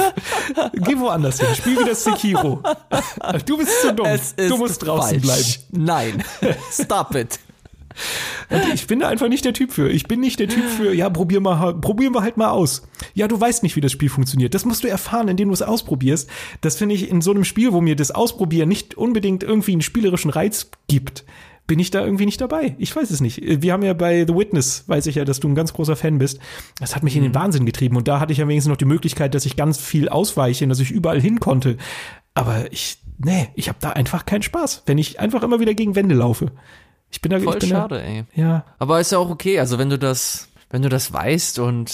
Geh 0.74 0.98
woanders 0.98 1.40
hin. 1.40 1.56
Spiel 1.56 1.80
wieder 1.80 1.96
Sekiro. 1.96 2.62
Du 3.46 3.58
bist 3.58 3.82
zu 3.82 3.94
dumm. 3.94 4.08
du 4.36 4.58
musst 4.58 4.86
draußen 4.86 5.22
falsch. 5.22 5.60
bleiben. 5.70 5.86
Nein. 5.86 6.24
Stop 6.72 7.16
it. 7.16 7.40
Und 8.50 8.74
ich 8.74 8.88
bin 8.88 9.00
da 9.00 9.08
einfach 9.08 9.30
nicht 9.30 9.46
der 9.46 9.54
Typ 9.54 9.72
für. 9.72 9.90
Ich 9.90 10.08
bin 10.08 10.20
nicht 10.20 10.40
der 10.40 10.48
Typ 10.48 10.66
für, 10.66 10.94
ja, 10.94 11.10
probier 11.10 11.40
mal, 11.40 11.74
probieren 11.76 12.14
wir 12.14 12.22
halt 12.22 12.38
mal 12.38 12.50
aus. 12.50 12.84
Ja, 13.14 13.28
du 13.28 13.40
weißt 13.40 13.64
nicht, 13.64 13.76
wie 13.76 13.82
das 13.82 13.92
Spiel 13.92 14.10
funktioniert. 14.10 14.54
Das 14.54 14.66
musst 14.66 14.84
du 14.84 14.88
erfahren, 14.88 15.28
indem 15.28 15.50
du 15.50 15.54
es 15.54 15.62
ausprobierst. 15.62 16.30
Das 16.62 16.76
finde 16.76 16.96
ich 16.96 17.10
in 17.10 17.22
so 17.22 17.32
einem 17.32 17.44
Spiel, 17.44 17.74
wo 17.74 17.82
mir 17.82 17.96
das 17.96 18.12
Ausprobieren 18.12 18.70
nicht 18.70 18.96
unbedingt 18.96 19.44
irgendwie 19.44 19.74
einen 19.74 19.82
spielerischen 19.82 20.32
Reiz 20.32 20.70
gibt, 20.88 21.26
bin 21.68 21.80
ich 21.80 21.90
da 21.90 22.04
irgendwie 22.04 22.26
nicht 22.26 22.42
dabei. 22.42 22.76
Ich 22.80 22.94
weiß 22.94 23.12
es 23.12 23.22
nicht. 23.22 23.42
Wir 23.42 23.72
haben 23.72 23.84
ja 23.84 23.94
bei 23.94 24.26
The 24.28 24.36
Witness, 24.36 24.84
weiß 24.88 25.06
ich 25.06 25.16
ja, 25.16 25.24
dass 25.24 25.40
du 25.40 25.48
ein 25.48 25.56
ganz 25.56 25.72
großer 25.72 25.96
Fan 25.96 26.18
bist. 26.18 26.40
Das 26.80 26.96
hat 26.96 27.04
mich 27.04 27.16
in 27.16 27.24
den 27.24 27.32
mhm. 27.32 27.36
Wahnsinn 27.36 27.66
getrieben. 27.66 27.96
Und 27.96 28.10
da 28.10 28.20
hatte 28.20 28.34
ich 28.34 28.40
ja 28.40 28.48
wenigstens 28.48 28.70
noch 28.70 28.78
die 28.78 28.84
Möglichkeit, 28.84 29.34
dass 29.36 29.46
ich 29.46 29.56
ganz 29.56 29.78
viel 29.78 30.10
ausweiche, 30.10 30.68
dass 30.68 30.82
ich 30.82 30.92
überall 30.92 31.22
hin 31.22 31.40
konnte. 31.40 31.78
Aber 32.34 32.70
ich, 32.74 32.98
nee, 33.20 33.48
ich 33.56 33.70
habe 33.70 33.78
da 33.80 33.92
einfach 33.92 34.26
keinen 34.26 34.42
Spaß, 34.42 34.84
wenn 34.86 34.98
ich 34.98 35.22
einfach 35.22 35.44
immer 35.44 35.62
wieder 35.62 35.74
gegen 35.74 35.96
Wände 35.96 36.16
laufe. 36.16 36.52
Ich 37.12 37.22
bin 37.22 37.30
da 37.30 37.40
Voll 37.40 37.56
ich 37.56 37.60
bin 37.60 37.70
schade, 37.70 37.96
da, 37.96 38.02
ey. 38.02 38.26
Ja. 38.36 38.66
Aber 38.80 39.00
ist 39.00 39.12
ja 39.12 39.18
auch 39.18 39.30
okay. 39.30 39.60
Also 39.60 39.78
wenn 39.78 39.90
du 39.90 40.00
das, 40.00 40.48
wenn 40.70 40.82
du 40.82 40.90
das 40.90 41.12
weißt 41.12 41.60
und 41.60 41.90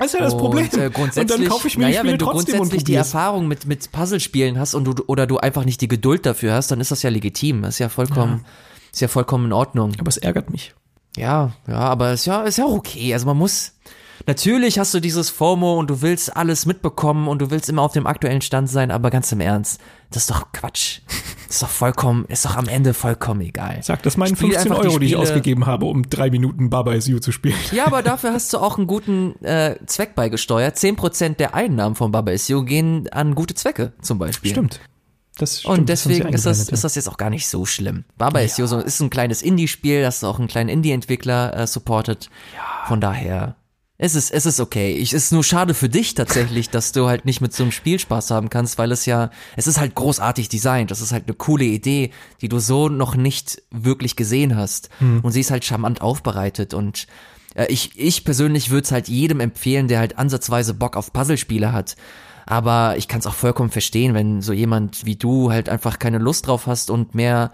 das 0.00 0.14
ist 0.14 0.18
ja 0.18 0.20
das 0.20 0.36
Problem. 0.36 0.64
Und, 0.64 0.78
äh, 0.78 0.88
grundsätzlich, 0.88 1.36
und 1.36 1.44
dann 1.44 1.48
kaufe 1.50 1.68
ich 1.68 1.76
mir 1.76 1.84
naja, 1.84 2.02
die 2.02 2.08
Spiele 2.08 2.12
wenn 2.12 2.18
du 2.18 2.26
grundsätzlich 2.26 2.84
die 2.84 2.94
Erfahrung 2.94 3.48
mit, 3.48 3.66
mit 3.66 3.92
Puzzlespielen 3.92 4.58
hast 4.58 4.74
und 4.74 4.84
du, 4.84 4.94
oder 5.06 5.26
du 5.26 5.36
einfach 5.36 5.66
nicht 5.66 5.82
die 5.82 5.88
Geduld 5.88 6.24
dafür 6.24 6.54
hast, 6.54 6.70
dann 6.70 6.80
ist 6.80 6.90
das 6.90 7.02
ja 7.02 7.10
legitim. 7.10 7.60
Das 7.60 7.74
ist 7.74 7.80
ja 7.80 7.90
vollkommen, 7.90 8.38
ja. 8.42 8.50
ist 8.92 9.00
ja 9.00 9.08
vollkommen 9.08 9.46
in 9.46 9.52
Ordnung. 9.52 9.92
Aber 9.98 10.08
es 10.08 10.16
ärgert 10.16 10.48
mich. 10.48 10.74
Ja, 11.18 11.52
ja, 11.68 11.80
aber 11.80 12.12
ist 12.12 12.24
ja, 12.24 12.44
ist 12.44 12.56
ja 12.56 12.64
auch 12.64 12.72
okay. 12.72 13.12
Also 13.12 13.26
man 13.26 13.36
muss, 13.36 13.74
Natürlich 14.26 14.78
hast 14.78 14.94
du 14.94 15.00
dieses 15.00 15.30
FOMO 15.30 15.78
und 15.78 15.90
du 15.90 16.02
willst 16.02 16.36
alles 16.36 16.66
mitbekommen 16.66 17.28
und 17.28 17.40
du 17.40 17.50
willst 17.50 17.68
immer 17.68 17.82
auf 17.82 17.92
dem 17.92 18.06
aktuellen 18.06 18.40
Stand 18.40 18.68
sein, 18.68 18.90
aber 18.90 19.10
ganz 19.10 19.32
im 19.32 19.40
Ernst, 19.40 19.80
das 20.10 20.24
ist 20.24 20.30
doch 20.30 20.52
Quatsch. 20.52 21.00
Das 21.46 21.56
ist 21.56 21.62
doch 21.62 21.68
vollkommen, 21.68 22.26
ist 22.26 22.44
doch 22.44 22.56
am 22.56 22.68
Ende 22.68 22.94
vollkommen 22.94 23.40
egal. 23.40 23.80
Sag 23.82 24.02
das 24.02 24.16
meinen 24.16 24.36
15 24.36 24.72
Euro, 24.72 24.98
die, 24.98 25.06
die, 25.06 25.12
ich 25.12 25.16
ausgegeben 25.16 25.66
habe, 25.66 25.86
um 25.86 26.08
drei 26.08 26.30
Minuten 26.30 26.70
Baba 26.70 26.92
is 26.94 27.06
You 27.06 27.18
zu 27.18 27.32
spielen. 27.32 27.56
Ja, 27.72 27.86
aber 27.86 28.02
dafür 28.04 28.32
hast 28.32 28.52
du 28.52 28.58
auch 28.58 28.78
einen 28.78 28.86
guten 28.86 29.34
äh, 29.44 29.76
Zweck 29.86 30.14
beigesteuert. 30.14 30.76
Zehn 30.76 30.96
Prozent 30.96 31.40
der 31.40 31.54
Einnahmen 31.54 31.96
von 31.96 32.12
Baba 32.12 32.30
is 32.30 32.46
You 32.48 32.64
gehen 32.64 33.08
an 33.10 33.34
gute 33.34 33.54
Zwecke, 33.54 33.92
zum 34.00 34.18
Beispiel. 34.18 34.50
Stimmt. 34.52 34.80
Das 35.38 35.60
stimmt, 35.60 35.78
und 35.78 35.88
deswegen 35.88 36.28
ist, 36.28 36.44
das, 36.44 36.68
ist 36.68 36.84
das 36.84 36.94
jetzt 36.94 37.08
auch 37.08 37.16
gar 37.16 37.30
nicht 37.30 37.48
so 37.48 37.64
schlimm. 37.64 38.04
Baba 38.18 38.40
ja. 38.40 38.46
is 38.46 38.58
You 38.58 38.66
so, 38.66 38.78
ist 38.78 39.00
ein 39.00 39.10
kleines 39.10 39.42
Indie-Spiel, 39.42 40.02
das 40.02 40.22
auch 40.22 40.38
einen 40.38 40.48
kleinen 40.48 40.68
Indie-Entwickler 40.68 41.56
äh, 41.56 41.66
supportet. 41.66 42.28
Ja. 42.54 42.86
Von 42.86 43.00
daher 43.00 43.56
es 44.02 44.14
ist, 44.14 44.30
es 44.30 44.46
ist 44.46 44.60
okay. 44.60 44.94
Ich, 44.94 45.12
es 45.12 45.24
ist 45.24 45.32
nur 45.32 45.44
schade 45.44 45.74
für 45.74 45.90
dich 45.90 46.14
tatsächlich, 46.14 46.70
dass 46.70 46.92
du 46.92 47.06
halt 47.06 47.26
nicht 47.26 47.42
mit 47.42 47.52
so 47.52 47.64
einem 47.64 47.72
Spiel 47.72 47.98
Spaß 47.98 48.30
haben 48.30 48.48
kannst, 48.48 48.78
weil 48.78 48.92
es 48.92 49.04
ja, 49.04 49.30
es 49.56 49.66
ist 49.66 49.78
halt 49.78 49.94
großartig 49.94 50.48
designt. 50.48 50.90
Das 50.90 51.02
ist 51.02 51.12
halt 51.12 51.24
eine 51.26 51.36
coole 51.36 51.66
Idee, 51.66 52.10
die 52.40 52.48
du 52.48 52.60
so 52.60 52.88
noch 52.88 53.14
nicht 53.14 53.62
wirklich 53.70 54.16
gesehen 54.16 54.56
hast. 54.56 54.88
Hm. 55.00 55.20
Und 55.20 55.32
sie 55.32 55.40
ist 55.40 55.50
halt 55.50 55.66
charmant 55.66 56.00
aufbereitet 56.00 56.72
und 56.72 57.08
äh, 57.54 57.66
ich, 57.66 57.92
ich 57.94 58.24
persönlich 58.24 58.70
würde 58.70 58.84
es 58.84 58.92
halt 58.92 59.08
jedem 59.08 59.38
empfehlen, 59.38 59.86
der 59.86 59.98
halt 59.98 60.16
ansatzweise 60.16 60.72
Bock 60.72 60.96
auf 60.96 61.12
Puzzlespiele 61.12 61.74
hat. 61.74 61.96
Aber 62.46 62.94
ich 62.96 63.06
kann 63.06 63.20
es 63.20 63.26
auch 63.26 63.34
vollkommen 63.34 63.70
verstehen, 63.70 64.14
wenn 64.14 64.40
so 64.40 64.54
jemand 64.54 65.04
wie 65.04 65.16
du 65.16 65.52
halt 65.52 65.68
einfach 65.68 65.98
keine 65.98 66.18
Lust 66.18 66.46
drauf 66.46 66.66
hast 66.66 66.88
und 66.88 67.14
mehr 67.14 67.52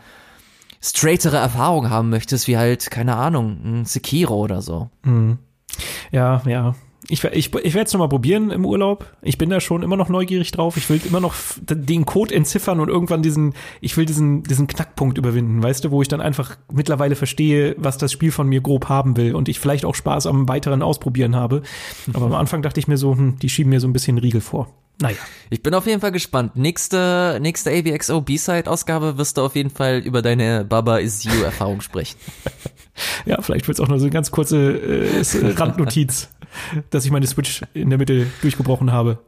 straightere 0.81 1.39
Erfahrungen 1.39 1.91
haben 1.91 2.09
möchtest, 2.09 2.47
wie 2.47 2.57
halt, 2.57 2.89
keine 2.89 3.17
Ahnung, 3.17 3.59
ein 3.65 3.85
Sekiro 3.85 4.37
oder 4.37 4.63
so. 4.63 4.91
Mhm. 5.03 5.39
Ja, 6.13 6.43
ja. 6.47 6.75
Ich, 7.09 7.23
ich, 7.23 7.55
ich 7.55 7.75
werde 7.75 7.87
es 7.87 7.93
nochmal 7.93 8.09
probieren 8.09 8.51
im 8.51 8.65
Urlaub. 8.65 9.07
Ich 9.23 9.39
bin 9.39 9.49
da 9.49 9.61
schon 9.61 9.83
immer 9.83 9.97
noch 9.97 10.09
neugierig 10.09 10.51
drauf. 10.51 10.77
Ich 10.77 10.91
will 10.91 11.01
immer 11.05 11.21
noch 11.21 11.35
den 11.61 12.05
Code 12.05 12.35
entziffern 12.35 12.81
und 12.81 12.89
irgendwann 12.89 13.23
diesen, 13.23 13.55
ich 13.81 13.97
will 13.97 14.07
diesen, 14.07 14.43
diesen 14.43 14.67
Knackpunkt 14.67 15.17
überwinden, 15.17 15.63
weißt 15.63 15.85
du, 15.85 15.91
wo 15.93 16.03
ich 16.03 16.09
dann 16.09 16.21
einfach 16.21 16.57
mittlerweile 16.73 17.15
verstehe, 17.15 17.77
was 17.79 17.99
das 17.99 18.11
Spiel 18.11 18.33
von 18.33 18.49
mir 18.49 18.61
grob 18.61 18.89
haben 18.89 19.17
will 19.17 19.35
und 19.35 19.49
ich 19.49 19.61
vielleicht 19.61 19.85
auch 19.85 19.95
Spaß 19.95 20.27
am 20.27 20.49
weiteren 20.49 20.83
Ausprobieren 20.83 21.37
habe. 21.37 21.63
Aber 22.13 22.27
am 22.27 22.35
Anfang 22.35 22.63
dachte 22.63 22.81
ich 22.81 22.89
mir 22.89 22.97
so, 22.97 23.13
hm, 23.13 23.39
die 23.39 23.49
schieben 23.49 23.71
mir 23.71 23.81
so 23.81 23.87
ein 23.87 23.93
bisschen 23.93 24.19
Riegel 24.19 24.41
vor. 24.41 24.69
Naja. 25.01 25.19
Ich 25.51 25.63
bin 25.63 25.75
auf 25.75 25.87
jeden 25.87 26.01
Fall 26.01 26.13
gespannt. 26.13 26.57
Nächste, 26.57 27.39
nächste 27.41 27.71
AVXO 27.71 28.23
B-Side-Ausgabe 28.23 29.19
wirst 29.19 29.37
du 29.37 29.43
auf 29.43 29.55
jeden 29.55 29.71
Fall 29.71 29.99
über 29.99 30.23
deine 30.23 30.65
Baba 30.65 30.99
is 30.99 31.23
You 31.23 31.43
Erfahrung 31.43 31.83
sprechen. 31.83 32.17
ja, 33.27 33.43
vielleicht 33.43 33.67
wird 33.69 33.79
es 33.79 33.85
auch 33.85 33.89
nur 33.89 33.99
so 33.99 34.05
eine 34.05 34.13
ganz 34.13 34.31
kurze 34.31 34.81
äh, 34.81 35.53
Randnotiz, 35.57 36.29
dass 36.91 37.05
ich 37.05 37.11
meine 37.11 37.27
Switch 37.27 37.63
in 37.75 37.91
der 37.91 37.99
Mitte 37.99 38.27
durchgebrochen 38.41 38.93
habe. 38.93 39.19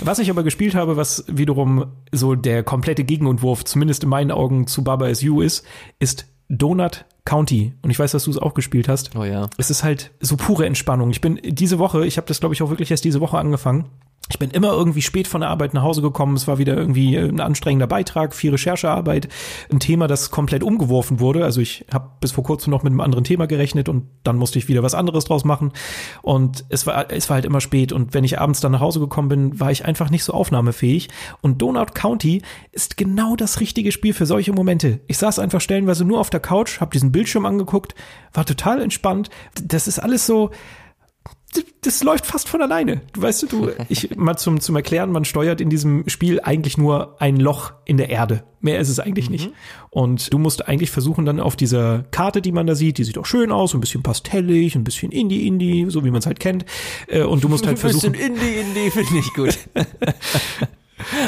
Was 0.00 0.18
ich 0.20 0.30
aber 0.30 0.42
gespielt 0.42 0.74
habe, 0.74 0.96
was 0.96 1.24
wiederum 1.26 1.86
so 2.12 2.34
der 2.34 2.62
komplette 2.62 3.04
Gegenentwurf, 3.04 3.64
zumindest 3.64 4.04
in 4.04 4.08
meinen 4.08 4.30
Augen, 4.30 4.66
zu 4.66 4.84
Baba 4.84 5.08
is 5.08 5.20
You 5.20 5.42
ist, 5.42 5.66
ist 5.98 6.26
Donut 6.48 7.04
County. 7.24 7.74
Und 7.82 7.90
ich 7.90 7.98
weiß, 7.98 8.12
dass 8.12 8.24
du 8.24 8.30
es 8.30 8.38
auch 8.38 8.54
gespielt 8.54 8.88
hast. 8.88 9.14
Oh 9.16 9.24
ja. 9.24 9.48
Es 9.58 9.70
ist 9.70 9.84
halt 9.84 10.10
so 10.20 10.36
pure 10.36 10.66
Entspannung. 10.66 11.10
Ich 11.10 11.20
bin 11.20 11.40
diese 11.44 11.78
Woche, 11.78 12.06
ich 12.06 12.16
habe 12.16 12.26
das 12.26 12.40
glaube 12.40 12.54
ich 12.54 12.62
auch 12.62 12.70
wirklich 12.70 12.90
erst 12.90 13.04
diese 13.04 13.20
Woche 13.20 13.38
angefangen 13.38 13.86
ich 14.28 14.38
bin 14.38 14.50
immer 14.50 14.72
irgendwie 14.72 15.02
spät 15.02 15.26
von 15.26 15.40
der 15.40 15.50
Arbeit 15.50 15.74
nach 15.74 15.82
Hause 15.82 16.02
gekommen. 16.02 16.36
Es 16.36 16.46
war 16.46 16.58
wieder 16.58 16.76
irgendwie 16.76 17.16
ein 17.16 17.40
anstrengender 17.40 17.88
Beitrag, 17.88 18.32
viel 18.32 18.52
Recherchearbeit, 18.52 19.28
ein 19.72 19.80
Thema, 19.80 20.06
das 20.06 20.30
komplett 20.30 20.62
umgeworfen 20.62 21.18
wurde. 21.18 21.44
Also 21.44 21.60
ich 21.60 21.84
habe 21.92 22.10
bis 22.20 22.32
vor 22.32 22.44
kurzem 22.44 22.70
noch 22.70 22.84
mit 22.84 22.92
einem 22.92 23.00
anderen 23.00 23.24
Thema 23.24 23.46
gerechnet 23.46 23.88
und 23.88 24.04
dann 24.22 24.36
musste 24.36 24.58
ich 24.60 24.68
wieder 24.68 24.84
was 24.84 24.94
anderes 24.94 25.24
draus 25.24 25.44
machen. 25.44 25.72
Und 26.22 26.64
es 26.68 26.86
war, 26.86 27.10
es 27.10 27.28
war 27.28 27.34
halt 27.34 27.44
immer 27.44 27.60
spät. 27.60 27.92
Und 27.92 28.14
wenn 28.14 28.22
ich 28.22 28.38
abends 28.38 28.60
dann 28.60 28.72
nach 28.72 28.80
Hause 28.80 29.00
gekommen 29.00 29.28
bin, 29.28 29.58
war 29.58 29.72
ich 29.72 29.84
einfach 29.84 30.10
nicht 30.10 30.22
so 30.22 30.32
aufnahmefähig. 30.32 31.08
Und 31.40 31.60
Donut 31.60 31.96
County 31.96 32.42
ist 32.70 32.96
genau 32.96 33.34
das 33.34 33.58
richtige 33.58 33.90
Spiel 33.90 34.14
für 34.14 34.26
solche 34.26 34.52
Momente. 34.52 35.00
Ich 35.08 35.18
saß 35.18 35.40
einfach 35.40 35.60
stellenweise 35.60 36.04
nur 36.04 36.20
auf 36.20 36.30
der 36.30 36.40
Couch, 36.40 36.80
habe 36.80 36.92
diesen 36.92 37.10
Bildschirm 37.10 37.46
angeguckt, 37.46 37.96
war 38.32 38.46
total 38.46 38.80
entspannt. 38.80 39.28
Das 39.60 39.88
ist 39.88 39.98
alles 39.98 40.24
so, 40.24 40.50
das 41.82 42.02
läuft 42.02 42.26
fast 42.26 42.48
von 42.48 42.60
alleine. 42.60 43.00
Du 43.12 43.22
weißt 43.22 43.50
du, 43.50 43.70
ich 43.88 44.14
mal 44.16 44.36
zum 44.36 44.60
zum 44.60 44.76
erklären, 44.76 45.10
man 45.10 45.24
steuert 45.24 45.60
in 45.60 45.70
diesem 45.70 46.08
Spiel 46.08 46.40
eigentlich 46.40 46.76
nur 46.76 47.20
ein 47.20 47.36
Loch 47.36 47.72
in 47.86 47.96
der 47.96 48.10
Erde. 48.10 48.44
Mehr 48.60 48.78
ist 48.78 48.90
es 48.90 49.00
eigentlich 49.00 49.26
mhm. 49.26 49.32
nicht. 49.32 49.50
Und 49.88 50.32
du 50.32 50.38
musst 50.38 50.68
eigentlich 50.68 50.90
versuchen 50.90 51.24
dann 51.24 51.40
auf 51.40 51.56
dieser 51.56 52.04
Karte, 52.10 52.42
die 52.42 52.52
man 52.52 52.66
da 52.66 52.74
sieht, 52.74 52.98
die 52.98 53.04
sieht 53.04 53.16
auch 53.16 53.26
schön 53.26 53.50
aus, 53.50 53.74
ein 53.74 53.80
bisschen 53.80 54.02
pastellig, 54.02 54.74
ein 54.74 54.84
bisschen 54.84 55.10
Indie 55.10 55.46
Indie, 55.46 55.86
so 55.88 56.04
wie 56.04 56.10
man 56.10 56.20
es 56.20 56.26
halt 56.26 56.38
kennt. 56.38 56.66
Äh, 57.08 57.22
und 57.22 57.42
du 57.42 57.48
musst 57.48 57.66
halt 57.66 57.78
versuchen. 57.78 58.06
Ein 58.14 58.34
bisschen 58.34 58.34
Indie 58.34 58.60
Indie 58.60 58.90
finde 58.90 59.18
ich 59.18 59.34
gut. 59.34 59.58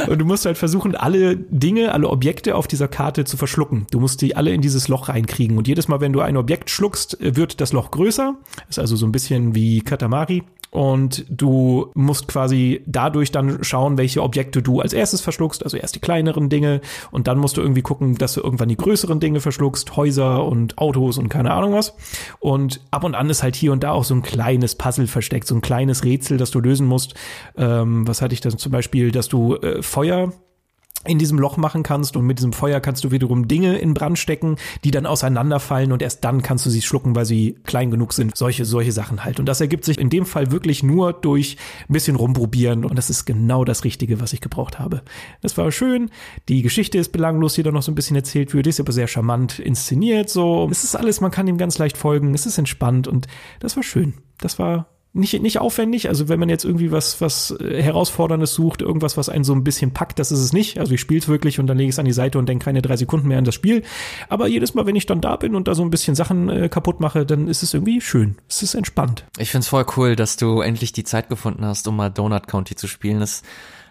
Und 0.08 0.18
du 0.18 0.24
musst 0.24 0.44
halt 0.44 0.58
versuchen, 0.58 0.94
alle 0.94 1.36
Dinge, 1.36 1.92
alle 1.92 2.08
Objekte 2.08 2.56
auf 2.56 2.66
dieser 2.66 2.88
Karte 2.88 3.24
zu 3.24 3.36
verschlucken. 3.36 3.86
Du 3.90 4.00
musst 4.00 4.20
die 4.22 4.36
alle 4.36 4.52
in 4.52 4.60
dieses 4.60 4.88
Loch 4.88 5.08
reinkriegen. 5.08 5.58
Und 5.58 5.68
jedes 5.68 5.88
Mal, 5.88 6.00
wenn 6.00 6.12
du 6.12 6.20
ein 6.20 6.36
Objekt 6.36 6.70
schluckst, 6.70 7.16
wird 7.20 7.60
das 7.60 7.72
Loch 7.72 7.90
größer. 7.90 8.34
ist 8.68 8.78
also 8.78 8.96
so 8.96 9.06
ein 9.06 9.12
bisschen 9.12 9.54
wie 9.54 9.80
Katamari 9.80 10.42
und 10.72 11.26
du 11.28 11.90
musst 11.92 12.28
quasi 12.28 12.80
dadurch 12.86 13.30
dann 13.30 13.62
schauen, 13.62 13.98
welche 13.98 14.22
Objekte 14.22 14.62
du 14.62 14.80
als 14.80 14.94
erstes 14.94 15.20
verschluckst, 15.20 15.62
also 15.64 15.76
erst 15.76 15.96
die 15.96 16.00
kleineren 16.00 16.48
Dinge 16.48 16.80
und 17.10 17.26
dann 17.26 17.36
musst 17.36 17.58
du 17.58 17.60
irgendwie 17.60 17.82
gucken, 17.82 18.16
dass 18.16 18.32
du 18.32 18.40
irgendwann 18.40 18.70
die 18.70 18.78
größeren 18.78 19.20
Dinge 19.20 19.40
verschluckst, 19.40 19.96
Häuser 19.96 20.46
und 20.46 20.78
Autos 20.78 21.18
und 21.18 21.28
keine 21.28 21.52
Ahnung 21.52 21.74
was. 21.74 21.94
Und 22.40 22.80
ab 22.90 23.04
und 23.04 23.14
an 23.14 23.28
ist 23.28 23.42
halt 23.42 23.54
hier 23.54 23.70
und 23.70 23.82
da 23.82 23.90
auch 23.90 24.04
so 24.04 24.14
ein 24.14 24.22
kleines 24.22 24.74
Puzzle 24.74 25.08
versteckt, 25.08 25.46
so 25.46 25.54
ein 25.54 25.60
kleines 25.60 26.04
Rätsel, 26.04 26.38
das 26.38 26.50
du 26.50 26.60
lösen 26.60 26.86
musst. 26.86 27.16
Ähm, 27.54 28.08
was 28.08 28.22
hatte 28.22 28.32
ich 28.32 28.40
da 28.40 28.48
zum 28.48 28.72
Beispiel, 28.72 29.12
dass 29.12 29.28
du 29.28 29.56
äh, 29.62 29.82
Feuer 29.82 30.32
in 31.04 31.18
diesem 31.18 31.38
Loch 31.38 31.56
machen 31.56 31.82
kannst 31.82 32.16
und 32.16 32.24
mit 32.26 32.38
diesem 32.38 32.52
Feuer 32.52 32.80
kannst 32.80 33.02
du 33.02 33.10
wiederum 33.10 33.48
Dinge 33.48 33.78
in 33.78 33.94
Brand 33.94 34.18
stecken, 34.18 34.56
die 34.84 34.92
dann 34.92 35.06
auseinanderfallen 35.06 35.90
und 35.90 36.00
erst 36.00 36.22
dann 36.24 36.42
kannst 36.42 36.64
du 36.64 36.70
sie 36.70 36.82
schlucken, 36.82 37.16
weil 37.16 37.24
sie 37.24 37.58
klein 37.64 37.90
genug 37.90 38.12
sind. 38.12 38.36
Solche, 38.36 38.64
solche 38.64 38.92
Sachen 38.92 39.24
halt. 39.24 39.40
Und 39.40 39.46
das 39.46 39.60
ergibt 39.60 39.84
sich 39.84 39.98
in 39.98 40.10
dem 40.10 40.26
Fall 40.26 40.52
wirklich 40.52 40.82
nur 40.82 41.12
durch 41.12 41.56
ein 41.88 41.92
bisschen 41.92 42.16
rumprobieren 42.16 42.84
und 42.84 42.96
das 42.96 43.10
ist 43.10 43.24
genau 43.24 43.64
das 43.64 43.84
Richtige, 43.84 44.20
was 44.20 44.32
ich 44.32 44.40
gebraucht 44.40 44.78
habe. 44.78 45.02
Das 45.40 45.58
war 45.58 45.72
schön. 45.72 46.10
Die 46.48 46.62
Geschichte 46.62 46.98
ist 46.98 47.10
belanglos, 47.10 47.54
die 47.54 47.64
da 47.64 47.72
noch 47.72 47.82
so 47.82 47.90
ein 47.90 47.96
bisschen 47.96 48.16
erzählt 48.16 48.54
wird, 48.54 48.66
ist 48.68 48.78
aber 48.78 48.92
sehr 48.92 49.08
charmant 49.08 49.58
inszeniert, 49.58 50.30
so. 50.30 50.68
Es 50.70 50.84
ist 50.84 50.94
alles, 50.94 51.20
man 51.20 51.30
kann 51.32 51.48
ihm 51.48 51.58
ganz 51.58 51.78
leicht 51.78 51.96
folgen, 51.96 52.34
es 52.34 52.46
ist 52.46 52.58
entspannt 52.58 53.08
und 53.08 53.26
das 53.58 53.76
war 53.76 53.82
schön. 53.82 54.14
Das 54.38 54.58
war 54.58 54.91
nicht, 55.14 55.40
nicht 55.42 55.58
aufwendig. 55.58 56.08
Also 56.08 56.28
wenn 56.28 56.40
man 56.40 56.48
jetzt 56.48 56.64
irgendwie 56.64 56.90
was, 56.90 57.20
was 57.20 57.50
äh, 57.60 57.82
Herausforderndes 57.82 58.54
sucht, 58.54 58.80
irgendwas, 58.80 59.16
was 59.16 59.28
einen 59.28 59.44
so 59.44 59.54
ein 59.54 59.64
bisschen 59.64 59.92
packt, 59.92 60.18
das 60.18 60.32
ist 60.32 60.40
es 60.40 60.52
nicht. 60.52 60.78
Also 60.78 60.94
ich 60.94 61.00
spiele 61.00 61.20
es 61.20 61.28
wirklich 61.28 61.58
und 61.58 61.66
dann 61.66 61.76
lege 61.76 61.88
ich 61.88 61.94
es 61.94 61.98
an 61.98 62.06
die 62.06 62.12
Seite 62.12 62.38
und 62.38 62.48
denke 62.48 62.64
keine 62.64 62.80
drei 62.80 62.96
Sekunden 62.96 63.28
mehr 63.28 63.38
an 63.38 63.44
das 63.44 63.54
Spiel. 63.54 63.82
Aber 64.28 64.46
jedes 64.46 64.74
Mal, 64.74 64.86
wenn 64.86 64.96
ich 64.96 65.06
dann 65.06 65.20
da 65.20 65.36
bin 65.36 65.54
und 65.54 65.68
da 65.68 65.74
so 65.74 65.82
ein 65.82 65.90
bisschen 65.90 66.14
Sachen 66.14 66.48
äh, 66.48 66.68
kaputt 66.68 67.00
mache, 67.00 67.26
dann 67.26 67.48
ist 67.48 67.62
es 67.62 67.74
irgendwie 67.74 68.00
schön. 68.00 68.36
Es 68.48 68.62
ist 68.62 68.74
entspannt. 68.74 69.26
Ich 69.38 69.50
find's 69.50 69.68
voll 69.68 69.84
cool, 69.96 70.16
dass 70.16 70.36
du 70.36 70.60
endlich 70.60 70.92
die 70.92 71.04
Zeit 71.04 71.28
gefunden 71.28 71.64
hast, 71.64 71.86
um 71.86 71.96
mal 71.96 72.08
Donut 72.08 72.46
County 72.46 72.74
zu 72.74 72.86
spielen. 72.86 73.20
Das 73.20 73.42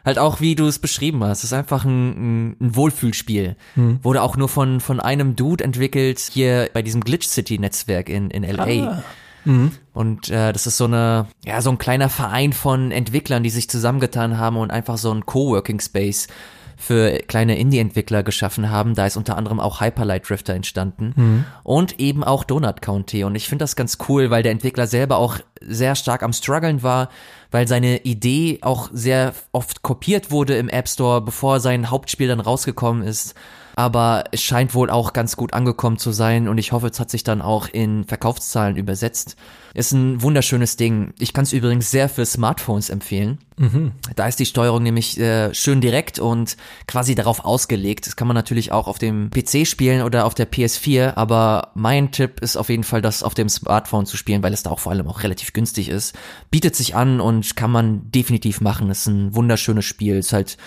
halt 0.03 0.17
auch, 0.17 0.41
wie 0.41 0.55
du 0.55 0.65
es 0.65 0.79
beschrieben 0.79 1.23
hast. 1.23 1.39
Es 1.39 1.45
ist 1.45 1.53
einfach 1.53 1.85
ein, 1.85 2.57
ein 2.59 2.75
Wohlfühlspiel. 2.75 3.55
Hm. 3.75 3.99
Wurde 4.01 4.23
auch 4.23 4.35
nur 4.35 4.49
von, 4.49 4.79
von 4.79 4.99
einem 4.99 5.35
Dude 5.35 5.63
entwickelt, 5.63 6.19
hier 6.19 6.69
bei 6.73 6.81
diesem 6.81 7.01
Glitch 7.01 7.27
City 7.27 7.59
Netzwerk 7.59 8.09
in, 8.09 8.31
in 8.31 8.43
LA. 8.43 8.65
Ah. 8.65 9.03
Mhm. 9.45 9.71
Und 9.93 10.29
äh, 10.29 10.53
das 10.53 10.67
ist 10.67 10.77
so 10.77 10.85
eine, 10.85 11.27
ja, 11.45 11.61
so 11.61 11.69
ein 11.71 11.77
kleiner 11.77 12.09
Verein 12.09 12.53
von 12.53 12.91
Entwicklern, 12.91 13.43
die 13.43 13.49
sich 13.49 13.69
zusammengetan 13.69 14.37
haben 14.37 14.57
und 14.57 14.71
einfach 14.71 14.97
so 14.97 15.11
ein 15.13 15.25
Coworking 15.25 15.79
Space 15.79 16.27
für 16.77 17.19
kleine 17.27 17.59
Indie-Entwickler 17.59 18.23
geschaffen 18.23 18.71
haben. 18.71 18.95
Da 18.95 19.05
ist 19.05 19.15
unter 19.15 19.37
anderem 19.37 19.59
auch 19.59 19.81
Hyperlight 19.81 20.27
Drifter 20.27 20.55
entstanden 20.55 21.13
Mhm. 21.15 21.45
und 21.63 21.99
eben 21.99 22.23
auch 22.23 22.43
Donut 22.43 22.81
County. 22.81 23.23
Und 23.23 23.35
ich 23.35 23.47
finde 23.47 23.63
das 23.63 23.75
ganz 23.75 23.99
cool, 24.09 24.31
weil 24.31 24.41
der 24.41 24.51
Entwickler 24.51 24.87
selber 24.87 25.17
auch 25.17 25.37
sehr 25.61 25.93
stark 25.95 26.23
am 26.23 26.33
struggeln 26.33 26.81
war, 26.81 27.09
weil 27.51 27.67
seine 27.67 27.99
Idee 28.03 28.59
auch 28.63 28.89
sehr 28.93 29.33
oft 29.51 29.83
kopiert 29.83 30.31
wurde 30.31 30.55
im 30.55 30.69
App 30.69 30.89
Store, 30.89 31.21
bevor 31.21 31.59
sein 31.59 31.91
Hauptspiel 31.91 32.27
dann 32.27 32.39
rausgekommen 32.39 33.03
ist. 33.03 33.35
Aber 33.81 34.25
es 34.29 34.43
scheint 34.43 34.75
wohl 34.75 34.91
auch 34.91 35.11
ganz 35.11 35.35
gut 35.35 35.53
angekommen 35.53 35.97
zu 35.97 36.11
sein 36.11 36.47
und 36.47 36.59
ich 36.59 36.71
hoffe, 36.71 36.85
es 36.85 36.99
hat 36.99 37.09
sich 37.09 37.23
dann 37.23 37.41
auch 37.41 37.67
in 37.67 38.03
Verkaufszahlen 38.03 38.75
übersetzt. 38.75 39.35
Ist 39.73 39.91
ein 39.91 40.21
wunderschönes 40.21 40.75
Ding. 40.75 41.15
Ich 41.17 41.33
kann 41.33 41.45
es 41.45 41.51
übrigens 41.51 41.89
sehr 41.89 42.07
für 42.07 42.23
Smartphones 42.23 42.91
empfehlen. 42.91 43.39
Da 44.15 44.27
ist 44.27 44.39
die 44.39 44.45
Steuerung 44.45 44.83
nämlich 44.83 45.19
äh, 45.19 45.51
schön 45.55 45.81
direkt 45.81 46.19
und 46.19 46.57
quasi 46.87 47.15
darauf 47.15 47.43
ausgelegt. 47.43 48.05
Das 48.05 48.15
kann 48.15 48.27
man 48.27 48.35
natürlich 48.35 48.71
auch 48.71 48.87
auf 48.87 48.99
dem 48.99 49.31
PC 49.31 49.65
spielen 49.65 50.03
oder 50.03 50.27
auf 50.27 50.35
der 50.35 50.47
PS4, 50.51 51.15
aber 51.15 51.71
mein 51.73 52.11
Tipp 52.11 52.39
ist 52.41 52.57
auf 52.57 52.69
jeden 52.69 52.83
Fall, 52.83 53.01
das 53.01 53.23
auf 53.23 53.33
dem 53.33 53.49
Smartphone 53.49 54.05
zu 54.05 54.15
spielen, 54.15 54.43
weil 54.43 54.53
es 54.53 54.61
da 54.61 54.69
auch 54.69 54.79
vor 54.79 54.91
allem 54.91 55.07
auch 55.07 55.23
relativ 55.23 55.53
günstig 55.53 55.89
ist. 55.89 56.15
Bietet 56.51 56.75
sich 56.75 56.93
an 56.93 57.19
und 57.19 57.55
kann 57.55 57.71
man 57.71 58.11
definitiv 58.11 58.61
machen. 58.61 58.91
Ist 58.91 59.07
ein 59.07 59.33
wunderschönes 59.33 59.85
Spiel. 59.85 60.17
Ist 60.17 60.33
halt 60.33 60.59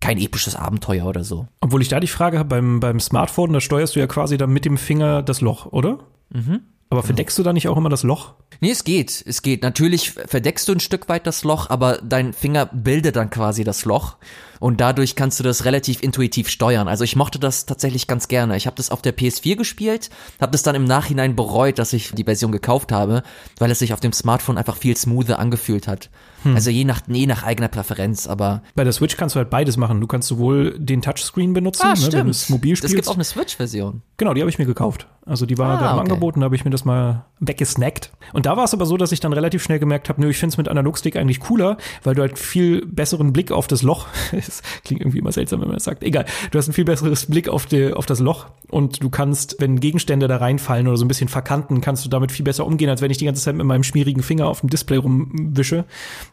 kein 0.00 0.18
episches 0.18 0.54
Abenteuer 0.54 1.06
oder 1.06 1.24
so. 1.24 1.48
Obwohl 1.60 1.82
ich 1.82 1.88
da 1.88 2.00
die 2.00 2.06
Frage 2.06 2.38
habe, 2.38 2.48
beim, 2.48 2.80
beim 2.80 3.00
Smartphone, 3.00 3.52
da 3.52 3.60
steuerst 3.60 3.96
du 3.96 4.00
ja 4.00 4.06
quasi 4.06 4.36
dann 4.36 4.50
mit 4.50 4.64
dem 4.64 4.78
Finger 4.78 5.22
das 5.22 5.40
Loch, 5.40 5.66
oder? 5.66 5.98
Mhm. 6.30 6.60
Aber 6.90 7.02
verdeckst 7.02 7.38
du 7.38 7.42
da 7.42 7.52
nicht 7.52 7.68
auch 7.68 7.76
immer 7.76 7.90
das 7.90 8.02
Loch? 8.02 8.34
Nee, 8.60 8.70
es 8.70 8.82
geht, 8.82 9.22
es 9.26 9.42
geht. 9.42 9.62
Natürlich 9.62 10.12
verdeckst 10.12 10.66
du 10.66 10.72
ein 10.72 10.80
Stück 10.80 11.08
weit 11.10 11.26
das 11.26 11.44
Loch, 11.44 11.68
aber 11.68 11.98
dein 12.02 12.32
Finger 12.32 12.64
bildet 12.66 13.16
dann 13.16 13.28
quasi 13.28 13.62
das 13.62 13.84
Loch 13.84 14.16
und 14.58 14.80
dadurch 14.80 15.14
kannst 15.14 15.38
du 15.38 15.44
das 15.44 15.66
relativ 15.66 16.02
intuitiv 16.02 16.48
steuern. 16.48 16.88
Also 16.88 17.04
ich 17.04 17.14
mochte 17.14 17.38
das 17.38 17.66
tatsächlich 17.66 18.06
ganz 18.06 18.26
gerne. 18.28 18.56
Ich 18.56 18.66
habe 18.66 18.76
das 18.76 18.90
auf 18.90 19.02
der 19.02 19.16
PS4 19.16 19.56
gespielt, 19.56 20.08
habe 20.40 20.52
das 20.52 20.62
dann 20.62 20.74
im 20.74 20.84
Nachhinein 20.84 21.36
bereut, 21.36 21.78
dass 21.78 21.92
ich 21.92 22.12
die 22.12 22.24
Version 22.24 22.52
gekauft 22.52 22.90
habe, 22.90 23.22
weil 23.58 23.70
es 23.70 23.80
sich 23.80 23.92
auf 23.92 24.00
dem 24.00 24.14
Smartphone 24.14 24.56
einfach 24.56 24.76
viel 24.76 24.96
smoother 24.96 25.38
angefühlt 25.38 25.86
hat. 25.86 26.08
Also 26.44 26.70
je 26.70 26.84
nach, 26.84 27.00
je 27.08 27.26
nach 27.26 27.42
eigener 27.42 27.68
Präferenz, 27.68 28.26
aber 28.26 28.62
Bei 28.74 28.84
der 28.84 28.92
Switch 28.92 29.16
kannst 29.16 29.34
du 29.34 29.38
halt 29.38 29.50
beides 29.50 29.76
machen. 29.76 30.00
Du 30.00 30.06
kannst 30.06 30.28
sowohl 30.28 30.78
den 30.78 31.02
Touchscreen 31.02 31.52
benutzen, 31.52 31.86
ne, 31.88 32.12
wenn 32.12 32.24
du 32.26 32.30
es 32.30 32.48
mobil 32.48 32.72
Ah, 32.74 32.76
spielst. 32.76 32.94
gibt 32.94 33.08
auch 33.08 33.14
eine 33.14 33.24
Switch-Version. 33.24 34.02
Genau, 34.16 34.34
die 34.34 34.40
habe 34.40 34.50
ich 34.50 34.58
mir 34.58 34.66
gekauft. 34.66 35.06
Also 35.26 35.46
die 35.46 35.58
war 35.58 35.78
Ah, 35.78 35.80
da 35.80 35.90
im 35.90 35.98
okay. 35.98 36.00
Angebot 36.10 36.34
und 36.36 36.40
da 36.40 36.44
habe 36.46 36.56
ich 36.56 36.64
mir 36.64 36.70
das 36.70 36.84
mal 36.84 37.24
weggesnackt. 37.40 38.10
Und 38.32 38.46
da 38.46 38.56
war 38.56 38.64
es 38.64 38.74
aber 38.74 38.86
so, 38.86 38.96
dass 38.96 39.12
ich 39.12 39.20
dann 39.20 39.32
relativ 39.32 39.62
schnell 39.62 39.78
gemerkt 39.78 40.08
habe, 40.08 40.20
nö, 40.20 40.28
ich 40.28 40.38
finde 40.38 40.52
es 40.52 40.58
mit 40.58 40.68
Analogstick 40.68 41.16
eigentlich 41.16 41.40
cooler, 41.40 41.76
weil 42.02 42.14
du 42.14 42.22
halt 42.22 42.38
viel 42.38 42.84
besseren 42.84 43.32
Blick 43.32 43.52
auf 43.52 43.66
das 43.66 43.82
Loch, 43.82 44.06
es 44.32 44.62
klingt 44.84 45.00
irgendwie 45.00 45.18
immer 45.18 45.32
seltsam, 45.32 45.60
wenn 45.60 45.68
man 45.68 45.76
das 45.76 45.84
sagt, 45.84 46.02
egal, 46.02 46.26
du 46.50 46.58
hast 46.58 46.68
ein 46.68 46.72
viel 46.72 46.84
besseres 46.84 47.26
Blick 47.26 47.48
auf, 47.48 47.66
die, 47.66 47.92
auf 47.92 48.06
das 48.06 48.20
Loch 48.20 48.46
und 48.70 49.02
du 49.02 49.10
kannst, 49.10 49.56
wenn 49.60 49.80
Gegenstände 49.80 50.28
da 50.28 50.36
reinfallen 50.36 50.88
oder 50.88 50.96
so 50.96 51.04
ein 51.04 51.08
bisschen 51.08 51.28
verkanten, 51.28 51.80
kannst 51.80 52.04
du 52.04 52.08
damit 52.08 52.32
viel 52.32 52.44
besser 52.44 52.66
umgehen, 52.66 52.90
als 52.90 53.00
wenn 53.00 53.10
ich 53.10 53.18
die 53.18 53.24
ganze 53.24 53.42
Zeit 53.42 53.54
mit 53.54 53.66
meinem 53.66 53.84
schmierigen 53.84 54.22
Finger 54.22 54.46
auf 54.46 54.60
dem 54.60 54.70
Display 54.70 54.98
rumwische. 54.98 55.84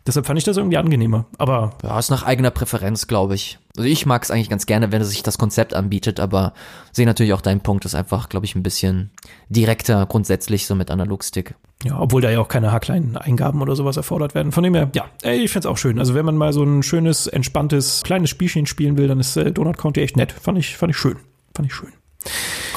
Deshalb 0.05 0.25
fand 0.25 0.37
ich 0.37 0.43
das 0.43 0.57
irgendwie 0.57 0.77
angenehmer. 0.77 1.25
Aber 1.37 1.71
Ja, 1.83 1.97
ist 1.97 2.09
nach 2.09 2.23
eigener 2.23 2.51
Präferenz, 2.51 3.07
glaube 3.07 3.35
ich. 3.35 3.59
Also 3.77 3.89
ich 3.89 4.05
mag 4.05 4.23
es 4.23 4.31
eigentlich 4.31 4.49
ganz 4.49 4.65
gerne, 4.65 4.91
wenn 4.91 5.03
sich 5.03 5.23
das 5.23 5.37
Konzept 5.37 5.73
anbietet, 5.73 6.19
aber 6.19 6.53
sehe 6.93 7.05
natürlich 7.05 7.33
auch 7.33 7.41
deinen 7.41 7.59
Punkt, 7.59 7.83
ist 7.83 7.95
einfach, 7.95 8.29
glaube 8.29 8.45
ich, 8.45 8.55
ein 8.55 8.63
bisschen 8.63 9.11
direkter 9.49 10.05
grundsätzlich 10.05 10.65
so 10.67 10.75
mit 10.75 10.91
Analogstick. 10.91 11.55
Ja, 11.83 11.99
obwohl 11.99 12.21
da 12.21 12.31
ja 12.31 12.39
auch 12.39 12.47
keine 12.47 12.71
haarkleinen 12.71 13.17
Eingaben 13.17 13.61
oder 13.61 13.75
sowas 13.75 13.97
erfordert 13.97 14.33
werden. 14.33 14.51
Von 14.51 14.63
dem 14.63 14.73
her, 14.73 14.89
ja, 14.95 15.05
ich 15.23 15.51
find's 15.51 15.65
auch 15.65 15.77
schön. 15.77 15.99
Also 15.99 16.15
wenn 16.15 16.25
man 16.25 16.37
mal 16.37 16.53
so 16.53 16.63
ein 16.63 16.83
schönes, 16.83 17.27
entspanntes, 17.27 18.01
kleines 18.03 18.29
Spielchen 18.29 18.65
spielen 18.65 18.97
will, 18.97 19.07
dann 19.07 19.19
ist 19.19 19.35
äh, 19.35 19.51
Donut 19.51 19.77
County 19.77 20.01
echt 20.01 20.17
nett. 20.17 20.31
Fand 20.31 20.57
ich, 20.57 20.77
fand 20.77 20.91
ich 20.91 20.97
schön. 20.97 21.17
Fand 21.53 21.67
ich 21.67 21.73
schön. 21.75 21.91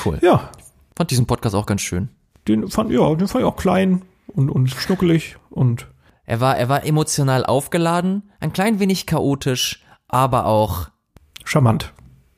Cool. 0.05 0.19
Ja, 0.21 0.51
Fand 0.99 1.13
diesen 1.13 1.27
Podcast 1.27 1.55
auch 1.55 1.67
ganz 1.67 1.81
schön. 1.83 2.09
den 2.49 2.67
fand, 2.67 2.91
ja, 2.91 3.15
den 3.15 3.29
fand 3.29 3.45
ich 3.45 3.49
auch 3.49 3.57
klein 3.57 4.03
und, 4.27 4.51
und 4.51 4.69
schnuckelig 4.69 5.37
und 5.49 5.87
Er 6.27 6.41
war, 6.41 6.57
er 6.59 6.69
war 6.69 6.85
emotional 6.85 7.47
aufgeladen, 7.47 8.33
ein 8.41 8.53
klein 8.53 8.81
wenig 8.81 9.07
chaotisch, 9.07 9.85
aber 10.09 10.47
auch 10.47 10.89
charmant, 11.45 11.93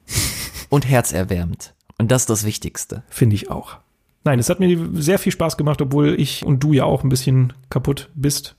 und 0.68 0.86
herzerwärmend. 0.86 1.74
Und 1.96 2.10
das 2.10 2.22
ist 2.22 2.28
das 2.30 2.44
Wichtigste. 2.44 3.02
finde 3.08 3.34
ich 3.34 3.50
auch. 3.50 3.78
Nein, 4.22 4.38
es 4.38 4.50
hat 4.50 4.60
mir 4.60 4.90
sehr 4.94 5.18
viel 5.18 5.32
Spaß 5.32 5.56
gemacht, 5.56 5.80
obwohl 5.80 6.20
ich 6.20 6.44
und 6.44 6.62
du 6.62 6.74
ja 6.74 6.84
auch 6.84 7.02
ein 7.02 7.08
bisschen 7.08 7.54
kaputt 7.70 8.10
bist. 8.14 8.56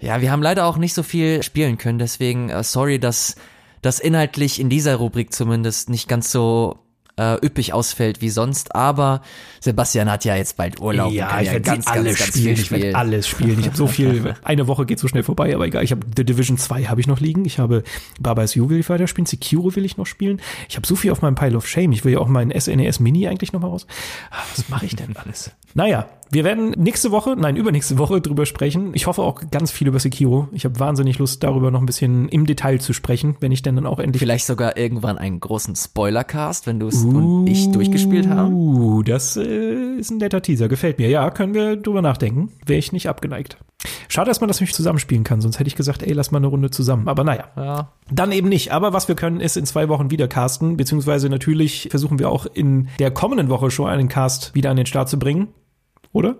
Ja, 0.00 0.22
wir 0.22 0.32
haben 0.32 0.42
leider 0.42 0.66
auch 0.66 0.78
nicht 0.78 0.94
so 0.94 1.02
viel 1.02 1.42
spielen 1.42 1.76
können, 1.76 1.98
deswegen 1.98 2.48
äh, 2.48 2.64
sorry, 2.64 2.98
dass 2.98 3.36
das 3.82 4.00
inhaltlich 4.00 4.58
in 4.58 4.70
dieser 4.70 4.96
Rubrik 4.96 5.34
zumindest 5.34 5.90
nicht 5.90 6.08
ganz 6.08 6.32
so 6.32 6.78
äh, 7.16 7.34
üppig 7.44 7.72
ausfällt 7.72 8.20
wie 8.20 8.30
sonst, 8.30 8.74
aber 8.74 9.22
Sebastian 9.60 10.10
hat 10.10 10.24
ja 10.24 10.36
jetzt 10.36 10.56
bald 10.56 10.80
Urlaub. 10.80 11.14
kann 11.14 11.42
ich 11.42 11.50
werde 11.50 11.60
ganz, 11.60 11.84
sie 11.84 11.90
alle 11.90 12.04
ganz, 12.04 12.18
ganz 12.18 12.28
spielen. 12.30 12.54
Ich 12.54 12.70
werde 12.70 12.96
alles 12.96 13.28
spielen. 13.28 13.60
Ich 13.60 13.66
habe 13.66 13.76
so 13.76 13.86
viel. 13.86 14.34
Eine 14.42 14.66
Woche 14.66 14.86
geht 14.86 14.98
so 14.98 15.08
schnell 15.08 15.22
vorbei, 15.22 15.54
aber 15.54 15.66
egal. 15.66 15.84
Ich 15.84 15.90
habe 15.92 16.06
The 16.16 16.24
Division 16.24 16.58
2 16.58 16.84
habe 16.84 17.00
ich 17.00 17.06
noch 17.06 17.20
liegen. 17.20 17.44
Ich 17.44 17.58
habe 17.58 17.82
Baba 18.20 18.44
You 18.44 18.68
will 18.68 18.80
ich 18.80 18.88
weiterspielen. 18.88 19.26
Sekiro 19.26 19.74
will 19.76 19.84
ich 19.84 19.96
noch 19.96 20.06
spielen. 20.06 20.40
Ich 20.68 20.76
habe 20.76 20.86
so 20.86 20.96
viel 20.96 21.12
auf 21.12 21.22
meinem 21.22 21.34
Pile 21.34 21.56
of 21.56 21.66
Shame. 21.66 21.92
Ich 21.92 22.04
will 22.04 22.12
ja 22.12 22.18
auch 22.18 22.28
meinen 22.28 22.58
SNES 22.58 23.00
Mini 23.00 23.28
eigentlich 23.28 23.52
noch 23.52 23.60
mal 23.60 23.68
raus. 23.68 23.86
Ah, 24.30 24.42
Was 24.54 24.68
mache 24.68 24.86
ich 24.86 24.96
denn 24.96 25.16
alles? 25.16 25.52
Naja, 25.74 26.08
wir 26.32 26.44
werden 26.44 26.70
nächste 26.70 27.10
Woche, 27.10 27.36
nein, 27.36 27.56
übernächste 27.56 27.98
Woche 27.98 28.22
drüber 28.22 28.46
sprechen. 28.46 28.92
Ich 28.94 29.06
hoffe 29.06 29.20
auch 29.20 29.42
ganz 29.50 29.70
viel 29.70 29.88
über 29.88 29.98
Sekiro. 29.98 30.48
Ich 30.52 30.64
habe 30.64 30.80
wahnsinnig 30.80 31.18
Lust, 31.18 31.42
darüber 31.42 31.70
noch 31.70 31.80
ein 31.80 31.86
bisschen 31.86 32.30
im 32.30 32.46
Detail 32.46 32.78
zu 32.80 32.94
sprechen, 32.94 33.36
wenn 33.40 33.52
ich 33.52 33.60
denn 33.60 33.76
dann 33.76 33.84
auch 33.84 33.98
endlich 33.98 34.20
Vielleicht 34.20 34.46
sogar 34.46 34.78
irgendwann 34.78 35.18
einen 35.18 35.40
großen 35.40 35.76
Spoilercast, 35.76 36.66
wenn 36.66 36.80
du 36.80 36.86
es 36.88 37.04
und 37.04 37.46
ich 37.48 37.70
durchgespielt 37.70 38.28
haben. 38.28 38.54
Uh, 38.54 39.02
das 39.02 39.36
äh, 39.36 39.96
ist 39.96 40.10
ein 40.10 40.16
netter 40.18 40.40
Teaser. 40.40 40.68
Gefällt 40.68 40.98
mir. 40.98 41.10
Ja, 41.10 41.30
können 41.30 41.52
wir 41.52 41.76
drüber 41.76 42.00
nachdenken. 42.00 42.50
Wäre 42.64 42.78
ich 42.78 42.92
nicht 42.92 43.10
abgeneigt. 43.10 43.58
Schade, 44.08 44.30
dass 44.30 44.40
man 44.40 44.48
das 44.48 44.60
nicht 44.60 44.74
zusammenspielen 44.74 45.24
kann. 45.24 45.42
Sonst 45.42 45.58
hätte 45.58 45.68
ich 45.68 45.76
gesagt, 45.76 46.02
ey, 46.02 46.14
lass 46.14 46.30
mal 46.30 46.38
eine 46.38 46.46
Runde 46.46 46.70
zusammen. 46.70 47.08
Aber 47.08 47.24
naja. 47.24 47.48
Ja. 47.56 47.92
Dann 48.10 48.32
eben 48.32 48.48
nicht. 48.48 48.72
Aber 48.72 48.94
was 48.94 49.06
wir 49.08 49.16
können, 49.16 49.40
ist 49.40 49.58
in 49.58 49.66
zwei 49.66 49.90
Wochen 49.90 50.10
wieder 50.10 50.28
casten. 50.28 50.78
Beziehungsweise 50.78 51.28
natürlich 51.28 51.88
versuchen 51.90 52.18
wir 52.18 52.30
auch 52.30 52.46
in 52.46 52.88
der 52.98 53.10
kommenden 53.10 53.50
Woche 53.50 53.70
schon 53.70 53.90
einen 53.90 54.08
Cast 54.08 54.54
wieder 54.54 54.70
an 54.70 54.78
den 54.78 54.86
Start 54.86 55.10
zu 55.10 55.18
bringen. 55.18 55.48
Oder? 56.12 56.36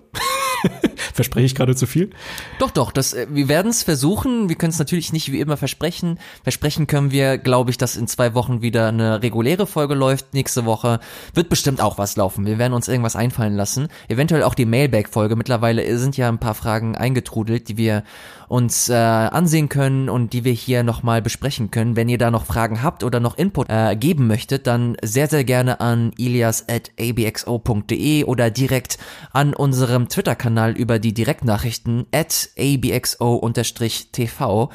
Verspreche 1.13 1.47
ich 1.47 1.55
gerade 1.55 1.75
zu 1.75 1.87
viel? 1.87 2.11
Doch, 2.59 2.71
doch, 2.71 2.93
das, 2.93 3.13
äh, 3.13 3.27
wir 3.31 3.49
werden 3.49 3.71
es 3.71 3.83
versuchen. 3.83 4.49
Wir 4.49 4.57
können 4.57 4.73
es 4.73 4.79
natürlich 4.79 5.13
nicht 5.13 5.33
wie 5.33 5.41
immer 5.41 5.57
versprechen. 5.57 6.19
Versprechen 6.43 6.87
können 6.87 7.11
wir, 7.11 7.39
glaube 7.39 7.71
ich, 7.71 7.79
dass 7.79 7.97
in 7.97 8.07
zwei 8.07 8.35
Wochen 8.35 8.63
wieder 8.63 8.89
eine 8.89 9.23
reguläre 9.23 9.67
Folge 9.67 9.95
läuft. 9.95 10.35
Nächste 10.35 10.65
Woche 10.65 11.01
wird 11.35 11.49
bestimmt 11.49 11.81
auch 11.81 11.99
was 11.99 12.17
laufen. 12.17 12.47
Wir 12.47 12.59
werden 12.59 12.73
uns 12.73 12.89
irgendwas 12.89 13.17
einfallen 13.17 13.57
lassen. 13.57 13.89
Eventuell 14.09 14.43
auch 14.43 14.55
die 14.55 14.67
Mailback-Folge. 14.67 15.37
Mittlerweile 15.37 15.99
sind 15.99 16.17
ja 16.17 16.29
ein 16.29 16.39
paar 16.39 16.55
Fragen 16.55 16.97
eingetrudelt, 16.97 17.69
die 17.69 17.77
wir 17.77 18.05
uns 18.53 18.89
äh, 18.91 18.93
ansehen 18.93 19.71
können 19.71 20.11
und 20.11 20.35
die 20.35 20.45
wir 20.45 20.53
hier 20.53 20.83
nochmal 20.83 21.23
besprechen 21.23 21.71
können. 21.71 21.97
Wenn 21.97 22.11
ihr 22.11 22.19
da 22.19 22.31
noch 22.31 22.45
Fragen 22.45 22.83
habt 22.83 23.03
oder 23.03 23.19
noch 23.19 23.39
Input 23.39 23.71
äh, 23.71 23.97
geben 23.97 24.27
möchtet, 24.27 24.67
dann 24.67 24.95
sehr, 25.01 25.27
sehr 25.27 25.43
gerne 25.43 25.81
an 25.81 26.13
ilias.abxo.de 26.19 28.25
oder 28.25 28.51
direkt 28.51 28.99
an 29.33 29.55
unserem 29.55 30.11
Twitter-Kanal 30.11 30.73
über 30.73 30.99
die 30.99 31.15
Direktnachrichten 31.15 32.05
at 32.13 32.51
abxo-tv. 32.59 34.69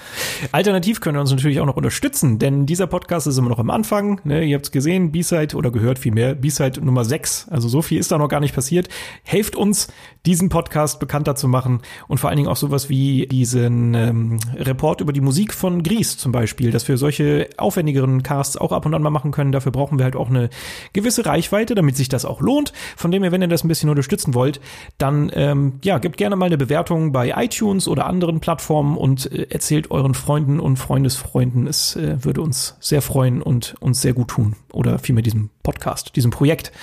Alternativ 0.51 0.99
könnt 0.99 1.15
ihr 1.15 1.21
uns 1.21 1.29
natürlich 1.29 1.59
auch 1.59 1.67
noch 1.67 1.77
unterstützen, 1.77 2.39
denn 2.39 2.65
dieser 2.65 2.87
Podcast 2.87 3.27
ist 3.27 3.37
immer 3.37 3.49
noch 3.49 3.59
am 3.59 3.69
Anfang. 3.69 4.21
Ne? 4.23 4.43
Ihr 4.43 4.55
habt 4.55 4.65
es 4.65 4.71
gesehen, 4.71 5.11
B-Side 5.11 5.55
oder 5.55 5.69
gehört 5.69 5.99
vielmehr, 5.99 6.33
B-Side 6.33 6.83
Nummer 6.83 7.05
6. 7.05 7.49
Also 7.49 7.69
so 7.69 7.83
viel 7.83 7.99
ist 7.99 8.11
da 8.11 8.17
noch 8.17 8.27
gar 8.27 8.39
nicht 8.39 8.55
passiert. 8.55 8.89
Helft 9.21 9.55
uns, 9.55 9.87
diesen 10.27 10.49
Podcast 10.49 10.99
bekannter 10.99 11.35
zu 11.35 11.47
machen 11.47 11.81
und 12.07 12.19
vor 12.19 12.29
allen 12.29 12.37
Dingen 12.37 12.49
auch 12.49 12.57
sowas 12.57 12.89
wie 12.89 13.27
diesen 13.27 13.93
ähm, 13.93 14.39
Report 14.55 14.99
über 14.99 15.13
die 15.13 15.21
Musik 15.21 15.53
von 15.53 15.83
Gries 15.83 16.17
zum 16.17 16.33
Beispiel, 16.33 16.69
dass 16.69 16.87
wir 16.89 16.97
solche 16.97 17.49
aufwendigeren 17.55 18.23
Casts 18.23 18.57
auch 18.57 18.73
ab 18.73 18.85
und 18.85 18.93
an 18.93 19.01
mal 19.01 19.09
machen 19.09 19.31
können. 19.31 19.53
Dafür 19.53 19.71
brauchen 19.71 19.97
wir 19.97 20.03
halt 20.03 20.17
auch 20.17 20.29
eine 20.29 20.49
gewisse 20.91 21.25
Reichweite, 21.25 21.75
damit 21.75 21.95
sich 21.95 22.09
das 22.09 22.25
auch 22.25 22.41
lohnt. 22.41 22.73
Von 22.97 23.11
dem 23.11 23.23
her, 23.23 23.31
wenn 23.31 23.41
ihr 23.41 23.47
das 23.47 23.63
ein 23.63 23.69
bisschen 23.69 23.89
unterstützen 23.89 24.33
wollt, 24.33 24.59
dann 24.97 25.31
ähm, 25.33 25.79
ja, 25.81 25.97
gebt 25.97 26.17
gerne 26.17 26.35
mal 26.35 26.47
eine 26.47 26.57
Bewertung 26.57 27.13
bei 27.13 27.33
iTunes 27.37 27.87
oder 27.87 28.05
anderen 28.05 28.41
Plattformen 28.41 28.97
und 28.97 29.31
äh, 29.31 29.47
erzählt 29.49 29.91
euren 29.91 30.13
Freunden 30.13 30.59
und 30.59 30.75
Freundesfreunden. 30.75 31.67
Es 31.67 31.95
äh, 31.95 32.23
würde 32.25 32.41
uns 32.41 32.75
sehr 32.81 33.01
freuen 33.01 33.41
und 33.41 33.75
uns 33.79 34.01
sehr 34.01 34.13
gut 34.13 34.27
tun. 34.27 34.57
Oder 34.73 34.99
vielmehr 34.99 35.23
diesem 35.23 35.51
Podcast, 35.63 36.17
diesem 36.17 36.31
Projekt. 36.31 36.73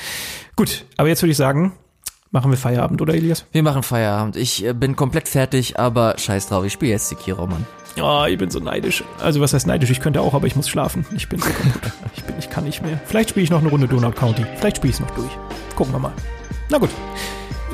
Gut, 0.57 0.87
aber 0.97 1.09
jetzt 1.09 1.23
würde 1.23 1.33
ich 1.33 1.37
sagen, 1.37 1.75
machen 2.35 2.51
wir 2.51 2.59
Feierabend, 2.59 3.01
oder 3.01 3.15
Elias? 3.15 3.47
Wir 3.53 3.63
machen 3.63 3.83
Feierabend. 3.83 4.37
Ich 4.37 4.65
äh, 4.65 4.75
bin 4.75 4.97
komplett 4.97 5.29
fertig, 5.29 5.79
aber 5.79 6.17
scheiß 6.19 6.49
drauf, 6.49 6.65
ich 6.65 6.73
spiele 6.73 6.91
jetzt 6.93 7.09
Sekiro, 7.09 7.47
Mann. 7.47 7.65
Oh, 8.03 8.25
ich 8.29 8.37
bin 8.37 8.51
so 8.51 8.59
neidisch. 8.59 9.05
Also 9.21 9.41
was 9.41 9.55
heißt 9.55 9.69
neidisch? 9.69 9.89
Ich 9.91 10.01
könnte 10.01 10.21
auch, 10.21 10.35
aber 10.35 10.49
ich 10.49 10.57
muss 10.57 10.69
schlafen. 10.69 11.07
Ich 11.17 11.29
bin 11.29 11.39
so 11.39 11.49
kaputt. 11.49 11.93
Ich 12.17 12.25
bin, 12.25 12.37
ich 12.39 12.51
kann 12.51 12.65
nicht 12.65 12.83
mehr. 12.83 13.01
Vielleicht 13.07 13.31
spiele 13.31 13.45
ich 13.45 13.51
noch 13.51 13.61
eine 13.61 13.69
Runde 13.69 13.89
Donut 13.89 14.17
County. 14.17 14.45
Vielleicht 14.57 14.77
spiele 14.79 14.91
ich 14.91 14.97
es 14.97 15.01
noch 15.01 15.11
durch. 15.11 15.31
Gucken 15.77 15.93
wir 15.95 15.99
mal. 15.99 16.13
Na 16.71 16.79
gut. 16.79 16.91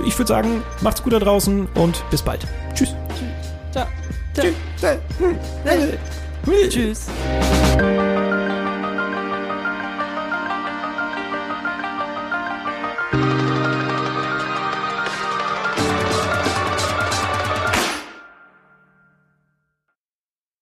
Ich 0.06 0.18
würde 0.18 0.28
sagen, 0.28 0.62
macht's 0.80 1.02
gut 1.02 1.12
da 1.12 1.18
draußen 1.18 1.66
und 1.74 2.04
bis 2.10 2.22
bald. 2.22 2.46
Tschüss. 2.74 2.94
Ciao. 3.70 3.86
Tschüss. 4.34 4.54
Tschüss. 6.70 7.06